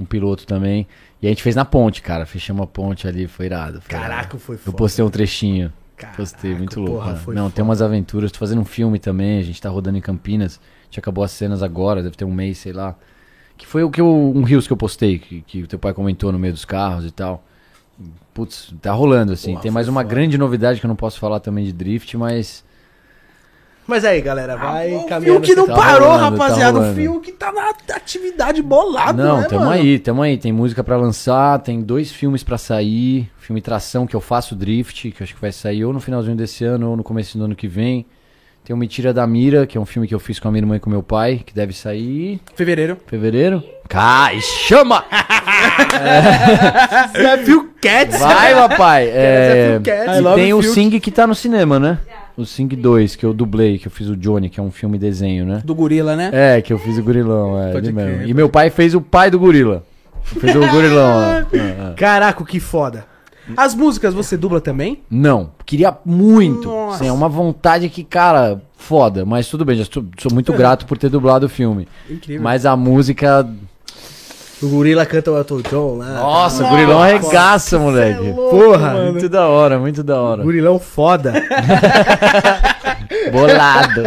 um 0.00 0.04
piloto 0.04 0.46
também. 0.46 0.86
E 1.22 1.26
a 1.26 1.30
gente 1.30 1.42
fez 1.42 1.54
na 1.54 1.64
ponte, 1.64 2.00
cara. 2.02 2.24
Fechamos 2.26 2.62
a 2.62 2.66
ponte 2.66 3.06
ali, 3.06 3.26
foi 3.26 3.46
irado. 3.46 3.80
foi 3.80 3.90
Caraca, 3.90 4.12
irado. 4.30 4.38
foi 4.38 4.54
Eu 4.56 4.58
foda. 4.60 4.76
postei 4.76 5.04
um 5.04 5.10
trechinho. 5.10 5.72
Caraca, 5.96 6.16
postei, 6.16 6.54
muito 6.54 6.80
louco. 6.80 6.96
porra, 6.96 7.12
Não, 7.12 7.18
foda. 7.44 7.50
tem 7.50 7.62
umas 7.64 7.82
aventuras. 7.82 8.32
Tô 8.32 8.38
fazendo 8.38 8.60
um 8.62 8.64
filme 8.64 8.98
também, 8.98 9.38
a 9.38 9.42
gente 9.42 9.60
tá 9.60 9.68
rodando 9.68 9.98
em 9.98 10.00
Campinas. 10.00 10.58
A 10.82 10.84
gente 10.86 10.98
acabou 10.98 11.22
as 11.22 11.30
cenas 11.30 11.62
agora, 11.62 12.02
deve 12.02 12.16
ter 12.16 12.24
um 12.24 12.32
mês, 12.34 12.58
sei 12.58 12.72
lá. 12.72 12.96
Que 13.56 13.66
foi 13.66 13.84
o 13.84 13.90
que 13.90 14.00
eu, 14.00 14.06
um 14.34 14.42
Rios 14.42 14.66
que 14.66 14.72
eu 14.72 14.76
postei, 14.76 15.18
que, 15.18 15.42
que 15.42 15.62
o 15.62 15.66
teu 15.66 15.78
pai 15.78 15.92
comentou 15.92 16.32
no 16.32 16.38
meio 16.38 16.54
dos 16.54 16.64
carros 16.64 17.04
e 17.04 17.10
tal. 17.10 17.44
Putz, 18.32 18.72
tá 18.80 18.92
rolando, 18.92 19.32
assim. 19.32 19.50
Porra, 19.50 19.62
Tem 19.62 19.70
mais 19.70 19.86
uma 19.88 20.00
foda. 20.00 20.14
grande 20.14 20.38
novidade 20.38 20.80
que 20.80 20.86
eu 20.86 20.88
não 20.88 20.96
posso 20.96 21.18
falar 21.18 21.40
também 21.40 21.64
de 21.64 21.72
drift, 21.72 22.16
mas. 22.16 22.64
Mas 23.90 24.04
aí, 24.04 24.20
galera, 24.20 24.56
vai 24.56 24.94
o 24.94 25.04
caminhando. 25.04 25.44
Fiuk 25.44 25.54
não 25.56 25.66
tá 25.66 25.74
parou, 25.74 26.08
rolando, 26.08 26.36
tá 26.36 26.44
rapaziada. 26.44 26.78
o 26.78 26.80
rolando. 26.80 26.96
Fiuk 26.96 27.32
tá 27.32 27.50
na 27.50 27.70
atividade 27.96 28.62
bolado, 28.62 29.20
não, 29.20 29.40
né, 29.40 29.48
tamo 29.48 29.64
mano? 29.64 29.72
aí, 29.72 29.98
tamo 29.98 30.22
aí. 30.22 30.38
Tem 30.38 30.52
música 30.52 30.84
pra 30.84 30.96
lançar, 30.96 31.58
tem 31.58 31.80
dois 31.80 32.12
filmes 32.12 32.44
pra 32.44 32.56
sair. 32.56 33.28
Filme 33.38 33.60
Tração, 33.60 34.06
que 34.06 34.14
eu 34.14 34.20
faço 34.20 34.54
drift, 34.54 35.10
que 35.10 35.22
acho 35.24 35.34
que 35.34 35.40
vai 35.40 35.50
sair 35.50 35.84
ou 35.84 35.92
no 35.92 35.98
finalzinho 35.98 36.36
desse 36.36 36.64
ano 36.64 36.90
ou 36.90 36.96
no 36.96 37.02
começo 37.02 37.36
do 37.36 37.44
ano 37.44 37.56
que 37.56 37.66
vem. 37.66 38.06
Tem 38.62 38.72
o 38.72 38.76
Me 38.76 38.86
Tira 38.86 39.12
da 39.12 39.26
Mira, 39.26 39.66
que 39.66 39.76
é 39.76 39.80
um 39.80 39.86
filme 39.86 40.06
que 40.06 40.14
eu 40.14 40.20
fiz 40.20 40.38
com 40.38 40.46
a 40.46 40.50
minha 40.52 40.60
irmã 40.60 40.76
e 40.76 40.78
com 40.78 40.88
meu 40.88 41.02
pai, 41.02 41.42
que 41.44 41.52
deve 41.52 41.72
sair 41.72 42.40
Fevereiro. 42.54 42.96
fevereiro. 43.06 43.64
Cai, 43.88 44.40
chama! 44.40 45.04
É 47.14 47.36
Phil 47.38 47.70
Cats. 47.80 48.18
Vai, 48.18 48.54
papai! 48.54 49.08
é 49.08 49.10
É, 49.10 49.70
Phil 49.72 49.82
Cats. 49.82 50.18
E 50.20 50.34
tem 50.34 50.54
o. 50.54 50.62
Sing 50.62 51.00
que 51.00 51.10
tá 51.10 51.26
no 51.26 51.34
cinema, 51.34 51.78
né? 51.78 51.98
O 52.36 52.44
Sing 52.44 52.68
2, 52.68 53.16
que 53.16 53.24
eu 53.24 53.32
dublei, 53.32 53.78
que 53.78 53.86
eu 53.86 53.90
fiz 53.90 54.08
o 54.08 54.16
Johnny, 54.16 54.48
que 54.48 54.58
é 54.58 54.62
um 54.62 54.70
filme 54.70 54.98
desenho, 54.98 55.44
né? 55.44 55.62
Do 55.64 55.74
gorila, 55.74 56.16
né? 56.16 56.30
É, 56.32 56.62
que 56.62 56.72
eu 56.72 56.78
fiz 56.78 56.96
o 56.98 57.02
gorilão, 57.02 57.60
é, 57.60 57.72
Pode 57.72 57.86
ele 57.86 57.92
mesmo. 57.94 58.26
E 58.26 58.34
meu 58.34 58.48
pai 58.48 58.70
fez 58.70 58.94
o 58.94 59.00
pai 59.00 59.30
do 59.30 59.38
gorila. 59.38 59.84
Fez 60.22 60.54
o 60.54 60.60
gorilão, 60.60 61.22
é. 61.22 61.46
É, 61.52 61.90
é. 61.90 61.94
Caraca, 61.96 62.44
que 62.44 62.60
foda. 62.60 63.04
As 63.56 63.74
músicas 63.74 64.14
você 64.14 64.36
dubla 64.36 64.60
também? 64.60 65.02
Não, 65.10 65.50
queria 65.66 65.96
muito. 66.04 66.68
Nossa. 66.68 66.96
Assim, 66.96 67.08
é 67.08 67.12
uma 67.12 67.28
vontade 67.28 67.88
que, 67.88 68.04
cara, 68.04 68.60
foda. 68.76 69.24
Mas 69.24 69.48
tudo 69.48 69.64
bem, 69.64 69.76
já 69.76 69.84
sou, 69.84 70.04
sou 70.18 70.32
muito 70.32 70.52
grato 70.52 70.86
por 70.86 70.96
ter 70.98 71.08
dublado 71.08 71.46
o 71.46 71.48
filme. 71.48 71.88
Incrível. 72.08 72.42
Mas 72.42 72.66
a 72.66 72.76
música. 72.76 73.48
O 74.62 74.68
gorila 74.68 75.06
canta 75.06 75.30
o 75.32 75.36
Elton 75.38 75.62
John 75.62 75.96
lá. 75.98 76.14
Nossa, 76.14 76.64
o 76.64 76.68
gorilão 76.68 77.02
arregaça, 77.02 77.78
moleque. 77.78 78.32
Porra, 78.32 79.10
Muito 79.10 79.28
da 79.28 79.48
hora, 79.48 79.78
muito 79.78 80.02
da 80.02 80.20
hora. 80.20 80.42
Gorilão 80.42 80.78
foda. 80.78 81.32
Bolado. 83.32 84.02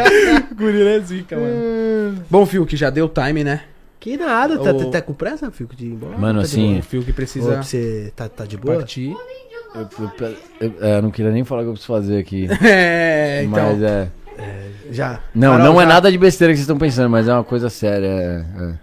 gorila 0.55 0.89
é 0.91 0.99
zica, 0.99 1.35
mano. 1.35 2.23
Bom, 2.29 2.45
Fiuk, 2.45 2.75
já 2.77 2.89
deu 2.89 3.09
time, 3.09 3.43
né? 3.43 3.61
Que 3.99 4.17
nada, 4.17 4.57
tá, 4.59 4.73
tá 4.91 5.01
com 5.01 5.13
pressa, 5.13 5.49
Fico, 5.49 5.75
de 5.75 5.85
ir 5.85 5.91
embora? 5.93 6.17
Mano, 6.17 6.39
Tá 6.39 6.45
assim, 6.45 6.79
O 6.79 6.83
Fiuk 6.83 7.05
boa? 7.05 7.13
Ô, 7.13 7.15
precisa 7.15 7.63
Você 7.63 8.11
tá, 8.15 8.27
tá 8.27 8.45
de 8.45 8.57
boa? 8.57 8.77
partir. 8.77 9.15
Eu, 9.73 9.81
eu- 9.81 10.35
eu- 10.59 10.73
é, 10.81 10.97
eu 10.97 11.01
não 11.01 11.09
queria 11.09 11.31
nem 11.31 11.43
falar 11.43 11.61
o 11.61 11.63
que 11.63 11.69
eu 11.69 11.73
preciso 11.73 11.93
fazer 11.93 12.17
aqui. 12.19 12.47
É, 12.61 13.43
então. 13.43 13.71
Mas 13.73 13.81
é. 13.81 14.07
Já. 14.91 15.19
Não, 15.33 15.53
Carol, 15.57 15.65
não 15.73 15.81
é 15.81 15.85
já. 15.85 15.89
nada 15.89 16.11
de 16.11 16.17
besteira 16.17 16.53
que 16.53 16.57
vocês 16.57 16.63
estão 16.63 16.77
pensando, 16.77 17.09
mas 17.09 17.27
é 17.27 17.33
uma 17.33 17.43
coisa 17.43 17.69
séria. 17.69 18.07
é- 18.07 18.45
é. 18.63 18.73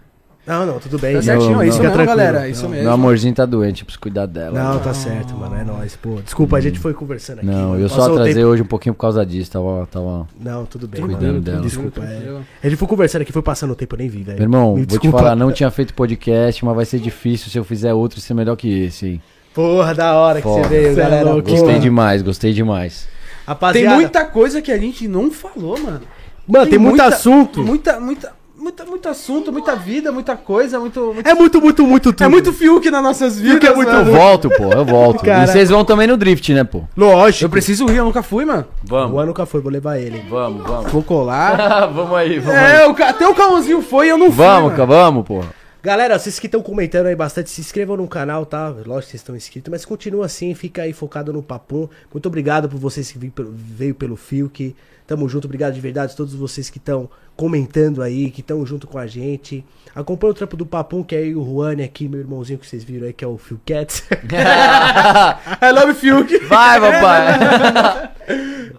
Não, 0.51 0.67
não, 0.67 0.79
tudo 0.81 0.99
bem. 0.99 1.15
Tá 1.15 1.23
certinho, 1.23 1.53
Não, 1.53 1.63
é 1.63 1.69
isso 1.69 1.77
não. 1.79 1.85
mesmo, 1.85 1.93
Fica 1.93 2.05
tranquilo. 2.05 2.17
galera. 2.33 2.49
Isso 2.49 2.63
Não, 2.65 2.69
mesmo. 2.71 2.85
Meu 2.85 2.93
amorzinho 2.93 3.35
tá 3.35 3.47
doente, 3.47 3.83
eu 3.83 3.87
preciso 3.87 4.01
cuidar 4.01 4.27
dela. 4.27 4.59
Não, 4.63 4.79
tá 4.81 4.93
certo, 4.93 5.35
mano. 5.35 5.55
É 5.57 5.63
nóis, 5.65 5.97
pô. 5.97 6.21
Desculpa, 6.25 6.57
a 6.57 6.61
gente 6.61 6.79
foi 6.79 6.93
conversando 6.93 7.39
aqui. 7.39 7.47
Não, 7.47 7.79
eu 7.79 7.89
só 7.89 8.11
atrasei 8.11 8.35
tempo- 8.35 8.47
hoje 8.49 8.63
um 8.63 8.67
pouquinho 8.67 8.95
por 8.95 9.01
causa 9.01 9.25
disso. 9.25 9.51
Tava, 9.51 9.87
tava... 9.91 10.27
Não, 10.41 10.65
tudo 10.67 10.89
bem. 10.89 11.01
Cuidando 11.03 11.23
mano. 11.27 11.41
dela. 11.41 11.61
Desculpa, 11.61 12.03
é. 12.03 12.37
A 12.63 12.69
gente 12.69 12.79
foi 12.79 12.89
conversando 12.89 13.23
aqui, 13.23 13.33
foi 13.33 13.43
passando 13.43 13.71
o 13.71 13.77
tempo, 13.77 13.95
eu 13.95 13.99
nem 13.99 14.09
vi, 14.09 14.23
velho. 14.23 14.39
Meu 14.39 14.45
irmão, 14.45 14.75
Me 14.75 14.85
vou 14.87 14.99
te 14.99 15.11
falar, 15.11 15.37
não 15.37 15.53
tinha 15.53 15.71
feito 15.71 15.95
podcast, 15.95 16.65
mas 16.65 16.75
vai 16.75 16.85
ser 16.85 16.99
difícil 16.99 17.51
se 17.51 17.57
eu 17.59 17.65
fizer 17.65 17.95
outro 17.95 18.21
ser 18.21 18.35
melhor 18.35 18.57
que 18.57 18.85
esse, 18.85 19.07
hein? 19.07 19.23
Porra, 19.55 19.95
da 19.95 20.15
hora 20.15 20.39
que 20.41 20.43
Foda. 20.49 20.63
você 20.63 20.69
veio, 20.69 20.89
é 20.91 20.95
galera. 20.95 21.25
louco, 21.31 21.49
Gostei 21.51 21.67
Porra. 21.67 21.79
demais, 21.81 22.23
gostei 22.23 22.53
demais. 22.53 23.03
Tem 23.05 23.47
Rapaziada, 23.47 23.97
muita 23.97 24.25
coisa 24.25 24.63
que 24.63 24.71
a 24.71 24.79
gente 24.79 25.09
não 25.09 25.31
falou, 25.31 25.79
mano. 25.79 26.03
Mano, 26.47 26.67
tem, 26.69 26.79
muito 26.79 26.97
muita- 26.97 27.07
assunto. 27.15 27.63
Muita, 27.65 27.99
muita, 28.01 28.33
muita, 28.61 28.85
muito 28.85 29.09
assunto, 29.09 29.51
muita 29.53 29.75
vida, 29.75 30.13
muita 30.13 30.37
coisa, 30.37 30.79
muito. 30.79 31.01
muito- 31.15 31.27
É 31.29 31.35
muito, 31.35 31.61
muito, 31.61 31.87
muito 31.87 32.13
tudo. 32.13 32.25
É 32.25 32.29
muito 32.29 32.53
Fiuk 32.53 32.91
nas 32.91 33.03
nossas 33.03 33.39
vidas. 33.39 33.69
é 33.71 33.75
muito 33.75 33.91
Eu 33.91 33.97
mano. 34.05 34.13
volto, 34.13 34.51
pô, 34.51 34.71
eu 34.73 34.85
volto. 34.85 35.25
Cara. 35.25 35.45
E 35.45 35.47
vocês 35.49 35.71
vão 35.71 35.85
também 35.85 36.07
no 36.07 36.17
drift, 36.17 36.53
né, 36.55 36.63
pô? 36.65 36.83
Lógico. 36.97 37.45
Eu 37.47 37.51
preciso 37.51 37.91
ir, 37.91 37.97
eu 37.97 38.05
nunca 38.05 38.23
fui, 38.23 38.45
mano. 38.45 38.67
O 38.85 38.89
Vamos, 38.89 39.17
ano 39.19 39.27
nunca 39.29 39.47
foi, 39.47 39.61
vou 39.61 39.73
levar 39.73 39.99
ele. 39.99 40.23
vamos, 40.29 40.63
vamos. 40.67 40.93
Vou 40.93 41.03
colar. 41.03 41.87
vamos 41.93 42.15
aí, 42.17 42.39
vamos 42.39 42.61
é, 42.61 42.87
o, 42.87 42.95
ca- 42.95 43.09
até 43.11 43.27
o 43.27 43.35
Cauãzinho 43.35 43.81
foi 43.83 44.07
e 44.07 44.11
eu 44.11 44.19
não 44.19 44.27
fui. 44.27 44.37
Vamos, 44.45 44.65
mano. 44.73 44.77
ca- 44.77 44.85
vamos, 44.85 45.27
pô. 45.27 45.43
Galera, 45.83 46.19
vocês 46.19 46.39
que 46.39 46.47
estão 46.47 46.61
comentando 46.61 47.07
aí 47.07 47.17
bastante, 47.17 47.49
se 47.49 47.59
inscrevam 47.63 47.97
no 47.97 48.07
canal, 48.07 48.45
tá? 48.45 48.69
Lógico 48.69 48.85
que 48.85 48.91
vocês 49.13 49.15
estão 49.15 49.35
inscritos, 49.35 49.71
mas 49.71 49.83
continua 49.87 50.27
assim, 50.27 50.55
fica 50.55 50.83
aí 50.83 50.93
focado 50.93 51.33
no 51.33 51.43
Papum. 51.43 51.89
Muito 52.13 52.27
obrigado 52.27 52.69
por 52.69 52.79
vocês 52.79 53.11
que 53.11 53.19
vi- 53.19 53.31
pelo- 53.31 53.51
veio 53.57 53.95
pelo 53.95 54.15
Fiuk. 54.15 54.77
Tamo 55.11 55.29
junto, 55.29 55.47
obrigado 55.47 55.75
de 55.75 55.81
verdade 55.81 56.13
a 56.13 56.17
todos 56.17 56.33
vocês 56.37 56.71
que 56.71 56.79
estão 56.79 57.11
comentando 57.35 58.01
aí, 58.01 58.31
que 58.31 58.43
estão 58.43 58.65
junto 58.65 58.87
com 58.87 58.97
a 58.97 59.09
gente. 59.09 59.65
Acompanha 59.93 60.31
o 60.31 60.35
trampo 60.35 60.57
do 60.57 60.65
Papum, 60.65 61.03
que 61.03 61.17
é 61.17 61.19
aí 61.19 61.35
o 61.35 61.45
Juane 61.45 61.83
aqui, 61.83 62.07
meu 62.09 62.21
irmãozinho 62.21 62.61
que 62.61 62.65
vocês 62.65 62.85
viram 62.85 63.09
aí, 63.09 63.13
que 63.13 63.25
é 63.25 63.27
o 63.27 63.37
Phil 63.37 63.61
Cats. 63.67 64.05
I 64.15 65.73
love 65.73 65.95
Fiuk. 65.95 66.39
Vai, 66.47 66.81
papai. 66.81 68.11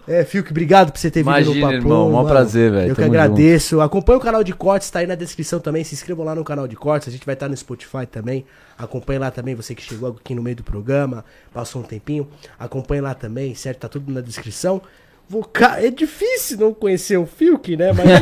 É, 0.08 0.24
Fiuk, 0.24 0.50
obrigado 0.50 0.90
por 0.90 0.98
você 0.98 1.10
ter 1.10 1.22
vindo 1.22 1.32
no 1.32 1.38
Imagina, 1.38 1.66
Papo. 1.66 1.74
irmão, 1.74 2.10
mó 2.10 2.24
prazer, 2.24 2.72
velho, 2.72 2.90
Eu 2.90 2.94
que 2.96 3.00
tamo 3.00 3.12
agradeço. 3.12 3.80
Acompanha 3.80 4.18
o 4.18 4.20
canal 4.20 4.42
de 4.42 4.52
cortes, 4.52 4.90
tá 4.90 4.98
aí 4.98 5.06
na 5.06 5.14
descrição 5.14 5.60
também. 5.60 5.84
Se 5.84 5.94
inscrevam 5.94 6.24
lá 6.24 6.34
no 6.34 6.42
canal 6.42 6.66
de 6.66 6.74
cortes, 6.74 7.06
a 7.06 7.10
gente 7.12 7.24
vai 7.24 7.34
estar 7.34 7.48
no 7.48 7.56
Spotify 7.56 8.04
também. 8.10 8.44
Acompanhe 8.76 9.20
lá 9.20 9.30
também, 9.30 9.54
você 9.54 9.76
que 9.76 9.82
chegou 9.82 10.16
aqui 10.18 10.34
no 10.34 10.42
meio 10.42 10.56
do 10.56 10.64
programa, 10.64 11.24
passou 11.52 11.82
um 11.82 11.84
tempinho. 11.84 12.26
Acompanhe 12.58 13.00
lá 13.00 13.14
também, 13.14 13.54
certo? 13.54 13.78
Tá 13.78 13.88
tudo 13.88 14.12
na 14.12 14.20
descrição. 14.20 14.82
É 15.80 15.90
difícil 15.90 16.58
não 16.58 16.72
conhecer 16.74 17.16
o 17.16 17.26
Fiuk, 17.26 17.76
né? 17.76 17.92
Mas 17.92 18.04
você 18.04 18.18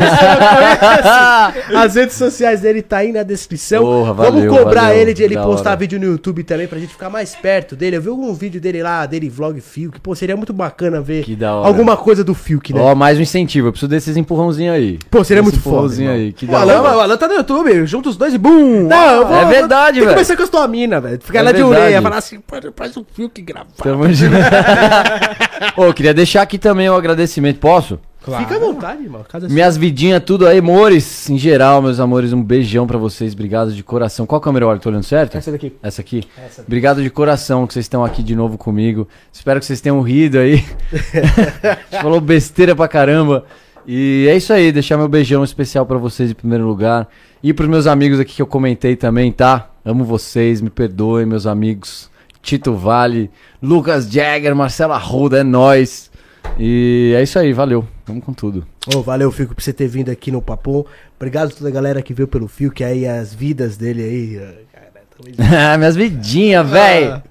conhece. 1.61 1.77
As 1.77 1.95
redes 1.95 2.17
sociais 2.17 2.61
dele 2.61 2.83
tá 2.83 2.99
aí 2.99 3.13
na 3.13 3.23
descrição. 3.23 3.83
Porra, 3.83 4.13
Vamos 4.13 4.35
valeu, 4.45 4.53
cobrar 4.57 4.83
valeu. 4.83 4.99
ele 4.99 5.15
de 5.15 5.23
ele 5.23 5.37
postar 5.37 5.71
hora. 5.71 5.79
vídeo 5.79 5.99
no 5.99 6.07
YouTube 6.07 6.43
também 6.45 6.67
pra 6.67 6.79
gente 6.79 6.93
ficar 6.93 7.11
mais 7.11 7.35
perto 7.35 7.75
dele. 7.75 7.97
Eu 7.97 8.03
vi 8.03 8.09
algum 8.09 8.33
vídeo 8.35 8.61
dele 8.61 8.83
lá, 8.83 9.07
dele 9.07 9.29
vlog 9.29 9.61
Fiuk. 9.61 10.01
Pô, 10.01 10.15
seria 10.15 10.37
muito 10.37 10.53
bacana 10.53 11.01
ver 11.01 11.25
Que 11.25 11.35
da 11.35 11.55
hora. 11.55 11.69
alguma 11.69 11.97
coisa 11.97 12.23
do 12.23 12.35
Fiuk, 12.35 12.73
né? 12.73 12.81
Ó, 12.81 12.95
mais 12.95 13.19
um 13.19 13.23
incentivo, 13.23 13.69
eu 13.69 13.73
preciso 13.73 13.89
desses 13.89 14.17
empurrãozinhos 14.17 14.75
aí. 14.75 14.99
Pô, 15.11 15.25
seria 15.25 15.41
Esse 15.43 15.51
muito 15.51 15.63
foda, 15.63 15.93
aí, 16.13 16.33
que 16.33 16.45
O 16.45 16.49
da 16.49 16.61
Alan, 16.61 16.81
hora. 16.81 16.97
o 16.97 17.01
Alan 17.01 17.17
tá 17.17 17.27
no 17.29 17.35
YouTube, 17.35 17.87
junta 17.87 18.09
os 18.09 18.17
dois 18.17 18.35
e 18.35 18.39
bum! 18.39 18.87
Não, 18.89 19.11
eu 19.17 19.27
vou, 19.27 19.37
É 19.37 19.45
verdade, 19.47 19.93
Tem 19.93 19.93
que 19.95 20.01
velho. 20.01 20.11
conversar 20.11 20.37
com 20.37 20.43
a 20.43 20.47
tua 20.47 20.69
mina, 20.69 21.01
velho. 21.01 21.19
Ficar 21.23 21.39
É 21.41 21.43
lá 21.43 21.53
de 21.53 21.59
verdade. 21.63 21.81
orelha, 21.83 22.03
falar 22.03 22.17
assim, 22.19 22.41
"Pô, 22.41 22.57
faz 22.77 22.97
um 22.97 23.05
Fiuk 23.15 23.41
gravar. 23.43 23.67
Tamo 23.83 24.13
junto. 24.13 24.35
Ô, 25.77 25.85
eu 25.85 25.95
queria 25.95 26.15
deixar 26.15 26.43
aqui 26.43 26.59
também 26.59 26.89
o 26.89 26.95
agradecimento, 27.01 27.59
posso? 27.59 27.99
Claro. 28.23 28.45
Fica 28.45 28.57
à 28.57 28.59
vontade, 28.59 29.03
irmão. 29.03 29.25
Casa 29.27 29.49
Minhas 29.49 29.77
vidinhas, 29.77 30.23
tudo 30.25 30.47
aí, 30.47 30.59
amores. 30.59 31.29
Em 31.31 31.39
geral, 31.39 31.81
meus 31.81 31.99
amores, 31.99 32.33
um 32.33 32.43
beijão 32.43 32.87
pra 32.87 32.99
vocês. 32.99 33.33
Obrigado 33.33 33.73
de 33.73 33.83
coração. 33.83 34.27
Qual 34.27 34.41
câmera 34.41 34.67
eu 34.67 34.69
olho? 34.69 34.79
Tô 34.79 34.91
olhando 34.91 35.05
certo? 35.05 35.39
Essa 35.39 35.51
daqui. 35.51 35.73
Essa 35.83 36.03
aqui? 36.03 36.23
Obrigado 36.59 37.03
de 37.03 37.09
coração 37.09 37.67
que 37.67 37.73
vocês 37.73 37.87
estão 37.87 38.05
aqui 38.05 38.23
de 38.23 38.37
novo 38.37 38.59
comigo. 38.59 39.09
Espero 39.33 39.59
que 39.59 39.65
vocês 39.65 39.81
tenham 39.81 40.01
rido 40.03 40.39
aí. 40.39 40.63
A 40.93 41.91
gente 41.91 42.03
falou 42.03 42.21
besteira 42.21 42.77
pra 42.77 42.87
caramba. 42.87 43.47
E 43.87 44.27
é 44.29 44.37
isso 44.37 44.53
aí, 44.53 44.71
deixar 44.71 44.99
meu 44.99 45.09
beijão 45.09 45.43
especial 45.43 45.87
pra 45.87 45.97
vocês 45.97 46.31
em 46.31 46.35
primeiro 46.35 46.67
lugar. 46.67 47.09
E 47.43 47.55
pros 47.55 47.69
meus 47.69 47.87
amigos 47.87 48.21
aqui 48.21 48.35
que 48.35 48.43
eu 48.43 48.47
comentei 48.47 48.97
também, 48.97 49.33
tá? 49.33 49.71
Amo 49.83 50.05
vocês, 50.05 50.61
me 50.61 50.69
perdoem, 50.69 51.25
meus 51.25 51.47
amigos. 51.47 52.11
Tito 52.43 52.75
Vale, 52.75 53.31
Lucas 53.63 54.11
Jagger, 54.11 54.55
Marcela 54.55 54.99
Ruda, 54.99 55.39
é 55.39 55.43
nóis. 55.43 56.10
E 56.59 57.15
é 57.17 57.23
isso 57.23 57.39
aí, 57.39 57.53
valeu. 57.53 57.87
Vamos 58.07 58.25
com 58.25 58.33
tudo. 58.33 58.67
Ô, 58.95 59.03
valeu, 59.03 59.31
Fico, 59.33 59.55
por 59.55 59.63
você 59.63 59.73
ter 59.73 59.89
vindo 59.89 60.11
aqui 60.11 60.31
no 60.31 60.43
Papum. 60.43 60.85
Obrigado 61.17 61.49
a 61.49 61.55
toda 61.55 61.69
a 61.69 61.73
galera 61.73 62.03
que 62.03 62.13
veio 62.13 62.29
pelo 62.29 62.49
Fiuk 62.49 62.83
aí, 62.85 63.07
as 63.07 63.33
vidas 63.33 63.77
dele 63.77 64.03
aí. 64.03 64.41
Cara, 65.37 65.77
Minhas 65.79 65.97
vidinhas, 65.97 66.69
véi. 66.69 67.23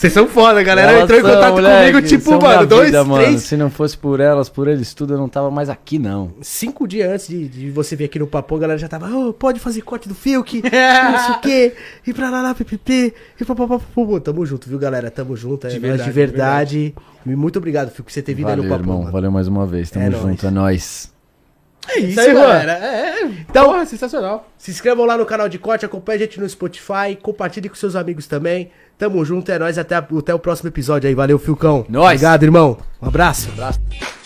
Vocês 0.00 0.14
são 0.14 0.26
foda, 0.26 0.60
a 0.60 0.62
galera 0.62 0.92
Elas 0.92 1.02
entrou 1.04 1.18
em 1.18 1.22
contato 1.22 1.52
moleque, 1.52 1.92
comigo, 1.92 2.08
tipo, 2.08 2.30
minha 2.30 2.40
mano, 2.56 2.66
dois, 2.66 2.86
vida, 2.86 3.04
mano. 3.04 3.22
três, 3.22 3.42
Se 3.42 3.54
não 3.54 3.68
fosse 3.68 3.98
por 3.98 4.18
elas, 4.18 4.48
por 4.48 4.66
eles 4.66 4.94
tudo, 4.94 5.12
eu 5.12 5.18
não 5.18 5.28
tava 5.28 5.50
mais 5.50 5.68
aqui, 5.68 5.98
não. 5.98 6.32
cinco 6.40 6.88
dias 6.88 7.10
antes 7.12 7.28
de, 7.28 7.46
de 7.48 7.70
você 7.70 7.94
vir 7.94 8.04
aqui 8.04 8.18
no 8.18 8.26
Papum, 8.26 8.56
a 8.56 8.58
galera 8.60 8.78
já 8.78 8.88
tava, 8.88 9.14
ô, 9.14 9.34
pode 9.34 9.60
fazer 9.60 9.82
corte 9.82 10.08
do 10.08 10.14
Fiuk, 10.14 10.62
não 10.64 11.18
sei 11.26 11.34
o 11.34 11.40
quê, 11.40 11.74
e 12.06 12.14
pra 12.14 12.30
lá, 12.30 12.40
lá, 12.40 12.54
ppp, 12.54 13.12
e 13.38 13.44
papapá, 13.44 13.78
Tamo 14.24 14.46
junto, 14.46 14.70
viu, 14.70 14.78
galera? 14.78 15.10
Tamo 15.10 15.36
junto, 15.36 15.66
é 15.66 15.70
De 15.70 15.78
nóis 15.78 16.02
de 16.02 16.10
verdade, 16.10 16.78
verdade. 16.78 16.94
Muito 17.36 17.58
obrigado, 17.58 17.88
Fiuk, 17.90 18.04
por 18.04 18.10
você 18.12 18.22
ter 18.22 18.32
vindo 18.32 18.46
Valeu, 18.46 18.64
aí 18.64 18.68
no 18.70 18.74
Papum, 18.74 18.82
irmão. 18.84 18.98
mano. 19.00 19.12
Valeu 19.12 19.30
mais 19.30 19.46
uma 19.48 19.66
vez. 19.66 19.90
Tamo 19.90 20.06
É 20.06 20.10
junto, 20.10 20.24
nóis. 20.24 20.44
é 20.44 20.50
nóis. 20.50 21.12
É 21.88 21.98
isso, 21.98 22.20
aí, 22.20 22.32
galera. 22.34 22.72
É, 22.72 23.22
é. 23.22 23.24
Então- 23.26 23.64
Porra, 23.66 23.86
sensacional. 23.86 24.48
Se 24.58 24.70
inscrevam 24.70 25.04
lá 25.06 25.16
no 25.16 25.26
canal 25.26 25.48
de 25.48 25.58
corte, 25.58 25.84
acompanhe 25.84 26.16
a 26.16 26.20
gente 26.26 26.38
no 26.38 26.48
Spotify, 26.48 27.16
compartilhe 27.20 27.68
com 27.68 27.74
seus 27.74 27.96
amigos 27.96 28.26
também. 28.26 28.70
Tamo 28.98 29.24
junto, 29.24 29.50
é 29.50 29.58
nóis, 29.58 29.78
até, 29.78 29.96
até 29.96 30.34
o 30.34 30.38
próximo 30.38 30.68
episódio 30.68 31.08
aí. 31.08 31.14
Valeu, 31.14 31.38
Filcão. 31.38 31.86
Nóis. 31.88 32.06
Obrigado, 32.20 32.42
irmão. 32.42 32.78
Um 33.00 33.08
abraço. 33.08 33.48
Abraço. 33.50 34.19